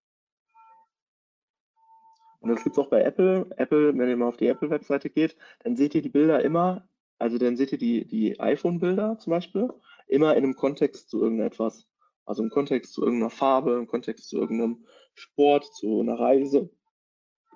Und 2.40 2.50
das 2.50 2.62
gibt 2.62 2.76
es 2.76 2.84
auch 2.84 2.90
bei 2.90 3.02
Apple. 3.02 3.46
Apple, 3.56 3.96
wenn 3.96 4.08
ihr 4.08 4.16
mal 4.16 4.28
auf 4.28 4.36
die 4.36 4.48
Apple-Webseite 4.48 5.10
geht, 5.10 5.36
dann 5.60 5.76
seht 5.76 5.94
ihr 5.94 6.02
die 6.02 6.10
Bilder 6.10 6.44
immer 6.44 6.86
also 7.18 7.38
dann 7.38 7.56
seht 7.56 7.72
ihr 7.72 7.78
die, 7.78 8.06
die 8.06 8.40
iPhone-Bilder 8.40 9.18
zum 9.18 9.30
Beispiel 9.30 9.72
immer 10.08 10.36
in 10.36 10.44
einem 10.44 10.56
Kontext 10.56 11.10
zu 11.10 11.22
irgendetwas. 11.22 11.88
Also 12.26 12.42
im 12.42 12.50
Kontext 12.50 12.92
zu 12.92 13.02
irgendeiner 13.02 13.30
Farbe, 13.30 13.74
im 13.74 13.86
Kontext 13.86 14.28
zu 14.28 14.38
irgendeinem 14.38 14.86
Sport, 15.14 15.64
zu 15.74 16.00
einer 16.00 16.18
Reise. 16.18 16.70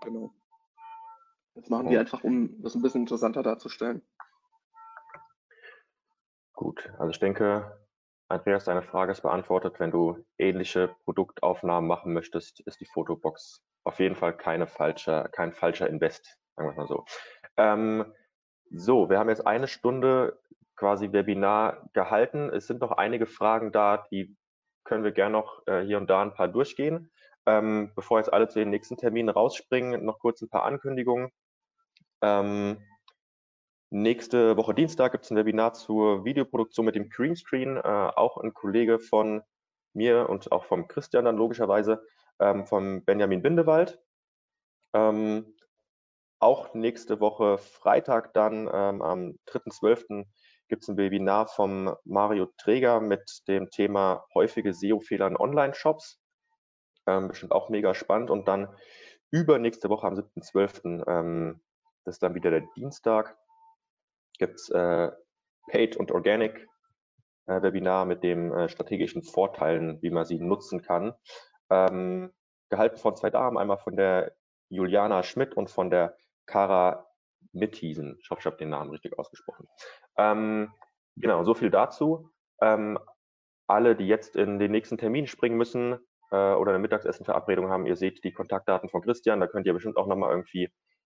Genau. 0.03 0.35
Das 1.59 1.70
machen 1.70 1.88
die 1.88 1.98
einfach, 1.98 2.22
um 2.22 2.62
das 2.62 2.74
ein 2.74 2.82
bisschen 2.82 3.02
interessanter 3.02 3.42
darzustellen. 3.42 4.02
Gut, 6.52 6.90
also 6.98 7.11
ich 7.11 7.18
denke, 7.18 7.78
Andreas, 8.28 8.64
deine 8.64 8.82
Frage 8.82 9.12
ist 9.12 9.22
beantwortet. 9.22 9.80
Wenn 9.80 9.90
du 9.90 10.24
ähnliche 10.38 10.94
Produktaufnahmen 11.04 11.88
machen 11.88 12.12
möchtest, 12.12 12.61
ist 12.61 12.80
die 12.80 12.86
Fotobox 12.86 13.62
auf 13.84 13.98
jeden 13.98 14.16
Fall 14.16 14.36
keine 14.36 14.66
falsche, 14.66 15.28
kein 15.32 15.52
falscher 15.52 15.88
Invest, 15.88 16.38
sagen 16.54 16.68
wir 16.68 16.76
mal 16.76 16.86
so. 16.86 17.04
Ähm, 17.56 18.12
so, 18.70 19.09
wir 19.09 19.18
haben 19.18 19.30
jetzt 19.30 19.46
eine 19.46 19.66
Stunde 19.66 20.38
quasi 20.76 21.12
Webinar 21.12 21.88
gehalten. 21.92 22.50
Es 22.50 22.66
sind 22.66 22.80
noch 22.80 22.92
einige 22.92 23.26
Fragen 23.26 23.72
da, 23.72 24.06
die 24.11 24.36
können 24.84 25.04
wir 25.04 25.12
gerne 25.12 25.32
noch 25.32 25.66
äh, 25.66 25.80
hier 25.80 25.98
und 25.98 26.09
da 26.09 26.22
ein 26.22 26.34
paar 26.34 26.48
durchgehen. 26.48 27.11
Ähm, 27.46 27.92
bevor 27.94 28.18
jetzt 28.18 28.32
alle 28.32 28.48
zu 28.48 28.59
den 28.59 28.70
nächsten 28.70 28.96
Terminen 28.96 29.30
rausspringen, 29.30 30.04
noch 30.04 30.18
kurz 30.18 30.42
ein 30.42 30.50
paar 30.50 30.64
Ankündigungen. 30.64 31.30
Ähm, 32.22 32.78
nächste 33.90 34.56
Woche 34.56 34.74
Dienstag 34.74 35.12
gibt 35.12 35.24
es 35.24 35.30
ein 35.30 35.36
Webinar 35.36 35.74
zur 35.74 36.24
Videoproduktion 36.24 36.86
mit 36.86 36.94
dem 36.94 37.08
Greenscreen. 37.08 37.76
Äh, 37.76 37.80
auch 37.80 38.38
ein 38.38 38.54
Kollege 38.54 38.98
von 38.98 39.42
mir 39.94 40.28
und 40.28 40.52
auch 40.52 40.64
vom 40.64 40.88
Christian 40.88 41.24
dann 41.24 41.36
logischerweise, 41.36 42.02
ähm, 42.40 42.66
vom 42.66 43.04
Benjamin 43.04 43.42
Bindewald. 43.42 43.98
Ähm, 44.94 45.54
auch 46.40 46.74
nächste 46.74 47.20
Woche 47.20 47.58
Freitag 47.58 48.32
dann 48.32 48.70
ähm, 48.72 49.02
am 49.02 49.38
3.12. 49.46 50.24
gibt 50.68 50.82
es 50.82 50.88
ein 50.88 50.96
Webinar 50.96 51.48
vom 51.48 51.94
Mario 52.04 52.46
Träger 52.58 53.00
mit 53.00 53.42
dem 53.48 53.70
Thema 53.70 54.24
häufige 54.34 54.72
SEO-Fehler 54.72 55.26
in 55.26 55.36
Online-Shops. 55.36 56.20
Ähm, 57.06 57.28
bestimmt 57.28 57.52
auch 57.52 57.70
mega 57.70 57.94
spannend. 57.94 58.30
Und 58.30 58.46
dann 58.46 58.68
übernächste 59.30 59.88
Woche 59.88 60.06
am 60.06 60.14
7.12., 60.14 61.04
ähm, 61.08 61.60
das 62.09 62.16
ist 62.16 62.22
dann 62.22 62.34
wieder 62.34 62.50
der 62.50 62.62
Dienstag, 62.74 63.36
gibt 64.38 64.54
es 64.54 64.70
äh, 64.70 65.11
Paid 65.70 65.96
und 65.96 66.11
Organic 66.11 66.66
äh, 67.46 67.61
Webinar 67.61 68.06
mit 68.06 68.22
den 68.22 68.50
äh, 68.50 68.68
strategischen 68.70 69.22
Vorteilen, 69.22 70.00
wie 70.00 70.11
man 70.11 70.24
sie 70.24 70.38
nutzen 70.40 70.80
kann. 70.80 71.14
Ähm, 71.68 72.32
gehalten 72.70 72.96
von 72.96 73.14
zwei 73.14 73.28
Damen, 73.28 73.59
einmal 73.59 73.76
von 73.76 73.94
der 73.94 74.34
Juliana 74.70 75.22
Schmidt 75.22 75.54
und 75.54 75.70
von 75.70 75.90
der 75.90 76.16
Kara 76.46 77.06
Mithiesen. 77.52 78.16
Ich 78.22 78.30
hoffe, 78.30 78.40
ich 78.40 78.46
habe 78.46 78.56
den 78.56 78.70
Namen 78.70 78.90
richtig 78.90 79.18
ausgesprochen. 79.18 79.68
Ähm, 80.16 80.72
genau, 81.16 81.44
so 81.44 81.52
viel 81.52 81.70
dazu. 81.70 82.30
Ähm, 82.62 82.98
alle, 83.66 83.96
die 83.96 84.09
jetzt 84.09 84.34
in 84.34 84.59
den 84.59 84.70
nächsten 84.70 84.96
Termin 84.96 85.26
springen 85.26 85.59
müssen 85.59 85.98
äh, 86.30 86.54
oder 86.54 86.70
eine 86.70 86.78
Mittagsessenverabredung 86.78 87.68
haben, 87.68 87.84
ihr 87.84 87.96
seht 87.96 88.24
die 88.24 88.32
Kontaktdaten 88.32 88.88
von 88.88 89.02
Christian, 89.02 89.40
da 89.40 89.46
könnt 89.46 89.66
ihr 89.66 89.74
bestimmt 89.74 89.98
auch 89.98 90.06
nochmal 90.06 90.30
irgendwie 90.30 90.70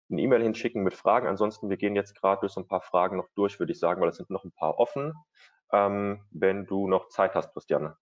eine 0.09 0.21
E-Mail 0.21 0.41
hinschicken 0.41 0.83
mit 0.83 0.93
Fragen. 0.93 1.27
Ansonsten, 1.27 1.69
wir 1.69 1.77
gehen 1.77 1.95
jetzt 1.95 2.15
gerade 2.15 2.41
durch 2.41 2.53
so 2.53 2.61
ein 2.61 2.67
paar 2.67 2.81
Fragen 2.81 3.17
noch 3.17 3.29
durch, 3.35 3.59
würde 3.59 3.71
ich 3.71 3.79
sagen, 3.79 4.01
weil 4.01 4.09
es 4.09 4.17
sind 4.17 4.29
noch 4.29 4.43
ein 4.43 4.51
paar 4.51 4.79
offen. 4.79 5.13
Ähm, 5.71 6.23
wenn 6.31 6.65
du 6.65 6.87
noch 6.87 7.09
Zeit 7.09 7.35
hast, 7.35 7.53
Christiane. 7.53 7.97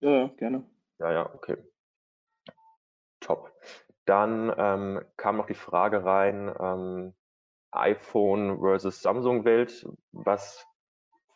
Ja, 0.00 0.28
gerne. 0.36 0.64
Ja, 0.98 1.12
ja, 1.12 1.34
okay. 1.34 1.56
Top. 3.20 3.52
Dann 4.04 4.52
ähm, 4.56 5.04
kam 5.16 5.38
noch 5.38 5.46
die 5.46 5.54
Frage 5.54 6.04
rein, 6.04 6.54
ähm, 6.60 7.14
iPhone 7.70 8.60
versus 8.60 9.00
Samsung-Welt. 9.00 9.88
Was 10.12 10.66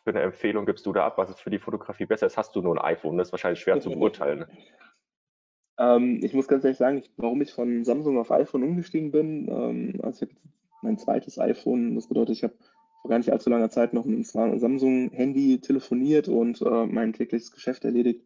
für 0.03 0.11
eine 0.11 0.21
Empfehlung 0.21 0.65
gibst 0.65 0.85
du 0.85 0.93
da 0.93 1.05
ab? 1.05 1.17
Was 1.17 1.31
ist 1.31 1.41
für 1.41 1.49
die 1.49 1.59
Fotografie 1.59 2.05
besser? 2.05 2.27
Jetzt 2.27 2.37
hast 2.37 2.55
du 2.55 2.61
nur 2.61 2.75
ein 2.75 2.95
iPhone, 2.95 3.17
das 3.17 3.29
ist 3.29 3.31
wahrscheinlich 3.31 3.59
schwer 3.59 3.79
zu 3.79 3.89
beurteilen. 3.89 4.45
Ähm, 5.79 6.19
ich 6.21 6.33
muss 6.33 6.47
ganz 6.47 6.63
ehrlich 6.63 6.77
sagen, 6.77 6.97
ich, 6.97 7.09
warum 7.17 7.41
ich 7.41 7.53
von 7.53 7.83
Samsung 7.85 8.17
auf 8.19 8.31
iPhone 8.31 8.63
umgestiegen 8.63 9.11
bin. 9.11 9.47
Ähm, 9.49 9.99
also 10.03 10.25
ich 10.25 10.29
habe 10.29 10.41
mein 10.81 10.97
zweites 10.97 11.39
iPhone, 11.39 11.95
das 11.95 12.07
bedeutet, 12.07 12.35
ich 12.35 12.43
habe 12.43 12.53
vor 13.01 13.09
gar 13.09 13.17
nicht 13.17 13.31
allzu 13.31 13.49
langer 13.49 13.69
Zeit 13.69 13.93
noch 13.93 14.03
mit 14.03 14.35
einem 14.35 14.59
Samsung-Handy 14.59 15.59
telefoniert 15.61 16.27
und 16.27 16.61
äh, 16.61 16.85
mein 16.85 17.13
tägliches 17.13 17.51
Geschäft 17.51 17.85
erledigt. 17.85 18.25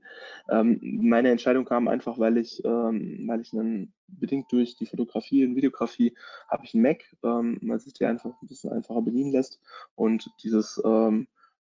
Ähm, 0.50 0.80
meine 0.82 1.30
Entscheidung 1.30 1.66
kam 1.66 1.88
einfach, 1.88 2.18
weil 2.18 2.38
ich, 2.38 2.64
ähm, 2.66 3.26
weil 3.28 3.42
ich 3.42 3.54
einen, 3.54 3.94
bedingt 4.08 4.52
durch 4.52 4.76
die 4.76 4.88
Fotografie 4.88 5.46
und 5.46 5.56
Videografie 5.56 6.16
habe 6.50 6.66
ich 6.66 6.74
einen 6.74 6.84
Mac, 6.84 7.04
ähm, 7.24 7.60
weil 7.62 7.80
sich 7.80 7.94
die 7.94 8.06
einfach 8.06 8.32
ein 8.42 8.48
bisschen 8.48 8.72
einfacher 8.72 9.04
bedienen 9.04 9.32
lässt 9.32 9.60
und 9.96 10.28
dieses 10.44 10.82
ähm, 10.84 11.28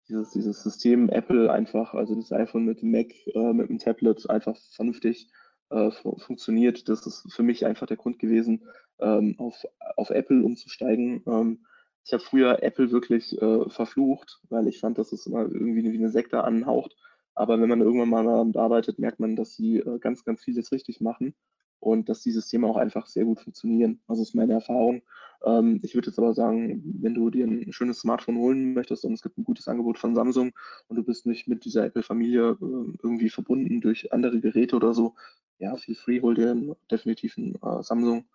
dieses, 0.07 0.31
dieses 0.31 0.61
System 0.61 1.09
Apple 1.09 1.51
einfach, 1.51 1.93
also 1.93 2.15
das 2.15 2.31
iPhone 2.31 2.65
mit 2.65 2.81
dem 2.81 2.91
Mac, 2.91 3.07
äh, 3.33 3.53
mit 3.53 3.69
dem 3.69 3.79
Tablet 3.79 4.29
einfach 4.29 4.55
vernünftig 4.71 5.27
äh, 5.69 5.91
funktioniert. 5.91 6.87
Das 6.89 7.05
ist 7.05 7.31
für 7.33 7.43
mich 7.43 7.65
einfach 7.65 7.87
der 7.87 7.97
Grund 7.97 8.19
gewesen, 8.19 8.63
ähm, 8.99 9.35
auf, 9.37 9.65
auf 9.97 10.09
Apple 10.09 10.43
umzusteigen. 10.43 11.23
Ähm, 11.27 11.65
ich 12.05 12.13
habe 12.13 12.23
früher 12.23 12.61
Apple 12.61 12.91
wirklich 12.91 13.39
äh, 13.41 13.69
verflucht, 13.69 14.39
weil 14.49 14.67
ich 14.67 14.79
fand, 14.79 14.97
dass 14.97 15.11
es 15.11 15.25
immer 15.25 15.41
irgendwie 15.41 15.91
wie 15.91 15.97
eine 15.97 16.09
Sekte 16.09 16.43
anhaucht. 16.43 16.95
Aber 17.33 17.59
wenn 17.59 17.69
man 17.69 17.81
irgendwann 17.81 18.09
mal 18.09 18.23
damit 18.23 18.57
arbeitet, 18.57 18.99
merkt 18.99 19.19
man, 19.19 19.35
dass 19.35 19.55
sie 19.55 19.77
äh, 19.77 19.99
ganz, 19.99 20.23
ganz 20.23 20.41
vieles 20.43 20.71
richtig 20.71 21.01
machen 21.01 21.35
und 21.79 22.09
dass 22.09 22.21
die 22.21 22.31
Systeme 22.31 22.67
auch 22.67 22.77
einfach 22.77 23.07
sehr 23.07 23.25
gut 23.25 23.39
funktionieren. 23.39 24.01
Also 24.07 24.21
ist 24.21 24.35
meine 24.35 24.53
Erfahrung. 24.53 25.01
Ähm, 25.45 25.79
ich 25.83 25.95
würde 25.95 26.09
jetzt 26.09 26.19
aber 26.19 26.33
sagen, 26.33 26.81
wenn 27.01 27.13
du 27.13 27.29
dir 27.29 27.45
ein 27.45 27.73
schönes 27.73 27.99
Smartphone 27.99 28.37
holen 28.37 28.73
möchtest 28.73 29.03
und 29.03 29.13
es 29.13 29.21
gibt 29.21 29.37
ein 29.37 29.43
gutes 29.43 29.67
Angebot 29.67 29.99
von 29.99 30.15
Samsung 30.15 30.51
und 30.87 30.95
du 30.95 31.03
bist 31.03 31.25
nicht 31.25 31.47
mit 31.47 31.65
dieser 31.65 31.85
Apple-Familie 31.85 32.51
äh, 32.51 32.97
irgendwie 33.03 33.29
verbunden 33.29 33.81
durch 33.81 34.13
andere 34.13 34.39
Geräte 34.39 34.75
oder 34.75 34.93
so, 34.93 35.15
ja, 35.57 35.75
feel 35.77 35.95
free, 35.95 36.21
hol 36.21 36.35
dir 36.35 36.75
definitiv 36.91 37.37
ein 37.37 37.55
äh, 37.55 37.83
Samsung. 37.83 38.27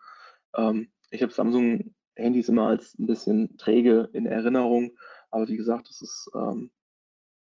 Ähm, 0.57 0.91
ich 1.11 1.23
habe 1.23 1.33
Samsung 1.33 1.95
Handys 2.17 2.49
immer 2.49 2.67
als 2.69 2.99
ein 2.99 3.07
bisschen 3.07 3.57
träge 3.57 4.09
in 4.13 4.27
Erinnerung. 4.27 4.93
Aber 5.31 5.49
wie 5.49 5.57
gesagt, 5.57 5.89
das 5.89 6.03
ist, 6.03 6.31
ähm, 6.35 6.71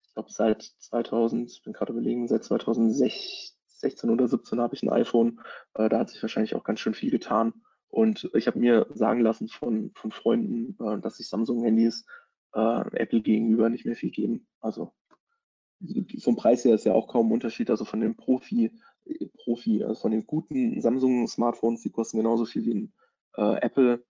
ich 0.07 0.15
glaube, 0.15 0.33
seit 0.33 0.63
2000, 0.63 1.51
ich 1.51 1.63
bin 1.63 1.73
gerade 1.73 1.93
überlegen, 1.93 2.29
seit 2.29 2.45
2016 2.45 4.11
oder 4.11 4.29
17 4.29 4.61
habe 4.61 4.75
ich 4.75 4.83
ein 4.83 4.91
iPhone. 4.91 5.41
Äh, 5.75 5.89
da 5.89 6.01
hat 6.01 6.11
sich 6.11 6.23
wahrscheinlich 6.23 6.55
auch 6.55 6.65
ganz 6.65 6.81
schön 6.81 6.95
viel 6.95 7.11
getan. 7.11 7.53
Und 7.89 8.29
ich 8.35 8.47
habe 8.47 8.59
mir 8.59 8.87
sagen 8.91 9.21
lassen 9.21 9.49
von, 9.49 9.93
von 9.95 10.11
Freunden, 10.11 10.77
äh, 10.85 11.01
dass 11.01 11.17
sich 11.17 11.29
Samsung-Handys 11.29 12.07
äh, 12.55 12.81
Apple 12.97 13.23
gegenüber 13.23 13.69
nicht 13.69 13.87
mehr 13.87 13.97
viel 13.97 14.11
geben. 14.11 14.47
Also 14.61 14.93
vom 16.21 16.37
Preis 16.37 16.65
her 16.65 16.75
ist 16.75 16.85
ja 16.87 16.95
auch 16.95 17.07
kaum 17.07 17.29
ein 17.29 17.33
Unterschied. 17.33 17.71
Also 17.71 17.85
von 17.85 18.01
dem 18.01 18.17
Profi, 18.17 18.73
Profi, 19.45 19.85
also 19.85 20.01
von 20.03 20.11
den 20.11 20.27
guten 20.27 20.81
Samsung-Smartphones, 20.81 21.83
die 21.83 21.91
kosten 21.91 22.19
genauso 22.19 22.45
viel 22.45 22.65
wie 22.65 22.75
ein 22.75 22.93
äh, 23.37 23.61
Apple 23.61 24.05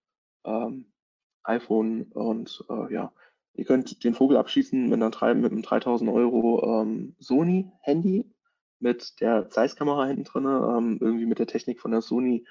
ähm, 0.44 0.92
iPhone 1.44 2.04
und 2.12 2.64
äh, 2.68 2.92
ja, 2.92 3.12
ihr 3.54 3.64
könnt 3.64 4.02
den 4.04 4.14
Vogel 4.14 4.36
abschießen 4.36 4.88
mit, 4.88 5.02
einer, 5.02 5.34
mit 5.34 5.52
einem 5.52 5.62
3000 5.62 6.10
Euro 6.10 6.82
ähm, 6.82 7.14
Sony 7.18 7.70
Handy 7.80 8.30
mit 8.78 9.20
der 9.20 9.48
Zeiss-Kamera 9.48 10.06
hinten 10.06 10.24
drin, 10.24 10.44
ähm, 10.44 10.98
irgendwie 11.00 11.26
mit 11.26 11.38
der 11.38 11.46
Technik 11.46 11.80
von 11.80 11.92
der 11.92 12.02
Sony 12.02 12.46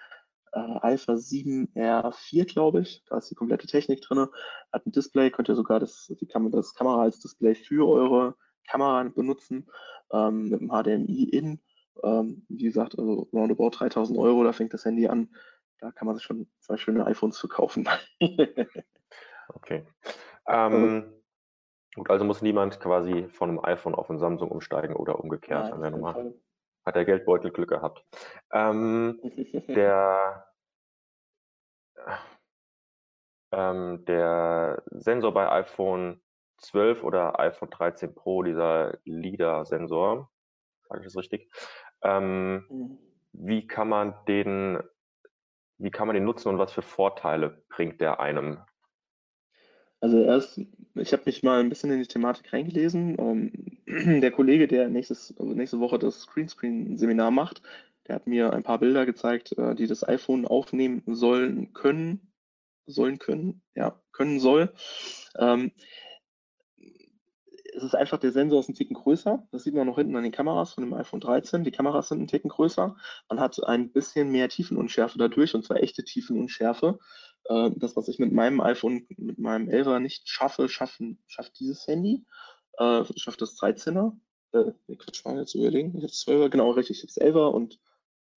äh, 0.53 0.59
Alpha 0.59 1.13
7R4, 1.13 2.45
glaube 2.45 2.81
ich. 2.81 3.03
Da 3.07 3.17
ist 3.17 3.29
die 3.29 3.35
komplette 3.35 3.67
Technik 3.67 4.01
drin. 4.01 4.27
Hat 4.71 4.85
ein 4.85 4.91
Display, 4.91 5.29
könnt 5.29 5.49
ihr 5.49 5.55
sogar 5.55 5.79
das, 5.79 6.11
die 6.19 6.25
Kam 6.25 6.49
das 6.51 6.73
Kamera 6.73 7.03
als 7.03 7.19
Display 7.19 7.55
für 7.55 7.87
eure 7.87 8.35
Kamera 8.67 9.03
benutzen, 9.03 9.67
ähm, 10.11 10.49
mit 10.49 10.61
dem 10.61 10.69
HDMI-In. 10.69 11.59
Ähm, 12.05 12.45
wie 12.47 12.63
gesagt, 12.63 12.97
also 12.97 13.27
roundabout 13.33 13.71
3000 13.71 14.17
Euro, 14.17 14.43
da 14.43 14.53
fängt 14.53 14.73
das 14.73 14.85
Handy 14.85 15.07
an 15.07 15.29
da 15.79 15.91
kann 15.91 16.07
man 16.07 16.15
sich 16.15 16.23
schon 16.23 16.47
zwei 16.59 16.77
schöne 16.77 17.05
iPhones 17.05 17.37
zu 17.37 17.47
kaufen. 17.47 17.87
okay. 19.49 19.85
Ähm, 20.47 21.13
gut, 21.95 22.09
also 22.09 22.25
muss 22.25 22.41
niemand 22.41 22.79
quasi 22.79 23.27
von 23.29 23.49
einem 23.49 23.63
iPhone 23.63 23.95
auf 23.95 24.09
ein 24.09 24.19
Samsung 24.19 24.51
umsteigen 24.51 24.95
oder 24.95 25.19
umgekehrt. 25.19 25.77
Nein, 25.77 25.91
nochmal, 25.91 26.33
hat 26.85 26.95
der 26.95 27.05
Geldbeutel 27.05 27.51
Glück 27.51 27.69
gehabt. 27.69 28.05
Ähm, 28.51 29.19
der, 29.67 30.47
ähm, 33.51 34.05
der 34.05 34.83
Sensor 34.91 35.33
bei 35.33 35.51
iPhone 35.51 36.21
12 36.59 37.03
oder 37.03 37.39
iPhone 37.39 37.69
13 37.69 38.15
Pro, 38.15 38.43
dieser 38.43 38.97
LIDAR-Sensor, 39.03 40.31
sage 40.87 41.01
ich 41.01 41.05
das 41.05 41.17
richtig? 41.17 41.51
Ähm, 42.03 42.65
mhm. 42.69 42.97
Wie 43.33 43.67
kann 43.67 43.89
man 43.89 44.15
den 44.27 44.79
wie 45.77 45.91
kann 45.91 46.07
man 46.07 46.13
den 46.13 46.23
nutzen 46.23 46.49
und 46.49 46.57
was 46.57 46.71
für 46.71 46.81
Vorteile 46.81 47.63
bringt 47.69 47.99
der 47.99 48.19
einem? 48.19 48.59
Also 49.99 50.21
erst, 50.21 50.61
ich 50.95 51.13
habe 51.13 51.23
mich 51.25 51.43
mal 51.43 51.59
ein 51.59 51.69
bisschen 51.69 51.91
in 51.91 51.99
die 51.99 52.07
Thematik 52.07 52.53
reingelesen. 52.53 53.17
Ähm, 53.19 53.81
der 54.21 54.31
Kollege, 54.31 54.67
der 54.67 54.89
nächstes, 54.89 55.33
also 55.37 55.53
nächste 55.53 55.79
Woche 55.79 55.99
das 55.99 56.21
Screenscreen-Seminar 56.21 57.31
macht, 57.31 57.61
der 58.07 58.15
hat 58.15 58.27
mir 58.27 58.53
ein 58.53 58.63
paar 58.63 58.79
Bilder 58.79 59.05
gezeigt, 59.05 59.57
äh, 59.57 59.75
die 59.75 59.87
das 59.87 60.07
iPhone 60.07 60.45
aufnehmen 60.45 61.01
sollen 61.07 61.73
können, 61.73 62.31
sollen 62.85 63.19
können, 63.19 63.61
ja, 63.73 63.99
können 64.11 64.39
soll. 64.39 64.71
Ähm, 65.37 65.71
es 67.75 67.83
ist 67.83 67.95
einfach, 67.95 68.17
der 68.17 68.31
Sensor 68.31 68.59
ist 68.59 68.69
ein 68.69 68.75
Ticken 68.75 68.95
größer. 68.95 69.47
Das 69.51 69.63
sieht 69.63 69.73
man 69.73 69.87
noch 69.87 69.97
hinten 69.97 70.15
an 70.15 70.23
den 70.23 70.31
Kameras 70.31 70.73
von 70.73 70.83
dem 70.83 70.93
iPhone 70.93 71.19
13. 71.19 71.63
Die 71.63 71.71
Kameras 71.71 72.09
sind 72.09 72.21
ein 72.21 72.27
Ticken 72.27 72.49
größer. 72.49 72.95
Man 73.29 73.39
hat 73.39 73.61
ein 73.63 73.91
bisschen 73.91 74.31
mehr 74.31 74.49
Tiefenunschärfe 74.49 75.17
dadurch, 75.17 75.53
und 75.55 75.65
zwar 75.65 75.77
echte 75.77 76.03
Tiefenunschärfe. 76.03 76.99
Äh, 77.45 77.71
das, 77.75 77.95
was 77.95 78.07
ich 78.07 78.19
mit 78.19 78.31
meinem 78.31 78.61
iPhone, 78.61 79.05
mit 79.17 79.39
meinem 79.39 79.67
11er 79.67 79.99
nicht 79.99 80.29
schaffe, 80.29 80.69
schaffen, 80.69 81.19
schafft 81.27 81.59
dieses 81.59 81.85
Handy. 81.87 82.25
Äh, 82.77 83.03
schafft 83.15 83.41
das 83.41 83.57
13er. 83.57 84.13
Äh, 84.53 84.71
Quatsch, 84.97 85.25
mal 85.25 85.37
jetzt 85.37 85.55
überlegen. 85.55 85.89
Ich 85.89 86.03
habe 86.03 86.07
das 86.07 86.25
12er, 86.25 86.49
genau, 86.49 86.71
richtig. 86.71 87.03
Ich 87.03 87.03
habe 87.03 87.13
das 87.13 87.35
11er 87.35 87.49
und 87.51 87.79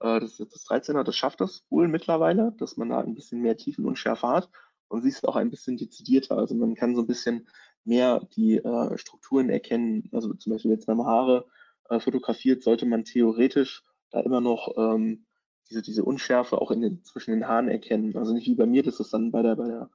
äh, 0.01 0.21
das, 0.21 0.37
das 0.39 0.67
13er, 0.67 1.05
das 1.05 1.17
schafft 1.17 1.41
das 1.41 1.65
wohl 1.71 1.89
mittlerweile, 1.89 2.55
dass 2.59 2.77
man 2.77 2.91
da 2.91 3.01
ein 3.01 3.15
bisschen 3.15 3.41
mehr 3.41 3.57
Tiefenunschärfe 3.57 4.29
hat. 4.29 4.51
Und 4.89 5.03
sie 5.03 5.11
ist 5.11 5.27
auch 5.29 5.37
ein 5.37 5.51
bisschen 5.51 5.77
dezidierter. 5.77 6.37
Also 6.37 6.55
man 6.55 6.75
kann 6.75 6.95
so 6.95 7.03
ein 7.03 7.07
bisschen 7.07 7.47
mehr 7.89 8.21
die 8.37 8.57
äh, 8.59 8.99
Strukturen 8.99 9.51
erkennen. 9.51 10.09
Also 10.13 10.35
zum 10.35 10.53
Beispiel 10.53 10.71
jetzt 10.71 10.87
beim 10.87 11.05
Haare 11.05 11.47
äh, 11.89 11.99
fotografiert, 12.01 12.63
sollte 12.63 12.87
man 12.87 13.05
theoretisch 13.05 13.83
da 14.11 14.21
immer 14.21 14.41
noch 14.41 14.75
ähm, 14.77 15.27
diese, 15.71 15.83
diese 15.83 16.05
Unschärfe 16.05 16.61
auch 16.61 16.71
in 16.71 16.81
den, 16.81 17.05
zwischen 17.05 17.33
den 17.33 17.49
Haaren 17.49 17.69
erkennen. 17.69 18.17
Also 18.17 18.33
nicht 18.33 18.47
wie 18.47 18.55
bei 18.55 18.67
mir, 18.67 18.83
dass 18.83 19.01
es 19.01 19.11
dann 19.11 19.31
bei 19.31 19.43
der, 19.43 19.57
bei 19.57 19.67
der 19.67 19.91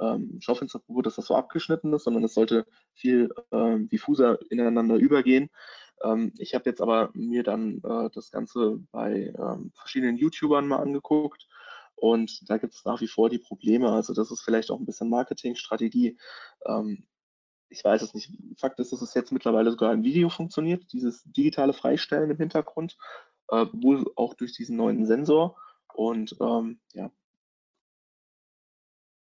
ähm, 0.00 0.38
Schaufensterprobe, 0.40 1.02
dass 1.02 1.16
das 1.16 1.26
so 1.26 1.34
abgeschnitten 1.34 1.92
ist, 1.92 2.04
sondern 2.04 2.24
es 2.24 2.34
sollte 2.34 2.66
viel 2.94 3.30
ähm, 3.50 3.88
diffuser 3.88 4.38
ineinander 4.50 4.96
übergehen. 4.96 5.50
Ähm, 6.02 6.32
ich 6.38 6.54
habe 6.54 6.70
jetzt 6.70 6.80
aber 6.80 7.10
mir 7.14 7.42
dann 7.42 7.80
äh, 7.82 8.10
das 8.12 8.30
Ganze 8.30 8.78
bei 8.92 9.34
ähm, 9.36 9.72
verschiedenen 9.74 10.16
YouTubern 10.16 10.68
mal 10.68 10.78
angeguckt 10.78 11.48
und 11.96 12.48
da 12.48 12.58
gibt 12.58 12.74
es 12.74 12.84
nach 12.84 13.00
wie 13.00 13.08
vor 13.08 13.28
die 13.28 13.38
Probleme. 13.38 13.90
Also 13.90 14.14
das 14.14 14.30
ist 14.30 14.42
vielleicht 14.42 14.70
auch 14.70 14.78
ein 14.78 14.86
bisschen 14.86 15.10
Marketingstrategie. 15.10 16.16
Ähm, 16.66 17.04
ich 17.70 17.84
weiß 17.84 18.02
es 18.02 18.14
nicht. 18.14 18.30
Fakt 18.56 18.78
ist, 18.80 18.92
dass 18.92 19.02
es 19.02 19.14
jetzt 19.14 19.32
mittlerweile 19.32 19.70
sogar 19.70 19.92
im 19.92 20.04
Video 20.04 20.28
funktioniert, 20.28 20.92
dieses 20.92 21.22
digitale 21.24 21.72
Freistellen 21.72 22.30
im 22.30 22.36
Hintergrund, 22.36 22.96
äh, 23.48 23.66
wohl 23.72 24.10
auch 24.16 24.34
durch 24.34 24.52
diesen 24.52 24.76
neuen 24.76 25.06
Sensor. 25.06 25.56
Und 25.94 26.36
ähm, 26.40 26.80
ja, 26.92 27.10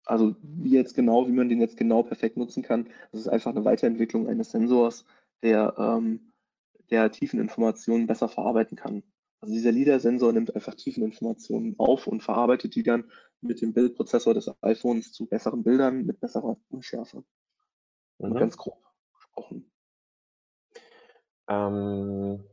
also 0.05 0.35
wie 0.41 0.71
jetzt 0.71 0.93
genau, 0.95 1.27
wie 1.27 1.31
man 1.31 1.49
den 1.49 1.59
jetzt 1.61 1.77
genau 1.77 2.03
perfekt 2.03 2.37
nutzen 2.37 2.63
kann, 2.63 2.89
das 3.11 3.21
ist 3.21 3.27
einfach 3.27 3.51
eine 3.51 3.65
Weiterentwicklung 3.65 4.27
eines 4.27 4.51
Sensors, 4.51 5.05
der, 5.41 5.75
ähm, 5.77 6.31
der 6.91 7.11
Tiefeninformationen 7.11 8.07
besser 8.07 8.29
verarbeiten 8.29 8.77
kann. 8.77 9.03
Also 9.41 9.53
dieser 9.53 9.71
LIDAR-Sensor 9.71 10.33
nimmt 10.33 10.55
einfach 10.55 10.75
Tiefeninformationen 10.75 11.75
auf 11.77 12.07
und 12.07 12.23
verarbeitet 12.23 12.75
die 12.75 12.83
dann 12.83 13.11
mit 13.41 13.61
dem 13.61 13.73
Bildprozessor 13.73 14.33
des 14.33 14.51
iPhones 14.61 15.11
zu 15.11 15.27
besseren 15.27 15.63
Bildern 15.63 16.05
mit 16.05 16.19
besserer 16.19 16.57
Unschärfe. 16.69 17.23
Mhm. 18.19 18.35
Ganz 18.35 18.57
grob 18.57 18.81
gesprochen. 19.13 19.71
Ähm, 21.47 22.43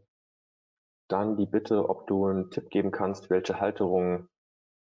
dann 1.09 1.37
die 1.37 1.47
Bitte, 1.47 1.89
ob 1.89 2.07
du 2.07 2.27
einen 2.27 2.51
Tipp 2.51 2.71
geben 2.71 2.91
kannst, 2.91 3.31
welche 3.31 3.61
Halterungen 3.61 4.29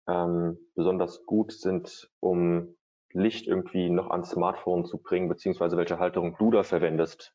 ähm, 0.08 0.58
besonders 0.74 1.24
gut 1.26 1.52
sind, 1.52 2.10
um 2.20 2.76
Licht 3.12 3.46
irgendwie 3.46 3.90
noch 3.90 4.10
ans 4.10 4.30
Smartphone 4.30 4.84
zu 4.84 4.98
bringen, 4.98 5.28
beziehungsweise 5.28 5.76
welche 5.76 5.98
Halterung 5.98 6.36
du 6.38 6.50
da 6.50 6.62
verwendest. 6.62 7.34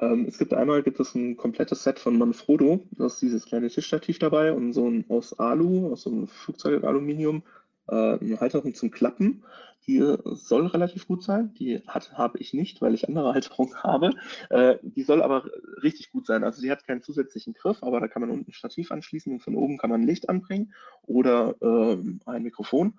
Ähm, 0.00 0.26
es 0.26 0.38
gibt 0.38 0.54
einmal 0.54 0.82
gibt 0.82 1.00
es 1.00 1.14
ein 1.14 1.36
komplettes 1.36 1.82
Set 1.82 1.98
von 1.98 2.16
Manfrotto, 2.16 2.86
da 2.92 3.06
ist 3.06 3.20
dieses 3.20 3.46
kleine 3.46 3.68
Tischstativ 3.68 4.18
dabei 4.18 4.52
und 4.52 4.72
so 4.72 4.88
ein 4.88 5.04
aus 5.08 5.38
Alu, 5.38 5.92
aus 5.92 6.02
so 6.02 6.10
einem 6.10 6.28
Flugzeugaluminium, 6.28 7.38
äh, 7.38 7.40
eine 7.88 8.40
Halterung 8.40 8.74
zum 8.74 8.90
Klappen. 8.90 9.44
Die 9.86 9.98
soll 10.24 10.66
relativ 10.66 11.06
gut 11.06 11.22
sein. 11.22 11.54
Die 11.54 11.80
habe 11.86 12.38
ich 12.38 12.52
nicht, 12.52 12.82
weil 12.82 12.92
ich 12.94 13.08
andere 13.08 13.32
Halterungen 13.34 13.82
habe. 13.82 14.10
Äh, 14.50 14.76
die 14.82 15.02
soll 15.02 15.22
aber 15.22 15.50
richtig 15.82 16.12
gut 16.12 16.26
sein. 16.26 16.44
Also 16.44 16.60
sie 16.60 16.70
hat 16.70 16.86
keinen 16.86 17.02
zusätzlichen 17.02 17.54
Griff, 17.54 17.82
aber 17.82 18.00
da 18.00 18.08
kann 18.08 18.20
man 18.20 18.30
unten 18.30 18.50
ein 18.50 18.54
Stativ 18.54 18.90
anschließen 18.92 19.32
und 19.32 19.40
von 19.40 19.54
oben 19.54 19.78
kann 19.78 19.90
man 19.90 20.02
Licht 20.02 20.28
anbringen 20.28 20.74
oder 21.02 21.54
ähm, 21.62 22.20
ein 22.26 22.42
Mikrofon. 22.42 22.98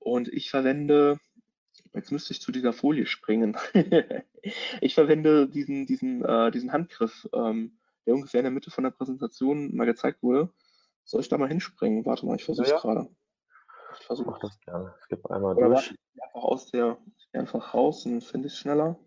Und 0.00 0.28
ich 0.28 0.50
verwende, 0.50 1.18
jetzt 1.94 2.10
müsste 2.10 2.32
ich 2.32 2.40
zu 2.40 2.50
dieser 2.50 2.72
Folie 2.72 3.06
springen. 3.06 3.56
ich 4.80 4.94
verwende 4.94 5.48
diesen, 5.48 5.86
diesen, 5.86 6.24
äh, 6.24 6.50
diesen 6.50 6.72
Handgriff, 6.72 7.28
ähm, 7.32 7.78
der 8.06 8.14
ungefähr 8.14 8.40
in 8.40 8.44
der 8.44 8.52
Mitte 8.52 8.70
von 8.70 8.84
der 8.84 8.90
Präsentation 8.90 9.74
mal 9.76 9.84
gezeigt 9.84 10.22
wurde. 10.22 10.50
Soll 11.04 11.20
ich 11.20 11.28
da 11.28 11.38
mal 11.38 11.48
hinspringen? 11.48 12.04
Warte 12.04 12.26
mal, 12.26 12.36
ich 12.36 12.44
versuche 12.44 12.64
es 12.64 12.70
ja, 12.70 12.76
ja. 12.76 12.82
gerade. 12.82 13.08
Ich 14.00 14.06
versuche 14.06 14.30
Mach 14.30 14.38
das 14.38 14.58
gerne. 14.60 14.94
Es 15.00 15.08
gibt 15.08 15.30
einmal 15.30 15.56
Oder 15.56 15.68
durch. 15.68 15.94
Einfach 16.20 16.42
aus 16.42 16.70
der, 16.70 16.98
einfach 17.32 17.74
raus 17.74 18.06
und 18.06 18.22
finde 18.22 18.48
ich 18.48 18.54
schneller. 18.54 18.98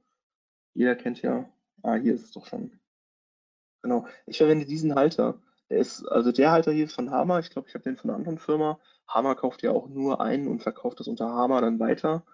Jeder 0.73 0.95
kennt 0.95 1.21
ja, 1.21 1.49
ah, 1.83 1.95
hier 1.95 2.13
ist 2.13 2.23
es 2.23 2.31
doch 2.31 2.45
schon. 2.45 2.79
Genau. 3.81 4.07
Ich 4.25 4.37
verwende 4.37 4.65
diesen 4.65 4.95
Halter. 4.95 5.41
Der 5.69 5.77
ist, 5.77 6.03
also 6.05 6.31
der 6.31 6.51
Halter 6.51 6.71
hier 6.71 6.85
ist 6.85 6.95
von 6.95 7.11
Hammer. 7.11 7.39
Ich 7.39 7.49
glaube, 7.49 7.67
ich 7.67 7.75
habe 7.75 7.83
den 7.83 7.97
von 7.97 8.09
einer 8.09 8.17
anderen 8.17 8.39
Firma. 8.39 8.79
Hammer 9.07 9.35
kauft 9.35 9.61
ja 9.63 9.71
auch 9.71 9.87
nur 9.87 10.21
einen 10.21 10.47
und 10.47 10.61
verkauft 10.61 10.99
das 10.99 11.07
unter 11.07 11.29
Hammer 11.29 11.61
dann 11.61 11.79
weiter. 11.79 12.25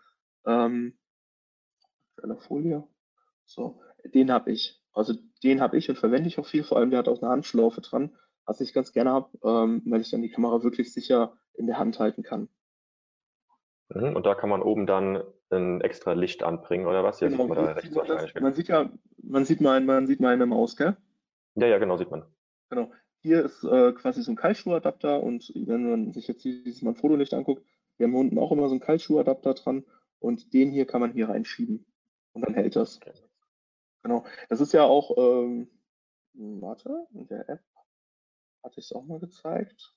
Ähm, 0.46 0.98
eine 2.22 2.38
Folie. 2.38 2.88
So, 3.46 3.82
den 4.04 4.32
habe 4.32 4.52
ich. 4.52 4.82
Also 4.94 5.14
den 5.44 5.62
habe 5.62 5.78
ich 5.78 5.90
und 5.90 5.98
verwende 5.98 6.28
ich 6.28 6.40
auch 6.40 6.46
viel. 6.46 6.64
Vor 6.64 6.78
allem 6.78 6.90
der 6.90 7.00
hat 7.00 7.08
auch 7.08 7.22
eine 7.22 7.32
Handschlaufe 7.32 7.82
dran, 7.82 8.16
was 8.46 8.62
ich 8.62 8.74
ganz 8.74 8.94
gerne 8.94 9.12
habe, 9.12 9.38
ähm, 9.44 9.82
weil 9.86 10.02
ich 10.02 10.10
dann 10.10 10.22
die 10.22 10.32
Kamera 10.32 10.64
wirklich 10.64 10.94
sicher 10.94 11.38
in 11.58 11.68
der 11.68 11.78
Hand 11.78 12.00
halten 12.00 12.24
kann. 12.24 12.50
Mhm, 13.90 14.16
und 14.16 14.26
da 14.26 14.36
kann 14.36 14.50
man 14.50 14.62
oben 14.62 14.86
dann 14.86 15.24
ein 15.50 15.82
extra 15.82 16.14
Licht 16.14 16.44
anbringen 16.44 16.88
oder 16.88 17.04
was? 17.04 17.20
Genau, 17.20 17.38
sieht 17.38 17.48
man, 17.48 17.58
da 17.58 17.72
rechts 17.72 17.96
man, 17.96 18.08
das, 18.08 18.34
man 18.34 18.54
sieht 18.54 18.68
ja, 18.68 18.90
man 19.22 19.46
sieht 19.46 19.62
mein, 19.62 19.86
man 19.86 20.08
sieht 20.08 20.20
meine 20.20 20.46
Maus, 20.46 20.76
gell? 20.76 20.98
Ja, 21.56 21.68
ja, 21.68 21.78
genau, 21.78 21.98
sieht 21.98 22.12
man. 22.12 22.26
Genau. 22.70 22.92
Hier 23.22 23.44
ist 23.44 23.64
äh, 23.64 23.92
quasi 23.94 24.22
so 24.22 24.32
ein 24.32 24.36
Kaltschuhadapter 24.36 25.22
und 25.22 25.52
wenn 25.56 25.90
man 25.90 26.12
sich 26.12 26.28
jetzt 26.28 26.44
dieses 26.44 26.82
mal 26.82 26.96
Fotolicht 26.96 27.34
anguckt, 27.34 27.64
wir 27.98 28.08
haben 28.08 28.16
unten 28.16 28.38
auch 28.38 28.52
immer 28.52 28.68
so 28.68 28.74
einen 28.74 28.82
Kaltschuhadapter 28.82 29.54
dran 29.54 29.86
und 30.20 30.54
den 30.54 30.72
hier 30.72 30.86
kann 30.86 31.02
man 31.02 31.14
hier 31.14 31.30
reinschieben 31.30 31.86
und 32.34 32.46
dann 32.46 32.54
hält 32.54 32.76
das. 32.76 32.98
Okay. 32.98 33.14
Genau. 34.04 34.26
Das 34.50 34.62
ist 34.62 34.74
ja 34.74 34.84
auch, 34.84 35.18
ähm, 35.18 35.70
warte, 36.34 37.08
in 37.14 37.28
der 37.28 37.50
App 37.50 37.64
hatte 38.64 38.80
ich 38.80 38.86
es 38.86 38.94
auch 38.94 39.06
mal 39.06 39.20
gezeigt. 39.20 39.96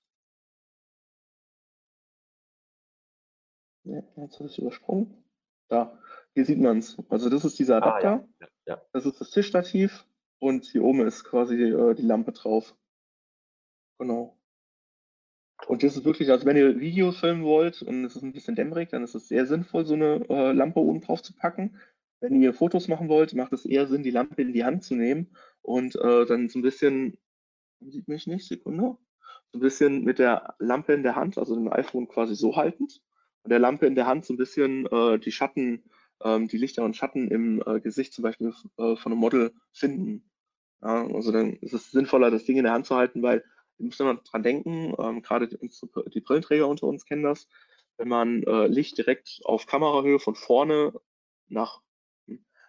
Ja, 3.89 4.03
jetzt 4.17 4.35
habe 4.35 4.47
ich 4.47 4.53
es 4.53 4.59
übersprungen. 4.59 5.25
Da, 5.69 5.99
hier 6.35 6.45
sieht 6.45 6.59
man 6.59 6.79
es. 6.79 6.97
Also 7.09 7.31
das 7.31 7.45
ist 7.45 7.59
dieser 7.59 7.79
Adapter. 7.79 8.25
Ah, 8.25 8.29
ja. 8.41 8.49
Ja. 8.67 8.83
Das 8.93 9.07
ist 9.07 9.19
das 9.21 9.31
Tischstativ 9.31 10.07
und 10.41 10.67
hier 10.67 10.85
oben 10.85 11.07
ist 11.07 11.25
quasi 11.25 11.55
äh, 11.63 11.95
die 11.95 12.03
Lampe 12.03 12.33
drauf. 12.33 12.77
Genau. 13.99 14.39
Und 15.67 15.83
das 15.83 15.97
ist 15.97 16.05
wirklich, 16.05 16.31
also 16.31 16.45
wenn 16.45 16.57
ihr 16.57 16.79
Videos 16.79 17.19
filmen 17.19 17.45
wollt 17.45 17.83
und 17.83 18.05
es 18.05 18.15
ist 18.15 18.23
ein 18.23 18.33
bisschen 18.33 18.55
dämmerig, 18.57 18.91
dann 18.91 19.03
ist 19.03 19.15
es 19.15 19.29
sehr 19.29 19.47
sinnvoll, 19.47 19.87
so 19.87 19.95
eine 19.95 20.25
äh, 20.29 20.53
Lampe 20.53 20.81
oben 20.81 21.01
drauf 21.01 21.23
zu 21.23 21.35
packen. 21.35 21.81
Wenn 22.21 22.41
ihr 22.43 22.53
Fotos 22.53 22.89
machen 22.89 23.09
wollt, 23.09 23.35
macht 23.35 23.53
es 23.53 23.65
eher 23.65 23.87
Sinn, 23.87 24.03
die 24.03 24.11
Lampe 24.11 24.43
in 24.43 24.53
die 24.53 24.65
Hand 24.65 24.85
zu 24.85 24.97
nehmen 24.97 25.35
und 25.63 25.97
äh, 25.97 26.27
dann 26.27 26.49
so 26.49 26.59
ein 26.59 26.63
bisschen, 26.63 27.19
sieht 27.81 28.07
mich 28.07 28.27
nicht, 28.27 28.47
Sekunde, 28.47 28.99
so 29.53 29.59
ein 29.59 29.61
bisschen 29.61 30.05
mit 30.05 30.19
der 30.19 30.55
Lampe 30.59 30.93
in 30.93 31.03
der 31.03 31.17
Hand, 31.17 31.39
also 31.39 31.55
dem 31.55 31.73
iPhone 31.73 32.07
quasi 32.07 32.35
so 32.35 32.55
haltend 32.55 33.01
und 33.43 33.51
der 33.51 33.59
Lampe 33.59 33.87
in 33.87 33.95
der 33.95 34.07
Hand 34.07 34.25
so 34.25 34.35
ein 34.35 34.39
bisschen 34.39 34.87
äh, 34.87 35.19
die 35.19 35.33
Schatten, 35.33 35.85
ähm, 36.23 36.49
die 36.49 36.59
Lichter 36.59 36.85
und 36.85 36.97
Schatten 36.97 37.29
im 37.29 37.63
äh, 37.65 37.81
Gesicht 37.81 38.13
zum 38.13 38.23
Beispiel 38.23 38.53
äh, 38.79 38.97
von 38.97 39.13
einem 39.13 39.21
Model 39.21 39.53
finden. 39.73 40.31
Ja, 40.83 41.07
also 41.07 41.33
dann 41.33 41.55
ist 41.55 41.75
es 41.75 41.91
sinnvoller, 41.91 42.31
das 42.31 42.45
Ding 42.45 42.57
in 42.57 42.65
der 42.65 42.73
Hand 42.73 42.87
zu 42.87 42.97
halten, 42.97 43.23
weil 43.23 43.45
ihr 43.79 43.87
müsst 43.87 44.01
immer 44.01 44.15
dran 44.15 44.43
denken, 44.43 44.95
ähm, 44.99 45.23
gerade 45.23 45.49
die, 45.49 45.59
die, 46.13 46.21
Brillenträger 46.21 46.69
unter 46.69 46.87
uns 46.87 47.05
kennen 47.05 47.23
das, 47.23 47.49
wenn 47.97 48.09
man 48.09 48.43
äh, 48.45 48.67
Licht 48.67 48.97
direkt 48.99 49.41
auf 49.45 49.67
Kamerahöhe 49.67 50.19
von 50.19 50.35
vorne 50.35 50.93
nach 51.49 51.81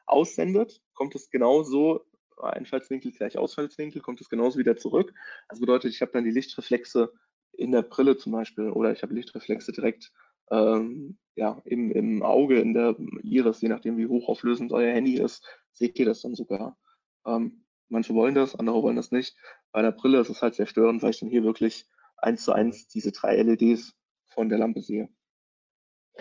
aussendet, 0.06 0.82
kommt 0.94 1.16
es 1.16 1.30
genauso, 1.30 2.06
Einfallswinkel 2.42 3.12
gleich 3.12 3.38
Ausfallswinkel, 3.38 4.02
kommt 4.02 4.22
es 4.22 4.30
genauso 4.30 4.58
wieder 4.58 4.78
zurück. 4.78 5.14
Das 5.50 5.60
bedeutet, 5.60 5.94
ich 5.94 6.02
habe 6.02 6.12
dann 6.12 6.24
die 6.24 6.32
Lichtreflexe 6.32 7.14
in 7.54 7.72
der 7.72 7.82
Brille 7.82 8.18
zum 8.18 8.32
Beispiel 8.32 8.70
oder 8.70 8.92
ich 8.92 9.04
habe 9.04 9.14
Lichtreflexe 9.14 9.72
direkt 9.72 10.12
ähm, 10.52 11.18
ja, 11.36 11.62
im, 11.64 11.92
im 11.92 12.22
Auge, 12.22 12.60
in 12.60 12.74
der 12.74 12.96
Iris, 13.24 13.62
je 13.62 13.70
nachdem 13.70 13.98
wie 13.98 14.08
hochauflösend 14.08 14.74
euer 14.74 14.94
Handy 14.94 15.16
ist, 15.16 15.46
seht 15.72 15.98
ihr 15.98 16.06
das 16.06 16.22
dann 16.22 16.36
sogar. 16.36 16.78
Ähm, 17.26 17.66
manche 17.88 18.14
wollen 18.14 18.36
das, 18.36 18.56
andere 18.56 18.84
wollen 18.84 18.98
das 18.98 19.12
nicht. 19.12 19.38
Bei 19.72 19.82
der 19.82 19.92
Brille 19.92 20.20
ist 20.20 20.30
es 20.30 20.42
halt 20.42 20.56
sehr 20.56 20.66
störend, 20.66 21.02
weil 21.02 21.12
ich 21.12 21.20
dann 21.20 21.30
hier 21.30 21.44
wirklich 21.44 21.88
eins 22.18 22.44
zu 22.44 22.52
eins 22.52 22.88
diese 22.88 23.12
drei 23.12 23.42
LEDs 23.42 23.96
von 24.28 24.50
der 24.50 24.60
Lampe 24.60 24.82
sehe. 24.82 25.10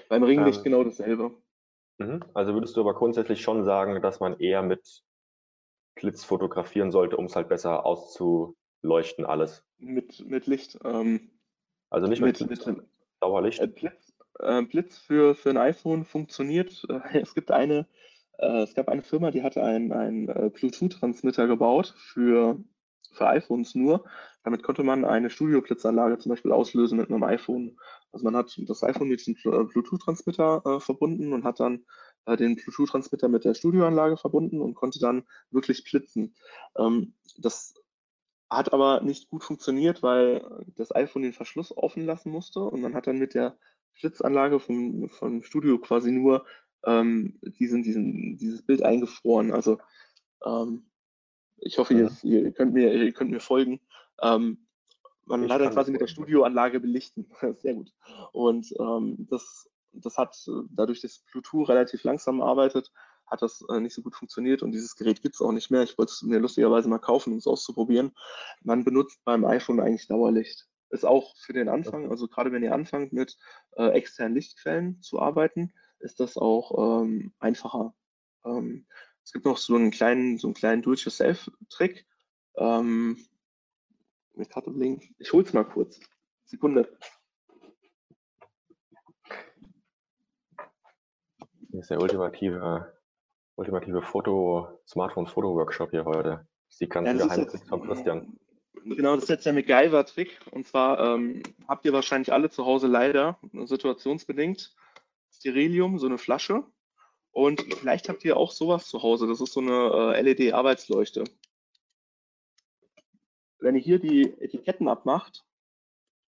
Beim 0.08 0.22
Ringlicht 0.22 0.58
ähm, 0.58 0.64
genau 0.64 0.84
dasselbe. 0.84 1.36
Mhm. 1.98 2.22
Also 2.34 2.54
würdest 2.54 2.76
du 2.76 2.80
aber 2.80 2.94
grundsätzlich 2.94 3.40
schon 3.42 3.64
sagen, 3.64 4.00
dass 4.00 4.20
man 4.20 4.38
eher 4.38 4.62
mit 4.62 5.02
Blitz 5.96 6.22
fotografieren 6.22 6.92
sollte, 6.92 7.16
um 7.16 7.24
es 7.24 7.34
halt 7.34 7.48
besser 7.48 7.84
auszuleuchten 7.84 9.24
alles? 9.24 9.64
Mit, 9.78 10.24
mit 10.24 10.46
Licht. 10.46 10.78
Ähm, 10.84 11.32
also 11.90 12.06
nicht 12.06 12.20
mit, 12.20 12.40
mit, 12.40 12.66
mit 12.66 12.86
Dauerlicht? 13.18 13.60
Äh, 13.60 13.66
Blitz 13.66 14.07
äh, 14.40 14.62
Blitz 14.62 14.98
für, 14.98 15.34
für 15.34 15.50
ein 15.50 15.56
iPhone 15.56 16.04
funktioniert. 16.04 16.86
Äh, 16.88 17.20
es 17.22 17.34
gibt 17.34 17.50
eine, 17.50 17.86
äh, 18.38 18.62
es 18.62 18.74
gab 18.74 18.88
eine 18.88 19.02
Firma, 19.02 19.30
die 19.30 19.42
hatte 19.42 19.62
einen, 19.62 19.92
einen 19.92 20.28
äh, 20.28 20.50
Bluetooth-Transmitter 20.52 21.46
gebaut 21.46 21.94
für, 21.96 22.58
für 23.12 23.28
iPhones 23.28 23.74
nur. 23.74 24.04
Damit 24.44 24.62
konnte 24.62 24.82
man 24.82 25.04
eine 25.04 25.30
Studio-Blitzanlage 25.30 26.18
zum 26.18 26.30
Beispiel 26.30 26.52
auslösen 26.52 26.98
mit 26.98 27.10
einem 27.10 27.22
iPhone. 27.22 27.78
Also 28.12 28.24
man 28.24 28.36
hat 28.36 28.58
das 28.66 28.82
iPhone 28.82 29.08
mit 29.08 29.26
dem 29.26 29.34
Bluetooth-Transmitter 29.34 30.62
äh, 30.64 30.80
verbunden 30.80 31.32
und 31.32 31.44
hat 31.44 31.60
dann 31.60 31.84
den 32.38 32.56
Bluetooth-Transmitter 32.56 33.26
mit 33.28 33.46
der 33.46 33.54
Studioanlage 33.54 34.18
verbunden 34.18 34.60
und 34.60 34.74
konnte 34.74 34.98
dann 34.98 35.24
wirklich 35.50 35.82
blitzen. 35.82 36.34
Ähm, 36.76 37.14
das 37.38 37.72
hat 38.50 38.72
aber 38.72 39.00
nicht 39.00 39.28
gut 39.28 39.44
funktioniert, 39.44 40.02
weil 40.02 40.42
das 40.76 40.94
iPhone 40.94 41.22
den 41.22 41.32
Verschluss 41.32 41.76
offen 41.76 42.06
lassen 42.06 42.30
musste 42.30 42.60
und 42.60 42.80
man 42.80 42.94
hat 42.94 43.06
dann 43.06 43.18
mit 43.18 43.34
der 43.34 43.58
Blitzanlage 44.00 44.60
vom, 44.60 45.08
vom 45.08 45.42
Studio 45.42 45.78
quasi 45.78 46.10
nur 46.10 46.44
ähm, 46.84 47.38
diesen, 47.42 47.82
diesen, 47.82 48.36
dieses 48.36 48.62
Bild 48.62 48.82
eingefroren. 48.82 49.52
Also 49.52 49.78
ähm, 50.44 50.86
ich 51.58 51.78
hoffe, 51.78 51.94
ja. 51.94 52.08
ihr, 52.22 52.44
ihr, 52.44 52.52
könnt 52.52 52.72
mir, 52.72 52.92
ihr 52.92 53.12
könnt 53.12 53.30
mir 53.30 53.40
folgen. 53.40 53.80
Ähm, 54.22 54.66
Man 55.26 55.44
ich 55.44 55.50
hat 55.50 55.60
dann 55.60 55.72
quasi 55.72 55.90
mit 55.90 56.00
der 56.00 56.06
Studioanlage 56.06 56.80
belichten. 56.80 57.30
Sehr 57.56 57.74
gut. 57.74 57.92
Und 58.32 58.72
ähm, 58.78 59.26
das, 59.30 59.68
das 59.92 60.16
hat 60.16 60.36
dadurch, 60.70 61.00
dass 61.00 61.24
Bluetooth 61.30 61.68
relativ 61.68 62.04
langsam 62.04 62.40
arbeitet, 62.40 62.92
hat 63.26 63.42
das 63.42 63.62
äh, 63.70 63.80
nicht 63.80 63.94
so 63.94 64.02
gut 64.02 64.14
funktioniert 64.14 64.62
und 64.62 64.72
dieses 64.72 64.96
Gerät 64.96 65.20
gibt 65.20 65.34
es 65.34 65.40
auch 65.40 65.52
nicht 65.52 65.70
mehr. 65.70 65.82
Ich 65.82 65.98
wollte 65.98 66.12
es 66.12 66.22
mir 66.22 66.38
lustigerweise 66.38 66.88
mal 66.88 66.98
kaufen, 66.98 67.32
um 67.32 67.38
es 67.38 67.46
auszuprobieren. 67.46 68.12
Man 68.62 68.84
benutzt 68.84 69.20
beim 69.24 69.44
iPhone 69.44 69.80
eigentlich 69.80 70.08
Dauerlicht. 70.08 70.67
Ist 70.90 71.04
auch 71.04 71.36
für 71.36 71.52
den 71.52 71.68
Anfang, 71.68 72.10
also 72.10 72.28
gerade 72.28 72.50
wenn 72.52 72.62
ihr 72.62 72.74
anfangt 72.74 73.12
mit 73.12 73.36
äh, 73.76 73.88
externen 73.90 74.34
Lichtquellen 74.34 75.02
zu 75.02 75.20
arbeiten, 75.20 75.72
ist 75.98 76.20
das 76.20 76.36
auch 76.36 77.02
ähm, 77.02 77.32
einfacher. 77.38 77.94
Ähm, 78.44 78.86
es 79.22 79.32
gibt 79.32 79.44
noch 79.44 79.58
so 79.58 79.74
einen 79.74 79.90
kleinen, 79.90 80.38
so 80.38 80.46
einen 80.46 80.54
kleinen 80.54 80.82
Do-it-yourself-Trick. 80.82 82.06
Ähm, 82.56 83.18
ich 84.36 84.48
gerade 84.48 84.70
Link. 84.70 85.14
Ich 85.18 85.32
hol's 85.32 85.52
mal 85.52 85.64
kurz. 85.64 86.00
Sekunde. 86.44 86.88
Das 91.70 91.82
ist 91.82 91.90
der 91.90 92.00
ultimative, 92.00 92.98
ultimative 93.56 94.02
Foto, 94.02 94.80
Smartphone-Foto-Workshop 94.86 95.90
hier 95.90 96.04
heute. 96.04 96.46
Das 96.66 96.74
ist 96.74 96.80
die 96.80 96.88
ganze 96.88 97.12
ja, 97.12 97.26
Geheimnis 97.26 97.62
von 97.68 97.82
Christian. 97.82 98.38
Genau, 98.84 99.14
das 99.14 99.24
ist 99.24 99.30
jetzt 99.30 99.46
der 99.46 99.52
MacGyver-Trick. 99.52 100.40
Und 100.50 100.66
zwar 100.66 101.14
ähm, 101.14 101.42
habt 101.66 101.84
ihr 101.84 101.92
wahrscheinlich 101.92 102.32
alle 102.32 102.50
zu 102.50 102.64
Hause 102.66 102.86
leider, 102.86 103.38
situationsbedingt, 103.52 104.74
Sterilium, 105.30 105.98
so 105.98 106.06
eine 106.06 106.18
Flasche. 106.18 106.64
Und 107.30 107.62
vielleicht 107.74 108.08
habt 108.08 108.24
ihr 108.24 108.36
auch 108.36 108.50
sowas 108.50 108.88
zu 108.88 109.02
Hause. 109.02 109.26
Das 109.26 109.40
ist 109.40 109.52
so 109.52 109.60
eine 109.60 110.14
äh, 110.16 110.22
LED-Arbeitsleuchte. 110.22 111.24
Wenn 113.60 113.76
ihr 113.76 113.82
hier 113.82 113.98
die 113.98 114.32
Etiketten 114.40 114.88
abmacht, 114.88 115.44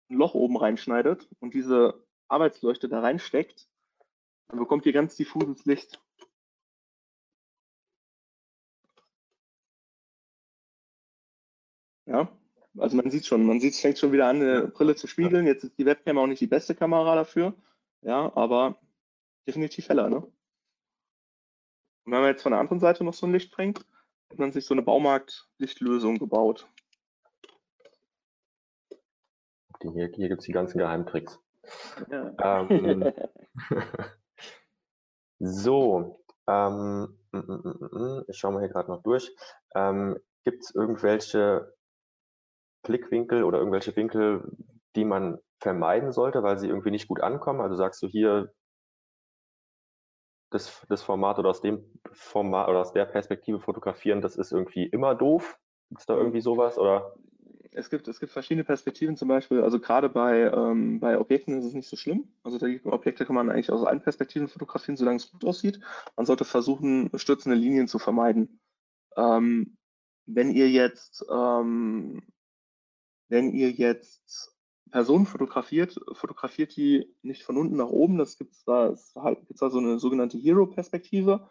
ein 0.10 0.18
Loch 0.18 0.34
oben 0.34 0.58
reinschneidet 0.58 1.28
und 1.40 1.54
diese 1.54 2.06
Arbeitsleuchte 2.28 2.90
da 2.90 3.02
reinsteckt, 3.02 3.68
dann 4.48 4.60
bekommt 4.60 4.86
ihr 4.86 4.94
ganz 4.94 5.16
diffuses 5.16 5.66
Licht. 5.66 6.02
Ja, 12.08 12.30
also 12.78 12.96
man 12.96 13.12
sieht 13.12 13.26
schon, 13.26 13.46
man 13.46 13.60
sieht, 13.60 13.74
es 13.74 13.82
fängt 13.82 13.98
schon 13.98 14.14
wieder 14.14 14.28
an, 14.28 14.42
eine 14.42 14.68
Brille 14.68 14.96
zu 14.96 15.08
spiegeln. 15.08 15.46
Jetzt 15.46 15.66
ist 15.66 15.78
die 15.78 15.86
Webcam 15.86 16.18
auch 16.18 16.28
nicht 16.28 16.42
die 16.42 16.48
beste 16.48 16.74
Kamera 16.74 17.16
dafür. 17.16 17.54
Ja, 18.02 18.32
aber 18.36 18.80
definitiv 19.46 19.90
heller, 19.90 20.10
ne? 20.10 20.18
Und 20.18 22.14
wenn 22.14 22.22
man 22.22 22.30
jetzt 22.30 22.44
von 22.44 22.54
der 22.54 22.62
anderen 22.62 22.80
Seite 22.80 23.04
noch 23.04 23.14
so 23.14 23.26
ein 23.26 23.34
Licht 23.34 23.52
bringt, 23.52 23.86
hat 24.30 24.40
man 24.40 24.54
sich 24.54 24.66
so 24.66 24.74
eine 24.74 24.84
Baumarkt-Lichtlösung 24.84 26.18
gebaut. 26.18 26.68
Hier, 29.82 30.10
hier 30.14 30.30
gibt 30.30 30.40
es 30.40 30.46
die 30.46 30.54
ganzen 30.54 30.78
Geheimtricks. 30.78 31.40
Ja. 32.10 32.62
Ähm, 32.62 33.14
so, 35.40 36.24
ähm, 36.48 37.18
mm, 37.32 37.38
mm, 37.38 37.90
mm, 37.92 38.24
ich 38.30 38.38
schaue 38.38 38.54
mal 38.54 38.60
hier 38.60 38.70
gerade 38.70 38.90
noch 38.90 39.04
durch. 39.04 39.36
Ähm, 39.76 40.18
gibt 40.46 40.64
es 40.64 40.74
irgendwelche 40.74 41.77
Blickwinkel 42.88 43.44
oder 43.44 43.60
irgendwelche 43.60 43.96
Winkel, 43.96 44.52
die 44.96 45.06
man 45.06 45.38
vermeiden 45.60 46.12
sollte, 46.12 46.42
weil 46.42 46.58
sie 46.58 46.68
irgendwie 46.68 46.92
nicht 46.92 47.08
gut 47.08 47.22
ankommen? 47.22 47.62
Also 47.62 47.76
sagst 47.76 48.02
du 48.02 48.08
hier, 48.08 48.52
das, 50.50 50.86
das 50.90 51.04
Format 51.04 51.40
oder 51.40 51.50
aus 51.50 51.62
dem 51.62 51.84
Format 52.12 52.70
oder 52.70 52.80
aus 52.80 52.94
der 52.94 53.06
Perspektive 53.06 53.60
fotografieren, 53.60 54.22
das 54.22 54.36
ist 54.38 54.52
irgendwie 54.52 54.86
immer 54.86 55.14
doof? 55.14 55.60
Gibt 55.90 56.02
es 56.02 56.06
da 56.06 56.16
irgendwie 56.16 56.42
sowas? 56.42 56.78
Oder? 56.78 57.14
Es 57.72 57.90
gibt, 57.90 58.08
es 58.08 58.20
gibt 58.20 58.32
verschiedene 58.32 58.64
Perspektiven 58.64 59.18
zum 59.18 59.28
Beispiel, 59.28 59.62
also 59.62 59.80
gerade 59.80 60.10
bei, 60.10 60.52
ähm, 60.52 61.00
bei 61.00 61.20
Objekten 61.20 61.60
ist 61.60 61.66
es 61.66 61.74
nicht 61.74 61.90
so 61.90 61.96
schlimm. 61.96 62.28
Also 62.44 62.58
die 62.58 62.82
Objekte 62.86 63.26
kann 63.26 63.36
man 63.36 63.52
eigentlich 63.52 63.72
aus 63.72 63.86
allen 63.86 64.02
Perspektiven 64.02 64.48
fotografieren, 64.48 64.98
solange 64.98 65.18
es 65.18 65.32
gut 65.32 65.46
aussieht. 65.46 65.80
Man 66.16 66.26
sollte 66.26 66.46
versuchen, 66.46 67.12
stürzende 67.16 67.58
Linien 67.58 67.88
zu 67.88 68.00
vermeiden. 68.00 68.60
Ähm, 69.16 69.78
wenn 70.26 70.52
ihr 70.52 70.70
jetzt 70.70 71.26
ähm, 71.30 72.24
wenn 73.30 73.52
ihr 73.52 73.72
jetzt 73.72 74.54
Personen 74.92 75.26
fotografiert, 75.26 76.00
fotografiert 76.14 76.76
die 76.76 77.14
nicht 77.22 77.44
von 77.44 77.58
unten 77.58 77.76
nach 77.76 77.90
oben. 77.90 78.18
Das 78.18 78.38
gibt 78.38 78.56
da, 78.66 78.96
halt, 79.16 79.46
gibt's 79.48 79.60
da 79.60 79.70
so 79.70 79.80
eine 79.80 80.00
sogenannte 80.00 80.38
Hero-Perspektive. 80.38 81.50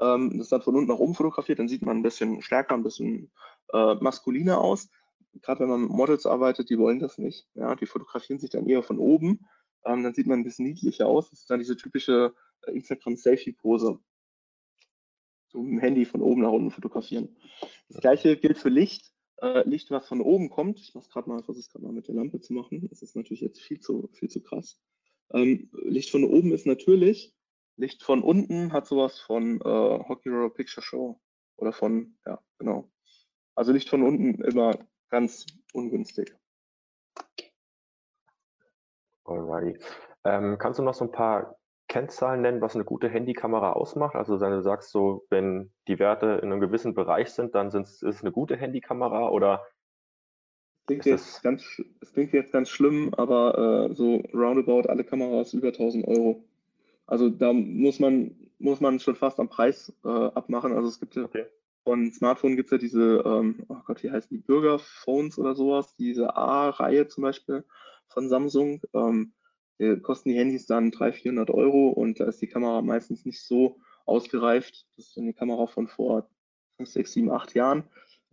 Ähm, 0.00 0.30
das 0.32 0.46
ist 0.46 0.52
dann 0.52 0.62
von 0.62 0.76
unten 0.76 0.88
nach 0.90 0.98
oben 0.98 1.14
fotografiert, 1.14 1.58
dann 1.58 1.68
sieht 1.68 1.82
man 1.82 1.98
ein 1.98 2.02
bisschen 2.02 2.40
stärker, 2.42 2.74
ein 2.74 2.82
bisschen 2.82 3.30
äh, 3.72 3.94
maskuliner 3.96 4.58
aus. 4.58 4.88
Gerade 5.42 5.60
wenn 5.60 5.68
man 5.68 5.82
mit 5.82 5.90
Models 5.90 6.26
arbeitet, 6.26 6.70
die 6.70 6.78
wollen 6.78 7.00
das 7.00 7.18
nicht. 7.18 7.46
Ja, 7.54 7.74
die 7.74 7.86
fotografieren 7.86 8.38
sich 8.38 8.50
dann 8.50 8.66
eher 8.66 8.82
von 8.82 8.98
oben. 8.98 9.46
Ähm, 9.84 10.02
dann 10.02 10.14
sieht 10.14 10.26
man 10.26 10.40
ein 10.40 10.44
bisschen 10.44 10.66
niedlicher 10.66 11.06
aus. 11.06 11.30
Das 11.30 11.40
ist 11.40 11.50
dann 11.50 11.58
diese 11.58 11.76
typische 11.76 12.34
äh, 12.66 12.72
Instagram-Selfie-Pose. 12.72 13.98
So 15.48 15.62
mit 15.62 15.72
dem 15.72 15.78
Handy 15.80 16.04
von 16.04 16.22
oben 16.22 16.42
nach 16.42 16.52
unten 16.52 16.70
fotografieren. 16.70 17.36
Das 17.88 18.00
gleiche 18.00 18.36
gilt 18.36 18.58
für 18.58 18.68
Licht 18.68 19.12
äh, 19.40 19.68
Licht, 19.68 19.90
was 19.90 20.08
von 20.08 20.20
oben 20.20 20.50
kommt. 20.50 20.80
Ich 20.80 20.94
mache 20.94 21.08
gerade 21.08 21.28
mal, 21.28 21.42
versuche 21.42 21.60
es 21.60 21.70
gerade 21.70 21.84
mal 21.84 21.92
mit 21.92 22.08
der 22.08 22.14
Lampe 22.14 22.40
zu 22.40 22.52
machen. 22.52 22.88
Das 22.88 23.02
ist 23.02 23.16
natürlich 23.16 23.40
jetzt 23.40 23.60
viel 23.60 23.80
zu, 23.80 24.08
viel 24.12 24.28
zu 24.28 24.42
krass. 24.42 24.80
Ähm, 25.32 25.70
Licht 25.72 26.10
von 26.10 26.24
oben 26.24 26.52
ist 26.52 26.66
natürlich. 26.66 27.34
Licht 27.76 28.02
von 28.02 28.22
unten 28.22 28.72
hat 28.72 28.86
sowas 28.86 29.20
von 29.20 29.60
äh, 29.60 29.64
Hockey 29.64 30.28
Roll 30.30 30.52
Picture 30.52 30.82
Show 30.82 31.20
oder 31.56 31.72
von, 31.72 32.18
ja, 32.26 32.42
genau. 32.58 32.90
Also 33.54 33.72
Licht 33.72 33.88
von 33.88 34.02
unten 34.02 34.42
immer 34.42 34.78
ganz 35.08 35.46
ungünstig. 35.72 36.34
Alrighty. 39.24 39.78
Ähm, 40.24 40.58
kannst 40.58 40.78
du 40.78 40.82
noch 40.82 40.94
so 40.94 41.04
ein 41.04 41.12
paar 41.12 41.58
Kennzahlen 41.88 42.42
nennen, 42.42 42.60
was 42.60 42.74
eine 42.74 42.84
gute 42.84 43.08
Handykamera 43.08 43.72
ausmacht? 43.72 44.14
Also 44.14 44.40
wenn 44.40 44.52
du 44.52 44.62
sagst, 44.62 44.90
so 44.90 45.26
wenn 45.30 45.72
die 45.88 45.98
Werte 45.98 46.40
in 46.42 46.52
einem 46.52 46.60
gewissen 46.60 46.94
Bereich 46.94 47.30
sind, 47.30 47.54
dann 47.54 47.68
ist 47.68 48.02
es 48.02 48.22
eine 48.22 48.30
gute 48.30 48.56
Handykamera 48.56 49.28
oder 49.30 49.64
klingt 50.86 51.06
jetzt 51.06 51.42
ganz, 51.42 51.82
es 52.00 52.12
klingt 52.12 52.32
jetzt 52.32 52.52
ganz 52.52 52.68
schlimm, 52.68 53.12
aber 53.14 53.88
äh, 53.90 53.94
so 53.94 54.22
roundabout 54.32 54.88
alle 54.88 55.04
Kameras 55.04 55.52
über 55.54 55.68
1000 55.68 56.06
Euro. 56.06 56.44
Also 57.06 57.30
da 57.30 57.52
muss 57.52 58.00
man, 58.00 58.36
muss 58.58 58.80
man 58.80 59.00
schon 59.00 59.16
fast 59.16 59.40
am 59.40 59.48
Preis 59.48 59.92
äh, 60.04 60.08
abmachen. 60.08 60.74
Also 60.74 60.88
es 60.88 61.00
gibt 61.00 61.16
ja 61.16 61.24
okay. 61.24 61.46
von 61.84 62.12
Smartphone 62.12 62.56
gibt 62.56 62.68
es 62.68 62.72
ja 62.72 62.78
diese, 62.78 63.22
ähm, 63.24 63.64
oh 63.68 63.76
Gott, 63.86 64.02
wie 64.02 64.10
heißen 64.10 64.28
die 64.30 64.42
Bürgerphones 64.42 65.38
oder 65.38 65.54
sowas, 65.54 65.94
diese 65.96 66.36
A-Reihe 66.36 67.06
zum 67.06 67.22
Beispiel 67.22 67.64
von 68.08 68.28
Samsung. 68.28 68.82
Ähm, 68.92 69.32
äh, 69.78 69.96
kosten 69.96 70.30
die 70.30 70.36
Handys 70.36 70.66
dann 70.66 70.90
300, 70.90 71.20
400 71.20 71.50
Euro 71.50 71.88
und 71.88 72.20
da 72.20 72.24
ist 72.26 72.42
die 72.42 72.48
Kamera 72.48 72.82
meistens 72.82 73.24
nicht 73.24 73.42
so 73.42 73.78
ausgereift. 74.06 74.86
Das 74.96 75.08
ist 75.08 75.18
eine 75.18 75.34
Kamera 75.34 75.66
von 75.66 75.86
vor 75.86 76.28
5, 76.78 76.88
6, 76.88 77.12
7, 77.12 77.30
8 77.30 77.54
Jahren. 77.54 77.84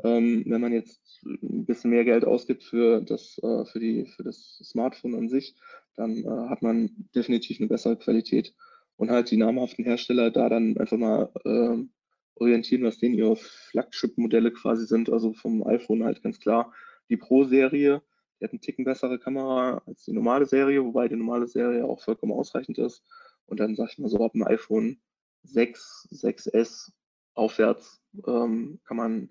Ähm, 0.04 0.44
wenn 0.48 0.62
man 0.62 0.74
jetzt 0.74 1.24
ein 1.24 1.66
bisschen 1.66 1.92
mehr 1.92 2.04
Geld 2.04 2.26
ausgibt 2.26 2.64
für 2.64 3.02
das, 3.02 3.38
äh, 3.42 3.66
für 3.66 3.80
die, 3.80 4.06
für 4.06 4.24
das 4.24 4.60
Smartphone 4.64 5.16
an 5.16 5.30
sich, 5.30 5.56
dann 5.96 6.24
äh, 6.24 6.50
hat 6.50 6.62
man 6.62 6.90
definitiv 7.16 7.60
eine 7.60 7.70
bessere 7.70 7.98
Qualität. 7.98 8.54
Und 8.98 9.12
halt 9.12 9.32
die 9.32 9.38
namhaften 9.38 9.86
Hersteller 9.86 10.32
da 10.32 10.50
dann 10.50 10.78
einfach 10.78 10.98
mal 10.98 11.30
äh, 11.46 11.78
orientieren, 12.36 12.84
was 12.84 12.98
denen 12.98 13.16
ihre 13.16 13.36
Flagship-Modelle 13.36 14.52
quasi 14.52 14.86
sind. 14.86 15.10
Also 15.10 15.34
vom 15.34 15.66
iPhone 15.66 16.04
halt 16.04 16.24
ganz 16.24 16.40
klar 16.40 16.74
die 17.10 17.18
Pro-Serie, 17.18 18.02
die 18.40 18.46
hat 18.46 18.52
einen 18.52 18.62
Ticken 18.62 18.86
bessere 18.86 19.20
Kamera 19.20 19.82
als 19.86 20.04
die 20.04 20.14
normale 20.14 20.46
Serie, 20.46 20.84
wobei 20.84 21.08
die 21.08 21.16
normale 21.16 21.48
Serie 21.48 21.86
auch 21.86 22.02
vollkommen 22.02 22.34
ausreichend 22.34 22.78
ist. 22.78 23.04
Und 23.46 23.60
dann 23.60 23.76
sag 23.76 23.92
ich 23.92 24.00
mal 24.00 24.10
so, 24.10 24.24
ab 24.24 24.34
dem 24.34 24.46
iPhone 24.46 25.00
6, 25.44 26.10
6S 26.12 26.92
aufwärts 27.34 28.02
ähm, 28.26 28.80
kann 28.86 28.98
man 28.98 29.30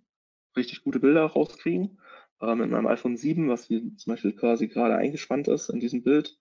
richtig 0.56 0.84
gute 0.84 1.00
Bilder 1.00 1.24
rauskriegen. 1.24 1.98
Ähm, 2.40 2.58
mit 2.58 2.70
meinem 2.70 2.86
iPhone 2.86 3.16
7, 3.16 3.48
was 3.48 3.66
hier 3.66 3.82
zum 3.96 4.12
Beispiel 4.12 4.32
quasi 4.32 4.68
gerade 4.68 4.96
eingespannt 4.96 5.48
ist 5.48 5.68
in 5.68 5.80
diesem 5.80 6.02
Bild, 6.02 6.38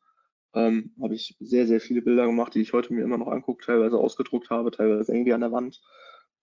ähm, 0.54 0.94
habe 1.02 1.16
ich 1.16 1.36
sehr, 1.40 1.68
sehr 1.68 1.80
viele 1.80 2.02
Bilder 2.02 2.26
gemacht, 2.26 2.54
die 2.54 2.62
ich 2.62 2.74
heute 2.74 2.94
mir 2.94 3.04
immer 3.04 3.18
noch 3.18 3.28
angucke, 3.28 3.66
teilweise 3.66 3.98
ausgedruckt 3.98 4.50
habe, 4.50 4.72
teilweise 4.72 5.12
irgendwie 5.12 5.34
an 5.34 5.42
der 5.42 5.52
Wand. 5.52 5.82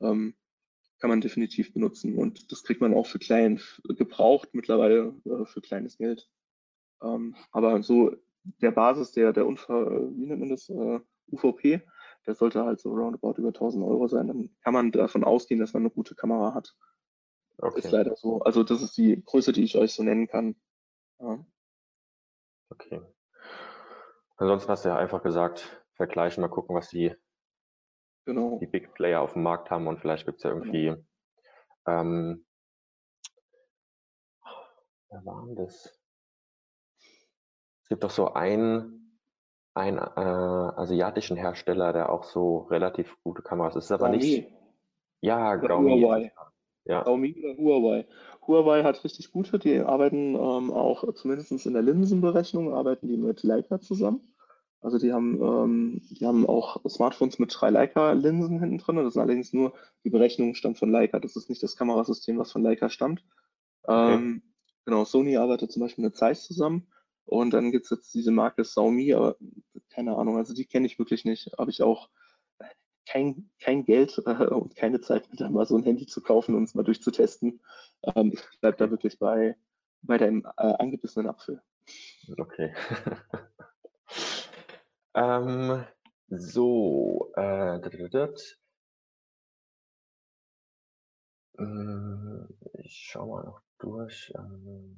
Ähm, 0.00 0.34
kann 1.00 1.10
man 1.10 1.20
definitiv 1.20 1.72
benutzen. 1.72 2.16
Und 2.16 2.52
das 2.52 2.62
kriegt 2.62 2.80
man 2.80 2.94
auch 2.94 3.06
für 3.06 3.18
klein, 3.18 3.60
gebraucht 3.84 4.50
mittlerweile 4.52 5.14
äh, 5.24 5.44
für 5.46 5.60
kleines 5.60 5.96
Geld. 5.96 6.28
Ähm, 7.02 7.34
aber 7.50 7.82
so 7.82 8.14
der 8.44 8.70
Basis, 8.70 9.12
der, 9.12 9.32
der 9.32 9.46
Unfall, 9.46 10.10
wie 10.14 10.26
nennt 10.26 10.40
man 10.40 10.50
das, 10.50 10.68
äh, 10.68 11.00
UVP, 11.32 11.82
der 12.26 12.34
sollte 12.34 12.64
halt 12.64 12.80
so 12.80 12.90
roundabout 12.90 13.34
über 13.38 13.48
1000 13.48 13.84
Euro 13.84 14.08
sein. 14.08 14.28
Dann 14.28 14.50
kann 14.62 14.74
man 14.74 14.92
davon 14.92 15.24
ausgehen, 15.24 15.60
dass 15.60 15.72
man 15.72 15.82
eine 15.82 15.90
gute 15.90 16.14
Kamera 16.14 16.54
hat. 16.54 16.74
Okay. 17.58 17.78
Ist 17.78 17.90
leider 17.90 18.16
so. 18.16 18.40
Also 18.40 18.62
das 18.62 18.82
ist 18.82 18.96
die 18.96 19.22
Größe, 19.24 19.52
die 19.52 19.64
ich 19.64 19.76
euch 19.76 19.92
so 19.92 20.02
nennen 20.02 20.28
kann. 20.28 20.56
Ja. 21.18 21.44
Okay. 22.70 23.00
Ansonsten 24.36 24.70
hast 24.70 24.84
du 24.84 24.90
ja 24.90 24.96
einfach 24.96 25.22
gesagt, 25.22 25.84
vergleichen, 25.94 26.40
mal 26.40 26.48
gucken, 26.48 26.74
was 26.74 26.88
die 26.88 27.14
genau. 28.34 28.58
die 28.60 28.66
Big 28.66 28.94
Player 28.94 29.20
auf 29.20 29.34
dem 29.34 29.42
Markt 29.42 29.70
haben 29.70 29.86
und 29.86 30.00
vielleicht 30.00 30.26
gibt 30.26 30.38
es 30.38 30.44
ja 30.44 30.50
irgendwie, 30.50 30.86
genau. 30.86 31.00
ähm, 31.86 32.44
wer 35.10 35.24
war 35.24 35.46
denn 35.46 35.56
das? 35.56 36.00
gibt 37.90 38.04
doch 38.04 38.10
so 38.10 38.32
einen, 38.32 39.18
einen 39.74 39.98
äh, 39.98 40.00
asiatischen 40.80 41.36
Hersteller, 41.36 41.92
der 41.92 42.10
auch 42.10 42.24
so 42.24 42.68
relativ 42.70 43.16
gute 43.22 43.42
Kameras 43.42 43.76
ist. 43.76 43.84
Ist 43.86 43.92
aber 43.92 44.08
nicht. 44.08 44.48
Ja, 45.20 45.56
Xiaomi. 45.56 46.00
Huawei. 46.00 46.32
Ja, 46.84 47.02
Xiaomi 47.02 47.36
oder 47.38 47.56
Huawei. 47.58 48.06
Huawei 48.46 48.84
hat 48.84 49.04
richtig 49.04 49.32
gute, 49.32 49.58
die 49.58 49.80
arbeiten 49.80 50.34
ähm, 50.34 50.72
auch 50.72 51.12
zumindest 51.14 51.66
in 51.66 51.74
der 51.74 51.82
Linsenberechnung, 51.82 52.72
arbeiten 52.72 53.08
die 53.08 53.16
mit 53.16 53.42
Leica 53.42 53.80
zusammen. 53.80 54.32
Also 54.80 54.98
die 54.98 55.12
haben, 55.12 55.40
ähm, 55.42 56.02
die 56.10 56.26
haben 56.26 56.46
auch 56.46 56.80
Smartphones 56.88 57.38
mit 57.38 57.54
drei 57.54 57.70
Leica-Linsen 57.70 58.60
hinten 58.60 58.78
drin. 58.78 58.96
Das 58.96 59.08
ist 59.08 59.16
allerdings 59.18 59.52
nur, 59.52 59.74
die 60.04 60.10
Berechnung 60.10 60.54
stammt 60.54 60.78
von 60.78 60.90
Leica. 60.90 61.18
Das 61.18 61.36
ist 61.36 61.50
nicht 61.50 61.62
das 61.62 61.76
Kamerasystem, 61.76 62.38
was 62.38 62.52
von 62.52 62.62
Leica 62.62 62.88
stammt. 62.88 63.22
Okay. 63.82 64.14
Ähm, 64.14 64.42
genau, 64.86 65.04
Sony 65.04 65.36
arbeitet 65.36 65.72
zum 65.72 65.80
Beispiel 65.80 66.04
mit 66.04 66.16
Zeiss 66.16 66.44
zusammen. 66.44 66.86
Und 67.26 67.52
dann 67.52 67.70
gibt 67.70 67.84
es 67.84 67.90
jetzt 67.90 68.14
diese 68.14 68.30
Marke 68.30 68.62
Xiaomi, 68.62 69.12
aber 69.12 69.36
keine 69.90 70.16
Ahnung, 70.16 70.36
also 70.36 70.54
die 70.54 70.64
kenne 70.64 70.86
ich 70.86 70.98
wirklich 70.98 71.24
nicht. 71.24 71.52
Habe 71.58 71.70
ich 71.70 71.82
auch 71.82 72.08
kein, 73.06 73.50
kein 73.60 73.84
Geld 73.84 74.22
äh, 74.26 74.46
und 74.46 74.76
keine 74.76 75.00
Zeit, 75.00 75.30
mir 75.30 75.36
da 75.36 75.50
mal 75.50 75.66
so 75.66 75.76
ein 75.76 75.82
Handy 75.82 76.06
zu 76.06 76.22
kaufen 76.22 76.54
und 76.54 76.64
es 76.64 76.74
mal 76.74 76.84
durchzutesten. 76.84 77.60
Ähm, 78.14 78.32
ich 78.34 78.60
bleibe 78.60 78.78
da 78.78 78.90
wirklich 78.90 79.18
bei, 79.18 79.56
bei 80.02 80.16
deinem 80.16 80.44
äh, 80.56 80.74
angebissenen 80.78 81.28
Apfel. 81.28 81.60
okay. 82.38 82.72
ähm, 85.14 85.84
so, 86.28 87.32
äh. 87.36 87.78
Mm, 91.58 92.46
ich 92.78 93.08
schau 93.10 93.26
mal 93.26 93.44
noch 93.44 93.60
durch. 93.78 94.32
Ähm, 94.36 94.96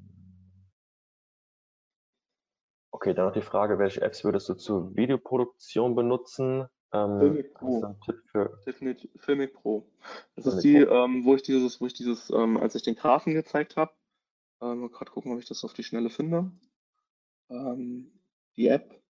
okay, 2.90 3.14
dann 3.14 3.26
noch 3.26 3.32
die 3.32 3.42
Frage, 3.42 3.78
welche 3.78 4.02
Apps 4.02 4.24
würdest 4.24 4.48
du 4.48 4.54
zur 4.54 4.94
Videoproduktion 4.94 5.94
benutzen? 5.94 6.68
Ähm, 6.92 7.18
Filmic 7.18 7.54
Pro. 7.54 7.96
Tipp 8.04 8.22
für 8.30 8.60
Definitiv 8.66 9.10
Filmic 9.16 9.54
Pro. 9.54 9.90
Das 10.36 10.46
ist 10.46 10.60
Filmic 10.60 10.82
die, 10.82 10.86
Pro? 10.86 11.04
ähm, 11.04 11.24
wo 11.24 11.34
ich 11.34 11.42
dieses, 11.42 11.80
wo 11.80 11.86
ich 11.86 11.94
dieses, 11.94 12.30
ähm, 12.30 12.58
als 12.58 12.74
ich 12.74 12.82
den 12.82 12.94
Graphen 12.94 13.34
gezeigt 13.34 13.76
habe, 13.76 13.92
ähm, 14.60 14.90
gerade 14.90 15.10
gucken, 15.10 15.32
ob 15.32 15.38
ich 15.38 15.48
das 15.48 15.64
auf 15.64 15.72
die 15.72 15.82
Schnelle 15.82 16.10
finde. 16.10 16.52
Ähm, 17.48 18.12
die 18.56 18.68
App, 18.68 19.01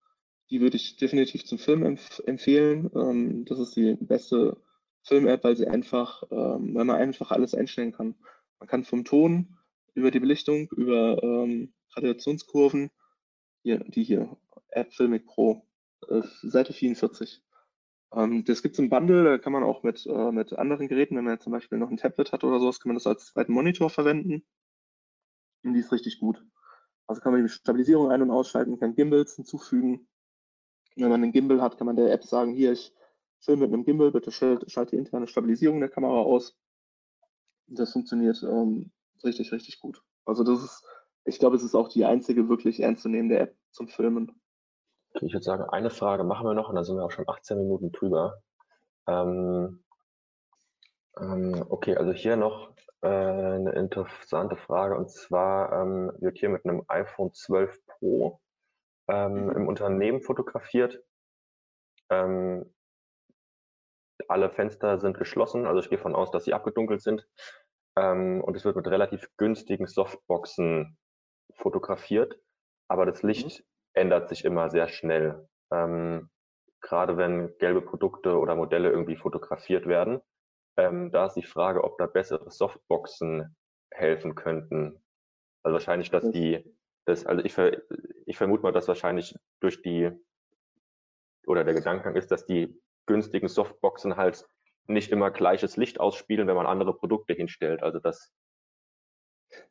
die 0.52 0.60
würde 0.60 0.76
ich 0.76 0.96
definitiv 0.96 1.46
zum 1.46 1.58
Film 1.58 1.82
empf 1.82 2.20
empfehlen. 2.26 2.90
Ähm, 2.94 3.46
das 3.46 3.58
ist 3.58 3.74
die 3.74 3.96
beste 3.98 4.58
Film-App, 5.02 5.42
weil 5.44 5.56
sie 5.56 5.66
einfach, 5.66 6.24
ähm, 6.30 6.74
weil 6.74 6.84
man 6.84 6.96
einfach 6.96 7.30
alles 7.30 7.54
einstellen 7.54 7.92
kann. 7.92 8.14
Man 8.60 8.68
kann 8.68 8.84
vom 8.84 9.04
Ton 9.06 9.56
über 9.94 10.10
die 10.10 10.20
Belichtung, 10.20 10.68
über 10.76 11.22
ähm, 11.22 11.72
Radiationskurven, 11.96 12.90
hier, 13.62 13.78
die 13.78 14.04
hier, 14.04 14.36
App 14.68 14.92
Filmic 14.92 15.26
Pro, 15.26 15.66
äh, 16.08 16.20
Seite 16.42 16.74
44. 16.74 17.42
Ähm, 18.14 18.44
das 18.44 18.62
gibt 18.62 18.74
es 18.74 18.78
im 18.78 18.90
Bundle, 18.90 19.24
da 19.24 19.38
kann 19.38 19.54
man 19.54 19.62
auch 19.62 19.82
mit, 19.82 20.04
äh, 20.04 20.32
mit 20.32 20.52
anderen 20.52 20.86
Geräten, 20.86 21.16
wenn 21.16 21.24
man 21.24 21.40
zum 21.40 21.52
Beispiel 21.52 21.78
noch 21.78 21.88
ein 21.88 21.96
Tablet 21.96 22.30
hat 22.30 22.44
oder 22.44 22.60
sowas, 22.60 22.78
kann 22.78 22.90
man 22.90 22.96
das 22.96 23.06
als 23.06 23.24
zweiten 23.24 23.54
Monitor 23.54 23.88
verwenden. 23.88 24.44
Und 25.64 25.72
die 25.72 25.80
ist 25.80 25.92
richtig 25.92 26.20
gut. 26.20 26.44
Also 27.06 27.22
kann 27.22 27.32
man 27.32 27.42
die 27.42 27.48
Stabilisierung 27.48 28.10
ein- 28.10 28.20
und 28.20 28.30
ausschalten, 28.30 28.78
kann 28.78 28.94
Gimbals 28.94 29.36
hinzufügen. 29.36 30.08
Wenn 30.96 31.08
man 31.08 31.22
einen 31.22 31.32
Gimbal 31.32 31.60
hat, 31.60 31.78
kann 31.78 31.86
man 31.86 31.96
der 31.96 32.12
App 32.12 32.24
sagen, 32.24 32.52
hier, 32.52 32.72
ich 32.72 32.92
filme 33.40 33.62
mit 33.62 33.72
einem 33.72 33.84
Gimbal, 33.84 34.12
bitte 34.12 34.30
schalt, 34.30 34.70
schalte 34.70 34.92
die 34.92 34.98
interne 34.98 35.26
Stabilisierung 35.26 35.80
der 35.80 35.88
Kamera 35.88 36.20
aus. 36.20 36.56
Das 37.66 37.92
funktioniert 37.92 38.42
ähm, 38.42 38.90
richtig, 39.24 39.52
richtig 39.52 39.80
gut. 39.80 40.02
Also 40.24 40.44
das 40.44 40.62
ist, 40.62 40.84
ich 41.24 41.38
glaube, 41.38 41.56
es 41.56 41.62
ist 41.62 41.74
auch 41.74 41.88
die 41.88 42.04
einzige 42.04 42.48
wirklich 42.48 42.80
ernstzunehmende 42.80 43.38
App 43.38 43.56
zum 43.70 43.88
Filmen. 43.88 44.40
Ich 45.14 45.32
würde 45.32 45.42
sagen, 45.42 45.64
eine 45.64 45.90
Frage 45.90 46.24
machen 46.24 46.46
wir 46.46 46.54
noch 46.54 46.68
und 46.68 46.74
dann 46.74 46.84
sind 46.84 46.96
wir 46.96 47.04
auch 47.04 47.10
schon 47.10 47.28
18 47.28 47.58
Minuten 47.58 47.92
drüber. 47.92 48.42
Ähm, 49.06 49.82
ähm, 51.18 51.64
okay, 51.68 51.96
also 51.96 52.12
hier 52.12 52.36
noch 52.36 52.74
äh, 53.02 53.08
eine 53.08 53.72
interessante 53.72 54.56
Frage 54.56 54.96
und 54.96 55.10
zwar 55.10 55.72
ähm, 55.72 56.12
wird 56.18 56.38
hier 56.38 56.48
mit 56.48 56.64
einem 56.64 56.82
iPhone 56.88 57.32
12 57.32 57.78
Pro 57.86 58.40
ähm, 59.12 59.46
Mhm. 59.46 59.56
im 59.56 59.68
Unternehmen 59.68 60.22
fotografiert. 60.22 61.02
Ähm, 62.10 62.74
alle 64.28 64.50
Fenster 64.50 64.98
sind 64.98 65.18
geschlossen, 65.18 65.66
also 65.66 65.80
ich 65.80 65.90
gehe 65.90 65.98
von 65.98 66.14
aus, 66.14 66.30
dass 66.30 66.44
sie 66.44 66.54
abgedunkelt 66.54 67.02
sind. 67.02 67.26
Ähm, 67.96 68.40
und 68.42 68.56
es 68.56 68.64
wird 68.64 68.76
mit 68.76 68.86
relativ 68.86 69.28
günstigen 69.36 69.86
Softboxen 69.86 70.96
fotografiert, 71.56 72.38
aber 72.88 73.04
das 73.04 73.22
Licht 73.22 73.64
ändert 73.94 74.28
sich 74.28 74.44
immer 74.44 74.70
sehr 74.70 74.88
schnell. 74.88 75.48
Ähm, 75.70 76.30
gerade 76.80 77.16
wenn 77.16 77.56
gelbe 77.58 77.82
Produkte 77.82 78.38
oder 78.38 78.54
Modelle 78.56 78.90
irgendwie 78.90 79.16
fotografiert 79.16 79.86
werden. 79.86 80.20
Ähm, 80.78 81.10
da 81.12 81.26
ist 81.26 81.34
die 81.34 81.42
Frage, 81.42 81.84
ob 81.84 81.98
da 81.98 82.06
bessere 82.06 82.50
Softboxen 82.50 83.54
helfen 83.92 84.34
könnten. 84.34 85.04
Also 85.62 85.74
wahrscheinlich, 85.74 86.10
dass 86.10 86.24
Das- 86.24 86.32
die, 86.32 86.64
das, 87.04 87.26
also 87.26 87.44
ich, 87.44 87.52
ver, 87.52 87.82
ich 88.26 88.36
vermute 88.36 88.62
mal, 88.62 88.72
dass 88.72 88.88
wahrscheinlich 88.88 89.36
durch 89.60 89.82
die, 89.82 90.10
oder 91.46 91.64
der 91.64 91.74
Gedankengang 91.74 92.16
ist, 92.16 92.30
dass 92.30 92.46
die 92.46 92.80
günstigen 93.06 93.48
Softboxen 93.48 94.16
halt 94.16 94.46
nicht 94.86 95.10
immer 95.10 95.30
gleiches 95.30 95.76
Licht 95.76 96.00
ausspielen, 96.00 96.46
wenn 96.46 96.56
man 96.56 96.66
andere 96.66 96.96
Produkte 96.96 97.34
hinstellt. 97.34 97.82
Also 97.82 97.98
das, 97.98 98.32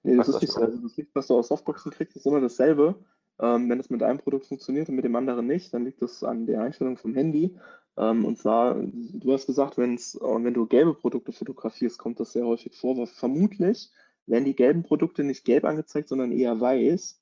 Nee, 0.04 0.18
das 0.18 0.28
ist 0.28 0.36
nicht 0.36 0.44
ich 0.44 0.52
so. 0.52 0.62
Also 0.62 0.78
das 0.78 0.98
Licht, 0.98 1.12
was 1.14 1.28
du 1.28 1.38
aus 1.38 1.48
Softboxen 1.48 1.92
kriegst, 1.92 2.16
ist 2.16 2.26
immer 2.26 2.42
dasselbe. 2.42 2.96
Ähm, 3.40 3.70
wenn 3.70 3.80
es 3.80 3.90
mit 3.90 4.04
einem 4.04 4.20
Produkt 4.20 4.46
funktioniert 4.46 4.90
und 4.90 4.96
mit 4.96 5.06
dem 5.06 5.16
anderen 5.16 5.48
nicht, 5.48 5.74
dann 5.74 5.86
liegt 5.86 6.02
das 6.02 6.24
an 6.24 6.46
der 6.46 6.62
Einstellung 6.62 6.98
vom 6.98 7.16
Handy. 7.16 7.58
Ähm, 7.98 8.26
und 8.26 8.38
zwar, 8.38 8.76
du 8.76 9.34
hast 9.34 9.48
gesagt, 9.48 9.78
wenn's, 9.78 10.18
wenn 10.22 10.54
du 10.54 10.68
gelbe 10.68 10.94
Produkte 10.94 11.32
fotografierst, 11.32 11.98
kommt 11.98 12.20
das 12.20 12.34
sehr 12.34 12.46
häufig 12.46 12.76
vor. 12.76 12.96
Aber 12.96 13.08
vermutlich 13.08 13.90
werden 14.28 14.46
die 14.46 14.56
gelben 14.56 14.84
Produkte 14.84 15.24
nicht 15.24 15.46
gelb 15.46 15.66
angezeigt, 15.66 16.10
sondern 16.10 16.32
eher 16.32 16.60
weiß. 16.60 17.21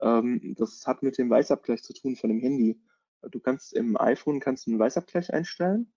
Ähm, 0.00 0.54
das 0.58 0.86
hat 0.86 1.02
mit 1.02 1.18
dem 1.18 1.30
Weißabgleich 1.30 1.82
zu 1.82 1.92
tun 1.92 2.16
von 2.16 2.30
dem 2.30 2.40
Handy. 2.40 2.80
Du 3.30 3.40
kannst 3.40 3.72
im 3.72 3.96
iPhone 4.00 4.40
kannst 4.40 4.68
einen 4.68 4.78
Weißabgleich 4.78 5.32
einstellen. 5.32 5.92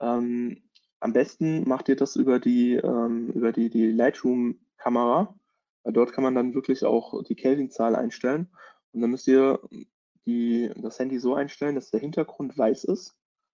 Ähm, 0.00 0.62
am 1.00 1.12
besten 1.12 1.68
macht 1.68 1.88
ihr 1.88 1.96
das 1.96 2.16
über 2.16 2.38
die, 2.38 2.74
ähm, 2.74 3.30
über 3.30 3.52
die, 3.52 3.70
die 3.70 3.90
Lightroom-Kamera. 3.90 5.34
Weil 5.82 5.92
Dort 5.92 6.12
kann 6.12 6.24
man 6.24 6.34
dann 6.34 6.54
wirklich 6.54 6.84
auch 6.84 7.22
die 7.24 7.34
Kelvin-Zahl 7.34 7.96
einstellen. 7.96 8.50
Und 8.92 9.00
dann 9.00 9.10
müsst 9.10 9.26
ihr 9.26 9.60
die, 10.26 10.70
das 10.76 10.98
Handy 10.98 11.18
so 11.18 11.34
einstellen, 11.34 11.74
dass 11.74 11.90
der 11.90 12.00
Hintergrund 12.00 12.56
weiß 12.56 12.84
ist. 12.84 13.16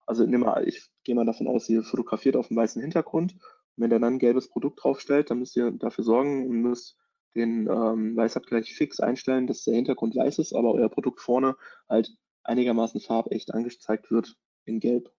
Also 0.07 0.27
mal, 0.27 0.67
ich 0.69 0.91
gehe 1.05 1.15
mal 1.15 1.25
davon 1.25 1.47
aus, 1.47 1.69
ihr 1.69 1.83
fotografiert 1.83 2.37
auf 2.37 2.51
einem 2.51 2.59
weißen 2.59 2.83
Hintergrund. 2.83 3.33
Und 3.33 3.43
wenn 3.77 3.91
ihr 3.91 3.99
dann 4.01 4.15
ein 4.15 4.19
gelbes 4.19 4.49
Produkt 4.49 4.83
draufstellt, 4.83 5.31
dann 5.31 5.39
müsst 5.39 5.57
ihr 5.57 5.71
dafür 5.71 6.05
sorgen 6.05 6.49
und 6.49 6.61
müsst 6.61 6.97
den 7.35 7.69
ähm, 7.69 8.17
Weißabgleich 8.17 8.75
fix 8.75 9.01
einstellen, 9.01 9.47
dass 9.47 9.65
der 9.65 9.75
Hintergrund 9.75 10.17
weiß 10.17 10.39
ist, 10.39 10.53
aber 10.55 10.73
euer 10.73 10.89
Produkt 10.89 11.21
vorne 11.21 11.57
halt 11.89 12.13
einigermaßen 12.43 13.01
farbecht 13.01 13.55
angezeigt 13.55 14.11
wird 14.11 14.37
in 14.65 14.81
Gelb. 14.81 15.13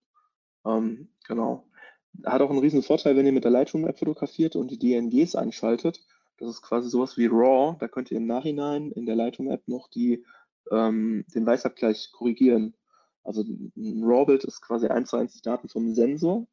Ähm, 0.65 1.09
genau. 1.27 1.67
Hat 2.25 2.41
auch 2.41 2.49
einen 2.49 2.59
riesen 2.59 2.83
Vorteil, 2.83 3.15
wenn 3.15 3.25
ihr 3.25 3.31
mit 3.31 3.45
der 3.45 3.51
Lightroom-App 3.51 3.99
fotografiert 3.99 4.55
und 4.55 4.69
die 4.69 4.79
DNGs 4.79 5.35
einschaltet. 5.35 6.01
Das 6.37 6.49
ist 6.49 6.61
quasi 6.61 6.89
sowas 6.89 7.17
wie 7.17 7.27
RAW. 7.27 7.77
Da 7.79 7.87
könnt 7.87 8.11
ihr 8.11 8.17
im 8.17 8.25
Nachhinein 8.25 8.91
in 8.91 9.05
der 9.05 9.15
Lightroom-App 9.15 9.67
noch 9.67 9.87
die, 9.87 10.25
ähm, 10.71 11.25
den 11.33 11.45
Weißabgleich 11.45 12.11
korrigieren. 12.11 12.75
Also 13.23 13.43
ein 13.43 14.03
RAW-Bild 14.03 14.43
ist 14.43 14.61
quasi 14.61 14.87
eins 14.87 15.09
zu 15.11 15.17
eins 15.17 15.33
die 15.33 15.41
Daten 15.41 15.69
vom 15.69 15.93
Sensor. 15.93 16.47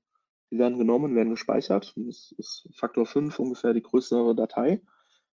Die 0.51 0.59
werden 0.59 0.78
genommen, 0.78 1.14
werden 1.14 1.30
gespeichert. 1.30 1.93
Das 1.97 2.32
ist 2.36 2.68
Faktor 2.74 3.06
5 3.06 3.39
ungefähr 3.39 3.74
die 3.74 3.82
größere 3.82 4.35
Datei. 4.35 4.80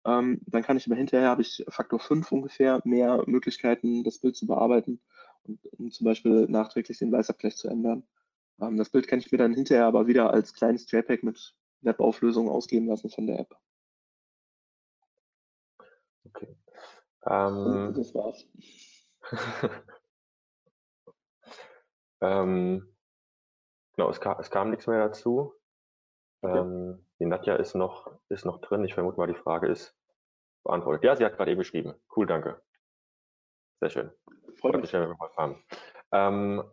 Ähm, 0.05 0.41
dann 0.45 0.63
kann 0.63 0.77
ich 0.77 0.85
aber 0.85 0.95
hinterher 0.95 1.29
habe 1.29 1.41
ich 1.41 1.63
Faktor 1.69 1.99
5 1.99 2.31
ungefähr 2.31 2.81
mehr 2.83 3.23
Möglichkeiten, 3.25 4.03
das 4.03 4.19
Bild 4.19 4.35
zu 4.35 4.47
bearbeiten 4.47 4.99
und 5.43 5.59
um 5.77 5.91
zum 5.91 6.05
Beispiel 6.05 6.47
nachträglich 6.49 6.97
den 6.99 7.11
Weißabgleich 7.11 7.55
zu 7.55 7.69
ändern. 7.69 8.03
Ähm, 8.59 8.77
das 8.77 8.89
Bild 8.89 9.07
kann 9.07 9.19
ich 9.19 9.31
mir 9.31 9.37
dann 9.37 9.53
hinterher 9.53 9.85
aber 9.85 10.07
wieder 10.07 10.31
als 10.31 10.53
kleines 10.53 10.89
JPEG 10.91 11.23
mit 11.23 11.55
Webauflösung 11.81 12.49
ausgeben 12.49 12.87
lassen 12.87 13.09
von 13.09 13.27
der 13.27 13.39
App. 13.39 13.55
okay. 16.25 16.55
Ähm, 17.25 17.93
das 17.95 18.13
war's. 18.13 18.45
ähm, 22.21 22.93
genau, 23.95 24.09
es 24.09 24.19
kam, 24.19 24.39
es 24.39 24.49
kam 24.49 24.69
nichts 24.69 24.87
mehr 24.87 24.99
dazu. 24.99 25.53
Ähm, 26.43 27.05
die 27.19 27.25
Nadja 27.25 27.55
ist 27.55 27.75
noch, 27.75 28.11
ist 28.29 28.45
noch 28.45 28.59
drin. 28.61 28.83
Ich 28.85 28.93
vermute 28.93 29.17
mal, 29.17 29.27
die 29.27 29.33
Frage 29.33 29.67
ist 29.67 29.95
beantwortet. 30.63 31.03
Ja, 31.03 31.15
sie 31.15 31.25
hat 31.25 31.35
gerade 31.35 31.51
eben 31.51 31.59
geschrieben. 31.59 31.93
Cool, 32.15 32.25
danke. 32.25 32.61
Sehr 33.79 33.89
schön. 33.89 34.11
Freut 34.59 34.75
mich. 34.77 34.93
wenn 34.93 35.01
wir 35.01 35.09
geholfen 35.09 35.37
haben. 35.37 35.63
Ähm, 36.11 36.63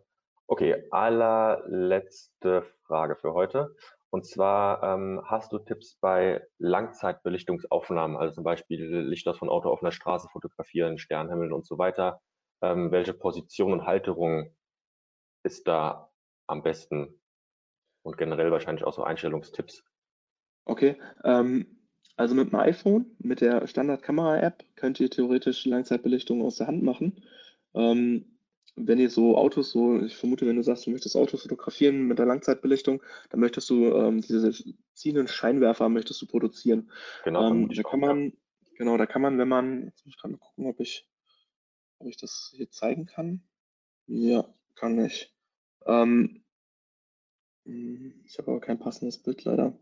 okay, 0.47 0.87
allerletzte 0.91 2.63
Frage 2.85 3.15
für 3.15 3.33
heute. 3.33 3.75
Und 4.09 4.25
zwar, 4.25 4.83
ähm, 4.83 5.21
hast 5.25 5.53
du 5.53 5.59
Tipps 5.59 5.97
bei 5.99 6.45
Langzeitbelichtungsaufnahmen, 6.57 8.17
also 8.17 8.33
zum 8.35 8.43
Beispiel 8.43 8.83
Licht 9.07 9.27
aus 9.27 9.37
von 9.37 9.49
Auto 9.49 9.69
auf 9.69 9.81
einer 9.81 9.91
Straße 9.91 10.27
fotografieren, 10.29 10.97
Sternhimmel 10.97 11.53
und 11.53 11.65
so 11.65 11.77
weiter? 11.77 12.21
ähm, 12.61 12.91
welche 12.91 13.13
Position 13.13 13.73
und 13.73 13.85
Halterung 13.85 14.55
ist 15.43 15.67
da 15.67 16.11
am 16.47 16.63
besten 16.63 17.20
und 18.03 18.17
generell 18.17 18.51
wahrscheinlich 18.51 18.83
auch 18.83 18.93
so 18.93 19.03
Einstellungstipps. 19.03 19.83
Okay, 20.65 20.97
ähm, 21.23 21.65
also 22.15 22.35
mit 22.35 22.51
dem 22.51 22.59
iPhone, 22.59 23.05
mit 23.19 23.41
der 23.41 23.67
Standard-Kamera-App 23.67 24.63
könnt 24.75 24.99
ihr 24.99 25.09
theoretisch 25.09 25.65
Langzeitbelichtung 25.65 26.41
aus 26.43 26.57
der 26.57 26.67
Hand 26.67 26.83
machen. 26.83 27.23
Ähm, 27.73 28.25
wenn 28.75 28.99
ihr 28.99 29.09
so 29.09 29.37
Autos, 29.37 29.71
so, 29.71 29.99
ich 30.01 30.15
vermute, 30.15 30.47
wenn 30.47 30.55
du 30.55 30.63
sagst, 30.63 30.85
du 30.85 30.91
möchtest 30.91 31.15
Autos 31.15 31.43
fotografieren 31.43 32.07
mit 32.07 32.19
der 32.19 32.25
Langzeitbelichtung, 32.25 33.01
dann 33.29 33.39
möchtest 33.39 33.69
du 33.69 33.93
ähm, 33.93 34.21
diese 34.21 34.53
ziehenden 34.93 35.27
Scheinwerfer 35.27 35.89
möchtest 35.89 36.21
du 36.21 36.25
produzieren. 36.25 36.91
Genau, 37.23 37.49
ähm, 37.49 37.69
da 37.69 37.83
kann 37.83 37.99
man, 37.99 38.33
genau, 38.77 38.97
da 38.97 39.05
kann 39.05 39.21
man, 39.21 39.37
wenn 39.37 39.49
man, 39.49 39.85
jetzt 39.85 40.05
muss 40.05 40.15
ich 40.15 40.21
gerade 40.21 40.33
mal 40.33 40.39
gucken, 40.39 40.67
ob 40.67 40.79
ich, 40.79 41.07
ob 41.99 42.07
ich 42.07 42.17
das 42.17 42.53
hier 42.55 42.69
zeigen 42.69 43.05
kann. 43.05 43.41
Ja, 44.07 44.45
kann 44.75 45.03
ich. 45.03 45.33
Ähm, 45.85 46.01
hm, 46.01 46.40
ich 47.65 48.37
habe 48.37 48.51
aber 48.51 48.59
kein 48.59 48.79
passendes 48.79 49.21
Bild 49.21 49.43
leider. 49.43 49.77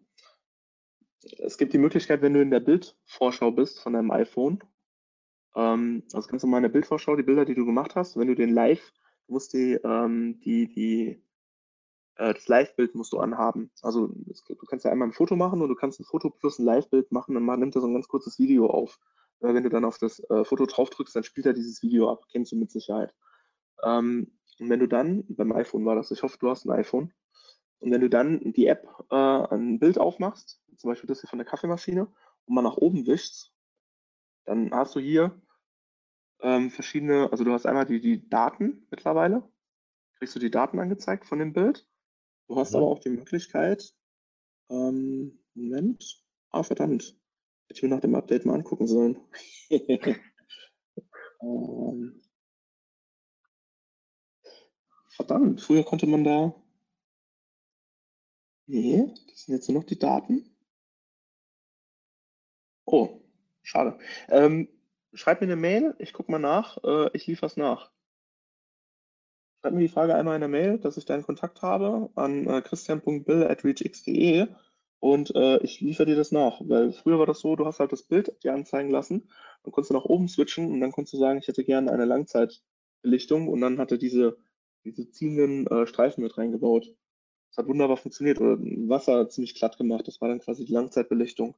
Es 1.38 1.58
gibt 1.58 1.74
die 1.74 1.78
Möglichkeit, 1.78 2.22
wenn 2.22 2.34
du 2.34 2.42
in 2.42 2.52
der 2.52 2.60
Bildvorschau 2.60 3.52
bist 3.52 3.80
von 3.80 3.94
deinem 3.94 4.12
iPhone, 4.12 4.64
ähm, 5.56 6.04
also 6.14 6.28
ganz 6.30 6.44
normal 6.44 6.60
in 6.60 6.64
der 6.64 6.70
Bildvorschau, 6.70 7.16
die 7.16 7.24
Bilder, 7.24 7.46
die 7.46 7.56
du 7.56 7.66
gemacht 7.66 7.96
hast, 7.96 8.18
wenn 8.18 8.28
du 8.28 8.36
den 8.36 8.54
live, 8.54 8.94
du 9.28 9.34
musst 9.34 9.54
die, 9.54 9.74
ähm, 9.84 10.40
die, 10.42 10.68
die, 10.68 11.24
äh, 12.16 12.34
das 12.34 12.48
Live-Bild 12.48 12.96
musst 12.96 13.14
du 13.14 13.20
anhaben. 13.20 13.72
Also 13.82 14.08
du 14.08 14.66
kannst 14.68 14.86
ja 14.86 14.92
einmal 14.92 15.10
ein 15.10 15.14
Foto 15.14 15.36
machen 15.36 15.62
und 15.62 15.70
du 15.70 15.76
kannst 15.76 16.00
ein 16.00 16.06
Foto 16.06 16.30
plus 16.30 16.60
ein 16.60 16.66
Live-Bild 16.66 17.12
machen 17.12 17.36
und 17.36 17.44
man 17.44 17.60
nimmt 17.60 17.76
da 17.76 17.82
so 17.82 17.88
ein 17.88 17.94
ganz 17.94 18.08
kurzes 18.08 18.40
Video 18.40 18.68
auf. 18.68 19.00
Äh, 19.42 19.54
wenn 19.54 19.64
du 19.64 19.70
dann 19.70 19.86
auf 19.86 19.98
das 19.98 20.20
äh, 20.30 20.46
Foto 20.46 20.66
drauf 20.66 20.90
drückst, 20.90 21.16
dann 21.16 21.24
spielt 21.24 21.48
er 21.48 21.54
dieses 21.54 21.82
Video 21.82 22.12
ab, 22.12 22.26
kennst 22.32 22.52
du 22.52 22.56
mit 22.56 22.72
Sicherheit. 22.72 23.14
Ähm, 23.84 24.32
und 24.60 24.70
wenn 24.70 24.80
du 24.80 24.88
dann, 24.88 25.24
beim 25.30 25.52
iPhone 25.54 25.86
war 25.86 25.96
das, 25.96 26.12
ich 26.12 26.22
hoffe, 26.24 26.38
du 26.40 26.50
hast 26.50 26.66
ein 26.66 26.72
iPhone, 26.72 27.14
und 27.80 27.92
wenn 27.92 28.02
du 28.02 28.10
dann 28.10 28.54
die 28.54 28.68
App 28.68 28.88
äh, 29.10 29.16
ein 29.16 29.80
Bild 29.80 29.98
aufmachst, 29.98 30.62
zum 30.76 30.90
Beispiel 30.90 31.08
das 31.08 31.22
hier 31.22 31.30
von 31.30 31.40
der 31.40 31.48
Kaffeemaschine, 31.48 32.08
und 32.46 32.56
mal 32.56 32.62
nach 32.62 32.78
oben 32.78 33.08
wischst, 33.08 33.54
dann 34.46 34.72
hast 34.72 34.96
du 34.96 35.00
hier 35.00 35.40
ähm, 36.42 36.72
verschiedene, 36.72 37.32
also 37.32 37.44
du 37.44 37.52
hast 37.52 37.66
einmal 37.66 37.86
die, 37.86 38.00
die 38.00 38.28
Daten 38.30 38.86
mittlerweile, 38.90 39.48
kriegst 40.18 40.36
du 40.36 40.40
die 40.40 40.52
Daten 40.52 40.80
angezeigt 40.80 41.26
von 41.26 41.40
dem 41.40 41.54
Bild. 41.54 41.88
Du 42.48 42.56
hast 42.58 42.72
mhm. 42.72 42.78
aber 42.78 42.88
auch 42.88 43.00
die 43.00 43.10
Möglichkeit, 43.10 43.94
ähm, 44.70 45.40
Moment, 45.54 46.24
ah 46.52 46.64
verdammt, 46.64 47.16
hätte 47.68 47.78
ich 47.78 47.84
mir 47.84 47.90
nach 47.90 48.02
dem 48.02 48.16
Update 48.16 48.46
mal 48.46 48.56
angucken 48.56 48.88
sollen. 48.88 49.20
ähm, 51.42 52.22
verdammt, 55.10 55.62
früher 55.62 55.84
konnte 55.84 56.08
man 56.08 56.24
da 56.24 56.56
Nee, 58.70 59.14
das 59.28 59.44
sind 59.44 59.56
jetzt 59.56 59.68
nur 59.68 59.80
noch 59.82 59.86
die 59.86 60.00
Daten. 60.00 60.46
Oh, 62.86 63.22
schade. 63.64 63.98
Ähm, 64.30 64.68
schreib 65.14 65.40
mir 65.42 65.48
eine 65.48 65.56
Mail, 65.56 65.96
ich 66.00 66.12
gucke 66.14 66.32
mal 66.32 66.40
nach, 66.40 66.78
äh, 66.84 67.10
ich 67.14 67.26
liefere 67.28 67.46
es 67.48 67.56
nach. 67.58 67.92
Schreib 69.62 69.74
mir 69.74 69.80
die 69.82 69.88
Frage 69.90 70.16
einmal 70.16 70.36
in 70.36 70.42
der 70.42 70.50
Mail, 70.50 70.78
dass 70.80 70.98
ich 70.98 71.06
deinen 71.06 71.24
Kontakt 71.24 71.62
habe 71.62 72.10
an 72.16 72.46
äh, 72.48 72.62
christian.bill.reachx.de 72.62 74.48
und 75.00 75.34
äh, 75.36 75.58
ich 75.64 75.80
liefere 75.82 76.06
dir 76.08 76.16
das 76.16 76.32
nach. 76.32 76.60
Weil 76.62 76.92
früher 76.94 77.20
war 77.20 77.26
das 77.26 77.40
so, 77.40 77.56
du 77.56 77.66
hast 77.66 77.80
halt 77.80 77.92
das 77.94 78.04
Bild 78.04 78.34
dir 78.44 78.54
anzeigen 78.54 78.90
lassen, 78.90 79.30
dann 79.64 79.72
konntest 79.72 79.92
du 79.92 79.96
nach 79.96 80.06
oben 80.06 80.28
switchen 80.28 80.72
und 80.72 80.82
dann 80.82 80.92
konntest 80.92 81.14
du 81.14 81.18
sagen, 81.18 81.40
ich 81.40 81.48
hätte 81.48 81.64
gerne 81.64 81.92
eine 81.92 82.06
Langzeitbelichtung 82.06 83.48
und 83.48 83.62
dann 83.62 83.80
hatte 83.80 83.98
diese, 83.98 84.38
diese 84.84 85.10
ziehenden 85.12 85.68
äh, 85.68 85.88
Streifen 85.88 86.24
mit 86.24 86.38
reingebaut. 86.38 86.94
Das 87.50 87.58
hat 87.58 87.68
wunderbar 87.68 87.98
funktioniert 87.98 88.40
oder 88.40 88.58
Wasser 88.60 89.28
ziemlich 89.30 89.56
glatt 89.56 89.78
gemacht. 89.78 90.08
Das 90.08 90.22
war 90.22 90.30
dann 90.30 90.40
quasi 90.40 90.66
die 90.66 90.74
Langzeitbelichtung. 90.74 91.56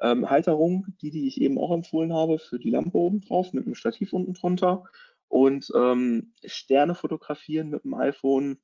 Ähm, 0.00 0.28
Halterung, 0.28 0.86
die, 1.00 1.10
die 1.10 1.26
ich 1.26 1.40
eben 1.40 1.58
auch 1.58 1.72
empfohlen 1.72 2.12
habe, 2.12 2.38
für 2.38 2.58
die 2.58 2.70
Lampe 2.70 2.98
oben 2.98 3.20
drauf 3.20 3.52
mit 3.52 3.66
einem 3.66 3.74
Stativ 3.74 4.12
unten 4.12 4.34
drunter. 4.34 4.84
Und 5.28 5.70
ähm, 5.74 6.32
Sterne 6.44 6.94
fotografieren 6.94 7.70
mit 7.70 7.84
dem 7.84 7.94
iPhone, 7.94 8.58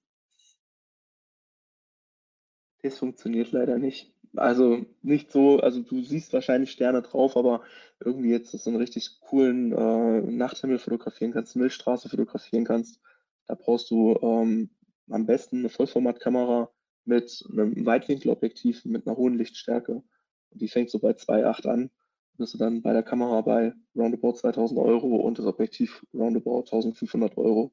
das 2.83 2.99
funktioniert 2.99 3.53
leider 3.53 3.79
nicht. 3.79 4.13
Also 4.37 4.87
nicht 5.03 5.33
so, 5.33 5.59
also 5.59 5.83
du 5.83 6.03
siehst 6.03 6.33
wahrscheinlich 6.33 6.71
Sterne 6.71 7.03
drauf, 7.03 7.37
aber 7.37 7.63
irgendwie 7.99 8.31
jetzt 8.31 8.53
so 8.53 8.71
einen 8.71 8.79
richtig 8.79 9.21
coolen 9.21 9.73
äh, 9.73 10.21
Nachthimmel 10.21 10.79
fotografieren 10.79 11.33
kannst, 11.33 11.57
Milchstraße 11.57 12.09
fotografieren 12.09 12.65
kannst, 12.65 13.01
da 13.47 13.57
brauchst 13.57 13.91
du 13.91 14.17
ähm, 14.23 14.71
am 15.11 15.27
besten 15.27 15.59
eine 15.59 15.69
Vollformatkamera 15.69 16.71
mit 17.05 17.45
einem 17.51 17.87
Weitwinkelobjektiv 17.87 18.85
mit 18.85 19.07
einer 19.07 19.17
hohen 19.17 19.37
Lichtstärke. 19.37 20.03
Und 20.51 20.61
die 20.61 20.69
fängt 20.69 20.91
so 20.91 20.99
bei 20.99 21.11
2,8 21.11 21.69
an. 21.69 21.91
Bist 22.37 22.55
du 22.55 22.59
dann 22.59 22.83
bei 22.83 22.93
der 22.93 23.03
Kamera 23.03 23.41
bei 23.43 23.75
roundabout 23.95 24.35
2000 24.35 24.79
Euro 24.81 25.17
und 25.17 25.39
das 25.39 25.47
Objektiv 25.47 26.05
roundabout 26.15 26.61
1500 26.61 27.37
Euro. 27.37 27.73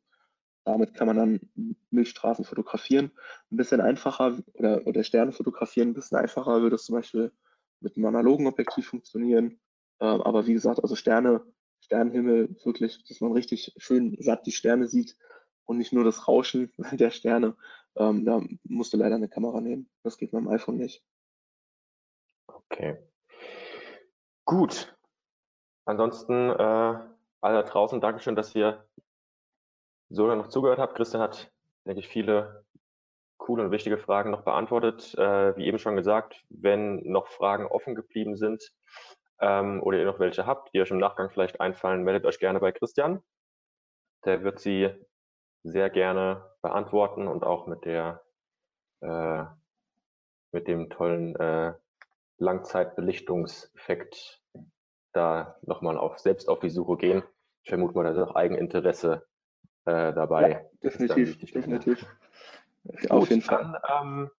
Damit 0.66 0.94
kann 0.94 1.08
man 1.08 1.16
dann 1.16 1.40
Milchstraßen 1.92 2.44
fotografieren. 2.44 3.12
Ein 3.52 3.58
bisschen 3.58 3.80
einfacher 3.80 4.38
oder, 4.56 4.86
oder 4.86 5.04
Sterne 5.04 5.32
fotografieren, 5.32 5.90
ein 5.90 5.94
bisschen 5.94 6.18
einfacher 6.18 6.62
würde 6.62 6.76
es 6.76 6.84
zum 6.84 6.96
Beispiel 6.96 7.32
mit 7.80 7.96
einem 7.96 8.08
analogen 8.08 8.48
Objektiv 8.48 8.88
funktionieren. 8.88 9.60
Ähm, 10.02 10.22
aber 10.22 10.46
wie 10.46 10.54
gesagt, 10.54 10.84
also 10.84 10.96
Sterne, 10.96 11.42
Sternenhimmel, 11.80 12.56
wirklich, 12.66 13.02
dass 13.08 13.22
man 13.22 13.32
richtig 13.32 13.74
schön 13.78 14.18
satt 14.20 14.46
die 14.46 14.52
Sterne 14.52 14.88
sieht, 14.88 15.16
und 15.68 15.78
nicht 15.78 15.94
nur 15.94 16.04
das 16.04 16.28
Rauschen 16.28 16.74
der 16.92 17.12
Sterne. 17.12 17.56
Ähm, 17.96 18.26
da 18.26 18.42
musst 18.64 18.94
du 18.94 18.98
leider 18.98 19.16
eine 19.16 19.30
Kamera 19.30 19.62
nehmen. 19.62 19.90
Das 20.04 20.18
geht 20.18 20.34
mit 20.34 20.42
dem 20.42 20.50
iPhone 20.50 20.78
nicht. 20.78 21.04
Okay. 22.48 22.98
Gut. 24.46 24.98
Ansonsten, 25.86 26.50
äh, 26.50 26.54
alle 26.54 27.14
da 27.42 27.64
draußen, 27.64 28.02
Dankeschön, 28.02 28.36
dass 28.36 28.56
ihr 28.56 28.86
so 30.10 30.28
noch 30.34 30.48
zugehört 30.48 30.80
habt. 30.80 30.96
Christian 30.96 31.22
hat, 31.22 31.52
denke 31.86 32.00
ich, 32.00 32.08
viele 32.08 32.66
coole 33.38 33.64
und 33.64 33.72
wichtige 33.72 33.98
Fragen 33.98 34.32
noch 34.32 34.44
beantwortet. 34.44 35.16
Äh, 35.18 35.56
wie 35.58 35.66
eben 35.66 35.80
schon 35.80 35.96
gesagt, 35.96 36.46
wenn 36.50 36.98
noch 37.10 37.28
Fragen 37.28 37.66
offen 37.66 37.96
geblieben 37.96 38.36
sind 38.36 38.72
ähm, 39.40 39.82
oder 39.84 39.98
ihr 39.98 40.06
noch 40.06 40.20
welche 40.20 40.46
habt, 40.46 40.74
die 40.74 40.82
euch 40.82 40.92
im 40.92 40.98
Nachgang 40.98 41.30
vielleicht 41.30 41.60
einfallen, 41.60 42.04
meldet 42.04 42.26
euch 42.26 42.40
gerne 42.40 42.60
bei 42.60 42.72
Christian. 42.72 43.22
Der 44.26 44.44
wird 44.44 44.60
sie 44.60 44.94
sehr 45.64 45.90
gerne 45.90 46.46
beantworten 46.62 47.28
und 47.28 47.44
auch 47.44 47.68
mit 47.68 47.86
der 47.86 48.22
äh, 49.02 49.44
mit 50.52 50.68
dem 50.68 50.90
tollen 50.90 51.36
äh, 51.36 51.74
Langzeitbelichtungseffekt 52.38 54.42
da 55.14 55.58
nochmal 55.62 55.98
auf 55.98 56.20
selbst 56.20 56.50
auf 56.50 56.60
die 56.60 56.70
Suche 56.70 56.98
gehen. 56.98 57.24
Ich 57.64 57.70
vermute 57.70 57.96
mal, 57.96 58.04
da 58.04 58.12
ist 58.12 58.18
auch 58.18 58.36
Eigeninteresse 58.36 59.26
äh, 59.86 60.14
dabei. 60.14 60.50
Ja, 60.50 60.62
definitiv, 60.84 61.40
definitiv. 61.52 62.06
Gut, 62.84 63.12
auf 63.12 63.30
jeden 63.30 63.42
Fall. 63.42 63.80
Dann 63.88 64.08
ähm, 64.08 64.32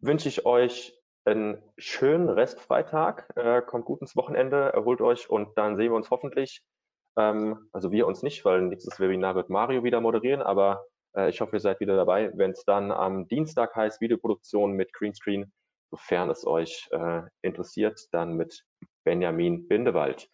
wünsche 0.00 0.28
ich 0.28 0.44
euch 0.44 1.00
einen 1.24 1.62
schönen 1.76 2.28
Restfreitag. 2.28 3.32
Äh, 3.36 3.62
kommt 3.62 3.84
gut 3.84 4.00
ins 4.00 4.16
Wochenende, 4.16 4.72
erholt 4.72 5.00
euch 5.00 5.30
und 5.30 5.56
dann 5.56 5.76
sehen 5.76 5.90
wir 5.90 5.96
uns 5.96 6.10
hoffentlich 6.10 6.62
ähm, 7.16 7.68
also 7.72 7.92
wir 7.92 8.06
uns 8.06 8.22
nicht, 8.22 8.44
weil 8.44 8.62
nächstes 8.62 9.00
Webinar 9.00 9.34
wird 9.34 9.50
Mario 9.50 9.84
wieder 9.84 10.00
moderieren, 10.00 10.42
aber 10.42 10.86
äh, 11.16 11.30
ich 11.30 11.40
hoffe, 11.40 11.56
ihr 11.56 11.60
seid 11.60 11.80
wieder 11.80 11.96
dabei, 11.96 12.30
wenn 12.34 12.52
es 12.52 12.64
dann 12.64 12.92
am 12.92 13.26
Dienstag 13.28 13.74
heißt 13.74 14.00
Videoproduktion 14.00 14.72
mit 14.72 14.92
Greenscreen, 14.92 15.52
sofern 15.90 16.30
es 16.30 16.46
euch 16.46 16.88
äh, 16.90 17.22
interessiert, 17.42 18.00
dann 18.12 18.34
mit 18.34 18.64
Benjamin 19.04 19.66
Bindewald. 19.68 20.28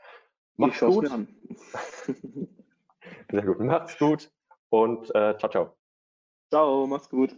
Macht's 0.56 0.80
gut. 0.80 1.08
Sehr 3.30 3.42
gut. 3.42 3.60
Macht's 3.60 3.98
gut 3.98 4.30
und 4.70 5.08
äh, 5.14 5.36
ciao, 5.38 5.50
ciao. 5.50 5.76
Ciao, 6.50 6.86
macht's 6.86 7.08
gut. 7.08 7.34